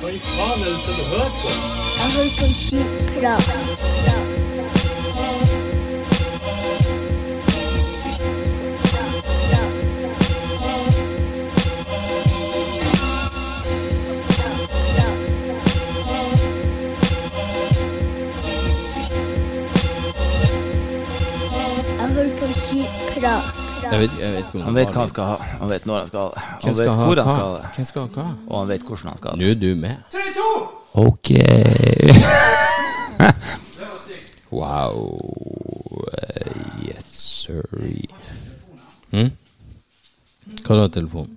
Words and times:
Hva 0.00 0.10
i 0.14 0.18
faen 0.22 0.60
er 0.62 0.64
det 0.64 0.74
du 0.74 0.80
sitter 0.80 1.02
og 1.02 1.08
hører 1.10 1.32
på? 1.42 1.48
Jeg 1.98 2.08
hører 2.14 2.32
på 2.38 2.46
skitprat. 2.54 4.48
Jeg 21.98 22.08
hører 22.14 22.36
på 22.36 22.46
skitprat. 22.52 23.47
Jeg 23.88 24.00
vet, 24.02 24.12
jeg 24.20 24.32
vet 24.34 24.48
Han 24.64 24.74
vet 24.76 24.88
hva 24.92 25.00
han 25.00 25.08
skal 25.10 25.24
ha. 25.24 25.36
Han 25.60 25.68
vet 25.70 25.86
når 25.88 25.96
han 25.98 26.06
skal 26.10 26.20
ha 26.20 26.26
det. 26.34 26.40
Han 26.64 26.74
vet 26.76 26.88
hvor 26.88 26.94
han 26.98 27.04
skal 27.24 27.38
ha 27.38 27.42
det. 27.54 27.62
Hvem 27.76 27.84
skal 27.88 28.00
ha 28.02 28.08
hva? 28.16 28.26
Og 28.48 28.54
han 28.58 28.68
vet 28.68 28.82
hvordan 28.88 29.08
han 29.08 29.18
skal 29.18 29.28
ha 29.30 29.34
det. 29.34 29.40
Nå 29.40 29.44
er 29.48 29.54
du 29.62 29.70
med. 29.84 29.96
Ok. 30.98 31.28
Wow. 34.50 35.12
Yes, 36.80 37.04
sir. 37.04 37.60
Hm? 39.12 39.28
Hva 40.64 40.74
da, 40.78 40.86
telefon? 40.88 41.28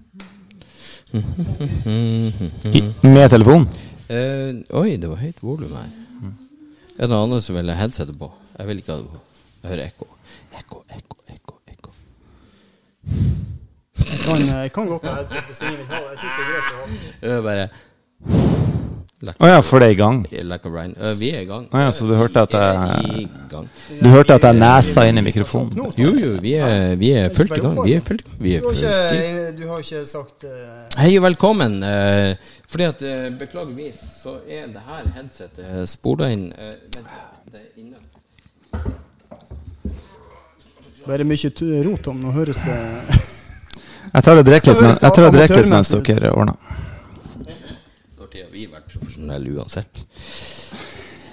Med 3.04 3.30
telefon? 3.34 3.68
Uh, 4.08 4.64
oi, 4.80 4.96
det 4.96 5.10
var 5.12 5.20
høyt 5.20 5.44
volum 5.44 5.76
her. 5.76 5.90
Er 6.96 7.04
det 7.08 7.12
noen 7.12 7.26
andre 7.28 7.42
som 7.44 7.56
vil 7.60 7.72
ha 7.72 7.76
headsetet 7.80 8.16
på? 8.20 8.28
Jeg 8.58 8.68
vil 8.70 8.78
ikke 8.84 8.94
ha 8.96 9.02
det 9.02 9.10
på. 9.12 9.20
Jeg 9.62 9.68
hører 9.74 9.86
ekko, 9.90 10.08
ekko, 10.60 10.78
ekko. 10.96 11.16
Jeg 14.02 14.20
kan, 14.26 14.42
jeg 14.48 14.72
kan 14.74 14.88
godt 14.88 15.06
ha 15.06 15.16
headset 15.20 15.48
hvis 15.50 15.62
ingen 15.66 15.78
vil 15.82 15.88
ha 15.92 16.00
det. 16.02 16.12
Jeg 16.12 16.20
syns 16.22 16.34
det 16.38 16.44
er 16.44 16.52
greit 16.52 16.68
å 16.72 16.76
ha. 16.82 16.86
Er 17.36 17.42
bare 17.48 17.66
Å 19.38 19.48
ja, 19.52 19.58
for 19.62 19.78
det 19.84 19.88
er 19.92 19.94
i 19.94 19.98
gang. 20.00 20.24
Like 20.50 20.66
a 20.66 20.72
Ryan. 20.74 20.94
Eh, 20.98 21.12
vi 21.20 21.28
er 21.30 21.44
i 21.44 21.46
gang. 21.46 21.68
Å 21.70 21.82
ja, 21.84 21.90
så 21.94 22.08
du 22.10 22.16
hørte 22.18 22.42
at 22.42 22.56
jeg. 22.58 23.28
Du 24.02 24.08
hørte 24.10 24.34
at 24.40 24.48
jeg 24.48 24.58
nesa 24.58 25.04
inn 25.06 25.22
i 25.22 25.24
mikrofonen? 25.28 25.76
Jo, 26.00 26.10
jo, 26.18 26.32
vi 26.42 26.56
er, 26.58 26.96
vi 26.98 27.12
er 27.20 27.30
fullt 27.36 27.54
i 27.54 27.62
gang. 27.62 27.78
Vi 27.86 27.94
er 28.00 28.02
fullt 28.08 28.24
i 28.26 28.30
gang. 28.32 28.40
Vi 28.42 28.56
er 28.56 28.64
Du 28.64 28.66
har 28.72 28.80
fullt 28.80 28.88
i 28.88 29.20
ikke, 29.28 29.52
du 29.60 29.64
har 29.70 29.84
ikke 29.86 30.02
sagt 30.10 30.48
eh, 30.50 30.98
Hei 31.04 31.12
og 31.20 31.28
velkommen. 31.28 31.78
eh, 31.86 32.34
fordi 32.72 32.88
at 32.90 33.06
eh, 33.06 33.28
Beklageligvis 33.44 34.02
så 34.24 34.40
er 34.48 34.66
det 34.74 34.82
her 34.90 35.12
headsetet 35.20 35.86
spola 35.92 36.32
inn 36.34 36.48
eh, 36.58 36.74
Vent, 36.98 37.14
det 37.54 37.62
er 37.62 37.70
inne. 37.84 38.02
Bare 41.08 41.24
mye 41.28 41.52
rot 41.86 42.08
om. 42.12 42.22
Nå 42.22 42.32
høres 42.36 42.64
det 42.66 42.78
Jeg 44.12 44.24
tar 44.24 44.38
og 44.38 44.46
drikker 44.46 44.74
litt, 44.74 44.82
men- 44.82 44.98
jeg 45.02 45.14
tar 45.16 45.24
og 45.28 45.34
drikker 45.34 45.62
litt 45.62 45.70
mens 45.72 45.90
dere 45.90 46.32
ordner. 46.36 46.58
Når 48.20 48.28
har 48.42 48.50
vi 48.52 48.66
vært 48.68 48.88
profesjonelle 48.92 49.54
uansett? 49.56 50.04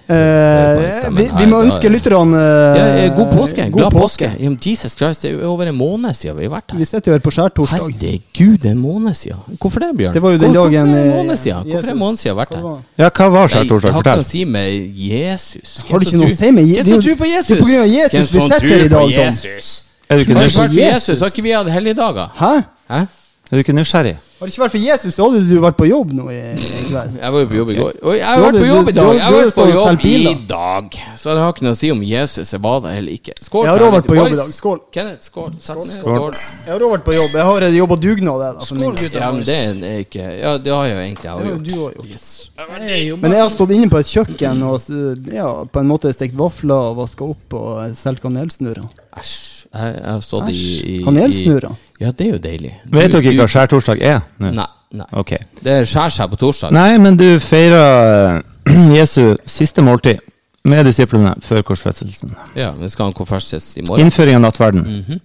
Eh, 0.09 1.11
vi, 1.13 1.25
vi 1.37 1.47
må 1.51 1.59
ønske 1.67 1.91
lytterne 1.93 2.39
Ja, 2.39 2.85
eh, 2.85 3.03
eh, 3.05 3.11
god 3.17 3.29
påske. 3.35 3.67
god 3.69 3.81
Glad 3.81 3.93
påske. 3.93 4.29
påske. 4.31 4.71
Jesus 4.71 4.95
Christ, 4.97 5.23
det 5.23 5.33
er 5.35 5.45
over 5.45 5.69
en 5.69 5.77
måned 5.77 6.17
siden 6.17 6.39
vi 6.39 6.47
har 6.47 6.55
vært 6.55 6.73
her. 6.73 6.79
Vi 6.79 6.85
sitter 6.89 7.13
jo 7.13 7.17
her 7.19 7.25
på 7.27 7.33
skjærtorsdag. 7.37 7.83
Herregud, 7.83 8.57
det 8.63 8.71
er 8.71 8.71
en 8.71 8.81
måned 8.81 9.15
siden. 9.15 9.59
Hvorfor 9.61 9.85
det, 9.85 9.91
Bjørn? 9.99 10.15
Det 10.15 10.23
var 10.23 10.33
jo 10.33 10.39
den 10.39 10.55
dagen 10.57 10.89
Hvorfor 10.89 10.97
det 10.97 11.03
eh, 11.05 11.11
en 11.11 11.17
måned 11.17 11.37
siden? 11.37 11.69
Hvorfor 11.73 11.91
en 11.91 11.99
måned 11.99 12.17
siden 12.23 12.37
har 12.37 12.41
vært 12.41 12.57
her? 12.57 12.81
Ja, 13.05 13.11
hva 13.19 13.29
var 13.37 13.53
skjærtorsdag? 13.53 13.89
det 13.89 13.93
har 13.93 14.01
ikke 14.01 14.01
Fortell. 14.01 14.17
noe 14.17 14.25
å 14.25 14.31
si 14.31 14.45
med 14.45 14.69
Jesus. 15.11 15.77
Har 15.91 15.99
det 15.99 16.09
ikke 16.09 16.23
noe 16.23 16.33
å 16.33 16.39
si 16.41 16.51
med 16.57 16.65
Jesus? 16.65 16.87
Hvem 16.89 16.95
som 16.95 17.05
tror 17.05 17.21
på 17.21 17.31
Jesus? 17.35 17.49
det 17.49 17.59
er 17.59 17.63
på 17.63 17.69
grunn 17.69 17.85
av 17.85 17.93
Jesus 17.99 18.33
vi 18.33 18.41
sitter 18.41 18.69
her 18.69 18.81
i 18.81 18.89
dag, 18.89 19.15
Tom. 19.21 19.29
Jesus? 19.29 19.71
Er 20.09 20.17
du 20.17 20.25
det 20.25 20.47
ikke? 20.49 20.69
Jesus, 20.73 21.21
har 21.21 21.29
ikke 21.29 21.45
vi 21.45 21.53
hatt 21.53 21.69
helligdager? 21.69 22.33
Hæ? 22.41 22.55
Hæ? 22.89 23.05
Er 23.49 23.57
du 23.57 23.63
ikke 23.65 23.73
nysgjerrig? 23.73 24.19
Har 24.39 24.47
det 24.47 24.53
ikke 24.53 24.61
vært 24.61 24.73
for 24.75 24.83
Jesus, 24.85 25.15
så 25.17 25.25
hadde 25.25 25.39
du 25.49 25.55
vært 25.65 25.77
på 25.81 25.87
jobb 25.89 26.11
nå 26.15 26.27
i, 26.31 26.37
i 26.55 26.83
kveld. 26.87 27.15
Jeg 27.17 27.33
var 27.35 27.41
jo 27.43 27.47
på 27.49 27.57
jobb 27.57 27.71
i 27.73 27.77
går. 27.79 27.95
Oi, 28.07 28.13
jeg 28.19 28.27
har 28.29 28.43
vært 28.45 28.59
på 28.61 28.67
jobb 28.69 28.91
i 28.91 28.93
dag. 28.99 29.09
Jeg 29.17 29.23
har 29.25 29.37
vært 29.39 29.57
på 29.57 29.65
jobb 29.73 30.05
i 30.11 30.35
dag. 30.51 30.99
Så 31.19 31.33
det 31.33 31.41
har 31.43 31.55
ikke 31.57 31.65
noe 31.67 31.73
å 31.75 31.79
si 31.81 31.91
om 31.95 32.05
Jesus 32.07 32.53
er 32.55 32.63
bada 32.63 32.93
eller 32.95 33.17
ikke. 33.17 33.35
Skål. 33.43 33.65
Jeg 33.65 33.73
har 33.73 33.85
òg 33.87 33.97
vært 33.97 34.11
på 34.13 34.19
jobb 34.19 34.37
i 34.37 34.39
dag. 34.39 34.53
Skål. 34.55 34.79
Kenneth, 34.95 35.31
skål. 35.31 35.49
Sett 35.65 35.81
ned. 35.81 35.97
Skål. 35.97 36.21
Skål. 36.21 36.39
Jeg 36.69 36.75
har 36.75 36.85
òg 36.87 36.95
vært 36.99 37.09
på 37.09 37.17
jobb. 37.17 37.35
Jeg 37.41 37.49
har 37.49 37.67
jobba 37.79 37.99
dugnad. 38.05 38.45
jeg, 38.45 38.59
da, 38.61 38.69
for 38.69 38.83
min 38.83 39.01
del. 39.01 39.19
Ja, 39.19 39.33
men 39.33 39.49
det 39.49 39.59
er 39.65 40.05
ikke 40.05 40.29
Ja, 40.29 40.55
det 40.69 40.77
har 40.77 40.87
jeg 40.87 40.95
jo 40.95 41.03
egentlig 41.09 41.31
jeg 41.31 41.33
har 41.33 41.41
har 41.41 41.49
jo 41.49 41.57
gjort. 41.57 41.67
du 41.67 41.75
har 41.81 43.09
gjort. 43.09 43.25
Men 43.25 43.39
jeg 43.39 43.43
har 43.47 43.53
stått 43.57 43.77
inne 43.81 43.91
på 43.97 44.05
et 44.05 44.13
kjøkken 44.13 44.65
og 44.69 45.33
ja, 45.41 45.51
på 45.65 45.83
en 45.83 45.89
måte 45.97 46.13
stekt 46.15 46.37
vafler 46.39 46.93
og 46.93 47.01
vaska 47.01 47.27
opp 47.33 47.59
og 47.59 47.97
solgt 47.97 48.23
kanelsnurrer. 48.29 48.87
Æsj. 49.19 49.37
Jeg, 49.69 49.99
jeg 49.99 50.09
har 50.09 50.23
stått 50.25 50.49
i, 50.49 50.53
i, 50.55 50.93
i 50.95 51.05
Kanelsnurrer. 51.05 51.75
Ja, 51.99 52.11
det 52.15 52.27
er 52.27 52.33
jo 52.37 52.39
deilig. 52.43 52.73
Vet 52.95 53.13
dere 53.13 53.23
ikke 53.25 53.41
hva 53.43 53.49
skjærtorsdag 53.51 54.03
er 54.07 54.21
nå? 54.39 54.53
Nei. 54.55 54.67
nei. 55.01 55.07
Okay. 55.19 55.39
Det 55.63 55.81
skjærer 55.91 56.15
seg 56.15 56.31
på 56.31 56.39
torsdag. 56.45 56.75
Nei, 56.77 56.93
men 57.03 57.17
du 57.19 57.27
feirer 57.43 58.43
Jesu 58.99 59.35
siste 59.49 59.83
måltid 59.83 60.21
med 60.69 60.85
disiplene 60.87 61.33
før 61.43 61.63
korsfestelsen. 61.67 62.35
Ja, 62.59 62.71
vi 62.79 62.91
skal 62.93 63.09
ha 63.09 63.13
en 63.13 63.17
konferanse 63.19 63.59
i 63.81 63.85
morgen. 63.87 64.05
Innføring 64.07 64.39
av 64.39 64.45
nattverden. 64.47 64.87
Mhm. 65.01 65.25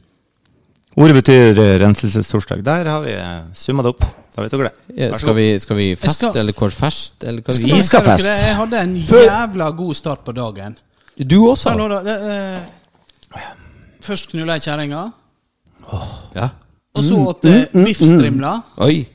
Ordet 0.94 1.16
betyr 1.17 1.57
eh, 1.57 1.72
renselsestorsdag. 1.81 2.59
Der 2.66 2.85
har 2.85 3.00
vi 3.01 3.13
eh, 3.17 3.39
summa 3.57 3.81
det 3.81 3.95
opp. 3.95 4.03
Da 4.35 4.44
vet 4.45 4.51
dere 4.53 4.67
det. 4.69 4.97
Ja, 5.01 5.07
skal, 5.17 5.33
vi, 5.39 5.45
skal 5.62 5.78
vi 5.79 5.88
feste, 5.97 6.28
skal- 6.29 6.38
eller 6.44 6.53
korsfest? 6.53 7.23
Eller 7.25 7.41
Skal 7.41 7.63
vi 7.66 7.79
skal 7.81 8.03
feste. 8.06 8.28
fest. 8.29 8.45
Jeg 8.45 8.56
hadde 8.59 8.81
en 8.85 8.94
jævla 9.01 9.72
god 9.78 9.97
start 9.97 10.22
på 10.28 10.35
dagen. 10.38 10.75
Du 11.17 11.39
også? 11.50 11.73
Hallo, 11.73 11.88
da, 11.89 12.03
det, 12.06 12.17
eh, 13.39 13.47
først 14.06 14.29
knulla 14.33 14.59
jeg 14.59 14.67
kjerringa, 14.69 15.01
Ja. 16.35 16.50
Og 16.95 17.03
så 17.03 17.15
åt 17.27 17.43
jeg 17.49 17.67
biffstrimler 17.73 18.61
Oi. 18.85 19.05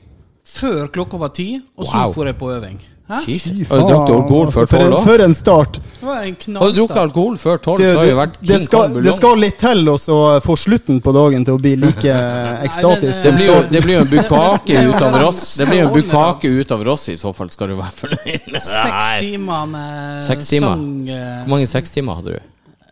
før 0.45 0.87
klokka 0.91 1.17
var 1.21 1.29
ti, 1.35 1.61
og 1.77 1.85
så 1.85 2.05
Wow. 2.05 2.13
for 2.13 2.25
jeg 2.25 2.37
på 2.37 2.51
øving. 2.51 2.79
Hæ? 3.09 3.19
Jesus. 3.25 3.67
Har 3.69 3.79
du 3.79 3.87
drukket 3.89 4.13
alkohol 4.13 4.45
altså, 4.45 4.59
før 4.59 4.67
for, 4.67 4.77
tolv 4.77 4.85
en, 4.85 4.93
òg? 4.93 5.03
for 5.07 5.21
en 5.25 5.33
start. 5.33 5.77
Det 5.99 6.05
var 6.05 6.17
en 6.21 6.21
Har 6.21 6.27
du 6.29 6.33
drukket 6.35 6.73
knallstart. 6.75 6.97
alkohol 7.01 7.37
før 7.41 7.57
tolv, 7.57 7.77
Det, 7.79 7.87
så 7.93 7.97
har 7.97 8.03
det, 8.05 8.11
jo 8.11 8.17
vært 8.19 8.35
det, 8.41 8.47
King 8.57 8.65
skal, 8.67 8.83
Kong 8.93 9.03
det 9.07 9.13
skal 9.17 9.39
litt 9.41 9.57
til 9.63 9.89
å 9.89 9.95
så 9.97 10.17
få 10.45 10.55
slutten 10.61 10.99
på 11.01 11.13
dagen 11.17 11.45
til 11.47 11.53
å 11.57 11.61
bli 11.63 11.71
like 11.75 12.13
ekstatisk. 12.67 13.23
Det 13.23 13.33
blir 13.39 13.45
jo, 13.49 13.55
det 13.71 13.81
blir 13.87 13.93
jo 13.97 14.03
en 14.03 14.11
bukake 14.11 14.83
ut 14.91 15.01
av 15.01 15.17
Ross 15.23 15.41
Det 15.57 15.67
blir 15.71 15.81
jo 15.81 15.87
en 15.87 15.93
bukake 15.95 16.47
ut 16.59 16.71
av 16.77 16.83
Ross, 16.85 17.09
i 17.09 17.17
så 17.17 17.33
fall 17.33 17.49
skal 17.49 17.67
du 17.73 17.75
være 17.79 17.95
fornøyd. 17.97 18.61
Seks 18.61 19.09
timer 19.25 19.65
med 19.73 20.23
Seks 20.29 20.47
timer. 20.53 20.67
sang 20.75 21.09
eh, 21.09 21.37
Hvor 21.41 21.49
mange 21.55 21.67
sekstimer 21.67 22.19
hadde 22.21 22.37
du? 22.37 22.39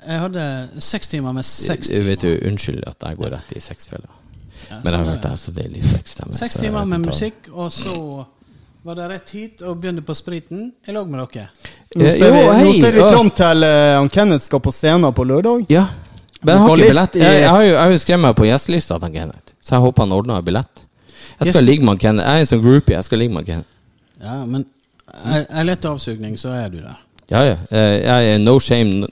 Jeg 0.08 0.20
hadde 0.24 0.44
seks 0.80 1.08
timer 1.14 1.34
med 1.34 1.46
seks 1.46 1.90
Du 1.90 1.94
timer. 1.94 2.10
vet 2.16 2.24
jo, 2.24 2.34
Unnskyld 2.50 2.84
at 2.88 2.96
jeg 3.12 3.18
går 3.22 3.36
rett 3.38 3.54
i 3.54 3.60
sexfella. 3.62 4.10
Ja, 4.70 4.80
Men 4.84 4.92
jeg 4.94 5.00
har 5.00 5.06
hørt 5.12 5.22
det 5.24 5.32
er 5.32 5.40
så 5.42 5.54
deilig. 5.56 5.84
Seks 5.86 6.16
timer. 6.16 6.34
Seks 6.38 6.58
timer 6.62 6.90
med 6.90 7.06
musikk, 7.06 7.48
og 7.54 7.72
så 7.72 8.26
var 8.88 8.96
det 8.96 9.08
rett 9.12 9.32
hit 9.36 9.62
og 9.68 9.80
begynte 9.82 10.04
på 10.08 10.16
spriten 10.16 10.72
i 10.88 10.96
lag 10.96 11.10
med 11.12 11.24
dere. 11.34 11.48
Nå 11.96 12.12
ser 12.12 12.32
vi, 12.32 12.42
jo, 12.44 12.52
nå 12.64 12.74
ser 12.78 12.98
vi 12.98 13.06
fram 13.06 13.32
til 13.36 13.66
uh, 13.68 14.08
Kenneth 14.14 14.46
skal 14.48 14.62
på 14.64 14.72
scenen 14.76 15.16
på 15.16 15.26
lørdag. 15.28 15.66
Ja. 15.72 15.88
Men 16.42 16.54
jeg 16.54 16.62
har 16.62 16.76
ikke 16.76 16.90
billett. 16.92 17.18
Jeg, 17.20 17.40
jeg 17.42 17.50
har 17.50 17.64
jo, 17.66 17.72
jeg 17.74 17.82
har 17.82 17.96
jo 17.96 18.02
skrevet 18.04 18.24
meg 18.28 18.38
på 18.38 18.48
gjestelista 18.48 19.00
til 19.04 19.16
Kenneth, 19.16 19.56
så 19.60 19.76
jeg 19.76 19.86
håper 19.88 20.06
han 20.06 20.16
ordner 20.16 20.46
billett. 20.46 20.86
Jeg 21.40 21.54
skal 21.54 21.68
ligge 21.68 21.86
med 21.86 22.00
Kenneth. 22.02 22.28
Jeg 22.28 22.40
er 22.40 22.46
en 22.46 22.50
sånn 22.52 22.64
groupie. 22.64 22.96
Jeg 22.96 23.08
skal 23.08 23.22
ligge 23.24 23.36
med 23.36 23.48
Kenneth. 23.50 23.74
Ja, 24.22 24.38
men 24.46 24.66
jeg, 25.08 25.46
jeg 25.50 25.68
lett 25.70 25.90
avsugning, 25.90 26.38
så 26.40 26.54
er 26.56 26.72
du 26.74 26.80
der. 26.80 26.98
Ja, 27.30 27.42
ja. 27.46 27.58
Eh, 27.70 27.98
Jeg 28.06 28.34
er 28.36 28.40
no 28.40 28.60
shame 28.60 29.02
no- 29.02 29.08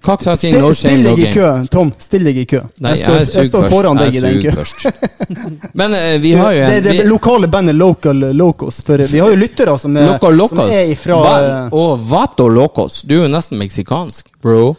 Kakesaking, 0.00 0.54
no 0.62 0.70
shame, 0.72 0.96
still 0.96 1.02
deg 1.04 1.18
i 1.18 1.32
kø, 1.34 1.48
Tom. 1.68 1.90
Still 2.00 2.24
deg 2.24 2.38
i 2.40 2.44
kø. 2.48 2.60
Nei, 2.80 2.94
jeg 2.96 3.00
jeg 3.00 3.06
står, 3.06 3.16
er 3.20 3.42
jeg 3.42 3.48
står 3.50 3.64
foran 3.68 3.98
deg 4.00 4.14
i 4.16 4.20
den 4.24 4.38
køen. 4.40 5.58
Men 5.80 5.92
uh, 5.92 6.14
vi 6.22 6.30
har 6.38 6.54
jo 6.56 6.60
Det 6.62 6.72
er 6.72 6.78
en 6.78 6.86
det 6.86 6.94
vi- 7.02 7.08
lokale 7.10 7.50
bandet 7.52 7.76
Local 7.76 8.22
Locos. 8.38 8.78
For 8.86 8.96
vi 9.04 9.18
har 9.20 9.28
jo 9.34 9.36
lyttere 9.36 9.74
som 9.82 9.96
er, 10.00 10.06
Local 10.14 10.38
Locos. 10.40 10.56
som 10.62 10.72
er 10.72 10.88
ifra 10.94 11.18
Va- 11.20 11.34
eh, 11.66 11.76
Og 11.76 11.98
Vato 12.08 12.48
Locos. 12.48 13.02
Du 13.02 13.18
er 13.18 13.26
jo 13.26 13.28
nesten 13.34 13.58
meksikansk, 13.60 14.30
bro. 14.40 14.76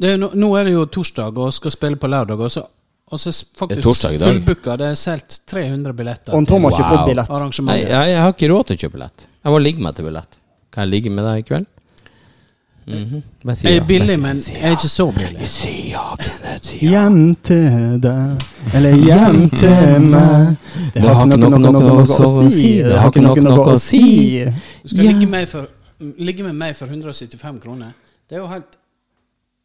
Det 0.00 0.18
nå, 0.20 0.28
nå 0.34 0.52
er 0.60 0.64
det 0.68 0.72
jo 0.76 0.84
torsdag 0.92 1.38
og 1.40 1.52
skal 1.56 1.70
spille 1.78 1.96
på 2.00 2.08
lørdag, 2.12 2.40
og 2.44 2.50
så, 2.52 2.66
og 3.12 3.18
så 3.20 3.32
Det 3.32 3.58
faktisk 3.64 4.22
fullbooka. 4.26 4.76
Det 4.76 4.86
er 4.92 4.94
solgt 5.00 5.40
300 5.48 5.92
billetter 5.96 6.36
Og 6.36 6.46
Tom 6.48 6.64
har 6.68 6.72
ikke 6.76 6.84
Wow. 6.84 6.96
fått 6.98 7.08
billett. 7.14 7.64
Nei, 7.64 7.80
jeg, 7.80 8.08
jeg 8.12 8.20
har 8.26 8.32
ikke 8.36 8.48
råd 8.52 8.66
til 8.66 8.76
å 8.76 8.80
kjøpe 8.84 8.98
billett. 9.00 9.26
Jeg 9.44 9.52
må 9.56 9.58
ligge 9.64 9.80
meg 9.88 9.94
til 9.96 10.04
billett. 10.10 10.36
Kan 10.70 10.84
jeg 10.84 10.90
ligge 10.98 11.10
med 11.16 11.24
deg 11.24 11.38
i 11.38 11.48
kveld? 11.48 11.66
Mhm. 12.90 13.22
Bare 13.44 13.56
si 13.56 13.66
Jeg 13.66 13.76
er 13.80 13.84
billig, 13.86 14.16
men 14.20 14.36
jeg 14.36 14.62
er 14.62 14.70
ikke 14.76 14.88
så 14.88 15.06
billig. 15.16 15.48
Hjem 16.80 17.18
til 17.46 18.00
deg, 18.02 18.44
eller 18.74 18.96
hjem 19.04 19.38
til 19.50 20.00
meg. 20.10 20.56
Det 20.94 21.02
har 21.02 21.22
ikke 21.24 21.38
noe, 21.40 21.50
noe, 21.50 21.60
noe, 21.60 21.84
noe 21.86 22.02
å 22.02 22.50
si. 22.50 22.72
Det 22.82 22.98
har 22.98 23.10
ikke 23.12 23.22
noe, 23.24 23.46
noe 23.46 23.70
å 23.74 23.78
si. 23.80 24.02
Du 24.82 24.88
skal 24.94 25.06
ligge, 25.06 25.26
med 25.30 25.48
for, 25.48 25.66
ligge 26.18 26.42
med 26.46 26.54
meg 26.60 26.76
for 26.76 26.86
175 26.90 27.60
kroner. 27.64 27.94
Det 28.28 28.38
er 28.38 28.42
jo 28.44 28.50
helt 28.52 28.76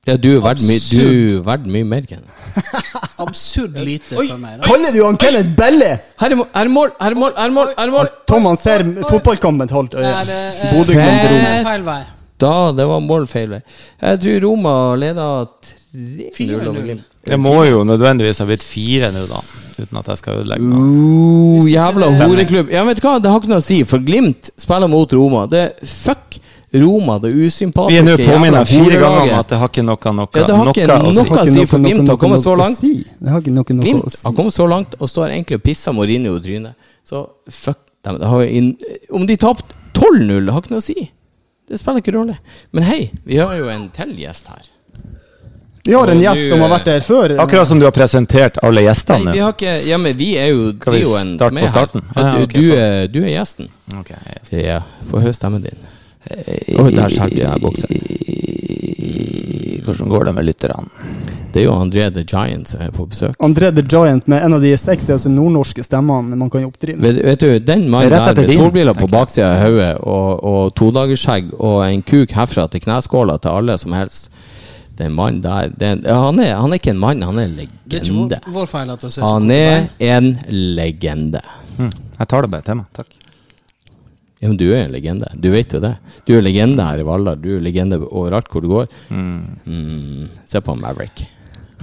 Ja, 0.05 0.13
du 0.21 0.27
er 0.35 0.41
verdt 0.45 0.61
mye, 0.61 1.71
mye 1.73 1.83
mer, 1.89 2.03
Kenneth. 2.05 2.33
absurd 3.25 3.73
lite 3.81 4.13
for 4.13 4.37
meg. 4.37 4.59
Da. 4.59 4.67
Kaller 4.67 4.91
du 4.93 4.99
han 5.05 5.17
Kenneth 5.17 5.55
Belle? 5.57 5.87
Her 6.21 6.35
er 6.35 6.69
mål, 6.69 6.91
her 7.01 7.15
er 7.15 7.15
mål, 7.17 7.31
her 7.39 7.87
er 7.87 7.91
mål! 7.95 8.11
Tom 8.29 8.45
han 8.45 8.59
ser 8.61 8.83
fotballkampen 9.09 9.67
til 9.71 9.79
halvt 9.79 9.95
øye. 9.97 10.11
Nei, 10.11 10.25
det 10.29 10.69
Bodø-Glimt 10.75 11.25
Fe- 11.25 11.63
Feil 11.65 11.87
vei. 11.87 12.01
Da, 12.41 12.71
det 12.75 12.85
var 12.87 12.99
mål 12.99 13.27
feil. 13.31 13.59
Jeg 14.01 14.19
tror 14.23 14.41
Roma 14.43 14.73
leda 14.99 15.27
3-0. 15.95 17.03
Det 17.25 17.37
må 17.41 17.53
jo 17.65 17.83
nødvendigvis 17.87 18.41
ha 18.43 18.47
blitt 18.49 18.63
fire 18.65 19.11
nå, 19.15 19.23
da. 19.29 19.39
Uten 19.75 19.99
at 19.99 20.09
jeg 20.11 20.19
skal 20.21 20.41
ødelegge 20.41 20.67
noe. 20.67 20.81
Uh, 21.59 21.69
jævla 21.71 22.09
horeklubb. 22.19 22.69
Ja, 22.71 22.83
vet 22.87 22.99
du 23.01 23.07
hva, 23.07 23.17
det 23.23 23.31
har 23.31 23.41
ikke 23.41 23.51
noe 23.51 23.63
å 23.63 23.65
si, 23.65 23.79
for 23.87 24.03
Glimt 24.03 24.51
spiller 24.61 24.91
mot 24.91 25.15
Roma. 25.15 25.45
Det 25.51 25.63
er 25.63 25.71
fuck 25.89 26.37
Roma, 26.75 27.17
det 27.23 27.31
usympatiske 27.31 27.95
Vi 27.95 27.99
er 28.01 28.05
nå 28.05 28.15
påminnet 28.19 28.67
fire 28.67 28.99
ganger 28.99 29.21
om 29.23 29.33
at 29.39 29.51
det 29.51 29.59
har 29.61 29.71
ikke 29.71 29.85
noe, 29.85 30.13
noe, 30.17 30.27
Ja, 30.35 30.45
det 30.49 30.55
har 30.59 30.71
ikke 30.73 30.87
noe 30.91 30.99
å 30.99 31.13
si. 31.13 31.19
noe- 31.21 31.29
Hva 31.31 31.45
sier 31.47 31.69
for 31.71 31.85
Glimt 31.85 32.09
har 32.11 32.17
kommet 32.19 32.43
så 32.43 32.55
langt? 32.59 32.81
Det 32.81 33.31
har 33.31 33.41
ikke 33.41 33.55
noe, 33.55 33.63
noe 33.79 33.85
Glimt 33.85 34.17
har 34.25 34.33
kommet 34.35 34.53
så 34.53 34.67
langt 34.69 34.95
og 34.99 35.09
står 35.09 35.29
egentlig 35.31 35.61
og 35.61 35.63
pisser 35.63 35.95
Mourinho 35.95 36.35
i 36.35 36.43
trynet. 36.43 36.75
Så 37.07 37.27
fuck 37.49 37.79
dem. 38.03 38.19
Det 38.19 38.27
har 38.27 39.15
om 39.15 39.25
de 39.25 39.37
tapte 39.37 39.63
12-0, 39.93 40.45
det 40.45 40.51
har 40.53 40.61
ikke 40.61 40.75
noe 40.75 40.83
å 40.83 40.83
si. 40.83 41.09
Det 41.67 41.79
spiller 41.81 42.01
ikke 42.03 42.13
rolle. 42.13 42.37
Men 42.71 42.83
hei, 42.83 43.11
vi 43.25 43.37
har 43.41 43.55
jo 43.57 43.69
en 43.73 43.87
til 43.89 44.11
gjest 44.19 44.47
her. 44.47 44.63
Vi 45.85 45.93
har 45.93 46.07
en 46.09 46.17
gjest 46.21 46.49
som 46.49 46.61
har 46.65 46.69
vært 46.71 46.85
der 46.89 46.99
før. 47.05 47.33
Akkurat 47.41 47.67
som 47.69 47.79
du 47.79 47.85
har 47.85 47.91
presentert 47.93 48.57
alle 48.65 48.81
Nei, 48.81 48.87
gjestene. 48.87 49.33
vi 49.33 49.39
har 49.43 49.51
ikke 49.53 49.73
Ja, 49.87 49.97
men 50.01 50.15
vi 50.17 50.31
er 50.41 50.47
jo 50.49 50.71
trioen 50.81 51.35
som 51.37 51.57
er 51.57 51.61
her. 51.61 51.67
starten? 51.69 52.01
Ja, 52.15 52.21
Ah, 52.23 52.45
du, 52.45 52.61
sånn. 52.61 52.77
er, 52.77 53.07
du 53.07 53.19
er 53.23 53.29
gjesten. 53.29 53.69
Ok, 53.99 54.09
jeg- 54.51 54.63
Ja, 54.65 54.79
få 55.09 55.21
høre 55.21 55.33
stemmen 55.33 55.61
din. 55.61 55.77
Oi, 56.79 56.89
der 56.91 57.09
skjærte 57.09 57.37
jeg 57.37 57.61
boksen. 57.61 57.89
Hvordan 59.85 60.09
går 60.09 60.25
det 60.25 60.33
med 60.33 60.45
lytterne? 60.45 60.89
Det 61.55 61.61
er 61.61 61.69
jo 61.69 61.73
André 61.79 62.09
the 62.11 62.19
Giant 62.27 62.67
som 62.67 62.81
er 62.83 62.89
på 62.91 63.05
besøk. 63.07 63.35
André 63.45 63.69
the 63.71 63.83
Giant 63.87 64.25
med 64.27 64.43
en 64.43 64.57
av 64.57 64.63
de 64.63 64.73
sexieste 64.75 65.29
nordnorske 65.31 65.85
stemmene 65.85 66.35
man 66.35 66.49
kan 66.51 66.65
oppdrive. 66.67 66.99
Vet, 66.99 67.21
vet 67.23 67.39
du, 67.45 67.59
den 67.63 67.85
mannen 67.93 68.11
er 68.11 68.33
der 68.35 68.41
med 68.43 68.51
solbriller 68.57 68.97
på 68.97 69.07
baksida 69.07 69.53
av 69.53 69.61
hodet 69.63 69.91
og, 70.03 70.43
og 70.51 70.73
todagersskjegg 70.75 71.53
og 71.55 71.77
en 71.85 72.03
kuk 72.03 72.33
herfra 72.35 72.65
til 72.73 72.83
kneskåla 72.83 73.37
til 73.39 73.55
alle 73.55 73.77
som 73.79 73.95
helst 73.95 74.27
Den 74.99 75.15
mannen 75.15 75.39
der 75.43 75.71
den, 75.79 76.03
han, 76.07 76.39
er, 76.43 76.57
han 76.59 76.71
er 76.75 76.79
ikke 76.81 76.91
en 76.91 76.99
mann, 76.99 77.23
han 77.23 77.39
er 77.39 77.47
en 77.47 77.55
Det 77.55 77.63
er 77.63 78.03
ikke 78.03 78.11
legende. 78.11 78.39
vår, 78.47 78.51
vår 78.57 78.67
feil 78.73 78.91
at 78.91 79.05
det 79.05 79.11
ser 79.15 79.25
Han 79.27 79.51
er 79.51 79.87
en 80.11 80.27
legende. 80.51 81.41
Mm. 81.77 81.93
Jeg 82.19 82.27
tar 82.31 82.43
det 82.43 82.51
bare 82.51 82.67
til 82.67 82.77
meg. 82.81 82.89
Takk. 82.99 83.15
Ja, 84.41 84.49
men 84.49 84.57
du 84.59 84.65
er 84.73 84.85
en 84.85 84.91
legende. 84.91 85.31
Du 85.39 85.47
vet 85.55 85.71
jo 85.71 85.79
det. 85.83 85.93
Du 86.27 86.35
er 86.35 86.43
legende 86.43 86.83
her 86.83 86.99
i 86.99 87.07
Valldal. 87.07 87.39
Du 87.39 87.53
er 87.55 87.63
legende 87.63 88.01
overalt 88.07 88.51
hvor 88.51 88.63
du 88.63 88.69
går. 88.71 88.91
Mm, 89.07 90.27
se 90.47 90.59
på 90.63 90.75
Maverick. 90.79 91.23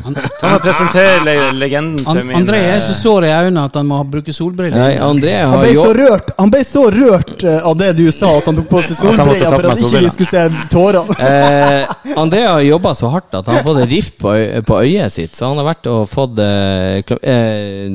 Kan 0.03 0.17
jeg 0.17 0.61
presentere 0.65 1.19
le 1.27 1.35
legenden 1.61 1.99
til 2.00 2.09
An 2.11 2.27
min 2.27 2.37
André 2.39 2.59
er 2.65 2.79
eh, 2.79 2.83
så 2.83 2.94
sår 2.97 3.27
i 3.29 3.33
øynene 3.33 3.65
at 3.69 3.77
han 3.77 3.87
må 3.87 3.99
bruke 4.09 4.33
solbriller. 4.35 4.79
Nei, 4.79 4.97
André 5.05 5.35
Han 5.44 5.61
ble 5.61 5.75
så 5.77 5.93
rørt 5.99 6.33
Han 6.39 6.53
ble 6.55 6.62
så 6.67 6.85
rørt 6.94 7.44
eh, 7.44 7.59
av 7.69 7.77
det 7.79 7.91
du 8.00 8.06
sa, 8.15 8.33
at 8.39 8.49
han 8.49 8.59
tok 8.59 8.71
på 8.73 8.83
seg 8.89 8.99
solbriller 9.03 9.53
for 9.53 9.69
at 9.71 9.85
ikke 9.85 10.03
vi 10.06 10.12
skulle 10.17 10.33
se 10.33 10.67
tårene. 10.73 11.19
Eh, 11.33 12.17
André 12.19 12.43
har 12.44 12.61
jobba 12.65 12.93
så 12.99 13.09
hardt 13.12 13.35
at 13.39 13.47
han 13.47 13.56
har 13.59 13.65
fått 13.67 13.83
en 13.85 13.89
rift 13.91 14.19
på, 14.21 14.33
øy 14.35 14.61
på 14.67 14.79
øyet 14.83 15.12
sitt. 15.15 15.37
Så 15.37 15.49
han 15.49 15.61
har 15.61 15.69
vært 15.71 15.87
og 15.91 16.03
fått 16.11 16.41
eh, 16.43 17.00
eh, 17.23 17.87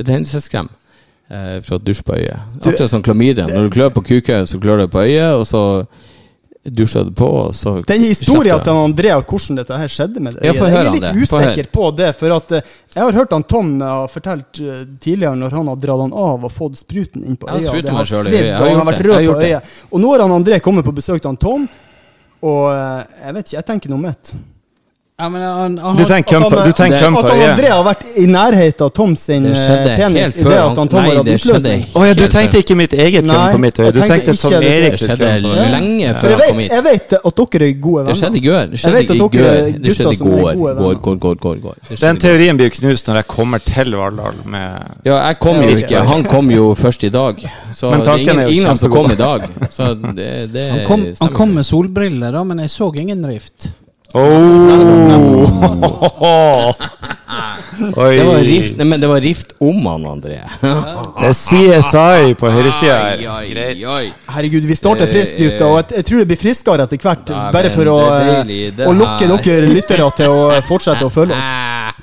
betennelseskrem 0.00 0.68
eh, 1.30 1.58
fra 1.64 1.78
dusj 1.78 2.02
på 2.06 2.16
øyet. 2.18 2.56
Akkurat 2.60 2.90
som 2.92 3.04
klamydia. 3.06 3.46
Når 3.50 3.68
du 3.68 3.74
klør 3.76 3.92
på 3.96 4.04
kukøyet, 4.10 4.50
så 4.50 4.60
klør 4.62 4.84
du 4.84 4.90
på 4.92 5.04
øyet, 5.06 5.34
og 5.38 5.46
så 5.48 5.62
dusjer 6.64 6.86
skjedde 6.86 7.14
på, 7.16 7.24
og 7.24 7.54
så 7.56 7.72
Den 7.88 8.02
historien 8.04 8.58
til 8.60 8.74
du. 8.76 8.80
André 8.84 9.12
og 9.16 9.24
hvordan 9.24 9.56
dette 9.62 9.78
her 9.80 9.88
skjedde 9.88 10.20
med 10.20 10.36
det 10.36 10.44
Ja, 10.44 10.52
Jeg 10.52 10.76
er 10.76 10.90
litt. 10.92 11.22
Usikker 11.22 11.70
på 11.72 11.90
det, 11.96 12.10
for 12.18 12.36
at 12.36 12.52
eh, 12.52 12.74
jeg 12.94 13.02
har 13.02 13.16
hørt 13.16 13.32
han 13.32 13.46
Tom 13.48 13.70
eh, 13.80 13.86
har 13.88 14.12
fortalt 14.12 14.60
eh, 14.60 14.82
tidligere 15.00 15.38
når 15.40 15.56
han 15.56 15.70
har 15.72 15.80
dratt 15.80 16.04
han 16.04 16.12
av 16.12 16.44
og 16.44 16.52
fått 16.52 16.76
spruten 16.82 17.24
inn 17.24 17.38
på 17.40 17.48
øya. 17.48 17.72
Det 17.80 17.96
har 17.96 18.04
svidd, 18.10 18.50
og 18.52 18.68
han 18.68 18.80
har 18.82 18.90
vært 18.92 19.04
rød 19.08 19.26
på 19.30 19.40
øyet. 19.40 19.74
Og 19.90 20.04
nå 20.04 20.12
har 20.12 20.26
han 20.26 20.36
André 20.36 20.60
kommet 20.60 20.84
på 20.84 20.92
besøk 21.00 21.22
til 21.22 21.32
han 21.32 21.40
Tom, 21.40 21.68
og 22.44 22.64
jeg 22.76 23.36
vet 23.36 23.46
ikke, 23.46 23.56
jeg 23.56 23.68
tenker 23.72 23.94
noe 23.94 24.04
mitt. 24.04 24.34
Ja, 25.20 25.28
men 25.28 25.42
han, 25.42 25.74
han, 25.78 25.96
Du 25.98 26.04
tenker 26.08 26.30
køm 26.38 26.44
på, 26.48 26.60
du 26.64 26.72
tenker 26.72 26.96
Det- 26.96 27.04
køm 27.04 27.16
At 27.20 27.26
han 27.30 27.40
André 27.50 27.68
har 27.68 27.82
vært 27.84 28.04
i 28.16 28.24
nærheten 28.26 28.84
av 28.86 28.90
Tom 28.96 29.16
sin 29.20 29.42
Det 29.44 29.50
eh, 29.52 29.58
skjedde 29.60 29.96
penis 29.98 30.36
i 30.38 30.44
før 30.46 30.50
det 30.54 30.60
at 30.60 30.78
han 30.80 30.88
Tom 30.88 31.00
Nei, 31.02 31.08
har 31.10 31.16
hatt 31.20 31.26
det 31.28 31.34
utløsning. 31.40 31.82
Å 31.92 32.04
ja, 32.08 32.14
du 32.16 32.22
tenkte 32.32 32.62
ikke 32.64 32.76
mitt 32.80 32.94
eget 32.96 33.26
køm 33.26 33.34
Nei, 33.34 33.52
på 33.52 33.58
mitt 33.66 33.80
øye. 33.82 33.90
Du 33.92 34.00
tenkte 34.00 34.34
Tom 34.40 34.54
det. 34.56 34.70
Erik 34.70 34.94
Det 34.96 35.00
skjedde 35.02 35.28
køm 35.28 35.44
på 35.44 35.56
Ja. 35.60 35.66
lenge 35.74 36.14
før 36.20 36.30
jeg 36.30 36.38
han 36.38 36.56
vet, 36.56 36.62
hit. 36.62 36.72
jeg 36.72 36.84
vet 36.88 37.12
at 37.20 37.42
dere 37.52 37.68
er 37.68 37.74
gode 37.84 38.00
Det 38.00 38.06
venner. 38.06 38.20
skjedde 38.22 38.36
i 38.40 38.44
går. 38.48 38.64
Det 38.64 38.70
Jeg 38.70 38.80
skjedde 38.80 38.94
vet 38.96 39.10
at 39.10 39.14
i 39.14 39.18
dere 39.18 39.28
går. 39.28 39.50
Det 39.50 39.74
gutter 39.80 39.94
skjedde 39.98 40.12
i 40.12 40.16
som 40.16 40.26
er 40.26 40.40
går. 40.40 40.54
gode 40.54 40.74
Går, 40.80 40.94
går, 41.04 41.16
går, 41.20 41.34
går, 41.44 41.56
går. 41.66 41.74
Den 42.00 42.16
teorien 42.24 42.56
blir 42.56 42.70
jo 42.70 42.74
knust 42.80 43.08
når 43.10 43.14
jeg 43.20 43.26
kommer 43.36 43.58
til 43.60 43.94
Valdal 44.00 44.40
med 44.46 44.70
Ja, 45.04 45.16
jeg 45.28 45.38
kom 45.44 45.56
jo 45.60 45.76
ikke. 45.76 46.06
Han 46.08 46.24
kom 46.24 46.50
jo 46.50 46.74
først 46.74 47.04
i 47.04 47.08
dag. 47.12 47.36
Så 47.74 47.90
Men 47.90 48.00
det 48.00 48.08
er 48.08 48.10
tanken 48.10 48.28
ingen, 48.28 48.38
er 48.40 48.48
jo 48.48 48.60
ingen 48.62 48.76
som 48.78 48.90
kom 48.90 49.10
i 49.12 49.14
dag. 49.20 49.42
Så 49.70 49.94
det, 50.16 50.52
det 50.52 50.64
han, 51.20 51.32
kom 51.34 51.54
med 51.54 51.64
solbriller, 51.66 52.32
da, 52.32 52.42
men 52.44 52.58
jeg 52.64 52.70
så 52.70 52.90
ingen 52.96 53.26
rift. 53.26 53.70
Oh. 54.12 55.50
Oi. 57.96 58.16
Det 58.16 58.24
var 58.26 58.38
rift, 58.44 58.76
nei, 58.76 58.84
men 58.90 59.00
det 59.00 59.08
var 59.08 59.20
rift 59.24 59.52
om 59.62 59.78
han, 59.86 60.02
André. 60.10 60.40
Det 60.60 61.28
er 61.30 61.36
CSI 61.36 62.34
på 62.40 62.50
høyresida 62.52 62.96
her. 62.98 63.22
Herregud, 64.34 64.66
vi 64.68 64.76
starter 64.76 65.06
Eh, 65.06 65.12
friskt, 65.14 65.38
gutter. 65.38 65.66
og 65.66 65.76
jeg, 65.78 65.86
jeg 65.96 66.04
tror 66.10 66.18
det 66.22 66.26
blir 66.32 66.40
friskere 66.42 66.86
etter 66.88 67.00
hvert. 67.06 67.30
Nei, 67.32 67.46
bare 67.54 67.70
for 67.72 67.92
å, 67.92 67.98
å 68.90 68.92
lokke 68.98 69.30
dere 69.46 69.70
lyttere 69.70 70.10
til 70.18 70.28
å 70.34 70.60
fortsette 70.68 71.06
å 71.06 71.12
følge 71.14 71.38
oss. 71.38 71.50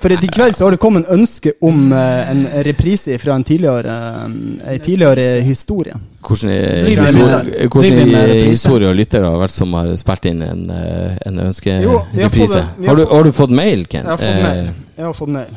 For 0.01 0.13
i 0.13 0.27
kveld 0.27 0.55
så 0.55 0.65
har 0.65 0.75
det 0.75 0.79
kommet 0.81 1.05
en 1.05 1.19
ønske 1.19 1.53
om 1.61 1.91
uh, 1.91 2.31
en 2.31 2.43
reprise 2.67 3.17
fra 3.19 3.35
en 3.35 3.43
tidligere, 3.43 3.93
uh, 3.93 4.71
en 4.73 4.79
tidligere 4.83 5.41
historie. 5.41 5.93
Hvordan 6.27 6.51
historie, 6.89 7.67
hvordan 7.67 8.89
og 8.89 8.95
lyttere 8.95 9.29
har 9.29 9.39
vært 9.41 9.55
som 9.55 9.73
har 9.77 9.93
spilt 9.99 10.27
inn 10.27 10.41
en, 10.43 10.65
eh, 10.73 11.15
en 11.29 11.39
ønskereprise? 11.45 12.63
har 12.63 12.89
Har, 12.89 13.03
har 13.13 13.23
du 13.23 13.31
fått 13.31 13.53
mail, 13.55 13.85
Ken? 13.87 14.03
Jeg 14.03 14.11
har 14.11 14.17
fått 14.17 14.43
mail. 14.43 14.69
Jeg 14.97 15.05
har 15.05 15.13
fått 15.15 15.31
mail. 15.37 15.53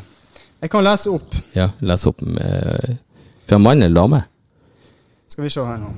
Jeg 0.61 0.71
kan 0.71 0.85
lese 0.85 1.11
opp. 1.11 1.39
Ja, 1.57 1.71
lese 1.81 2.09
opp 2.13 2.23
med 2.23 2.99
Fra 3.51 3.59
mann 3.59 3.83
eller 3.83 3.97
dame? 3.97 4.23
Skal 5.29 5.45
vi 5.45 5.51
se 5.51 5.65
her 5.65 5.81
nå. 5.81 5.91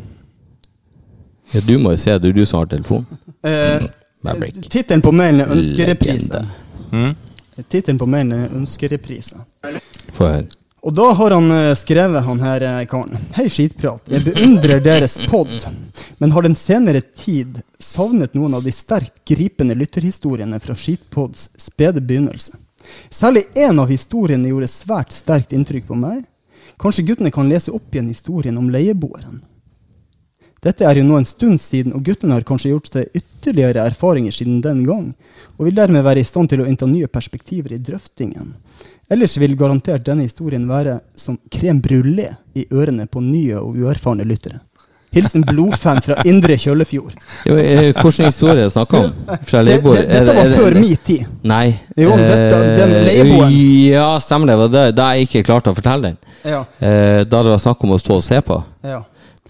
Ja, 1.52 1.60
du 1.66 1.74
må 1.78 1.92
jo 1.92 2.00
se, 2.00 2.14
det 2.16 2.30
er 2.30 2.38
du 2.38 2.46
som 2.48 2.62
har 2.62 2.70
telefon. 2.72 3.04
Eh, 3.44 3.84
Tittelen 4.70 5.02
på 5.02 5.12
mailen 5.12 5.40
er 5.40 5.52
'Ønskereprise'. 5.52 6.46
Legende. 6.92 7.14
Tittelen 7.60 7.98
på 7.98 8.06
mailen 8.08 8.32
er 8.32 8.48
'Ønskereprise'. 8.48 9.44
Få 10.12 10.24
høre. 10.24 10.46
Og 10.82 10.94
da 10.94 11.12
har 11.14 11.30
han 11.30 11.50
eh, 11.50 11.74
skrevet, 11.78 12.24
han 12.26 12.40
her 12.42 12.64
eh, 12.66 12.86
karen. 12.90 13.18
Hei, 13.36 13.44
skitprat. 13.46 14.08
Jeg 14.10 14.24
beundrer 14.26 14.80
deres 14.82 15.14
pod, 15.30 15.52
men 16.18 16.32
har 16.34 16.42
den 16.42 16.56
senere 16.58 17.00
tid 17.00 17.60
savnet 17.78 18.34
noen 18.34 18.56
av 18.58 18.66
de 18.66 18.72
sterkt 18.74 19.22
gripende 19.28 19.76
lytterhistoriene 19.78 20.58
fra 20.64 20.74
Skitpods 20.74 21.50
spede 21.54 22.02
begynnelse. 22.02 22.58
Særlig 23.14 23.44
én 23.54 23.78
av 23.78 23.94
historiene 23.94 24.50
gjorde 24.50 24.72
svært 24.72 25.14
sterkt 25.14 25.54
inntrykk 25.54 25.86
på 25.92 26.00
meg. 26.02 26.24
Kanskje 26.82 27.06
guttene 27.06 27.30
kan 27.30 27.46
lese 27.46 27.70
opp 27.70 27.94
igjen 27.94 28.10
historien 28.10 28.58
om 28.58 28.70
leieboeren. 28.74 29.38
Dette 30.62 30.84
er 30.86 31.00
jo 31.00 31.04
nå 31.08 31.16
en 31.18 31.26
stund 31.26 31.58
siden, 31.60 31.92
og 31.96 32.04
guttene 32.06 32.36
har 32.36 32.44
kanskje 32.46 32.70
gjort 32.70 32.86
seg 32.92 33.16
ytterligere 33.18 33.82
erfaringer 33.90 34.30
siden 34.36 34.60
den 34.62 34.84
gang, 34.86 35.08
og 35.58 35.66
vil 35.66 35.74
dermed 35.74 36.04
være 36.06 36.22
i 36.22 36.26
stand 36.28 36.52
til 36.52 36.62
å 36.62 36.66
innta 36.70 36.86
nye 36.86 37.08
perspektiver 37.10 37.74
i 37.74 37.80
drøftingen. 37.82 38.52
Ellers 39.10 39.34
vil 39.42 39.56
garantert 39.58 40.04
denne 40.06 40.22
historien 40.28 40.68
være 40.70 41.00
som 41.18 41.36
crème 41.50 41.82
brulé 41.82 42.28
i 42.54 42.66
ørene 42.70 43.08
på 43.10 43.20
nye 43.20 43.58
og 43.58 43.74
uerfarne 43.82 44.24
lyttere. 44.24 44.60
Hilsen 45.12 45.42
blodfan 45.44 45.98
fra 46.00 46.14
Indre 46.24 46.54
Kjøllefjord. 46.56 47.18
Jo, 47.44 47.58
eh, 47.60 47.90
Hvilken 47.92 48.30
historie 48.30 48.70
snakker 48.72 49.02
om? 49.10 49.10
Fra 49.44 49.60
leieboer? 49.60 49.98
det, 49.98 50.06
det, 50.08 50.22
dette 50.22 50.36
var 50.38 50.54
før 50.56 50.78
min 50.80 50.96
tid. 51.04 51.26
Nei. 51.44 51.66
Jo, 52.00 52.14
dette- 52.16 52.62
den 52.78 52.94
leieboeren. 53.10 53.52
Ja, 53.92 54.06
stemmer 54.24 54.46
det. 54.54 54.56
Det 54.72 54.80
var 54.86 54.92
da 55.02 55.10
jeg 55.18 55.26
ikke 55.28 55.42
klarte 55.50 55.68
å 55.68 55.76
fortelle 55.76 56.02
den. 56.14 56.16
Ja, 56.48 56.62
Eh, 56.80 57.24
da 57.28 57.42
det 57.44 57.50
var 57.52 57.58
snakk 57.60 57.84
om 57.84 57.92
å 57.92 57.98
stå 58.00 58.16
og 58.22 58.24
se 58.24 58.40
på. 58.40 58.62
ja. 58.84 59.02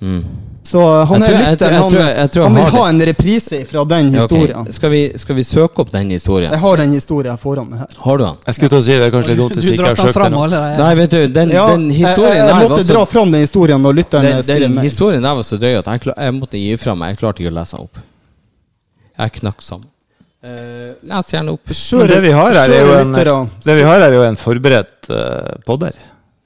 Mm. 0.02 0.24
Så 0.62 0.80
han 1.10 1.22
er 1.22 1.34
her 1.34 1.50
lytteren, 1.52 1.72
jeg 1.74 1.78
han, 1.82 2.42
han 2.44 2.54
vil 2.54 2.62
har 2.62 2.74
ha 2.76 2.82
en 2.92 3.00
reprise 3.08 3.58
fra 3.66 3.82
den 3.92 4.12
historien. 4.14 4.60
Okay. 4.60 4.74
Skal, 4.76 4.90
vi, 4.92 5.00
skal 5.18 5.36
vi 5.36 5.44
søke 5.46 5.82
opp 5.82 5.90
den 5.90 6.12
historien? 6.14 6.52
Jeg 6.54 6.62
har 6.62 6.78
den 6.78 6.92
historien 6.94 7.40
foran 7.42 7.66
meg 7.70 7.82
her. 7.82 7.96
Har 8.04 8.20
du 8.20 8.24
den? 8.24 8.36
Jeg 8.46 8.56
skulle 8.58 8.70
til 8.70 8.78
å 8.78 8.84
si 8.86 8.94
det 8.94 9.08
er 9.08 9.14
kanskje 9.14 9.32
litt 9.32 9.40
dumt 9.40 9.56
Du 9.56 9.58
hvis 9.58 9.72
ikke 9.72 9.88
jeg 9.88 9.88
har 9.88 9.98
den 9.98 10.12
søkt 10.12 10.22
den. 10.22 10.36
Alle, 10.42 10.60
ja. 10.62 10.76
Nei, 10.78 10.92
vet 11.00 11.16
du, 11.16 11.18
den, 11.38 11.54
Ja, 11.56 11.64
den 11.72 11.88
historien 11.90 12.36
jeg, 12.36 12.44
jeg, 12.44 12.52
jeg 12.52 12.70
måtte 12.70 12.84
så 12.84 12.94
dra 12.94 13.02
fram 13.10 13.34
den 13.34 13.42
historien 13.42 13.82
når 13.82 13.98
lytteren 13.98 14.28
den, 14.28 14.44
skrev 14.46 14.62
den 14.68 14.76
meg. 14.76 14.86
historien 14.86 15.26
der 15.26 15.40
var 15.40 15.48
så 15.48 15.58
drøy 15.64 15.80
at 15.80 15.90
jeg, 15.90 16.04
klar, 16.06 16.16
jeg 16.28 16.36
måtte 16.38 16.62
gi 16.62 16.78
fra 16.84 16.94
meg. 17.02 17.12
Jeg 17.12 17.20
klarte 17.24 17.42
ikke 17.42 17.52
å 17.52 17.56
lese 17.58 17.76
den 17.80 17.90
opp. 17.90 18.06
Jeg 19.24 19.36
knakk 19.40 19.66
sammen. 19.66 19.90
Uh, 20.42 20.94
les 21.10 21.34
gjerne 21.34 21.56
opp. 21.58 21.74
Kjør, 21.82 22.06
det 22.14 22.22
vi 22.22 22.32
har 22.38 22.54
her, 22.62 22.70
er 22.78 22.86
jo 22.86 22.94
en, 23.02 23.12
det 23.66 23.76
vi 23.78 23.84
har 23.86 23.98
her 23.98 24.08
er 24.08 24.16
jo 24.20 24.24
en 24.30 24.38
forberedt 24.38 25.10
uh, 25.10 25.58
podder. 25.66 25.98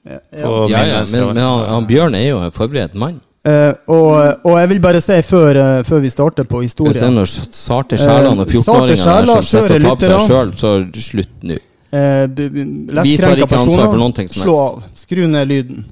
Ja. 0.07 0.19
Ja, 0.33 0.83
ja, 0.87 0.99
men, 1.11 1.31
men 1.33 1.41
han, 1.43 1.63
han 1.67 1.87
Bjørn 1.87 2.15
er 2.17 2.29
jo 2.29 2.41
en 2.41 2.53
forberedt 2.55 2.97
mann. 2.97 3.17
Eh, 3.47 3.73
og, 3.93 4.07
og 4.43 4.55
jeg 4.59 4.69
vil 4.73 4.79
bare 4.83 4.99
si 5.03 5.17
før, 5.23 5.55
uh, 5.61 5.81
før 5.87 6.01
vi 6.03 6.09
starter 6.11 6.47
på 6.49 6.59
Hvis 6.59 6.73
historien 6.73 7.13
noen 7.15 7.27
sarte 7.55 7.99
sjelene 8.01 8.43
og 8.43 8.49
Eh, 8.49 8.57
14-åringer 8.59 8.63
sarte 8.65 8.87
der 8.89 9.03
sjeler, 9.03 9.43
som 9.43 9.45
sitter 9.47 9.75
og 9.77 9.85
taper 9.85 10.13
seg 10.13 10.31
sjøl, 10.31 10.49
så 10.59 10.71
slutt 11.05 11.45
nå. 11.47 11.59
Uh, 11.87 12.25
Vi 12.27 12.49
tar 12.49 12.97
Lettkrenka 12.97 13.45
ikke 13.45 13.45
ansvar 13.45 13.61
for 13.61 13.85
personer, 13.85 14.01
noen 14.01 14.15
ting 14.17 14.27
som 14.31 14.43
slå 14.43 14.55
av. 14.65 14.81
Skru 14.99 15.21
ned 15.31 15.47
lyden. 15.53 15.85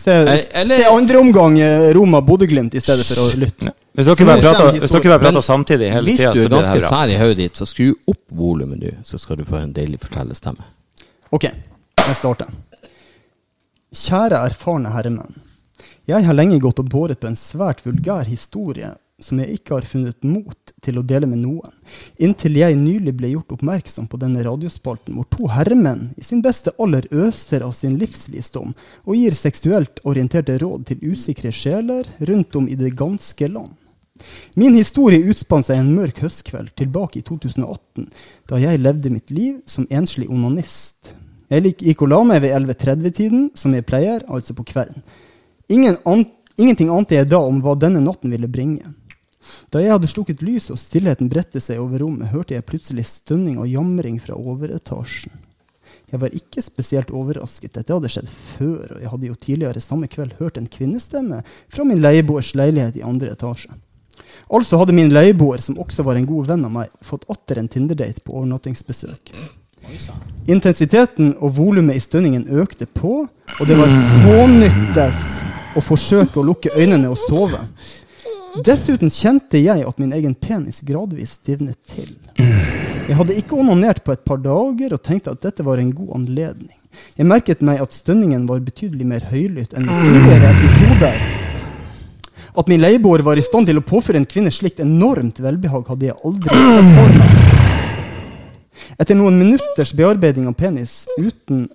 Se, 0.00 0.12
eller- 0.14 0.78
se 0.78 0.84
andre 0.88 1.18
omgang 1.20 1.56
Roma-Bodø-Glimt 1.96 2.76
i 2.78 2.80
stedet 2.80 3.04
for 3.04 3.20
å 3.20 3.26
lytte. 3.36 3.72
Hvis 3.94 4.06
dere 4.08 4.28
bare 4.30 4.44
prater, 4.46 4.78
hvis 4.78 4.94
dere 4.94 5.10
bare 5.12 5.24
prater 5.26 5.44
samtidig 5.44 5.90
hele 5.92 6.06
Hvis 6.08 6.22
tida, 6.22 6.30
du 6.32 6.40
så 6.40 6.46
er 6.46 6.48
blir 6.48 6.54
det 6.54 6.68
ganske 6.70 6.92
sær 6.94 7.12
i 7.12 7.18
hodet 7.20 7.36
ditt, 7.42 7.58
så 7.58 7.66
skru 7.68 7.90
opp 8.08 8.22
volumet 8.32 8.80
nå, 8.80 8.94
så 9.04 9.18
skal 9.20 9.36
du 9.36 9.44
få 9.44 9.58
en 9.60 9.74
deilig 9.74 10.00
fortellerstemme. 10.06 10.62
Ok, 11.34 11.44
jeg 11.50 12.16
starter. 12.16 12.54
Kjære 13.94 14.40
erfarne 14.48 14.94
herremenn. 14.94 15.34
Jeg 16.04 16.26
har 16.26 16.36
lenge 16.36 16.58
gått 16.60 16.82
og 16.82 16.90
båret 16.92 17.16
på 17.16 17.30
en 17.30 17.38
svært 17.38 17.78
vulgær 17.86 18.26
historie 18.28 18.90
som 19.24 19.38
jeg 19.40 19.54
ikke 19.56 19.72
har 19.78 19.86
funnet 19.88 20.26
mot 20.26 20.72
til 20.84 20.98
å 21.00 21.04
dele 21.06 21.24
med 21.30 21.40
noen, 21.40 21.72
inntil 22.20 22.58
jeg 22.58 22.76
nylig 22.76 23.14
ble 23.16 23.30
gjort 23.30 23.54
oppmerksom 23.56 24.10
på 24.12 24.20
denne 24.20 24.42
radiospalten 24.44 25.16
hvor 25.16 25.28
to 25.32 25.48
herremenn 25.48 26.10
i 26.20 26.26
sin 26.26 26.42
beste 26.44 26.74
alder 26.76 27.08
øser 27.08 27.64
av 27.64 27.72
sin 27.78 27.96
livsvisdom 28.02 28.74
og 28.76 29.16
gir 29.16 29.38
seksuelt 29.38 30.02
orienterte 30.04 30.58
råd 30.60 30.84
til 30.90 31.08
usikre 31.14 31.54
sjeler 31.56 32.10
rundt 32.28 32.60
om 32.60 32.68
i 32.68 32.76
det 32.76 32.92
ganske 33.00 33.48
land. 33.48 33.72
Min 34.60 34.76
historie 34.76 35.24
utspant 35.32 35.70
seg 35.70 35.80
en 35.80 35.94
mørk 35.96 36.20
høstkveld 36.20 36.74
tilbake 36.76 37.22
i 37.22 37.24
2018, 37.24 38.10
da 38.52 38.60
jeg 38.60 38.84
levde 38.84 39.14
mitt 39.14 39.32
liv 39.32 39.62
som 39.64 39.88
enslig 39.88 40.28
onanist. 40.28 41.14
Jeg 41.48 41.78
gikk 41.80 42.04
og 42.04 42.12
la 42.12 42.24
meg 42.28 42.44
ved 42.44 42.52
11.30-tiden, 42.60 43.54
som 43.56 43.72
jeg 43.72 43.88
pleier, 43.88 44.20
altså 44.28 44.52
på 44.56 44.68
kvelden. 44.68 45.00
Ingen 45.68 45.96
an 46.04 46.26
ingenting 46.56 46.90
ante 46.92 47.16
jeg 47.16 47.30
da 47.30 47.40
om 47.42 47.62
hva 47.64 47.74
denne 47.78 48.02
natten 48.04 48.30
ville 48.30 48.50
bringe. 48.50 48.92
Da 49.72 49.80
jeg 49.82 49.92
hadde 49.92 50.08
slukket 50.08 50.42
lyset 50.44 50.72
og 50.74 50.80
stillheten 50.80 51.28
bredte 51.32 51.60
seg 51.60 51.80
over 51.82 52.00
rommet, 52.04 52.30
hørte 52.32 52.56
jeg 52.56 52.66
plutselig 52.68 53.06
stønning 53.10 53.58
og 53.60 53.68
jamring 53.68 54.20
fra 54.22 54.36
overetasjen. 54.38 55.32
Jeg 56.12 56.20
var 56.22 56.36
ikke 56.36 56.62
spesielt 56.62 57.10
overrasket, 57.10 57.72
dette 57.74 57.92
hadde 57.92 58.10
skjedd 58.12 58.28
før, 58.30 58.94
og 58.94 59.00
jeg 59.02 59.10
hadde 59.10 59.28
jo 59.30 59.38
tidligere 59.40 59.82
samme 59.82 60.08
kveld 60.10 60.36
hørt 60.38 60.60
en 60.60 60.68
kvinnestemme 60.70 61.40
fra 61.72 61.86
min 61.88 62.02
leieboers 62.04 62.52
leilighet 62.54 63.00
i 63.00 63.04
andre 63.06 63.32
etasje. 63.34 63.72
Altså 64.54 64.78
hadde 64.78 64.94
min 64.94 65.10
leieboer, 65.10 65.58
som 65.64 65.80
også 65.82 66.04
var 66.06 66.20
en 66.20 66.28
god 66.28 66.52
venn 66.52 66.68
av 66.68 66.72
meg, 66.76 66.92
fått 67.02 67.26
atter 67.32 67.58
en 67.58 67.70
Tinder-date 67.72 68.22
på 68.22 68.36
overnattingsbesøk. 68.36 69.32
Intensiteten 70.46 71.34
og 71.40 71.54
volumet 71.56 71.96
i 71.96 72.02
stønningen 72.04 72.46
økte 72.60 72.86
på, 72.86 73.22
og 73.24 73.68
det 73.68 73.76
var 73.78 73.92
fånyttes 74.24 75.20
å 75.74 75.82
forsøke 75.84 76.40
å 76.40 76.46
lukke 76.46 76.72
øynene 76.76 77.10
og 77.12 77.20
sove. 77.26 77.62
Dessuten 78.64 79.10
kjente 79.10 79.58
jeg 79.58 79.82
at 79.82 79.98
min 79.98 80.12
egen 80.14 80.34
penis 80.38 80.78
gradvis 80.86 81.38
stivnet 81.40 81.78
til. 81.90 82.12
Jeg 82.38 83.16
hadde 83.18 83.36
ikke 83.40 83.58
onanert 83.58 84.04
på 84.04 84.14
et 84.14 84.22
par 84.24 84.38
dager 84.40 84.94
og 84.94 85.02
tenkte 85.04 85.34
at 85.34 85.42
dette 85.42 85.66
var 85.66 85.82
en 85.82 85.90
god 85.96 86.12
anledning. 86.20 86.76
Jeg 87.18 87.26
merket 87.26 87.64
meg 87.66 87.82
at 87.82 87.96
stønningen 87.96 88.46
var 88.46 88.62
betydelig 88.62 89.08
mer 89.10 89.26
høylytt 89.32 89.74
enn 89.74 89.88
tidligere 89.90 90.52
episoder. 90.54 91.18
At 92.54 92.70
min 92.70 92.84
leieboer 92.84 93.24
var 93.26 93.40
i 93.40 93.42
stand 93.42 93.66
til 93.66 93.80
å 93.80 93.86
påføre 93.86 94.20
en 94.20 94.28
kvinne 94.30 94.52
slikt 94.54 94.78
enormt 94.84 95.42
velbehag, 95.42 95.90
hadde 95.90 96.12
jeg 96.12 96.20
aldri 96.22 96.54
sett 96.54 96.94
for 96.94 97.18
meg. 97.18 97.43
Etter 98.98 99.18
noen 99.18 99.38
minutters 99.38 99.94
bearbeiding 99.96 100.48
av 100.50 100.58
penis 100.58 101.04
uten 101.18 101.66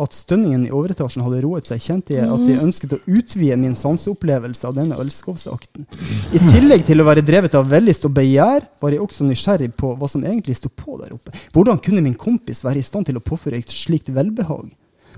at 0.00 0.14
stønningen 0.16 0.64
i 0.66 0.72
overetasjen 0.74 1.22
hadde 1.24 1.40
roet 1.44 1.68
seg, 1.68 1.82
kjente 1.82 2.14
jeg 2.16 2.26
at 2.26 2.42
jeg 2.48 2.62
ønsket 2.62 2.94
å 2.96 3.00
utvide 3.06 3.58
min 3.60 3.76
sanseopplevelse 3.78 4.66
av 4.66 4.76
denne 4.76 4.98
elskovsakten. 5.00 5.86
I 6.34 6.40
tillegg 6.42 6.84
til 6.88 7.02
å 7.02 7.06
være 7.06 7.24
drevet 7.26 7.54
av 7.58 7.68
vellyst 7.70 8.06
og 8.08 8.14
begjær, 8.16 8.66
var 8.82 8.94
jeg 8.94 9.02
også 9.04 9.26
nysgjerrig 9.28 9.70
på 9.78 9.92
hva 9.98 10.08
som 10.10 10.24
egentlig 10.26 10.56
sto 10.58 10.72
på 10.72 10.98
der 11.00 11.14
oppe. 11.16 11.34
Hvordan 11.54 11.80
kunne 11.84 12.04
min 12.04 12.18
kompis 12.18 12.64
være 12.66 12.82
i 12.82 12.86
stand 12.86 13.10
til 13.10 13.20
å 13.20 13.24
påføre 13.24 13.60
et 13.60 13.74
slikt 13.74 14.10
velbehag? 14.14 14.70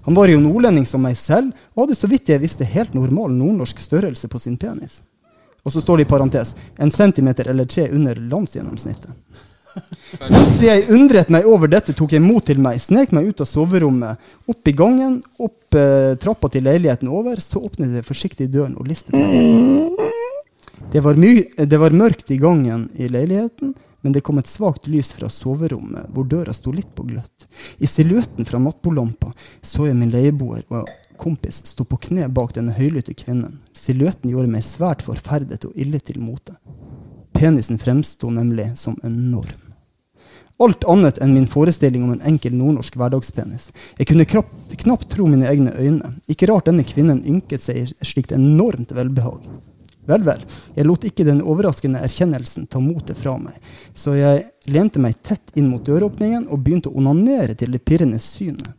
Han 0.03 0.19
var 0.19 0.33
jo 0.33 0.43
nordlending 0.43 0.87
som 0.89 1.05
meg 1.05 1.17
selv, 1.19 1.55
og 1.75 1.85
hadde 1.85 1.99
så 2.01 2.11
vidt 2.11 2.33
jeg 2.33 2.43
visste 2.43 2.67
helt 2.67 2.95
normal 2.99 3.31
nordnorsk 3.37 3.79
størrelse 3.79 4.29
på 4.29 4.41
sin 4.43 4.59
penis. 4.59 5.01
Og 5.63 5.71
så 5.71 5.81
står 5.83 6.01
det 6.01 6.09
i 6.09 6.11
parentes 6.11 6.57
en 6.83 6.91
centimeter 6.91 7.53
eller 7.53 7.69
tre 7.71 7.87
under 7.95 8.19
landsgjennomsnittet. 8.19 9.15
Mens 10.21 10.59
jeg 10.63 10.89
undret 10.93 11.31
meg 11.33 11.47
over 11.49 11.71
dette, 11.73 11.95
tok 11.97 12.13
jeg 12.17 12.25
mot 12.25 12.45
til 12.45 12.61
meg, 12.63 12.81
snek 12.83 13.15
meg 13.17 13.31
ut 13.31 13.43
av 13.45 13.49
soverommet, 13.49 14.33
opp 14.51 14.69
i 14.69 14.75
gangen, 14.77 15.21
opp 15.41 15.79
eh, 15.79 16.13
trappa 16.21 16.51
til 16.53 16.67
leiligheten 16.69 17.09
over, 17.13 17.41
så 17.41 17.63
åpnet 17.65 17.97
jeg 17.97 18.09
forsiktig 18.09 18.51
døren 18.53 18.77
og 18.77 18.91
listet 18.91 19.17
meg 19.17 19.39
inn. 19.39 20.11
Det 20.93 21.01
var, 21.01 21.17
det 21.17 21.79
var 21.81 21.97
mørkt 21.97 22.31
i 22.35 22.37
gangen 22.37 22.91
i 23.01 23.09
leiligheten, 23.09 23.73
men 24.03 24.13
det 24.13 24.21
kom 24.27 24.39
et 24.39 24.51
svakt 24.51 24.89
lys 24.91 25.13
fra 25.15 25.31
soverommet, 25.31 26.11
hvor 26.13 26.27
døra 26.29 26.53
sto 26.53 26.73
litt 26.75 26.91
på 26.95 27.07
gløtt. 27.07 27.47
I 27.79 27.87
silhuetten 27.87 28.49
fra 28.49 28.59
nattbordlampa 28.61 29.31
så 29.63 29.87
jeg 29.87 29.97
min 29.97 30.11
leieboer 30.13 30.67
og 30.75 30.91
kompis 31.23 31.63
stå 31.71 31.87
på 31.87 32.01
kne 32.09 32.27
bak 32.35 32.57
denne 32.57 32.75
høylytte 32.75 33.15
kvinnen. 33.15 33.61
Silhuetten 33.79 34.35
gjorde 34.35 34.51
meg 34.51 34.67
svært 34.67 35.07
forferdet 35.07 35.63
og 35.69 35.79
ille 35.79 36.03
til 36.03 36.19
mote. 36.21 36.59
Penisen 37.37 37.79
fremsto 37.79 38.31
nemlig 38.35 38.73
som 38.79 38.99
enorm. 39.07 39.62
Alt 40.61 40.85
annet 40.85 41.19
enn 41.23 41.35
min 41.35 41.49
forestilling 41.51 42.05
om 42.05 42.13
en 42.15 42.25
enkel 42.29 42.55
nordnorsk 42.55 42.97
hverdagspenis. 43.01 43.71
Jeg 43.99 44.09
kunne 44.11 44.27
knapt, 44.29 45.09
tro 45.11 45.27
mine 45.27 45.49
egne 45.49 45.73
øyne. 45.79 46.13
Ikke 46.31 46.51
rart 46.51 46.69
denne 46.69 46.85
kvinnen 46.87 47.25
ynket 47.27 47.65
seg 47.65 47.81
i 47.81 48.07
slikt 48.07 48.35
enormt 48.37 48.93
velbehag. 48.95 49.47
Vel, 50.07 50.25
vel, 50.27 50.41
jeg 50.75 50.87
lot 50.87 51.05
ikke 51.07 51.25
den 51.27 51.45
overraskende 51.47 52.01
erkjennelsen 52.03 52.67
ta 52.67 52.81
motet 52.83 53.21
fra 53.23 53.37
meg, 53.39 53.55
så 53.95 54.17
jeg 54.19 54.49
lente 54.75 54.99
meg 54.99 55.21
tett 55.23 55.55
inn 55.55 55.69
mot 55.71 55.85
døråpningen 55.87 56.49
og 56.51 56.59
begynte 56.65 56.91
å 56.91 56.97
onanere 56.99 57.55
til 57.55 57.71
det 57.71 57.85
pirrende 57.87 58.19
synet. 58.19 58.73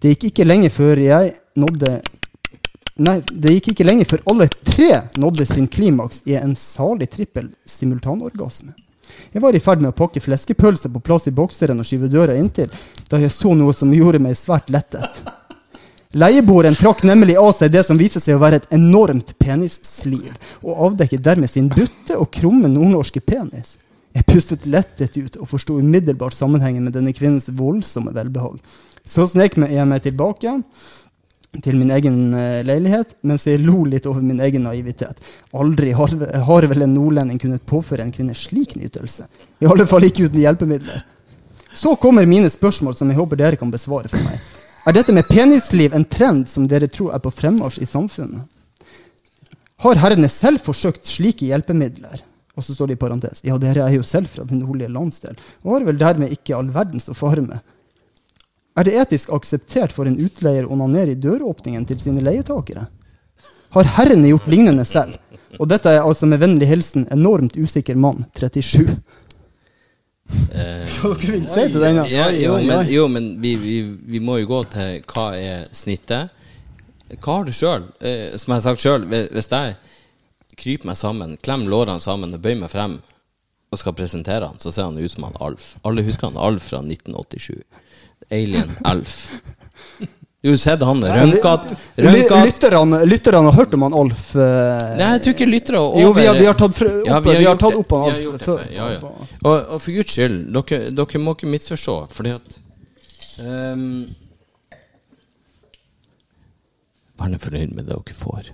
Det 0.00 0.14
gikk 0.14 0.30
ikke 0.30 0.48
lenge 0.48 0.72
før 0.72 1.02
jeg 1.04 1.36
nådde 1.60 2.00
Nei, 3.00 3.14
det 3.32 3.54
gikk 3.54 3.70
ikke 3.72 3.84
lenge 3.86 4.04
før 4.04 4.20
alle 4.28 4.46
tre 4.50 4.90
nådde 5.16 5.46
sin 5.48 5.68
klimaks 5.72 6.18
i 6.28 6.34
en 6.36 6.52
salig 6.58 7.06
trippel 7.08 7.46
simultanorgasme. 7.64 8.74
Jeg 9.32 9.42
var 9.42 9.56
i 9.56 9.62
ferd 9.62 9.82
med 9.82 9.92
å 9.92 9.96
pakke 9.96 10.22
fleskepølse 10.22 10.90
på 10.92 11.02
plass 11.04 11.28
i 11.30 11.34
bokseren 11.34 11.80
og 11.80 11.88
skyve 11.88 12.10
døra 12.12 12.36
inntil, 12.38 12.70
da 13.10 13.20
jeg 13.20 13.32
så 13.34 13.54
noe 13.54 13.74
som 13.76 13.92
gjorde 13.94 14.22
meg 14.22 14.38
svært 14.38 14.72
lettet. 14.72 15.22
Leieboeren 16.18 16.74
trakk 16.74 17.04
nemlig 17.06 17.36
av 17.38 17.52
seg 17.54 17.70
det 17.70 17.84
som 17.86 17.98
viste 17.98 18.18
seg 18.18 18.34
å 18.34 18.42
være 18.42 18.58
et 18.58 18.72
enormt 18.74 19.36
penissliv, 19.38 20.32
og 20.64 20.88
avdekket 20.88 21.22
dermed 21.22 21.52
sin 21.52 21.68
butte 21.70 22.16
og 22.18 22.32
krumme 22.34 22.66
nordnorske 22.72 23.22
penis. 23.22 23.76
Jeg 24.10 24.26
pustet 24.26 24.66
lettet 24.66 25.14
ut 25.20 25.36
og 25.38 25.46
forsto 25.52 25.76
umiddelbart 25.78 26.34
sammenhengen 26.34 26.82
med 26.82 26.96
denne 26.96 27.14
kvinnens 27.14 27.46
voldsomme 27.54 28.10
velbehag. 28.16 28.58
Så 29.06 29.28
snek 29.30 29.54
jeg 29.62 29.86
meg 29.86 30.02
tilbake 30.02 30.56
til 31.58 31.76
min 31.76 31.90
egen 31.90 32.34
eh, 32.34 32.60
leilighet, 32.64 33.16
mens 33.26 33.46
jeg 33.48 33.62
lo 33.64 33.82
litt 33.88 34.06
over 34.06 34.22
min 34.22 34.40
egen 34.40 34.62
naivitet. 34.68 35.18
Aldri 35.52 35.90
har, 35.96 36.14
har 36.46 36.66
vel 36.70 36.86
en 36.86 36.94
nordlending 36.94 37.40
kunnet 37.42 37.66
påføre 37.66 38.06
en 38.06 38.14
kvinne 38.14 38.36
slik 38.38 38.76
nytelse. 38.78 39.26
I 39.60 39.68
alle 39.68 39.86
fall 39.90 40.06
ikke 40.06 40.28
uten 40.28 40.40
hjelpemidler. 40.40 41.02
Så 41.74 41.96
kommer 41.96 42.26
mine 42.26 42.50
spørsmål 42.50 42.96
som 42.98 43.10
jeg 43.10 43.18
håper 43.18 43.38
dere 43.38 43.58
kan 43.58 43.70
besvare 43.70 44.10
for 44.10 44.22
meg. 44.22 44.38
Er 44.88 44.96
dette 44.96 45.12
med 45.12 45.28
penisliv 45.28 45.94
en 45.94 46.06
trend 46.08 46.48
som 46.48 46.66
dere 46.70 46.88
tror 46.88 47.12
er 47.14 47.22
på 47.22 47.32
fremmarsj 47.34 47.82
i 47.84 47.88
samfunnet? 47.88 48.46
Har 49.80 50.00
herrene 50.00 50.28
selv 50.28 50.62
forsøkt 50.64 51.08
slike 51.08 51.46
hjelpemidler? 51.48 52.22
Og 52.58 52.64
så 52.64 52.74
står 52.74 52.90
det 52.90 52.98
i 52.98 53.00
parentes. 53.00 53.42
Ja, 53.46 53.56
dere 53.60 53.86
er 53.86 53.94
jo 53.94 54.04
selv 54.04 54.28
fra 54.32 54.44
den 54.44 54.60
nordlige 54.64 54.92
landsdelen 54.92 55.38
og 55.62 55.76
har 55.76 55.86
vel 55.86 56.00
dermed 56.00 56.32
ikke 56.34 56.56
all 56.56 56.72
verdens 56.74 57.08
å 57.08 57.16
fare 57.16 57.44
med. 57.44 57.60
Er 58.78 58.86
det 58.86 58.94
etisk 59.02 59.32
akseptert 59.34 59.92
for 59.92 60.06
en 60.06 60.18
utleier 60.22 60.66
å 60.66 60.74
onanere 60.76 61.14
i 61.14 61.18
døråpningen 61.18 61.86
til 61.88 61.98
sine 62.02 62.22
leietakere? 62.24 62.86
Har 63.74 63.90
herrene 63.98 64.30
gjort 64.30 64.48
lignende 64.50 64.84
selv? 64.86 65.18
Og 65.58 65.66
dette 65.70 65.90
er 65.90 66.04
altså 66.06 66.28
med 66.30 66.40
vennlig 66.42 66.68
hilsen 66.70 67.08
enormt 67.10 67.56
usikker 67.58 67.98
mann, 67.98 68.24
37. 68.38 68.86
Hva 70.30 71.10
dere 71.18 71.32
vil 71.34 71.46
si 71.50 71.64
til 71.72 71.82
denne? 71.82 72.04
Ja, 72.10 72.28
jo, 72.30 72.54
men, 72.62 72.84
jo, 72.90 73.06
men 73.10 73.30
vi, 73.42 73.56
vi, 73.58 73.76
vi 74.14 74.20
må 74.22 74.38
jo 74.38 74.50
gå 74.50 74.60
til 74.74 75.00
hva 75.10 75.30
er 75.34 75.66
snittet. 75.74 76.36
Hva 77.18 77.40
har 77.40 77.48
du 77.48 77.54
sjøl? 77.54 77.88
Eh, 77.98 78.36
som 78.38 78.52
jeg 78.52 78.60
har 78.60 78.66
sagt 78.68 78.84
sjøl, 78.84 79.06
hvis 79.10 79.50
jeg 79.50 79.74
kryper 80.60 80.92
meg 80.92 80.98
sammen, 81.00 81.34
klemmer 81.42 81.72
lårene 81.72 82.02
sammen 82.02 82.36
og 82.36 82.42
bøyer 82.44 82.60
meg 82.62 82.70
frem 82.70 83.00
og 83.70 83.78
skal 83.78 83.94
presentere 83.94 84.46
han, 84.46 84.58
så 84.62 84.72
ser 84.74 84.88
han 84.88 84.98
ut 84.98 85.10
som 85.10 85.26
han 85.26 85.38
Alf. 85.42 85.72
Alle 85.86 86.04
husker 86.06 86.30
han 86.30 86.38
Alf 86.38 86.70
fra 86.70 86.82
1987. 86.82 87.58
Alien 88.30 88.70
Alf. 88.84 89.42
Du 90.40 90.48
har 90.48 90.56
sett 90.56 90.82
han 90.82 91.02
rønkat 91.04 91.66
Rønkat 92.00 92.46
Lytterne, 92.46 93.02
lytterne 93.04 93.50
har 93.50 93.56
hørt 93.58 93.74
om 93.76 93.82
han 93.84 93.96
Alf 94.02 94.22
eh, 94.40 94.94
Nei, 94.96 95.08
jeg 95.18 95.22
tror 95.24 95.34
ikke 95.34 95.48
lyttere 95.50 95.82
over 95.82 96.00
Jo, 96.00 96.12
vi 96.16 96.24
har, 96.24 96.38
vi 96.38 96.46
har 96.48 96.56
tatt, 96.56 96.78
opp, 96.80 96.94
Ja, 97.10 97.18
vi 97.20 97.34
har 97.34 97.42
gjort 97.44 97.60
tatt 97.60 97.76
opp 97.76 97.92
han 97.92 98.06
Vi 98.16 98.30
Alf 98.30 98.46
før, 98.46 98.62
Ja, 98.72 98.86
ja. 98.94 99.10
Og, 99.42 99.52
og 99.52 99.76
for 99.84 99.92
guds 99.98 100.16
skyld, 100.16 100.38
dere, 100.56 100.80
dere 100.96 101.20
må 101.20 101.36
ikke 101.36 101.50
misforstå, 101.52 101.98
fordi 102.16 102.32
at 102.38 102.56
um, 103.44 103.84
Vær 107.20 107.34
nå 107.34 107.42
fornøyd 107.42 107.76
med 107.76 107.84
det 107.84 107.92
dere 107.98 108.16
får. 108.16 108.50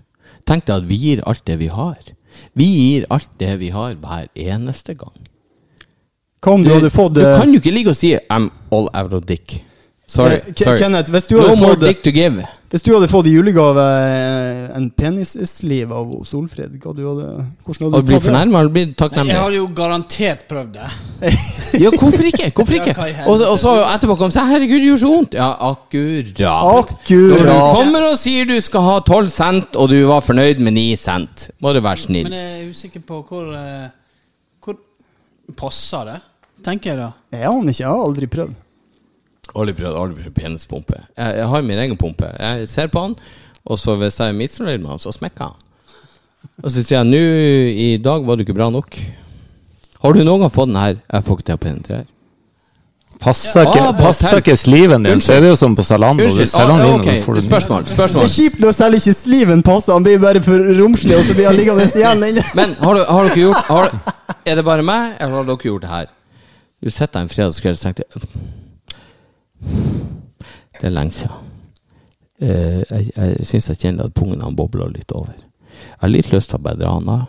Tenk 0.47 0.67
deg 0.67 0.81
at 0.81 0.91
vi 0.91 0.99
gir 0.99 1.23
alt 1.31 1.45
det 1.47 1.61
vi 1.63 1.71
har. 1.71 2.11
Vi 2.59 2.67
gir 2.67 3.07
alt 3.15 3.31
det 3.39 3.53
vi 3.63 3.71
har, 3.71 3.95
hver 4.03 4.27
eneste 4.35 4.97
gang. 4.99 5.15
Hva 6.43 6.53
om 6.53 6.65
du 6.65 6.73
hadde 6.75 6.93
fått 6.93 7.17
du 7.17 7.23
eh, 7.25 7.39
kan 7.39 7.53
jo 7.53 7.63
ikke 7.63 7.75
ligge 7.75 7.95
og 7.95 7.99
si 7.99 8.15
'I'm 8.17 8.51
all 8.71 8.91
out 8.93 9.13
of 9.13 9.25
dick'. 9.27 9.61
Sorry. 10.09 10.35
eh, 10.35 10.53
sorry. 10.55 10.79
Kenneth, 10.79 11.11
hvis 11.11 11.27
du 11.27 11.35
no 11.35 11.43
hadde 11.43 11.59
more 11.59 11.75
fått 11.75 11.81
dick 11.89 12.03
to 12.03 12.11
give. 12.15 12.45
Hvis 12.71 12.83
du 12.83 12.93
hadde 12.95 13.09
fått 13.11 13.27
i 13.27 13.33
julegave 13.35 13.83
eh, 13.83 14.77
en 14.77 14.87
penissliv 14.91 15.91
av 15.95 16.13
Solfrid, 16.27 16.77
hva 16.83 16.93
du 16.95 17.03
hadde, 17.07 17.27
hvordan 17.67 17.91
hadde 17.91 18.07
du 18.07 18.13
tatt 18.13 18.23
det? 18.23 18.35
eller 18.59 18.71
blir 18.75 18.93
Jeg 18.95 19.11
hadde 19.11 19.35
har 19.35 19.57
jo 19.57 19.67
garantert 19.75 20.47
prøvd 20.51 20.73
det. 20.79 20.89
Ja, 21.83 21.91
hvorfor 21.91 22.23
ikke? 22.31 22.53
Hvorfor 22.55 22.79
ikke? 22.79 22.95
Og 23.27 23.39
så, 23.39 23.51
og 23.51 23.59
så 23.59 23.75
etterpå 23.83 24.17
kom 24.19 24.31
seg 24.31 24.47
'herregud, 24.47 24.79
det 24.79 24.91
gjorde 24.93 25.03
så 25.03 25.13
vondt'. 25.15 25.35
Ja, 25.35 25.51
akkurat. 25.73 26.97
Når 27.11 27.47
du 27.51 27.59
kommer 27.83 28.11
og 28.13 28.19
sier 28.19 28.47
du 28.47 28.57
skal 28.61 28.87
ha 28.87 28.99
12 29.01 29.31
cent, 29.31 29.77
og 29.77 29.91
du 29.91 29.99
var 30.07 30.23
fornøyd 30.23 30.63
med 30.63 30.79
9 30.79 30.97
cent, 30.97 31.51
må 31.61 31.75
du 31.75 31.81
være 31.81 32.03
snill. 32.07 32.31
Men 32.31 32.39
jeg 32.39 32.61
er 32.63 32.71
usikker 32.71 33.03
på 33.07 33.25
hvor 33.27 33.51
uh 33.51 33.87
passer 35.55 36.09
det, 36.09 36.21
tenker 36.67 36.93
jeg 36.93 36.99
da. 37.01 37.11
Jeg 37.33 37.51
aner 37.51 37.75
ikke, 37.75 37.83
jeg 37.83 37.91
har 37.91 38.07
aldri 38.07 38.31
prøvd. 38.33 38.57
Aldri 39.57 39.77
prøvd 39.79 40.01
aldri 40.01 40.25
prøvd 40.25 40.35
penispumpe. 40.37 40.99
Jeg, 41.17 41.37
jeg 41.39 41.53
har 41.53 41.63
min 41.63 41.85
egen 41.85 42.01
pumpe. 42.01 42.33
Jeg 42.35 42.67
ser 42.69 42.91
på 42.93 43.05
han, 43.07 43.15
og 43.65 43.79
så 43.79 43.95
hvis 44.01 44.19
jeg 44.21 44.33
er 44.33 44.41
misfornøyd 44.41 44.83
med 44.83 44.97
han, 44.97 45.03
så 45.03 45.15
smekker 45.15 45.53
han. 45.53 45.63
Og 46.63 46.71
så 46.71 46.83
sier 46.83 47.01
jeg 47.01 47.07
'nå 47.07 47.23
i 47.77 47.97
dag 48.03 48.27
var 48.27 48.37
du 48.37 48.45
ikke 48.45 48.57
bra 48.57 48.71
nok'. 48.71 49.01
Har 50.03 50.13
du 50.13 50.23
noen 50.25 50.45
gang 50.45 50.53
fått 50.53 50.69
den 50.69 50.77
her 50.77 50.95
'jeg 50.97 51.25
får 51.25 51.39
ikke 51.39 51.47
til 51.47 51.55
å 51.55 51.65
penetrere'? 51.65 52.07
Passer 53.21 53.63
Ja, 53.63 53.71
ikke, 53.71 53.93
på 53.97 54.05
passer 54.05 54.41
ikke 54.43 54.57
sliven 54.61 55.03
din, 55.07 55.21
så 55.25 55.33
er 55.33 55.41
det 55.41 55.49
jo 55.49 55.57
som 55.57 55.75
på 55.77 55.83
Zalando. 55.83 56.25
Unnskyld. 56.25 56.51
Ah, 56.55 56.95
okay. 56.95 57.23
den. 57.25 57.43
spørsmål. 57.43 57.85
Det 57.89 58.23
er 58.23 58.29
kjipt 58.29 58.61
når 58.61 58.73
selv 58.77 58.95
ikke 58.99 59.15
sliven 59.15 59.63
passer, 59.63 59.93
han 59.93 60.05
blir 60.05 60.19
bare 60.21 60.43
for 60.45 60.61
romslig, 60.81 61.17
og 61.17 61.25
så 61.25 61.35
blir 61.35 61.49
han 61.49 61.57
liggende 61.57 61.87
igjen 61.97 62.25
inne. 62.29 62.45
Men 62.59 62.75
har, 62.83 62.95
du, 62.95 63.05
har 63.09 63.31
dere 63.31 63.41
gjort 63.41 63.71
har, 63.71 63.91
Er 64.47 64.55
det 64.55 64.65
bare 64.65 64.83
meg, 64.87 65.17
eller 65.21 65.35
har 65.35 65.45
dere 65.49 65.59
gjort 65.67 65.83
det 65.83 65.91
her? 65.91 66.07
Du 66.85 66.91
sitter 66.91 67.21
en 67.21 67.29
fredagskveld 67.29 67.75
og 67.75 67.81
tenker 67.83 68.05
Det 70.77 70.87
er 70.87 70.93
lenge 70.93 71.13
siden. 71.13 71.37
Eh, 72.39 72.83
jeg 72.91 73.11
jeg 73.17 73.47
syns 73.49 73.69
jeg 73.69 73.77
kjenner 73.81 74.05
at 74.05 74.15
pungen 74.15 74.41
han 74.45 74.57
bobler 74.57 74.89
litt 74.93 75.13
over. 75.13 75.33
Jeg 75.33 75.97
har 76.01 76.09
litt 76.09 76.33
lyst 76.33 76.51
til 76.51 76.59
å 76.61 76.63
bare 76.63 76.77
dra 76.79 76.93
han 76.95 77.09
av. 77.09 77.23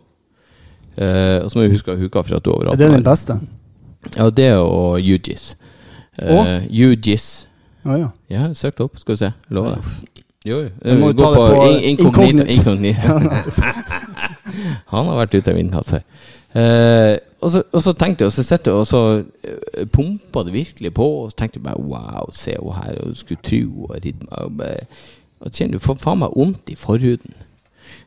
Eh, 0.96 1.42
og 1.42 1.50
så 1.50 1.58
må 1.58 1.64
du 1.64 1.70
huske 1.74 1.96
huka 1.96 2.22
for 2.22 2.34
at 2.36 2.44
du 2.44 2.50
er 2.50 2.54
over 2.54 2.66
Er 2.72 2.76
det 2.76 2.92
den 2.92 3.04
beste? 3.04 3.40
Ja, 4.16 4.30
det 4.30 4.56
og 4.56 5.00
UGIS. 5.00 5.56
Uh, 6.22 6.62
UGIS. 6.70 7.48
Å 7.84 7.96
ja. 7.96 8.08
Ja, 8.32 8.48
søk 8.54 8.76
det 8.78 8.84
opp, 8.84 8.98
skal 9.00 9.16
du 9.16 9.22
se. 9.22 9.30
Lover 9.48 9.78
det. 9.78 10.24
Jo, 10.44 10.58
jo. 10.64 10.96
Må 11.00 11.10
jo 11.10 11.16
Gå 11.20 11.30
på 11.36 11.64
in- 11.68 11.98
inkognito. 11.98 12.46
inkognito. 12.48 13.16
Han 14.92 15.08
har 15.10 15.18
vært 15.22 15.34
ute 15.38 15.52
av 15.52 15.58
vinduet 15.58 15.90
før. 15.94 16.04
Eh, 16.60 17.16
og, 17.40 17.50
så, 17.54 17.62
og 17.72 17.82
så 17.84 17.92
tenkte 17.96 18.24
jeg, 18.24 18.32
og 18.32 18.34
så 18.36 18.44
sitter 18.44 18.72
jeg 18.72 18.80
og 18.82 18.88
så 18.88 19.02
uh, 19.22 19.84
pumpa 19.92 20.42
det 20.44 20.52
virkelig 20.52 20.90
på, 20.96 21.06
og 21.22 21.30
så 21.30 21.36
tenkte 21.40 21.60
jeg 21.60 21.66
bare 21.68 21.84
wow, 21.84 22.26
se 22.36 22.56
henne 22.56 22.74
her, 22.76 22.98
og 23.04 23.14
skulle 23.16 23.40
tro 23.46 23.86
og 23.86 23.94
ridde 24.04 24.26
meg 24.26 24.42
og 24.44 24.56
bare, 24.58 24.88
kjenner 25.54 25.78
du 25.78 25.84
får 25.86 26.00
faen 26.02 26.20
meg 26.24 26.34
vondt 26.36 26.72
i 26.74 26.76
forhuden. 26.76 27.36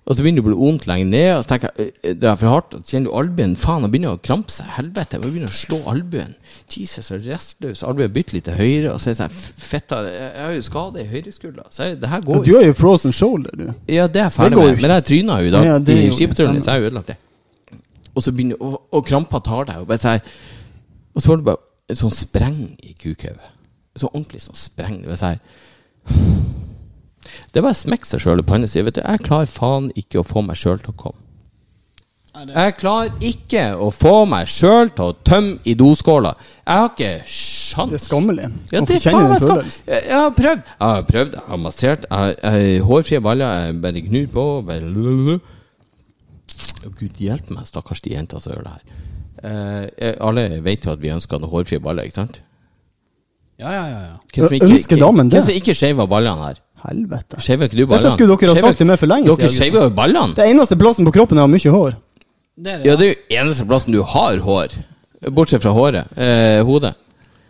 Og 0.04 0.16
så 0.18 0.24
begynner 0.24 0.42
det 0.42 0.44
å 0.44 0.50
bli 0.50 0.58
vondt 0.60 0.86
lenger 0.90 1.06
ned, 1.08 1.30
og 1.38 1.44
så 1.46 1.50
tenker 1.54 1.72
jeg 1.80 2.18
det 2.20 2.28
er 2.30 2.36
for 2.40 2.52
hardt. 2.52 2.74
Og 2.76 2.82
så 2.84 2.96
kjenner 2.98 3.10
du 3.12 3.18
albuen 3.22 3.54
Faen, 3.56 3.86
han 3.86 3.92
begynner 3.94 4.18
å 4.18 4.20
krampe 4.20 4.52
seg. 4.52 4.68
Helvete, 4.76 5.16
jeg 5.20 5.24
begynner 5.24 5.52
å 5.54 5.56
slå 5.56 5.80
albuen. 5.94 6.34
Jesus, 6.74 7.08
så 7.08 7.20
restløs. 7.24 7.84
Albuen 7.88 8.12
bytter 8.16 8.36
litt 8.38 8.48
til 8.50 8.58
høyre, 8.60 8.94
og 8.94 9.00
så 9.00 9.10
er 9.12 9.16
det 9.16 9.20
sånn 9.22 9.38
Fitta, 9.64 10.02
Jeg 10.10 10.44
har 10.44 10.54
jo 10.58 10.66
skade 10.68 11.04
i 11.04 11.08
høyreskuldra, 11.08 11.68
så 11.72 11.88
jeg, 11.88 12.00
det 12.02 12.10
her 12.12 12.24
Ja, 12.28 12.40
Du 12.44 12.52
har 12.58 12.66
jo 12.68 12.74
frozen 12.78 13.16
shoulder, 13.16 13.56
du. 13.56 13.68
Ja, 13.88 14.08
det 14.08 14.20
er 14.22 14.28
jeg 14.30 14.36
ferdig 14.38 14.58
med. 14.60 14.82
Men 14.82 14.96
jeg 14.98 15.08
tryna 15.12 15.40
jo 15.42 15.48
i 15.48 15.54
dag 15.56 15.66
Ja, 15.70 15.78
det 15.80 15.98
i 15.98 16.08
jo- 16.10 16.14
stemmer. 16.18 16.60
så 16.60 16.66
jeg 16.66 16.74
har 16.74 16.80
jo 16.84 16.90
ødelagt 16.92 17.08
det. 17.14 17.18
Og 18.16 18.22
så 18.24 18.32
begynner 18.36 18.60
Og, 18.62 18.82
og 18.92 19.06
krampa 19.08 19.40
tar 19.44 19.66
deg, 19.72 19.78
og 19.82 19.88
bare 19.88 19.98
sånn 20.04 20.22
Og 21.16 21.22
så 21.22 21.28
får 21.32 21.38
du 21.38 21.44
bare 21.52 21.96
sånn 22.00 22.12
spreng 22.12 22.62
i 22.84 22.94
kukhauget. 22.94 23.52
Så 23.96 24.08
ordentlig 24.10 24.42
sånn 24.42 24.58
spreng. 24.58 25.02
Det 25.04 25.12
er 25.14 25.22
sånn 25.22 25.40
Det 27.24 27.60
er 27.60 27.66
bare 27.66 27.76
å 27.76 27.82
smekke 27.84 28.10
seg 28.10 28.24
sjøl 28.24 28.42
i 28.44 28.48
panna 28.48 28.68
og 28.70 28.74
si 28.74 28.82
Vet 28.84 28.98
du, 28.98 29.04
jeg 29.04 29.26
klarer 29.26 29.52
faen 29.52 29.92
ikke 30.00 30.22
å 30.22 30.26
få 30.28 30.44
meg 30.46 30.60
sjøl 30.60 30.82
til 30.82 30.94
å 30.94 30.98
komme. 31.06 31.20
Jeg 32.34 32.74
klarer 32.80 33.12
ikke 33.22 33.64
å 33.78 33.92
få 33.94 34.14
meg 34.26 34.48
sjøl 34.50 34.90
til 34.98 35.12
å 35.12 35.16
tømme 35.22 35.60
i 35.70 35.76
doskåla. 35.78 36.32
Jeg 36.64 36.82
har 36.82 36.90
ikke 36.90 37.12
sjans. 37.30 37.92
Det 37.92 38.00
er 38.00 38.06
skammelig 38.08 38.48
Ja, 38.74 38.82
det 38.82 38.98
er 38.98 39.04
faen 39.06 39.30
meg 39.30 39.44
skammelig. 39.44 39.76
Jeg, 39.86 40.08
har 40.18 40.32
prøvd. 40.40 40.64
Jeg 40.72 40.88
har 40.96 41.04
prøvd, 41.12 41.36
jeg 41.38 41.46
har 41.52 41.62
massert. 41.62 42.08
Jeg, 42.10 42.40
jeg, 42.42 42.80
hårfrie 42.90 43.22
baller, 43.22 43.68
jeg 43.68 43.78
bare 43.86 44.06
gnur 44.08 44.32
på. 44.34 44.48
Bare 44.66 45.38
Gud 46.98 47.22
hjelpe 47.22 47.54
meg, 47.54 47.68
stakkars 47.70 48.02
de 48.04 48.16
jentene 48.16 48.42
som 48.44 48.56
gjør 48.56 48.66
det 48.66 48.74
her. 48.74 48.98
Eh, 49.44 50.16
alle 50.24 50.48
vet 50.66 50.88
jo 50.88 50.94
at 50.96 51.02
vi 51.04 51.14
ønsker 51.14 51.42
noen 51.42 51.54
hårfrie 51.54 51.84
baller, 51.84 52.10
ikke 52.10 52.22
sant? 52.22 52.42
Ja, 53.62 53.70
ja, 53.70 53.84
ja. 53.88 54.02
ja. 54.10 54.20
Hvem 54.34 54.48
som 54.50 54.58
Ø- 54.58 54.74
ønsker 54.74 55.02
damen 55.06 55.30
det? 55.30 55.38
Hvem 55.38 55.48
som 55.52 55.62
ikke 55.62 55.78
skeiver 55.78 56.10
ballene 56.10 56.50
her? 56.50 56.63
Helvete. 56.84 57.42
Shaver 57.44 57.70
ikke 57.70 57.78
du 57.80 57.86
ballene? 57.86 58.04
Dette 58.04 58.16
skulle 58.18 58.38
dere 58.40 58.56
ha 58.56 58.64
sagt 58.68 58.82
til 58.82 58.90
meg 58.90 59.00
for 59.00 59.12
lenge 59.12 59.30
Dere 59.30 59.50
siden. 59.50 59.54
shaver 59.60 59.88
jo 59.88 59.94
ballene. 59.98 60.36
Det 60.38 60.48
eneste 60.50 60.78
plassen 60.80 61.08
på 61.08 61.14
kroppen 61.16 61.40
jeg 61.40 61.48
har 61.48 61.54
mye 61.54 61.76
hår. 61.78 61.96
Det 62.56 62.74
er 62.74 62.82
det. 62.82 62.90
Ja, 62.90 62.96
det 63.00 63.06
er 63.08 63.14
jo 63.14 63.40
eneste 63.44 63.68
plassen 63.70 63.96
du 63.96 64.02
har 64.04 64.42
hår. 64.48 64.76
Bortsett 65.32 65.64
fra 65.64 65.72
håret. 65.72 66.18
Eh, 66.20 66.60
hodet. 66.68 66.96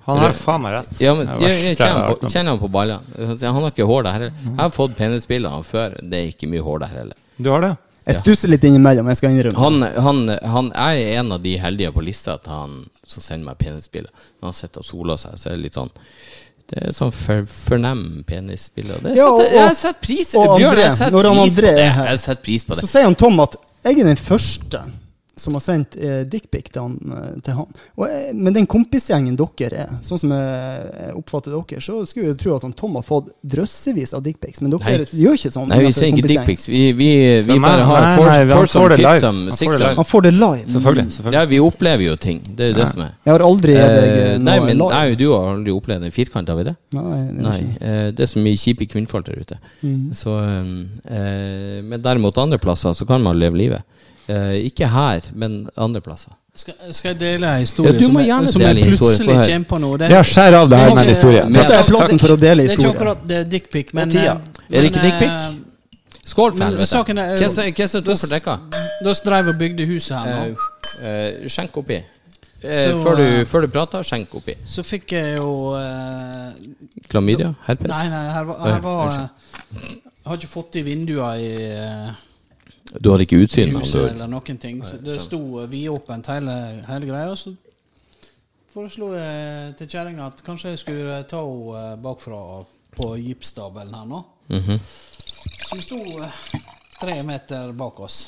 Han 0.06 0.19
har 0.19 0.34
faen 0.36 0.62
meg 0.62 0.74
rett. 0.76 0.91
Ja, 1.00 1.13
men 1.15 1.30
jeg, 1.39 1.50
jeg 1.50 1.63
jeg 1.74 1.78
kjenner, 1.80 2.52
har 2.52 2.60
på, 2.60 2.67
ballene. 2.67 3.00
Han 3.41 3.62
har 3.63 3.72
ikke 3.72 3.88
hår 3.88 4.04
der 4.04 4.17
heller. 4.17 4.34
Jeg 4.43 4.60
har 4.60 4.74
fått 4.76 4.98
penisbilder 5.00 5.50
av 5.50 5.62
han 5.62 5.67
før. 5.67 5.96
Det 6.04 6.19
er 6.19 6.32
ikke 6.34 6.50
mye 6.52 6.63
hår 6.65 6.84
der 6.84 6.96
heller. 6.98 7.19
Du 7.39 7.50
har 7.54 7.63
det? 7.63 7.72
Jeg 8.04 8.19
stusser 8.19 8.52
litt 8.52 8.65
innimellom, 8.67 9.08
jeg 9.08 9.15
skal 9.15 9.32
innrømme. 9.32 9.60
Han, 9.63 9.84
han, 10.04 10.17
han 10.43 10.72
er 10.76 10.98
en 11.22 11.32
av 11.32 11.39
de 11.43 11.54
heldige 11.56 11.93
på 11.96 12.04
lista 12.04 12.36
til 12.43 12.52
han 12.52 12.74
som 13.08 13.24
sender 13.24 13.48
meg 13.48 13.62
penisbilder. 13.63 14.12
Når 14.41 14.50
han 14.52 14.58
sitter 14.58 14.84
og 14.84 14.88
soler 14.89 15.22
seg, 15.22 15.38
så 15.39 15.50
er 15.50 15.56
det 15.56 15.69
litt 15.69 15.78
sånn 15.80 15.91
Det 16.69 16.80
er 16.88 16.91
sånn 16.95 17.12
for, 17.12 17.43
fornem 17.45 18.23
penisbilder. 18.26 19.02
Det 19.04 19.15
Ja, 19.17 19.28
og- 19.28 19.41
setter- 19.41 19.54
jeg 19.54 19.67
har 19.67 19.73
sett 19.76 20.02
pris 20.02 20.32
Bjørn, 20.32 20.71
André, 20.73 20.84
jeg 20.84 20.97
setter 20.97 21.21
pris, 21.21 21.43
pris 21.43 21.56
på 21.56 21.62
det. 21.62 21.78
Jeg 21.78 22.19
setter 22.19 22.43
pris 22.43 22.63
på 22.65 22.76
Så 22.80 22.88
sier 22.88 23.04
han 23.04 23.15
Tom 23.15 23.39
at 23.39 23.56
jeg 23.84 23.99
er 23.99 24.04
den 24.04 24.15
første 24.15 24.80
som 25.36 25.56
har 25.58 25.62
sendt 25.65 25.96
eh, 25.98 26.22
dickpic 26.30 26.67
til, 26.69 26.82
han, 26.82 27.13
eh, 27.17 27.39
til 27.41 27.56
han. 27.58 27.69
Og, 27.98 28.04
eh, 28.06 28.34
men 28.38 28.54
den 28.54 28.67
kompisgjengen 28.69 29.34
dere 29.39 29.80
er, 29.86 29.93
sånn 30.06 30.19
som 30.22 30.34
jeg 30.36 30.43
jeg 30.93 31.13
oppfatter 31.17 31.54
dere, 31.56 31.82
så 31.82 31.96
skulle 32.06 32.28
jeg 32.28 32.36
jo 32.36 32.39
tro 32.43 32.56
at 32.58 32.65
han 32.67 32.74
Tom 32.78 32.96
har 33.00 33.06
fått 33.06 33.32
drøssevis 33.41 34.13
av 34.13 34.22
dickpics. 34.26 34.62
Men 34.62 34.76
dere 34.76 35.00
Nei. 35.02 35.08
gjør 35.24 35.38
ikke 35.39 35.52
sånn. 35.56 35.67
Nei, 35.72 35.80
vi 35.88 35.91
ser 35.96 36.12
ikke 36.12 36.28
dickpics. 36.30 36.67
Vi, 36.69 36.84
vi, 36.98 37.10
vi 37.48 37.58
bare 37.62 37.88
har 37.89 38.06
nei, 38.06 38.12
nei, 38.19 38.38
han 38.39 38.52
foursome, 38.54 38.84
får 38.84 38.93
det 38.93 38.98
live. 39.00 39.13
fifthsome, 39.13 39.43
Han 39.50 39.58
får 39.58 39.72
det 39.74 39.80
live. 39.82 39.96
Han 39.98 40.10
får 40.13 40.28
det 40.28 40.34
live. 40.34 40.67
Selvfølgelig. 40.76 41.06
selvfølgelig. 41.17 41.39
Ja, 41.39 41.46
vi 41.54 41.60
opplever 41.65 42.06
jo 42.08 42.15
ting. 42.28 42.41
Det 42.50 42.67
er 42.67 42.72
jo 42.74 42.78
det 42.82 42.88
som 42.93 43.02
er. 43.08 43.15
Jeg 43.26 43.34
har 43.34 43.46
aldri 43.50 43.78
gitt 43.78 43.96
deg 43.98 44.13
Eh, 44.13 44.34
eh, 44.34 44.38
nei, 44.38 44.58
noe 44.60 44.65
men 44.67 44.78
live. 44.78 44.89
nei, 44.93 45.15
du 45.19 45.26
har 45.32 45.50
aldri 45.56 45.74
opplevd 45.74 46.08
en 46.08 46.13
firkant, 46.13 46.50
har 46.54 46.60
vi 46.60 46.67
det? 46.69 46.76
Nei, 46.93 47.04
det 47.24 47.39
er 47.39 47.48
Nei. 47.50 47.58
eh, 47.82 48.12
det 48.13 48.26
er 48.28 48.32
så 48.34 48.43
mye 48.43 48.60
kjipe 48.60 48.88
kvinnfolk 48.91 49.26
der 49.26 49.41
ute. 49.41 49.58
Mm. 49.82 50.12
Så, 50.13 50.38
eh, 50.43 51.17
eh, 51.17 51.82
men 51.84 52.02
derimot 52.02 52.38
andre 52.38 52.60
plasser 52.62 52.93
så 52.93 53.08
kan 53.10 53.24
man 53.24 53.39
leve 53.39 53.58
livet. 53.58 53.82
Eh, 54.30 54.66
ikke 54.70 54.88
her, 54.88 55.22
men 55.36 55.68
andre 55.76 56.00
plasser. 56.02 56.32
Skal, 56.56 56.76
skal 56.94 57.10
jeg 57.16 57.20
dele 57.20 57.48
en 57.50 57.64
historie 57.64 57.92
Ja, 57.92 57.98
du 57.98 58.06
må 58.14 58.22
som, 58.22 58.28
jeg, 58.28 58.50
som 58.54 58.62
dele 58.62 58.80
jeg 58.84 58.92
plutselig 58.94 59.36
kommer 59.42 59.64
på 59.72 59.80
nå? 59.82 59.90
Det, 59.98 60.10
Ja, 60.14 60.20
skjær 60.22 60.54
av 60.60 60.70
det 60.70 60.78
her 60.78 60.86
er 60.86 60.94
med 60.94 60.98
en 60.98 61.04
ikke- 61.04 61.16
historie. 61.16 61.44
men- 61.44 61.54
Dette 61.54 61.74
er 61.74 61.84
plassen 61.84 62.20
for 62.20 62.28
å 62.28 62.40
dele 62.40 62.64
det 62.64 62.72
er 62.72 62.78
ikke 62.78 62.94
akkurat 62.94 63.28
det 63.28 63.38
er 63.38 63.44
dickpic, 63.50 63.94
men, 63.94 64.16
eh, 64.16 64.24
Er 64.24 64.38
det 64.70 64.92
ikke 64.92 65.02
dickpic? 65.02 65.30
eh, 65.30 65.54
Skål, 66.26 66.54
for 66.54 66.64
helvete! 66.64 66.96
er- 66.96 67.04
Hvem 67.04 68.04
tok 68.04 68.18
for 68.18 68.28
dekka? 68.28 68.60
Da 69.04 69.14
dreiv 69.14 69.48
og 69.50 69.58
bygde 69.60 69.86
huset 69.88 70.18
her 70.18 70.26
nå. 70.26 70.56
Uh, 71.04 71.44
uh, 71.44 71.48
skjenk 71.50 71.72
oppi. 71.78 71.96
Eh, 72.64 72.92
Så, 72.92 73.04
før, 73.04 73.16
du, 73.18 73.24
eh, 73.24 73.46
før 73.46 73.62
du 73.62 73.68
prater, 73.68 74.00
skjenk 74.04 74.30
oppi. 74.36 74.56
Så 74.66 74.84
fikk 74.84 75.12
jeg 75.12 75.38
jo 75.38 75.74
Klamydia? 77.10 77.56
Herpes? 77.66 77.88
Nei, 77.90 78.10
nei, 78.10 78.32
her 78.32 78.46
var, 78.46 78.60
her 78.72 78.80
var 78.80 79.06
unnskyld. 79.08 79.30
Jeg 79.74 80.30
har 80.32 80.38
ikke 80.38 80.48
fått 80.54 80.76
i 80.80 80.82
vinduene 80.82 81.40
i 81.40 82.16
Du 83.00 83.12
hadde 83.12 83.26
ikke 83.26 83.42
utsyn, 83.42 83.74
huset 83.78 84.12
eller 84.12 84.30
noen 84.30 84.60
ting. 84.62 84.82
Så 84.86 85.00
det 85.02 85.20
sto 85.24 85.40
eh, 85.62 85.70
vidåpent 85.72 86.30
hele, 86.34 86.56
hele 86.88 87.10
greia. 87.10 87.32
Og 87.34 87.40
så 87.40 87.54
foreslo 88.74 89.14
jeg 89.16 89.76
til 89.80 89.90
kjerringa 89.96 90.28
at 90.32 90.44
kanskje 90.46 90.74
jeg 90.74 90.82
skulle 90.84 91.20
ta 91.30 91.42
henne 91.42 91.98
bakfra 92.04 92.42
på 92.94 93.14
gipsstabelen 93.22 93.98
her 93.98 94.10
nå. 94.10 94.24
Mhm. 94.54 94.80
Som 95.70 95.82
sto 95.82 96.00
eh, 96.22 96.42
tre 97.00 97.20
meter 97.26 97.74
bak 97.78 98.04
oss. 98.06 98.28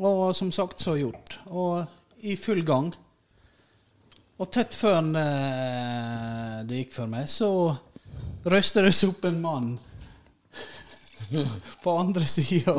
Og 0.00 0.34
som 0.36 0.52
sagt, 0.52 0.80
så 0.80 0.96
gjort. 0.96 1.40
Og 1.48 1.84
i 2.24 2.36
full 2.36 2.62
gang. 2.64 2.92
Og 4.40 4.48
tett 4.52 4.76
før 4.76 5.00
eh, 5.20 6.60
det 6.68 6.84
gikk 6.84 6.94
for 6.96 7.12
meg, 7.12 7.28
så 7.28 7.50
røste 8.48 8.84
det 8.84 8.92
seg 8.96 9.12
opp 9.12 9.26
en 9.28 9.40
mann 9.40 9.72
på 11.82 11.98
andre 11.98 12.24
sida 12.24 12.74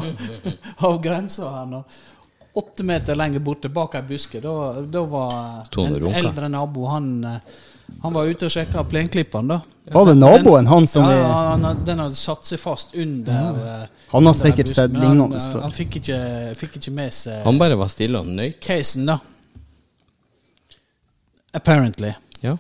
av 0.77 1.01
grensa 1.03 1.49
her 1.49 1.69
nå. 1.69 1.83
Åtte 2.53 2.83
meter 2.83 3.15
lenger 3.15 3.39
borte, 3.39 3.69
bak 3.71 3.93
ei 3.95 4.01
buske. 4.03 4.41
Da, 4.43 4.55
da 4.81 5.03
var 5.07 5.35
en 5.77 5.93
runka? 5.95 6.17
eldre 6.19 6.49
nabo 6.51 6.85
Han, 6.91 7.23
eh, 7.23 7.37
han 8.01 8.13
var 8.13 8.27
ute 8.27 8.49
og 8.49 8.51
sjekka 8.51 8.83
plenklipperen, 8.91 9.47
da. 9.53 9.61
Var 9.91 10.05
det 10.05 10.15
naboen, 10.15 10.67
han 10.67 10.87
som 10.87 11.07
ja, 11.09 11.23
han, 11.51 11.63
Den 11.85 11.99
hadde 11.99 12.15
satt 12.15 12.45
seg 12.47 12.59
fast 12.61 12.95
under 12.95 13.31
ja. 13.33 13.77
Han 14.11 14.27
har 14.27 14.35
under 14.35 14.39
sikkert 14.39 14.69
sett 14.71 14.91
lignende 14.91 15.39
han, 15.39 15.53
før. 15.53 15.63
Han 15.65 15.75
fikk 15.75 15.97
ikke, 16.01 16.19
fikk 16.59 16.77
ikke 16.79 16.93
med 16.95 17.15
seg 17.15 17.41
Han 17.47 17.59
bare 17.59 17.79
var 17.79 17.91
stille 17.91 18.19
og 18.19 18.27
nøyt. 18.27 18.59
casen, 18.63 19.07
da. 19.09 19.17
Apparently. 21.53 22.13
Ja. 22.43 22.57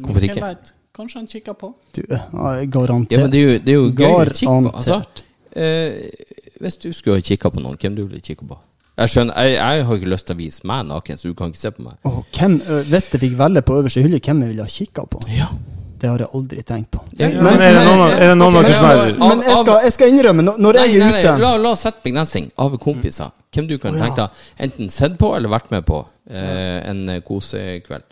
Hvorfor 0.00 0.20
hvem 0.20 0.38
ikke? 0.38 0.54
Kanskje 0.94 1.18
han 1.18 1.26
kikker 1.26 1.56
på? 1.58 1.72
Du, 1.96 2.02
garantert. 2.70 3.12
Ja, 3.16 3.24
men 3.24 3.32
det 3.32 3.40
er 3.40 3.42
jo, 3.42 3.58
det 3.58 3.72
er 3.72 3.80
jo 3.80 3.88
gøy 3.90 4.04
å 4.06 4.24
kikke 4.30 4.46
på. 4.46 4.70
Garantert. 4.70 4.74
Altså, 4.74 5.24
eh, 5.58 6.30
hvis 6.62 6.76
du 6.84 6.92
skulle 6.94 7.18
ha 7.18 7.24
kikka 7.26 7.50
på 7.50 7.62
noen, 7.64 7.78
hvem 7.82 7.96
du 7.96 8.04
ville 8.04 8.22
kikka 8.22 8.46
på? 8.46 8.58
Jeg 8.94 9.10
skjønner, 9.10 9.34
jeg, 9.42 9.56
jeg 9.58 9.86
har 9.88 9.96
ikke 9.98 10.10
lyst 10.12 10.28
til 10.28 10.36
å 10.36 10.38
vise 10.38 10.68
meg 10.70 10.84
naken, 10.86 11.18
så 11.18 11.30
du 11.32 11.34
kan 11.34 11.50
ikke 11.50 11.60
se 11.64 11.72
på 11.74 11.82
meg. 11.82 11.96
Oh, 12.06 12.20
hvem, 12.38 12.60
hvis 12.92 13.08
jeg 13.10 13.22
fikk 13.24 13.34
velge 13.40 13.64
på 13.66 13.80
øverste 13.80 14.04
hylle, 14.04 14.20
hvem 14.22 14.44
jeg 14.44 14.52
ville 14.52 14.68
ha 14.68 14.74
kikka 14.76 15.06
på? 15.10 15.24
Ja. 15.34 15.48
Det 15.98 16.10
har 16.12 16.22
jeg 16.22 16.30
aldri 16.36 16.62
tenkt 16.68 16.90
på. 16.94 17.02
Ja, 17.18 17.26
ja. 17.32 17.42
Men 17.42 17.58
er 17.58 17.74
det 17.74 17.82
noen, 17.88 18.02
er 18.12 18.30
det 18.30 18.38
noen 18.38 18.60
av 18.60 18.66
dere 18.66 18.78
som 18.78 18.86
er 18.86 19.04
men 19.18 19.42
jeg, 19.42 19.58
skal, 19.64 19.78
jeg 19.86 19.94
skal 19.96 20.14
innrømme, 20.14 20.46
når- 20.46 20.78
jeg 20.78 20.90
Nei, 20.90 20.94
er 20.94 21.02
nei, 21.02 21.10
nei, 21.10 21.20
ute 21.24 21.36
la, 21.42 21.52
la 21.64 21.70
oss 21.74 21.84
sette 21.88 22.04
begrensning 22.06 22.50
av 22.60 22.78
kompiser. 22.82 23.34
Hvem 23.54 23.70
du 23.70 23.78
kan 23.82 23.94
oh, 23.94 23.98
ja. 23.98 24.04
tenke 24.06 24.26
deg 24.28 24.66
enten 24.68 24.94
sett 24.94 25.18
på 25.18 25.34
eller 25.34 25.50
vært 25.50 25.74
med 25.74 25.86
på 25.88 26.04
eh, 26.30 26.78
en 26.90 27.08
eh, 27.16 27.22
kosekveld. 27.24 28.06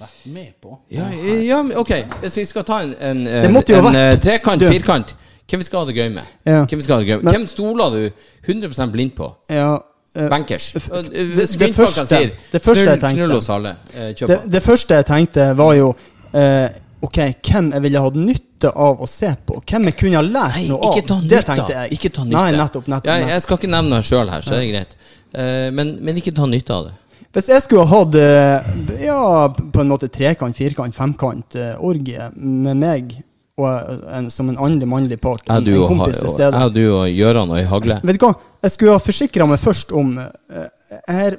Vært 0.00 0.26
med 0.26 0.52
på? 0.60 0.78
Ja, 0.92 1.06
ja, 1.42 1.62
ok, 1.80 1.92
Så 2.28 2.34
vi 2.42 2.44
skal 2.44 2.64
ta 2.64 2.80
en, 2.82 2.94
en, 3.00 3.26
en, 3.26 3.52
Det 3.54 3.68
jo 3.68 3.78
en 3.78 3.84
vært- 3.84 4.14
eh, 4.14 4.18
trekant, 4.20 4.60
Du- 4.60 4.68
firkant 4.68 5.14
Hvem 5.48 5.58
vi 5.60 5.64
skal 5.64 5.78
ha 5.78 5.86
det 5.86 5.94
gøy 5.96 6.08
med? 6.12 6.24
Ja. 6.44 6.64
Hvem 6.66 6.78
vi 6.78 6.82
skal 6.82 6.96
ha 6.96 7.00
det 7.04 7.08
gøy 7.08 7.16
med? 7.16 7.24
Men- 7.24 7.34
Hvem 7.34 7.46
stoler 7.46 7.90
du 7.90 8.10
100% 8.52 8.90
blind 8.92 9.14
på? 9.14 9.28
ja, 9.48 9.76
ø, 10.16 10.28
Bankers. 10.28 10.74
eh, 10.76 10.80
det- 11.12 11.58
det 11.58 11.74
første- 11.74 12.06
sier 12.06 12.30
det 12.52 12.62
første 12.62 12.84
jeg 12.90 13.00
tenkte- 13.00 13.36
oss 13.36 13.48
alle, 13.50 13.76
eh, 13.94 14.12
det, 14.26 14.40
det 14.52 14.62
første 14.62 14.94
jeg 14.94 15.06
tenkte, 15.06 15.54
var 15.56 15.74
jo 15.74 15.94
eh, 16.34 16.68
Ok, 17.02 17.18
hvem 17.44 17.72
jeg 17.72 17.82
ville 17.82 18.00
hatt 18.00 18.14
nytte 18.14 18.70
av 18.74 18.98
å 19.00 19.06
se 19.06 19.28
på? 19.46 19.60
Hvem 19.66 19.84
jeg 19.84 19.96
kunne 19.96 20.14
ha 20.16 20.22
lært 20.22 20.54
Nei, 20.56 20.66
noe 20.68 20.78
ikke 20.80 21.02
av? 21.02 21.06
ta 21.06 21.14
det 21.20 21.30
nytte. 21.30 21.44
tenkte 21.44 21.68
jeg. 21.74 21.90
Ikke 21.92 22.08
ta 22.12 22.22
nytte. 22.24 22.32
Nei, 22.32 22.52
nettopp. 22.52 22.86
nettopp, 22.88 23.04
Jeg, 23.04 23.20
nettopp. 23.20 23.28
jeg 23.30 23.42
skal 23.42 23.56
ikke 23.58 23.68
nevne 23.70 23.90
det 23.90 24.04
sjøl 24.04 24.30
her, 24.30 24.40
så 24.40 24.52
er 24.54 24.60
det 24.60 24.70
greit. 24.72 24.94
Uh, 25.36 25.70
men, 25.76 25.98
men 26.00 26.16
ikke 26.16 26.34
ta 26.34 26.46
nytte 26.46 26.70
av 26.70 26.84
det. 26.86 26.92
Hvis 27.36 27.50
jeg 27.52 27.62
skulle 27.66 27.84
ha 27.84 27.98
hatt 28.00 28.14
eh, 28.16 28.68
ja, 29.04 29.22
på 29.52 29.82
en 29.82 29.90
måte 29.92 30.08
trekant, 30.08 30.56
firkant, 30.56 30.94
femkant 30.96 31.56
eh, 31.60 31.74
orgie 31.84 32.30
med 32.32 32.78
meg 32.80 33.12
og 33.60 34.08
en, 34.12 34.30
som 34.32 34.48
en 34.52 34.56
andre 34.60 34.88
mannlig 34.88 35.18
part, 35.20 35.44
Er 35.44 35.60
en, 35.60 35.64
du 35.64 35.74
en 35.74 35.88
kompis 35.88 36.16
til 36.20 36.32
stede 36.32 36.56
jeg 36.60 36.72
du 36.72 36.82
og 36.94 37.06
Gøran 37.12 37.52
og 37.52 37.58
ei 37.60 37.66
hagle. 37.68 37.98
Vet 38.04 38.18
du 38.18 38.24
hva? 38.24 38.32
Jeg 38.64 38.72
skulle 38.72 38.96
ha 38.96 39.04
forsikra 39.04 39.48
meg 39.48 39.60
først 39.60 39.92
om 39.96 40.16
eh, 40.20 40.66
her, 41.12 41.36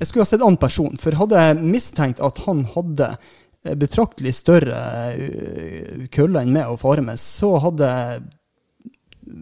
Jeg 0.00 0.08
skulle 0.10 0.26
ha 0.26 0.28
sett 0.28 0.44
annen 0.44 0.60
person, 0.60 0.92
for 1.00 1.16
hadde 1.22 1.44
jeg 1.48 1.60
mistenkt 1.64 2.20
at 2.24 2.44
han 2.44 2.62
hadde 2.76 3.10
eh, 3.16 3.76
betraktelig 3.80 4.36
større 4.42 4.76
kølle 6.12 6.44
enn 6.44 6.52
meg 6.52 6.68
å 6.68 6.80
fare 6.80 7.04
med, 7.04 7.20
så 7.20 7.56
hadde 7.64 7.88
jeg 7.88 8.24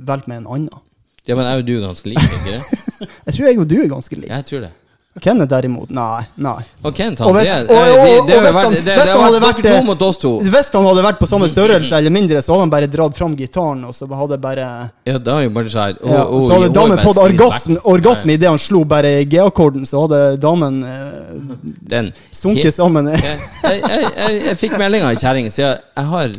valgt 0.06 0.30
meg 0.30 0.44
en 0.44 0.52
annen. 0.58 0.84
Ja, 1.26 1.34
men 1.34 1.46
jeg 1.50 1.62
og 1.62 1.66
du 1.66 1.74
er 1.76 1.88
ganske 1.90 2.14
like, 2.14 2.22
ikke 2.22 2.54
det? 2.54 2.84
Jeg 3.28 3.34
tror 3.34 3.44
jeg 3.46 3.58
og 3.60 3.66
du 3.70 3.74
er 3.78 3.90
ganske 3.90 4.16
like. 4.16 4.30
Jeg 4.32 4.46
tror 4.48 4.62
det. 4.64 4.76
Kenneth 5.20 5.48
derimot, 5.50 5.90
nei. 5.90 6.22
nei. 6.36 6.56
Og 6.84 6.94
Kent, 6.94 7.20
Og 7.20 7.34
han, 7.34 7.36
hvis- 7.36 7.48
det, 7.48 7.70
og- 7.70 7.76
og- 7.78 8.20
og 8.20 8.26
det 8.28 8.36
har 8.38 8.52
vært 8.56 8.74
det, 8.74 8.84
det 8.84 9.06
har 9.08 9.40
vært 9.40 9.64
eh, 9.66 9.76
to 9.78 9.84
mot 9.84 10.02
oss 10.02 10.18
to. 10.18 10.32
Hvis 10.40 10.70
han 10.72 10.84
hadde 10.86 11.02
vært 11.06 11.18
på 11.18 11.28
samme 11.28 11.48
størrelse 11.50 11.92
eller 11.98 12.10
mindre, 12.14 12.42
så 12.42 12.52
hadde 12.54 12.60
han 12.66 12.70
bare 12.70 12.86
dratt 12.86 13.16
fram 13.16 13.34
gitaren, 13.36 13.84
og 13.84 13.94
så 13.94 14.06
hadde 14.12 14.38
bare 14.40 14.66
Ja, 15.06 15.18
det 15.18 15.28
er 15.34 15.42
jo 15.46 15.50
bare 15.50 15.72
sånn 15.72 15.96
oh, 16.02 16.12
ja, 16.12 16.24
Så 16.24 16.50
hadde 16.58 16.72
damen 16.74 16.98
fått 16.98 17.16
orgasme, 17.22 17.78
orgasme 17.84 18.32
idet 18.38 18.48
han 18.48 18.58
slo 18.58 18.84
bare 18.84 19.24
G-akkorden, 19.24 19.86
så 19.86 20.06
hadde 20.06 20.38
damen 20.40 20.82
eh, 20.84 21.56
Den. 21.88 22.12
sunket 22.32 22.74
sammen. 22.76 23.06
Jeg, 23.08 23.20
jeg, 23.64 23.82
jeg, 23.82 24.06
jeg, 24.16 24.42
jeg 24.46 24.56
fikk 24.58 24.78
melding 24.78 25.02
av 25.02 25.10
ei 25.10 25.16
kjerring 25.20 25.50
som 25.50 25.56
sier 25.58 25.78
jeg 25.96 26.06
har 26.12 26.32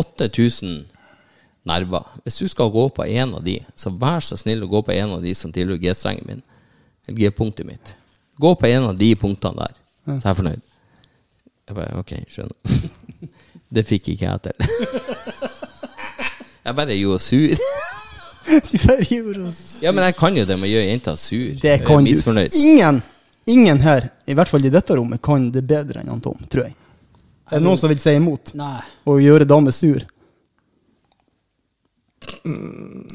8000 0.00 0.84
nerver. 1.66 2.04
Hvis 2.24 2.38
du 2.40 2.48
skal 2.48 2.70
gå 2.72 2.86
på 2.96 3.04
en 3.06 3.34
av 3.36 3.42
de, 3.44 3.58
så 3.76 3.92
vær 4.00 4.22
så 4.24 4.36
snill 4.40 4.62
å 4.64 4.68
gå 4.70 4.80
på 4.86 4.94
en 4.96 5.16
av 5.18 5.22
de 5.24 5.34
som 5.36 5.52
tilhører 5.52 5.80
G-strengen 5.82 6.24
min. 6.28 6.42
G-punktet 7.16 7.66
mitt. 7.66 7.94
Gå 8.40 8.54
på 8.56 8.66
en 8.70 8.84
av 8.90 8.94
de 8.98 9.10
punktene 9.20 9.56
der, 9.66 9.74
så 10.06 10.10
er 10.18 10.22
jeg 10.30 10.36
fornøyd. 10.40 10.60
Jeg 11.68 11.74
bare 11.76 11.98
Ok, 12.00 12.10
skjønner. 12.32 12.56
Det 13.74 13.82
fikk 13.86 14.08
ikke 14.14 14.26
jeg 14.26 14.38
til. 14.48 14.56
Jeg 16.64 16.74
bare 16.76 16.94
gjorde 16.98 17.18
sur. 17.22 17.56
Du 18.50 18.76
bare 18.82 19.04
gjorde 19.04 19.48
oss 19.48 19.78
Ja, 19.82 19.92
men 19.92 20.04
jeg 20.08 20.14
kan 20.18 20.34
jo 20.34 20.42
det 20.48 20.56
med 20.58 20.66
å 20.66 20.70
gjøre 20.72 20.86
jenta 20.88 21.12
sur. 21.16 21.52
Det 21.60 21.74
kan 21.86 22.04
du. 22.04 22.10
Ingen, 22.58 23.02
ingen 23.46 23.80
her, 23.84 24.08
i 24.26 24.34
hvert 24.34 24.48
fall 24.50 24.64
i 24.66 24.70
dette 24.72 24.96
rommet, 24.96 25.20
kan 25.22 25.50
det 25.54 25.62
bedre 25.68 26.00
enn 26.02 26.20
Tom, 26.24 26.38
tror 26.50 26.64
jeg. 26.66 26.74
Er 27.50 27.58
det 27.60 27.64
noen 27.66 27.78
som 27.78 27.88
vil 27.92 28.00
si 28.02 28.10
imot? 28.16 28.54
Nei. 28.58 28.80
Å 29.06 29.18
gjøre 29.22 29.44
damer 29.48 29.72
sur? 29.76 30.02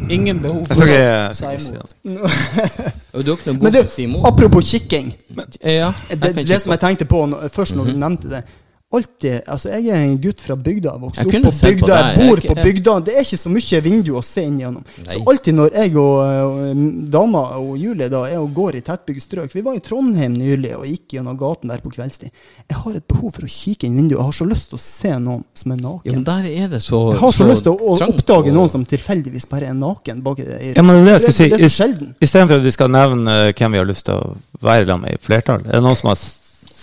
Ingen 0.09 0.39
behov 0.41 0.65
for 0.67 0.73
å 0.73 0.85
si 0.85 0.95
skal 1.33 1.53
ikke 1.55 1.61
si 1.61 1.67
imot. 3.53 3.63
Men 3.63 3.73
du, 3.73 3.81
apropos 4.27 4.69
kikking. 4.69 5.13
Ja, 5.61 5.93
Det, 6.09 6.19
det 6.19 6.45
kikke 6.45 6.59
som 6.63 6.73
jeg 6.75 6.81
tenkte 6.83 7.07
på 7.09 7.25
når, 7.29 7.49
først 7.53 7.75
når 7.77 7.91
du 7.91 7.97
nevnte 8.01 8.31
det 8.31 8.43
Alltid, 8.95 9.41
altså 9.47 9.69
Jeg 9.73 9.87
er 9.91 10.01
en 10.05 10.17
gutt 10.23 10.41
fra 10.41 10.55
bygda. 10.55 10.91
Jeg 10.95 11.01
vokste 11.01 11.25
opp 11.25 11.33
på 11.45 11.51
bygda. 11.67 11.95
Jeg 11.95 12.17
bor 12.29 12.39
Jeg- 12.39 12.49
på 12.49 12.55
bygda. 12.63 12.93
Det 13.05 13.15
er 13.15 13.21
ikke 13.25 13.39
så 13.41 13.49
mye 13.51 13.81
vindu 13.83 14.11
å 14.15 14.23
se 14.23 14.43
inn 14.47 14.59
gjennom. 14.59 14.83
Så 15.05 15.19
alltid 15.27 15.53
når 15.55 15.73
jeg 15.75 15.95
og 15.97 16.05
og 16.15 17.09
dama 17.11 17.41
og 17.59 17.77
Julie 17.77 18.07
da 18.09 18.23
er 18.29 18.37
og 18.39 18.53
går 18.55 18.75
i 18.79 18.81
tettbygd 18.81 19.21
strøk 19.21 19.53
Vi 19.53 19.61
var 19.61 19.75
i 19.75 19.79
Trondheim 19.83 20.33
nylig 20.37 20.73
og 20.77 20.85
gikk 20.85 21.15
gjennom 21.17 21.37
gaten 21.37 21.69
der 21.69 21.79
på 21.83 21.91
kveldstid. 21.93 22.31
Jeg 22.69 22.77
har 22.77 22.95
et 22.95 23.07
behov 23.07 23.33
for 23.35 23.41
å 23.43 23.51
kikke 23.51 23.85
inn 23.89 23.95
vinduet. 23.97 24.17
Jeg 24.19 24.25
har 24.25 24.31
så 24.39 24.47
lyst 24.49 24.69
til 24.69 24.77
å 24.77 24.81
se 24.81 25.09
noen 25.19 25.43
som 25.53 25.71
er 25.71 25.75
Ja, 25.75 25.81
men 26.05 26.23
naken. 26.23 26.23
der 26.23 26.45
er 26.63 26.67
det 26.69 26.81
så 26.81 27.11
Jeg 27.11 27.19
har 27.19 27.31
så 27.31 27.45
lyst 27.49 27.63
til 27.63 27.73
å, 27.73 27.79
å 27.79 27.99
oppdage 28.07 28.47
og- 28.47 28.53
noen 28.53 28.69
som 28.71 28.85
tilfeldigvis 28.85 29.49
bare 29.49 29.67
er 29.69 29.73
naken 29.73 30.21
bak 30.23 30.39
i, 30.39 30.73
Ja, 30.75 30.81
men 30.81 31.03
det 31.05 31.21
jeg 31.21 31.21
skulle 31.21 31.33
si. 31.33 31.49
Det 31.49 31.61
er 31.61 31.67
så 31.69 31.83
sjelden. 31.83 32.15
Istedenfor 32.21 32.55
at 32.57 32.63
vi 32.63 32.71
skal 32.71 32.89
nevne 32.89 33.47
eh, 33.49 33.53
hvem 33.53 33.71
vi 33.71 33.77
har 33.77 33.85
lyst 33.85 34.05
til 34.05 34.15
å 34.15 34.35
være 34.61 34.85
sammen 34.87 35.01
med 35.01 35.13
i 35.13 35.17
flertall, 35.21 35.61
er 35.67 35.71
det 35.73 35.83
noen 35.83 35.95
som 35.97 36.07
har 36.09 36.15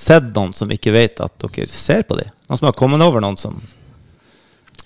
sett 0.02 0.28
noen 0.34 0.52
som 0.56 0.70
ikke 0.74 0.92
vet 0.94 1.22
at 1.24 1.32
dere 1.46 1.68
ser 1.70 2.02
på 2.08 2.18
dem? 2.18 2.28
Noen 2.48 2.58
som 2.60 2.68
har 2.70 2.76
kommet 2.78 3.02
over 3.06 3.22
noen 3.24 3.38
som 3.40 3.60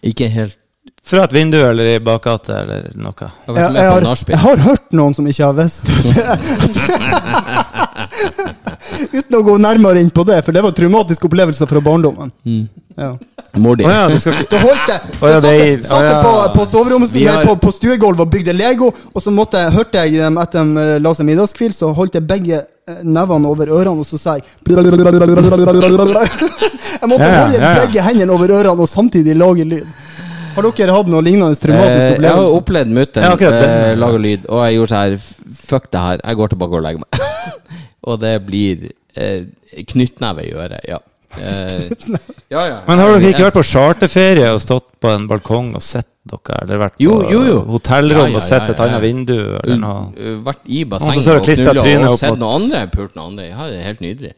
Ikke 0.06 0.28
helt 0.30 0.58
Fra 1.06 1.22
et 1.26 1.32
vindu 1.34 1.56
eller 1.58 1.86
i 1.94 1.98
bakgata 2.02 2.60
eller 2.64 2.88
noe? 2.98 3.28
Jeg 3.46 3.54
har 3.54 3.60
Jeg, 3.62 3.74
jeg, 3.78 3.90
har, 4.06 4.22
jeg 4.34 4.40
har 4.44 4.62
hørt 4.66 4.92
noen 4.98 5.14
som 5.14 5.26
ikke 5.30 5.46
har 5.48 5.56
visst 5.58 5.86
Uten 9.12 9.36
å 9.38 9.42
gå 9.44 9.56
nærmere 9.60 10.00
inn 10.02 10.10
på 10.14 10.24
det, 10.28 10.40
for 10.46 10.54
det 10.56 10.62
var 10.64 10.74
traumatiske 10.76 11.26
opplevelser 11.28 11.68
fra 11.70 11.80
barndommen. 11.84 12.30
Ja. 12.96 13.10
Mor 13.60 13.76
di. 13.78 13.84
Å 13.86 13.92
ja, 13.92 14.04
du 14.10 14.16
skal 14.20 14.38
du 14.48 14.56
holdt 14.60 14.90
ja, 14.92 14.98
det 15.20 15.50
er- 15.50 15.58
jeg, 15.60 15.80
satt 15.84 15.98
å 15.98 16.04
jeg 16.04 16.12
ja. 16.14 16.22
på, 16.22 16.32
på 16.56 16.66
soverommet 16.70 17.16
har- 17.26 17.44
på, 17.46 17.56
på 17.66 17.72
stuegulvet 17.76 18.24
og 18.24 18.30
bygde 18.32 18.54
Lego, 18.56 18.90
og 19.12 19.22
så 19.22 19.32
måtte 19.34 19.62
hørte 19.72 20.04
jeg 20.06 20.20
dem 20.22 20.38
etter 20.42 20.64
de 20.64 20.86
eh, 20.86 20.96
la 21.02 21.12
seg 21.16 21.28
middagskvil, 21.28 21.74
så 21.76 21.92
holdt 21.96 22.14
jeg 22.18 22.26
begge 22.28 22.62
nevene 22.86 23.48
over 23.50 23.70
ørene, 23.74 23.98
og 23.98 24.06
så 24.06 24.18
sa 24.20 24.36
jeg 24.38 24.44
Jeg 27.00 27.08
måtte 27.10 27.26
holde 27.28 27.56
ja, 27.58 27.62
ja. 27.62 27.70
begge 27.82 28.02
hendene 28.06 28.34
over 28.34 28.52
ørene 28.54 28.84
og 28.84 28.88
samtidig 28.88 29.34
lage 29.36 29.66
lyd. 29.66 29.88
Har 30.54 30.68
dere 30.78 30.94
hatt 30.94 31.10
noe 31.10 31.24
lignende 31.26 31.58
traumatisk 31.60 32.14
opplevelse? 32.14 32.28
jeg 32.28 32.36
har 32.38 32.54
opplevd 32.60 32.94
mutter'n 32.96 33.42
eh, 33.50 33.90
lage 33.98 34.20
lyd, 34.22 34.46
og 34.46 34.62
jeg 34.64 34.78
gjorde 34.78 34.92
sånn 34.92 35.02
her 35.02 35.18
Fuck 35.66 35.90
det 35.90 36.04
her, 36.04 36.22
jeg 36.22 36.38
går 36.38 36.52
tilbake 36.52 36.78
og 36.78 36.84
legger 36.86 37.02
meg. 37.02 37.26
og 38.08 38.20
det 38.22 38.32
blir 38.46 38.86
eh, 39.18 39.48
knyttneve 39.90 40.46
i 40.46 40.54
øret, 40.54 40.78
ja. 40.86 41.00
Eh, 41.36 41.90
ja, 42.54 42.62
ja. 42.66 42.78
Men 42.86 43.02
har 43.02 43.12
dere 43.16 43.32
ikke 43.34 43.48
vært 43.48 43.58
på 43.58 43.66
charterferie 43.66 44.48
og 44.54 44.62
stått 44.62 44.88
på 45.02 45.10
en 45.12 45.26
balkong 45.30 45.74
og 45.76 45.84
sett 45.84 46.08
dere? 46.26 46.62
Eller 46.62 46.80
vært 46.86 46.96
på 46.96 47.04
Jo, 47.04 47.18
jo, 47.30 47.42
jo. 47.48 47.60
hotellrom 47.74 48.28
Ja, 48.28 48.32
ja, 48.32 48.40
og 48.40 48.46
sett 48.46 48.72
et 48.72 48.82
annet 48.86 49.02
vindu? 49.04 49.36
Eller 49.60 49.78
noe? 49.82 50.32
Vært 50.46 50.64
i 50.66 50.82
Og 50.86 50.94
bassenget 50.94 51.30
og 51.34 51.46
knulla 51.50 52.10
og 52.10 52.18
sett 52.22 52.40
noen 52.40 52.62
andre 52.62 52.82
pult 52.94 53.18
noen 53.18 53.34
andre. 53.34 53.48
Ja, 53.52 53.70
det 53.70 53.80
er 53.82 53.88
helt 53.90 54.04
nydelig. 54.04 54.34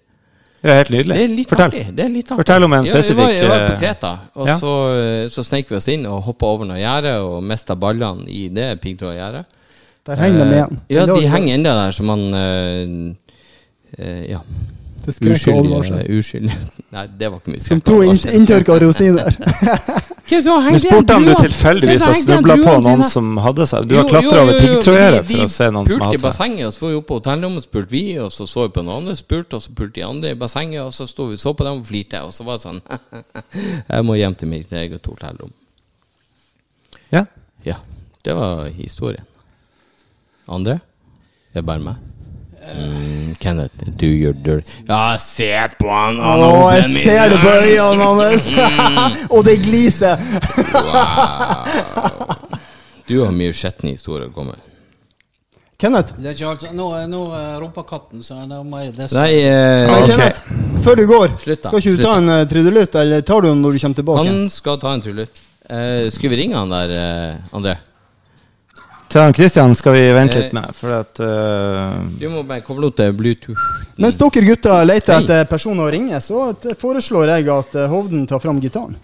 Det 0.58 0.72
er 0.72 0.80
helt 0.80 0.90
nydelig. 0.90 1.14
Det 1.14 1.24
er 1.24 1.34
litt 1.36 1.52
Fortell. 1.52 1.68
artig. 1.70 1.82
Det 1.94 2.02
er 2.02 2.08
litt 2.10 2.30
artig. 2.32 2.38
Fortell 2.40 2.64
om 2.66 2.72
en 2.74 2.78
Ja, 2.78 2.88
vi 2.88 2.90
var, 2.90 3.04
spesifikk, 3.04 3.50
var 3.52 3.60
på 3.60 3.74
eh, 3.74 3.78
Kreta, 3.78 4.10
og 4.34 4.48
ja. 4.48 4.56
så, 4.58 4.72
eh, 4.96 5.28
så 5.30 5.44
sneik 5.46 5.70
vi 5.70 5.76
oss 5.78 5.86
inn 5.92 6.06
og 6.10 6.24
hoppa 6.26 6.50
over 6.50 6.66
noe 6.66 6.80
gjerde 6.80 7.12
og 7.22 7.36
mista 7.46 7.76
ballene 7.78 8.26
i 8.26 8.48
det 8.50 8.72
piggtrådgjerdet. 8.82 9.44
Der 10.08 10.22
henger 10.24 10.44
de 10.48 10.56
igjen. 10.56 10.80
Ja, 10.90 11.04
de 11.06 11.30
henger 11.30 11.54
ennå 11.54 11.76
der, 11.78 11.94
så 11.94 12.06
man 12.08 12.26
uh, 12.34 13.14
uh, 14.00 14.24
Ja. 14.26 14.42
Det 15.08 15.14
skrek. 15.14 15.36
Uskyldig. 15.38 16.18
uskyldig. 16.18 16.56
Nei, 16.94 17.04
det 17.16 17.28
var 17.32 17.38
ikke 17.40 17.52
mye 17.54 17.62
Som 17.64 17.80
to 17.80 17.94
og 18.04 18.24
inntørka 18.28 18.74
rosiner. 18.82 19.30
Men 20.28 20.80
spurte 20.82 21.14
om 21.16 21.24
du 21.24 21.30
tilfeldigvis 21.38 22.02
har 22.04 22.16
snubla 22.18 22.56
på 22.60 22.74
noen 22.84 23.04
som 23.08 23.30
hadde 23.40 23.64
seg 23.70 23.86
Du 23.88 23.94
har 23.96 24.04
klatra 24.10 24.42
over 24.42 24.58
piggtrådgjerdet 24.60 25.22
for 25.30 25.44
å 25.46 25.52
se 25.54 25.68
noen 25.72 25.88
som 25.88 25.94
Vi 25.94 26.02
pulte 26.02 26.10
i 26.10 26.18
hadde 26.18 26.24
bassenget, 26.26 26.66
og 26.68 26.74
så 26.76 26.84
var 26.84 26.92
vi 26.92 26.98
oppe 26.98 27.08
på 27.08 27.18
hotellrommet, 27.22 27.64
spurte 27.64 27.92
vi, 27.94 28.02
og 28.20 28.28
så 28.34 28.48
så 28.50 28.66
vi 28.66 28.74
på 28.76 28.84
noen 28.84 28.98
andre, 28.98 29.16
spurte, 29.16 29.56
og 29.56 29.64
så 29.64 29.72
pulte 29.78 29.96
de 29.96 30.04
andre 30.04 30.34
i 30.34 30.38
bassenget, 30.42 30.82
og 30.84 30.92
så 30.98 31.08
sto 31.08 31.30
vi 31.30 31.38
og 31.38 31.42
så 31.46 31.54
på 31.56 31.64
dem 31.64 31.80
og 31.80 31.88
flirte, 31.88 32.20
og 32.28 32.36
så 32.36 32.44
var 32.44 32.60
det 32.60 32.66
sånn 32.66 32.82
Jeg 33.94 34.08
må 34.10 34.18
hjem 34.20 34.36
til 34.36 34.52
mitt 34.52 34.76
eget 34.82 35.08
hotellrom. 35.08 35.54
Ja. 37.14 37.24
Ja, 37.64 37.80
det 38.28 38.36
var 38.36 38.68
historien. 38.76 39.24
Andre? 40.44 40.82
Det 41.54 41.64
er 41.64 41.68
bare 41.72 41.88
meg. 41.88 42.07
Mm, 42.76 43.34
Kenneth, 43.40 43.84
do 43.96 44.06
your 44.06 44.32
dirty 44.32 44.70
Ja, 44.88 45.16
se 45.20 45.50
på 45.78 45.88
han! 45.88 46.18
han 46.20 46.44
Å, 46.44 46.50
jeg 46.76 47.04
ser 47.06 47.32
det 47.32 47.40
på 47.42 47.52
øynene 47.54 48.08
hans! 48.20 48.48
og 49.34 49.44
det 49.48 49.58
gliser! 49.64 50.20
Du 53.08 53.20
har 53.22 53.32
mye 53.32 53.54
skjetne 53.56 53.94
historier 53.94 54.28
å 54.28 54.34
komme 54.34 54.52
med. 54.52 54.64
Kenneth, 55.78 56.16
Det 56.18 56.32
er 56.32 56.34
ikke 56.34 56.48
alt. 56.50 56.64
Nå, 56.74 56.88
nå 57.06 57.20
eh, 57.38 57.52
roper 57.62 57.84
katten, 57.86 58.22
så 58.26 58.40
nå 58.42 58.64
må 58.66 58.82
jeg 58.82 58.96
det 58.96 59.12
Nei, 59.14 59.30
eh, 59.46 59.84
men 59.86 60.02
okay. 60.02 60.16
Kenneth 60.16 60.40
før 60.82 60.98
du 60.98 61.04
går, 61.06 61.34
Slutt 61.42 61.62
da, 61.62 61.70
skal 61.70 61.82
ikke 61.82 61.92
du 61.94 62.02
ta 62.02 62.14
en 62.18 62.30
uh, 62.32 62.40
trudelutt, 62.50 62.96
eller 62.98 63.22
tar 63.26 63.44
du 63.44 63.48
den 63.50 63.62
når 63.62 63.76
du 63.76 63.82
kommer 63.82 64.00
tilbake? 64.00 64.24
Han 64.26 64.48
skal 64.52 64.80
ta 64.82 64.94
en 64.94 65.04
trudelutt. 65.04 65.40
Uh, 65.68 66.08
skulle 66.10 66.32
vi 66.34 66.40
ringe 66.42 66.58
han 66.58 66.72
der, 66.72 66.94
uh, 66.98 67.56
André? 67.58 67.76
Til 69.08 69.22
han 69.24 69.32
Christian 69.32 69.74
skal 69.74 69.94
vi 69.96 70.02
vente 70.12 70.36
Eh. 70.36 70.42
litt 70.44 70.52
med, 70.52 70.74
for 70.76 70.92
at 70.98 71.20
uh... 71.24 71.96
Du 72.20 72.28
må 72.28 72.42
bare 72.44 72.60
koble 72.60 72.90
opp 72.90 72.96
til 72.98 73.12
Bluetooth. 73.16 73.68
Mens 73.96 74.18
dere 74.20 74.44
gutter 74.44 74.84
leter 74.84 75.16
Hei. 75.16 75.22
etter 75.24 75.44
personer 75.48 75.86
å 75.86 75.92
ringe, 75.92 76.20
så 76.20 76.50
foreslår 76.78 77.32
jeg 77.38 77.48
at 77.54 77.78
eh, 77.78 77.88
Hovden 77.88 78.26
tar 78.28 78.42
fram 78.44 78.60
gitaren. 78.60 78.98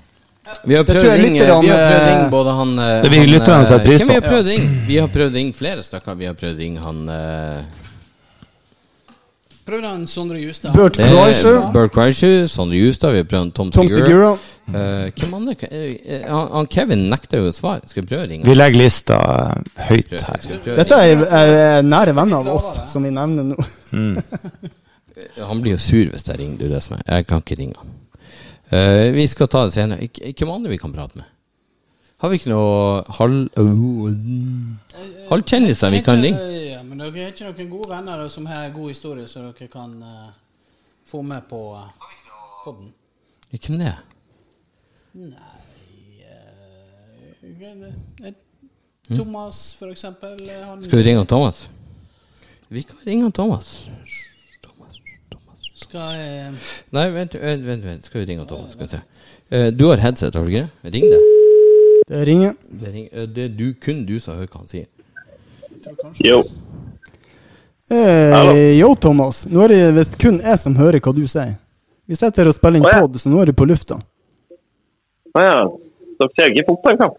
Vi 0.69 0.77
har 0.77 0.85
prøvd 0.85 1.09
å 1.09 1.15
ringe, 1.17 1.41
eh, 1.41 2.27
både 2.29 2.53
han 2.53 2.75
eh, 2.79 2.99
Det 3.01 3.11
vil 3.15 3.31
lytterne 3.33 3.63
eh, 3.63 3.69
sette 3.71 3.87
pris 3.87 4.03
Vi 4.05 4.21
på. 4.21 4.43
Vi 4.91 4.99
har 5.01 5.09
prøvd 5.09 5.33
å 5.33 5.39
ringe 5.41 5.57
flere 5.57 5.85
stykker. 5.87 6.19
Vi 6.21 6.29
har 6.29 6.37
prøvd 6.37 6.59
å 6.59 6.61
ringe 6.61 6.85
han 6.85 7.01
eh, 7.09 7.84
Prøvde 9.65 9.89
han 9.89 10.03
Sondre 10.07 10.37
Justad. 10.43 10.75
Bert 10.77 10.99
Kreischer. 11.01 11.57
Eh, 11.57 11.73
Bert 11.73 11.93
Kreischer, 11.95 12.47
Sondre 12.53 12.77
Justad, 12.77 13.15
vi 13.17 13.23
prøver 13.25 13.51
Tom, 13.57 13.71
Tom 13.73 13.89
Segura. 13.89 14.07
Segura. 14.07 14.33
Eh, 14.69 15.11
hvem 15.21 15.35
andre? 15.39 15.55
Eh, 15.71 15.97
eh, 16.05 16.23
han, 16.29 16.51
han 16.53 16.69
Kevin 16.73 17.07
nekter 17.13 17.41
jo 17.41 17.49
å 17.49 17.57
svare. 17.57 17.89
Skal 17.89 18.05
vi 18.05 18.11
prøve 18.13 18.27
å 18.27 18.29
ringe 18.29 18.49
vi 18.49 18.57
legger 18.57 18.83
lista 18.83 19.19
eh, 19.25 19.89
høyt 19.89 20.15
her. 20.21 20.47
Dette 20.83 21.01
er, 21.01 21.25
er 21.41 21.85
nære 21.89 22.17
venner 22.17 22.45
av 22.45 22.53
oss, 22.59 22.71
som 22.93 23.05
vi 23.09 23.13
nevner 23.15 23.55
nå. 23.55 23.69
Han 25.49 25.61
blir 25.63 25.77
jo 25.77 25.81
sur 25.83 26.11
hvis 26.13 26.29
jeg 26.29 26.41
ringer. 26.41 26.59
Det 26.61 26.69
er 26.69 26.75
det 26.77 26.83
som 26.85 26.99
er. 26.99 27.05
Jeg 27.09 27.29
kan 27.31 27.45
ikke 27.45 27.59
ringe 27.63 27.81
han. 27.81 27.95
Eh, 28.75 29.13
vi 29.17 29.27
skal 29.31 29.49
ta 29.49 29.65
det 29.69 29.77
senere. 29.77 30.09
Hvem 30.13 30.51
andre 30.59 30.73
vi 30.73 30.81
kan 30.83 30.93
prate 30.93 31.21
med? 31.21 31.31
Har 32.25 32.31
vi 32.33 32.39
ikke 32.41 32.55
noe 32.55 33.03
halv... 33.19 33.51
halvkjendiser 35.29 35.91
vi 35.93 35.99
kan 36.01 36.23
ringe? 36.25 36.39
Ja, 36.71 36.79
men 36.81 37.03
dere 37.03 37.21
er 37.21 37.35
ikke 37.35 37.51
noen 37.51 37.69
gode 37.69 37.91
venner 37.91 38.23
som 38.33 38.47
har 38.49 38.71
god 38.73 38.95
historie, 38.95 39.27
så 39.29 39.43
dere 39.43 39.69
kan 39.69 39.93
uh, 40.01 40.31
få 41.05 41.21
med 41.21 41.45
på 41.51 41.61
uh, 41.77 41.83
podden? 42.63 42.95
Hvem 43.53 43.77
det 43.83 43.91
er? 43.91 44.01
uh, 48.25 48.33
Thomas, 49.11 49.61
for 49.77 49.93
eksempel. 49.93 50.41
Han 50.49 50.89
Skal 50.89 51.05
vi 51.05 51.09
ringe 51.11 51.29
Thomas? 51.29 51.69
Vi 52.73 52.87
kan 52.89 53.05
ringe 53.05 53.33
Thomas. 53.37 53.91
Thomas, 54.65 54.97
Thomas. 55.29 55.71
skal 55.75 56.17
jeg 56.23 56.57
Nei, 56.89 57.07
vent, 57.21 57.37
vent, 57.37 57.69
vent, 57.69 57.85
vent. 57.85 58.09
Skal 58.09 58.25
vi 58.25 58.33
ringe 58.33 58.49
Thomas? 58.49 58.73
Skal 58.73 58.89
vi 58.89 58.93
se. 58.97 59.05
Du 59.77 59.91
har 59.93 60.01
headset, 60.01 60.33
har 60.35 60.41
du 60.41 60.49
ikke 60.49 60.69
det? 60.83 60.95
Ring 60.95 61.11
det. 61.13 61.34
Det 62.09 62.25
ringer. 62.29 62.55
Det, 62.69 62.93
ring, 62.93 63.09
eh, 63.13 63.29
det 63.29 63.49
er 63.49 63.53
du, 63.57 63.67
kun 63.81 64.05
du 64.07 64.19
som 64.21 64.37
hører 64.37 64.51
hva 64.51 64.63
han 64.63 64.71
sier. 64.71 64.89
Jo. 66.25 66.43
Eh, 67.91 68.79
yo, 68.79 68.95
Thomas. 69.01 69.45
Nå 69.51 69.65
er 69.67 69.75
det 69.75 69.83
visst 69.99 70.19
kun 70.21 70.41
jeg 70.41 70.61
som 70.61 70.77
hører 70.77 71.01
hva 71.05 71.15
du 71.17 71.25
sier. 71.29 71.57
Vi 72.05 72.17
sitter 72.19 72.49
og 72.51 72.57
spiller 72.57 72.83
inn 72.83 72.87
oh, 72.87 72.93
ja. 72.93 73.05
pod, 73.05 73.17
så 73.21 73.33
nå 73.33 73.41
er 73.41 73.53
du 73.53 73.57
på 73.57 73.67
lufta. 73.69 73.97
Å 75.35 75.45
ja. 75.45 75.61
Dere 76.21 76.37
ser 76.37 76.53
ikke 76.53 76.67
fotballkamp? 76.69 77.17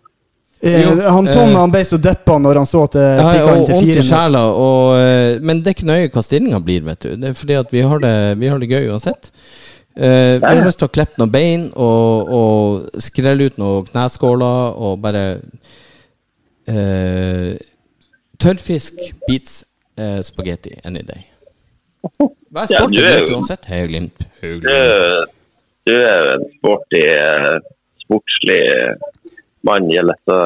Eh, 0.65 0.87
han 1.11 1.27
Tom 1.27 1.49
eh. 1.49 1.57
han 1.59 1.71
ble 1.73 1.81
så 1.85 1.97
deppa 1.99 2.37
når 2.39 2.61
han 2.61 2.67
så 2.69 2.85
at 2.87 2.95
det 2.95 3.05
Ja, 3.05 3.25
tikka 3.27 3.55
inn 3.57 3.65
til 3.67 3.81
fire. 3.83 4.05
Sjæla, 4.07 4.43
og, 4.55 4.93
eh, 5.01 5.41
men 5.43 5.61
det 5.61 5.71
er 5.71 5.77
ikke 5.77 5.89
nøye 5.89 6.11
hva 6.13 6.23
stillinga 6.25 6.61
blir, 6.63 6.85
vet 6.85 7.01
du. 7.03 7.11
Det 7.21 7.31
er 7.31 7.37
fordi 7.37 7.57
at 7.59 7.75
vi 7.75 7.83
har 7.85 8.01
det, 8.01 8.15
vi 8.41 8.51
har 8.51 8.61
det 8.61 8.71
gøy 8.71 8.87
uansett. 8.93 9.29
Eh, 9.95 10.35
vi 10.41 10.45
har 10.45 10.65
lyst 10.65 10.81
til 10.81 10.89
å 10.89 10.91
klippe 10.91 11.19
noen 11.21 11.31
bein 11.31 11.61
og, 11.79 12.31
og 12.35 13.01
skrelle 13.03 13.47
ut 13.47 13.59
noen 13.61 13.85
kneskåler 13.87 14.75
og 14.75 14.97
bare 15.03 15.21
uh, 16.67 17.53
Tørrfisk 18.41 18.99
beats 19.29 19.61
uh, 19.99 20.19
spagetti 20.25 20.73
any 20.83 20.99
day. 21.07 21.23
Vær 22.51 22.67
stolt 22.67 22.91
du 22.91 22.99
av 22.99 23.07
det 23.07 23.21
jo- 23.23 23.37
uansett. 23.37 23.69
Heia 23.71 23.87
Glimt. 23.87 24.25
Du, 24.41 24.59
du 25.87 25.93
er 25.95 26.33
en 26.35 26.43
sporty, 26.57 27.01
eh, 27.15 27.55
sportslig 28.03 28.59
mann, 29.65 29.87
gjelder 29.89 30.19
det. 30.27 30.41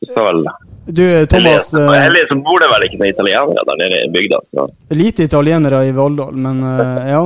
du 0.00 0.06
skal 0.12 0.30
vel 0.30 0.46
Du, 0.86 1.26
Thomas. 1.26 1.72
Eller, 1.72 2.22
Eh, 2.22 2.28
så 2.28 2.34
bor 2.34 2.60
det 2.60 2.68
vel 2.68 2.86
ikke 2.86 2.98
noen 3.00 3.12
italienere 3.12 3.64
der 3.68 3.78
nede 3.80 4.00
i 4.04 4.10
bygda. 4.12 4.40
Så. 4.52 4.66
lite 4.94 5.24
italienere 5.24 5.84
i 5.88 5.92
Valldal, 5.92 6.36
men 6.36 6.62
eh, 6.62 7.08
ja. 7.14 7.22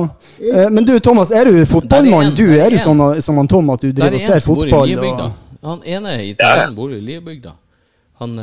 Eh, 0.53 0.69
men 0.69 0.85
du, 0.85 0.99
Thomas, 0.99 1.31
er 1.31 1.45
du 1.45 1.65
fotballmann? 1.65 2.25
Er 2.25 2.29
en, 2.31 2.35
Du, 2.35 2.45
er 2.59 2.75
jo 2.75 2.83
sånn 2.83 3.21
som 3.21 3.41
han 3.41 3.47
Tom, 3.51 3.69
at 3.75 3.83
du 3.83 3.91
driver 3.91 4.15
er 4.15 4.21
og 4.21 4.27
ser 4.31 4.45
fotball? 4.45 4.95
Han 5.65 5.83
ene 5.83 6.15
italieneren 6.29 6.75
bor 6.75 6.93
i 6.95 7.01
Liebygda. 7.03 7.51
Han 8.23 8.39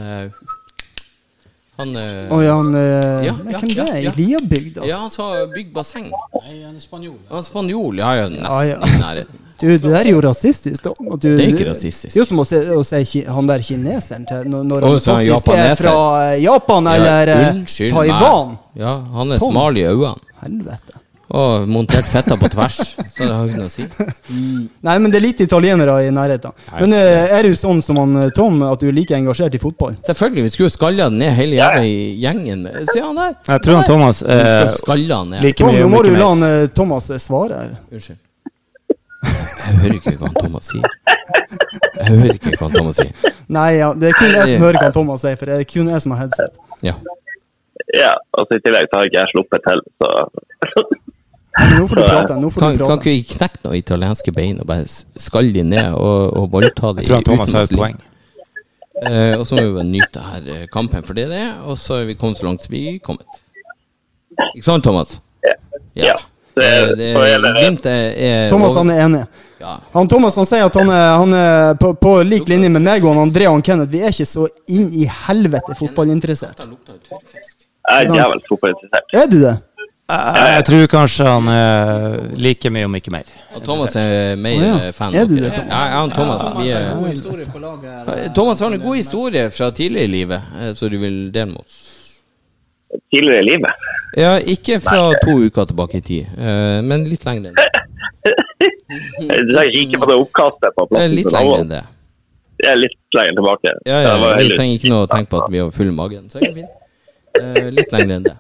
Han 1.76 1.90
eh, 2.00 2.32
Oi, 2.32 2.44
han 2.48 2.70
eh, 2.74 3.26
Ja, 3.26 3.32
nei, 3.36 3.52
ja, 3.52 3.58
Hvem 3.60 3.72
ja, 3.76 3.84
det 3.84 3.88
er? 3.92 3.98
ja. 4.06 4.12
I 4.12 4.20
Liabygda? 4.22 4.84
Ja, 4.88 4.98
han 5.04 5.10
sa 5.12 5.26
bygg 5.52 5.72
basseng. 5.76 6.06
Nei, 6.08 6.62
han 6.64 6.76
er 6.76 6.80
spanjol. 6.80 7.18
Han 7.28 7.42
er 7.42 7.44
spanjol, 7.44 7.98
ja, 8.00 8.14
ja, 8.16 8.28
nesten 8.32 8.46
Ah, 8.48 8.62
ja. 8.64 8.78
i 8.80 9.02
nærheten. 9.02 9.42
Du, 9.56 9.64
det 9.72 9.80
der 9.88 10.02
er 10.04 10.10
jo 10.10 10.18
rasistisk, 10.20 10.82
da. 10.84 10.90
Du, 11.00 11.16
Det 11.16 11.30
er 11.40 11.48
ikke 11.54 11.70
rasistisk. 11.70 12.10
Det 12.12 12.18
er 12.18 12.20
jo 12.20 12.26
som 12.28 12.40
å 12.42 12.44
se, 12.44 12.58
å 12.76 12.82
si 12.84 12.98
ki, 13.08 13.22
han 13.24 13.46
der 13.48 13.62
kineseren 13.64 14.26
til 14.28 14.50
når, 14.52 14.66
når 14.68 14.84
han 14.84 14.98
faktisk 15.00 15.30
japaneser. 15.30 15.70
er 15.70 15.78
fra 15.80 15.94
eh, 16.26 16.42
Japan 16.44 16.90
eller 16.92 17.30
eh, 17.32 17.62
Taiwan. 17.88 18.50
meg. 18.50 18.82
Ja, 18.82 18.92
han 19.16 19.32
er 19.32 19.40
Tom. 19.40 19.54
smal 19.54 19.80
i 19.80 19.86
øynene. 19.88 20.12
Helvete. 20.42 21.00
Og 21.34 21.66
montert 21.66 22.06
fetta 22.06 22.36
på 22.38 22.48
tvers. 22.52 22.76
Så 22.94 23.24
det 23.24 23.32
har 23.34 23.48
ikke 23.48 23.58
noe 23.58 23.66
å 23.66 23.72
si. 23.72 23.86
Nei, 24.86 24.96
men 25.02 25.10
det 25.10 25.18
er 25.18 25.24
litt 25.24 25.40
italienere 25.42 25.96
i 26.06 26.12
nærheten. 26.14 26.54
Nei. 26.70 26.82
Men 26.84 26.94
eh, 26.94 27.32
er 27.34 27.48
du 27.48 27.56
sånn 27.58 27.80
som 27.82 27.98
han 27.98 28.14
eh, 28.20 28.28
Tom, 28.36 28.60
at 28.62 28.82
du 28.82 28.86
er 28.90 28.94
like 28.94 29.16
engasjert 29.16 29.56
i 29.58 29.60
fotball? 29.62 29.96
Selvfølgelig, 30.06 30.44
vi 30.46 30.52
skulle 30.54 30.68
jo 30.68 30.74
skalla 30.76 31.08
ned 31.10 31.34
hele 31.34 31.58
jævla 31.58 31.82
gjengen. 32.26 32.62
Se 32.92 33.02
han 33.02 33.18
der! 33.18 33.34
Jeg 33.48 33.64
tror 33.66 33.80
han 33.80 33.88
Thomas 33.88 34.22
eh, 34.22 34.44
han 34.86 35.34
like 35.42 35.58
Tom, 35.58 35.74
nå 35.74 35.88
må 35.90 36.04
du 36.06 36.12
la 36.14 36.30
han, 36.30 36.46
Thomas 36.76 37.10
svare 37.24 37.64
her. 37.64 37.74
Unnskyld. 37.90 38.22
Jeg 39.26 39.80
hører 39.80 39.96
ikke 39.96 40.14
hva 40.20 40.28
han 40.28 40.36
Thomas 40.38 40.68
sier. 40.70 40.84
Jeg 41.96 42.06
hører 42.12 42.36
ikke 42.36 42.52
hva 42.52 42.68
han 42.68 42.76
Thomas 42.76 43.00
sier. 43.00 43.34
Nei, 43.56 43.70
ja, 43.80 43.88
det 43.98 44.12
er 44.12 44.20
kun 44.20 44.36
jeg 44.36 44.52
som 44.52 44.66
hører 44.68 44.78
hva 44.84 44.92
Thomas 44.94 45.24
sier, 45.26 45.40
for 45.40 45.50
det 45.50 45.58
er 45.58 45.66
kun 45.72 45.90
jeg 45.90 46.04
som 46.04 46.14
har 46.14 46.22
headset. 46.22 46.60
Ja. 46.86 46.94
Ja, 47.94 48.14
og 48.34 48.46
så 48.46 48.58
I 48.58 48.62
tillegg 48.62 48.86
så 48.90 49.00
har 49.00 49.10
ikke 49.10 49.20
jeg 49.24 49.32
sluppet 49.34 49.66
til, 49.66 49.82
så 49.98 50.86
Men 51.58 51.72
nå 51.78 51.86
får 51.88 51.96
du 51.96 52.02
prate. 52.04 52.36
Nå 52.40 52.50
får 52.52 52.60
Kan, 52.60 52.76
du 52.76 52.84
kan 52.84 53.00
ikke 53.00 53.14
vi 53.14 53.22
knekke 53.30 53.62
noen 53.64 53.78
italienske 53.78 54.34
bein 54.36 54.60
og 54.60 54.68
bare 54.68 54.84
skalle 55.20 55.54
de 55.56 55.64
ned 55.64 55.94
og, 55.94 56.36
og 56.36 56.50
voldta 56.52 56.92
de 56.92 57.04
Jeg 57.04 57.10
tror 57.10 57.26
Thomas 57.30 57.56
har 57.56 57.66
et 57.68 57.74
poeng. 57.76 57.98
Eh, 58.96 59.34
og 59.36 59.44
så 59.48 59.56
må 59.56 59.64
vi 59.66 59.74
bare 59.76 59.88
nyte 59.88 60.22
her 60.24 60.46
eh, 60.54 60.62
kampen 60.72 61.04
for 61.04 61.16
det 61.16 61.26
det 61.32 61.40
er, 61.42 61.58
og 61.68 61.76
så 61.80 62.00
er 62.00 62.06
vi 62.08 62.16
kommet 62.16 62.40
så 62.40 62.46
langt 62.48 62.64
som 62.64 62.72
vi 62.72 62.86
er 62.94 63.02
kommet. 63.04 63.26
Ikke 64.54 64.64
sant, 64.68 64.84
Thomas? 64.84 65.20
ja. 65.96 66.16
Det, 66.16 66.32
Eh, 66.56 66.86
det, 66.96 67.12
så 67.12 67.20
det. 67.20 67.86
Er, 67.86 68.12
er 68.16 68.48
Thomas 68.48 68.76
han 68.78 68.90
er 68.90 69.00
enig. 69.04 69.24
ja. 69.60 69.74
Han 69.92 70.08
Thomas 70.08 70.36
han 70.40 70.46
sier 70.48 70.64
at 70.64 70.76
han 70.80 70.88
er, 70.88 71.10
han 71.20 71.34
er 71.36 71.74
på, 71.76 71.90
på 72.00 72.12
lik 72.24 72.48
linje 72.48 72.70
med 72.72 72.80
meg 72.80 73.04
og 73.04 73.12
han 73.12 73.28
André 73.28 73.44
og 73.50 73.60
Kenneth. 73.64 73.92
Vi 73.92 74.00
er 74.00 74.14
ikke 74.14 74.24
så 74.24 74.46
inn 74.72 74.88
i 74.96 75.04
helvete 75.26 75.76
fotballinteressert. 75.76 76.56
Det. 76.64 76.96
Jeg 77.90 78.08
er 78.08 78.16
jævlig 78.22 78.48
fotballinteressert. 78.48 79.12
Er 79.20 79.28
du 79.28 79.36
det? 79.42 79.52
Jeg, 80.06 80.50
jeg 80.54 80.64
tror 80.68 80.84
kanskje 80.86 81.24
han 81.26 81.48
er 81.50 82.12
like 82.38 82.70
mye, 82.70 82.86
om 82.86 82.94
ikke 82.94 83.10
mer. 83.10 83.30
Og 83.58 83.62
Thomas 83.66 83.96
er 83.98 84.36
mer 84.38 84.54
oh, 84.54 84.62
ja. 84.62 84.74
eh, 84.86 84.92
fan. 84.94 85.14
Er 85.18 85.26
du 85.26 85.34
det. 85.34 85.50
Thomas? 85.50 85.72
Ja, 85.72 85.80
ja, 85.82 85.96
han 85.98 86.12
Thomas. 86.14 86.42
Thomas 86.42 86.62
Vi 86.62 86.70
har 86.70 86.80
en 86.80 86.90
er, 86.92 87.00
god 87.00 87.08
historie 87.10 87.46
på 87.50 87.58
laget. 87.58 87.90
her. 87.90 88.12
Eh, 88.14 88.28
Thomas 88.34 88.60
har 88.62 88.76
en 88.76 88.84
god 88.84 88.96
historie 88.96 89.50
fra 89.50 89.70
tidligere 89.70 90.04
i 90.04 90.12
livet, 90.12 90.42
eh, 90.60 90.74
så 90.78 90.88
du 90.88 90.98
vil 91.02 91.16
dele 91.34 91.46
med 91.46 91.56
oss. 91.64 91.80
Tidligere 93.14 93.40
i 93.42 93.48
livet. 93.48 93.88
Ja, 94.16 94.36
ikke 94.38 94.78
fra 94.80 95.00
to 95.24 95.34
uker 95.42 95.66
tilbake 95.72 95.98
i 95.98 96.00
tid, 96.00 96.28
eh, 96.38 96.78
men 96.86 97.08
litt 97.10 97.26
lenger 97.26 97.50
enn 97.50 97.58
det. 97.58 97.66
Du 98.86 99.58
ikke 99.58 99.98
på 99.98 100.06
det 100.06 100.14
oppkastet 100.14 100.74
på 100.76 100.84
Eh, 100.86 100.88
plassen 100.92 101.14
Litt 101.18 101.32
lenger 101.34 101.64
enn 101.64 101.72
det. 101.72 101.82
Det 102.62 102.68
er 102.70 102.78
litt 102.78 103.18
lenger 103.18 103.40
tilbake. 103.40 103.72
Ja, 103.84 103.98
ja, 104.04 104.14
Det 104.22 104.46
vi 104.46 104.54
trenger 104.54 104.78
ikke 104.78 104.92
noe 104.92 105.08
å 105.08 105.10
tenke 105.10 105.30
på 105.34 105.42
at 105.42 105.50
vi 105.52 105.60
har 105.60 105.74
full 105.74 105.90
magen, 105.92 106.30
så 106.30 106.38
det 106.38 106.52
går 106.52 106.60
fint. 106.62 106.78
Eh, 107.42 107.68
litt 107.74 107.92
lenger 107.92 108.20
enn 108.20 108.28
det. 108.30 108.36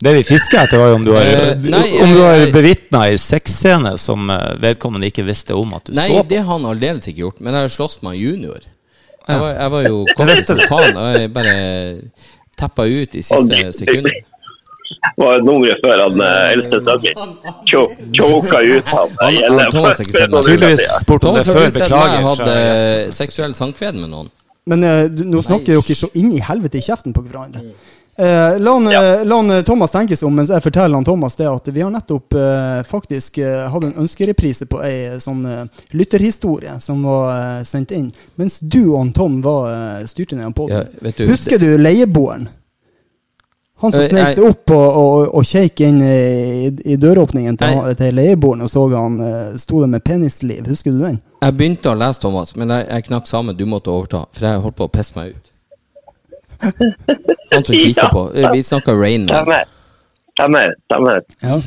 Det 0.00 0.14
vi 0.16 0.22
fisker 0.24 0.62
etter, 0.62 0.80
var 0.80 0.88
jo 0.94 0.94
om 0.96 1.04
du 1.04 1.10
har, 1.12 1.26
uh, 1.28 2.02
om 2.04 2.12
du 2.14 2.20
har 2.24 2.46
bevitna 2.54 3.02
ei 3.10 3.18
sexscene 3.20 3.98
som 4.00 4.30
eh, 4.32 4.54
vedkommende 4.62 5.10
ikke 5.10 5.26
visste 5.26 5.52
om 5.58 5.74
at 5.76 5.90
du 5.90 5.92
Nei, 5.92 6.06
så 6.08 6.14
på. 6.14 6.22
Nei, 6.22 6.28
det 6.30 6.38
har 6.40 6.48
han 6.54 6.64
aldeles 6.70 7.08
ikke 7.10 7.26
gjort, 7.26 7.40
men 7.44 7.52
jeg 7.58 7.66
har 7.66 7.74
slåss 7.74 7.98
med 8.00 8.14
han 8.14 8.20
junior. 8.22 8.64
Jeg 9.28 9.42
var, 9.44 9.52
jeg 9.58 9.70
var 9.76 9.84
jo 9.90 9.98
kongen 10.16 10.40
som 10.48 10.62
faen, 10.70 10.96
og 10.96 11.18
jeg 11.20 11.32
bare 11.36 11.54
teppa 12.58 12.88
ut 12.88 13.14
i 13.14 13.20
siste 13.22 13.36
siste 13.44 13.60
det- 13.60 13.74
sekund. 13.76 14.08
var 15.20 15.36
et 15.38 15.44
nummer 15.46 15.76
før 15.84 16.00
han 16.02 16.20
eh, 16.26 16.52
eldste 16.54 16.80
sønnen 16.88 17.14
choka 18.16 18.58
ut 18.64 18.88
han. 18.90 19.14
Han- 19.20 19.38
han 19.60 19.70
Thomas 19.70 19.98
har 20.00 20.04
ikke 20.04 20.16
sett 20.16 20.32
meg. 20.32 20.44
Tydeligvis 20.48 20.88
spurte 21.04 21.28
om 21.30 21.36
det 21.38 21.44
før. 21.46 21.70
Beklager. 21.76 22.24
hatt 22.24 22.38
hadde 22.40 22.56
eh, 22.56 23.12
seksuell 23.20 23.54
samkved 23.54 24.00
med 24.00 24.10
noen. 24.16 24.32
Men 24.70 24.84
eh, 24.84 25.04
du, 25.12 25.22
nå 25.28 25.44
snakker 25.44 25.76
jo 25.78 25.84
dere 25.84 25.96
så 25.96 26.10
inn 26.18 26.32
i 26.36 26.40
helvete 26.44 26.80
i 26.80 26.84
kjeften 26.84 27.14
på 27.16 27.22
hverandre. 27.28 27.62
Eh, 28.20 28.58
la, 28.60 28.72
han, 28.76 28.84
ja. 28.92 29.00
la 29.24 29.36
han, 29.38 29.50
eh, 29.54 29.62
Thomas 29.64 29.94
tenke 29.94 30.16
seg 30.18 30.26
om 30.28 30.34
mens 30.36 30.50
jeg 30.52 30.60
forteller 30.64 30.92
han 30.98 31.06
Thomas 31.08 31.38
det 31.40 31.46
at 31.48 31.68
vi 31.72 31.80
har 31.80 31.90
nettopp 31.94 32.34
eh, 32.36 32.82
faktisk 32.84 33.38
eh, 33.40 33.62
hatt 33.72 33.86
en 33.86 33.94
ønskereprise 34.04 34.66
på 34.68 34.82
ei 34.84 35.16
sånn 35.24 35.40
eh, 35.48 35.62
lytterhistorie 35.96 36.74
som 36.84 37.00
var 37.08 37.30
eh, 37.32 37.64
sendt 37.64 37.94
inn 37.96 38.10
mens 38.36 38.58
du 38.60 38.82
og 38.90 38.98
han 38.98 39.12
Tom 39.16 39.40
var 39.46 39.70
eh, 39.72 40.06
styrte 40.10 40.36
ned 40.36 40.52
på 40.58 40.68
den. 40.68 40.84
Ja, 41.00 41.12
du, 41.16 41.26
Husker 41.32 41.62
du 41.62 41.70
leieboeren? 41.80 42.48
Han 43.80 43.92
som 43.94 44.02
Eh, 44.04 44.08
snek 44.12 44.34
seg 44.34 44.44
opp 44.44 44.70
og, 44.76 44.88
og, 45.00 45.34
og 45.40 45.44
kjekk 45.48 45.80
inn 45.86 46.02
i, 46.04 46.68
i 46.92 46.96
døråpningen 47.00 47.56
til, 47.56 47.78
Jeg- 47.78 47.96
til 48.02 48.18
leieboeren 48.18 48.66
og 48.66 48.68
så 48.74 48.82
han 48.92 49.16
eh, 49.24 49.54
sto 49.56 49.80
der 49.80 49.88
med 49.94 50.04
penisliv. 50.04 50.66
Husker 50.68 50.92
du 50.92 50.98
den? 51.06 51.16
Jeg 51.40 51.56
begynte 51.56 51.88
å 51.88 51.96
lese, 51.96 52.20
Thomas, 52.20 52.52
men 52.60 52.68
jeg, 52.76 52.84
jeg 52.90 53.06
knakk 53.08 53.30
sammen. 53.30 53.56
Du 53.56 53.64
måtte 53.64 53.88
overta, 53.88 54.26
for 54.36 54.44
jeg 54.50 54.60
holdt 54.60 54.76
på 54.76 54.84
å 54.90 54.92
pisse 54.92 55.16
meg 55.16 55.32
ut. 55.38 55.49
Han 56.60 57.64
som 57.64 57.74
kikker 57.74 58.02
Ja. 58.02 58.08
på. 58.12 58.24
Vi 58.52 58.62
snakker 58.62 58.94
Rain 59.00 59.26
nå. 59.26 59.34
Stemmer. 59.34 60.74
Stemmer. 60.86 61.22
Ja. 61.42 61.60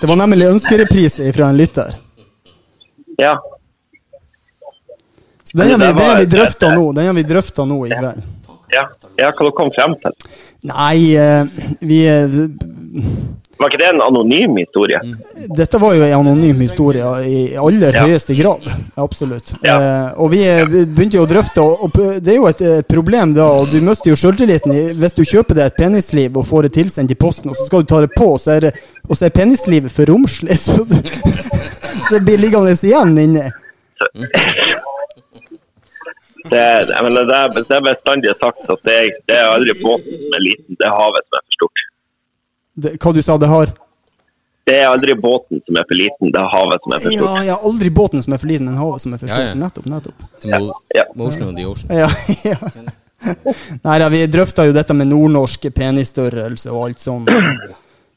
Det 0.00 0.06
var 0.08 0.16
nemlig 0.16 0.46
ønskereprise 0.50 1.32
fra 1.32 1.48
en 1.52 1.56
lytter. 1.56 1.94
Ja. 3.20 3.34
Så 5.44 5.56
den 5.58 5.70
har 5.80 5.94
vi, 5.94 6.24
vi 6.24 6.30
drøfta 6.30 6.74
nå, 6.74 6.92
den 6.92 7.06
har 7.06 7.14
vi 7.16 7.22
drøfta 7.26 7.64
nå 7.66 7.80
i 7.86 7.90
kveld. 7.90 8.22
ja. 8.72 8.86
Ja, 9.18 9.32
hva 9.36 9.44
du 9.44 9.50
kom 9.52 9.68
frem 9.74 9.96
til? 10.00 10.14
Nei, 10.70 11.14
eh, 11.18 11.44
vi 11.84 11.98
eh, 12.08 12.36
Var 13.60 13.68
ikke 13.68 13.78
det 13.82 13.88
en 13.90 14.00
anonym 14.00 14.54
historie? 14.56 14.96
Dette 15.56 15.78
var 15.82 15.92
jo 15.92 16.04
en 16.06 16.14
anonym 16.16 16.62
historie 16.64 17.04
i 17.28 17.40
aller 17.60 17.92
Ja. 17.94 18.06
høyeste 18.08 18.32
grad. 18.38 18.64
Absolutt. 18.96 19.52
Ja. 19.62 19.74
Eh, 19.76 20.20
og 20.22 20.30
vi 20.32 20.40
eh, 20.48 20.62
vi 20.64 20.86
begynte 20.86 21.18
jo 21.18 21.26
å 21.26 21.28
drøfte, 21.28 21.60
og, 21.60 21.82
og 21.84 21.98
det 22.24 22.32
er 22.32 22.38
jo 22.38 22.48
et 22.48 22.62
problem 22.88 23.34
da, 23.36 23.50
og 23.60 23.68
du 23.68 23.80
mister 23.84 24.08
jo 24.14 24.16
sjøltilliten 24.16 24.72
hvis 25.00 25.16
du 25.18 25.22
kjøper 25.28 25.58
deg 25.58 25.66
et 25.68 25.76
penisliv 25.76 26.40
og 26.40 26.48
får 26.48 26.68
det 26.68 26.72
tilsendt 26.78 27.12
i 27.12 27.18
posten, 27.20 27.52
og 27.52 27.58
så 27.60 27.68
skal 27.68 27.84
du 27.84 27.90
ta 27.92 28.00
det 28.06 28.12
på, 28.16 28.32
og 28.38 28.40
så 28.40 28.56
er, 28.56 28.70
og 29.08 29.16
så 29.18 29.28
er 29.28 29.36
penislivet 29.36 29.92
for 29.92 30.08
romslig. 30.08 30.56
Så, 30.64 30.84
du, 30.88 30.96
så 32.00 32.16
det 32.16 32.24
blir 32.24 32.38
liggende 32.40 32.72
igjen 32.72 33.16
inni. 33.18 33.44
Det, 36.50 36.86
det, 36.88 36.94
det 37.68 37.76
er 37.76 37.82
bestandig 37.84 38.32
sagt 38.40 38.70
at 38.72 38.80
det, 38.88 38.94
det 39.28 39.36
er 39.36 39.50
aldri 39.52 39.74
båten 39.82 40.16
som 40.22 40.36
er 40.38 40.42
liten, 40.46 40.78
det 40.80 40.86
er 40.88 40.94
havet 40.96 41.26
som 41.28 41.36
er 41.36 41.42
for 41.44 41.56
stort. 41.58 41.82
Det, 42.74 42.96
hva 43.02 43.12
du 43.14 43.22
sa 43.22 43.36
det 43.38 43.48
har? 43.50 43.72
Det 44.70 44.76
er 44.78 44.86
aldri 44.86 45.14
båten 45.18 45.58
som 45.66 45.76
er 45.80 45.84
for 45.88 45.98
liten, 45.98 46.30
det 46.30 46.38
er 46.38 46.50
havet 46.52 46.84
som 46.84 46.92
er 46.94 47.00
for 47.02 47.14
stort. 47.16 47.44
ja, 47.48 47.56
aldri 47.66 47.90
båten 47.90 48.22
som 48.22 48.32
er 48.36 48.38
for 48.38 48.46
liten, 48.52 48.66
men 48.70 48.76
havet 48.78 49.00
som 49.02 49.14
er 49.16 49.18
for 49.18 49.26
stort. 49.32 49.48
ja. 49.48 49.54
Nettopp, 49.58 49.86
nettopp. 49.90 50.26
Mo- 50.44 50.76
Ja. 50.94 51.04
Motion 51.14 51.48
of 51.48 51.54
the 51.56 51.66
Ocean. 51.66 51.90
Ja, 51.96 52.08
ja. 52.52 52.56
Nei 53.82 53.98
da, 54.00 54.08
vi 54.08 54.20
drøfta 54.32 54.64
jo 54.68 54.72
dette 54.72 54.94
med 54.96 55.10
nordnorsk 55.10 55.66
penisstørrelse 55.76 56.70
og 56.72 56.86
alt 56.88 57.02
sånt. 57.02 57.28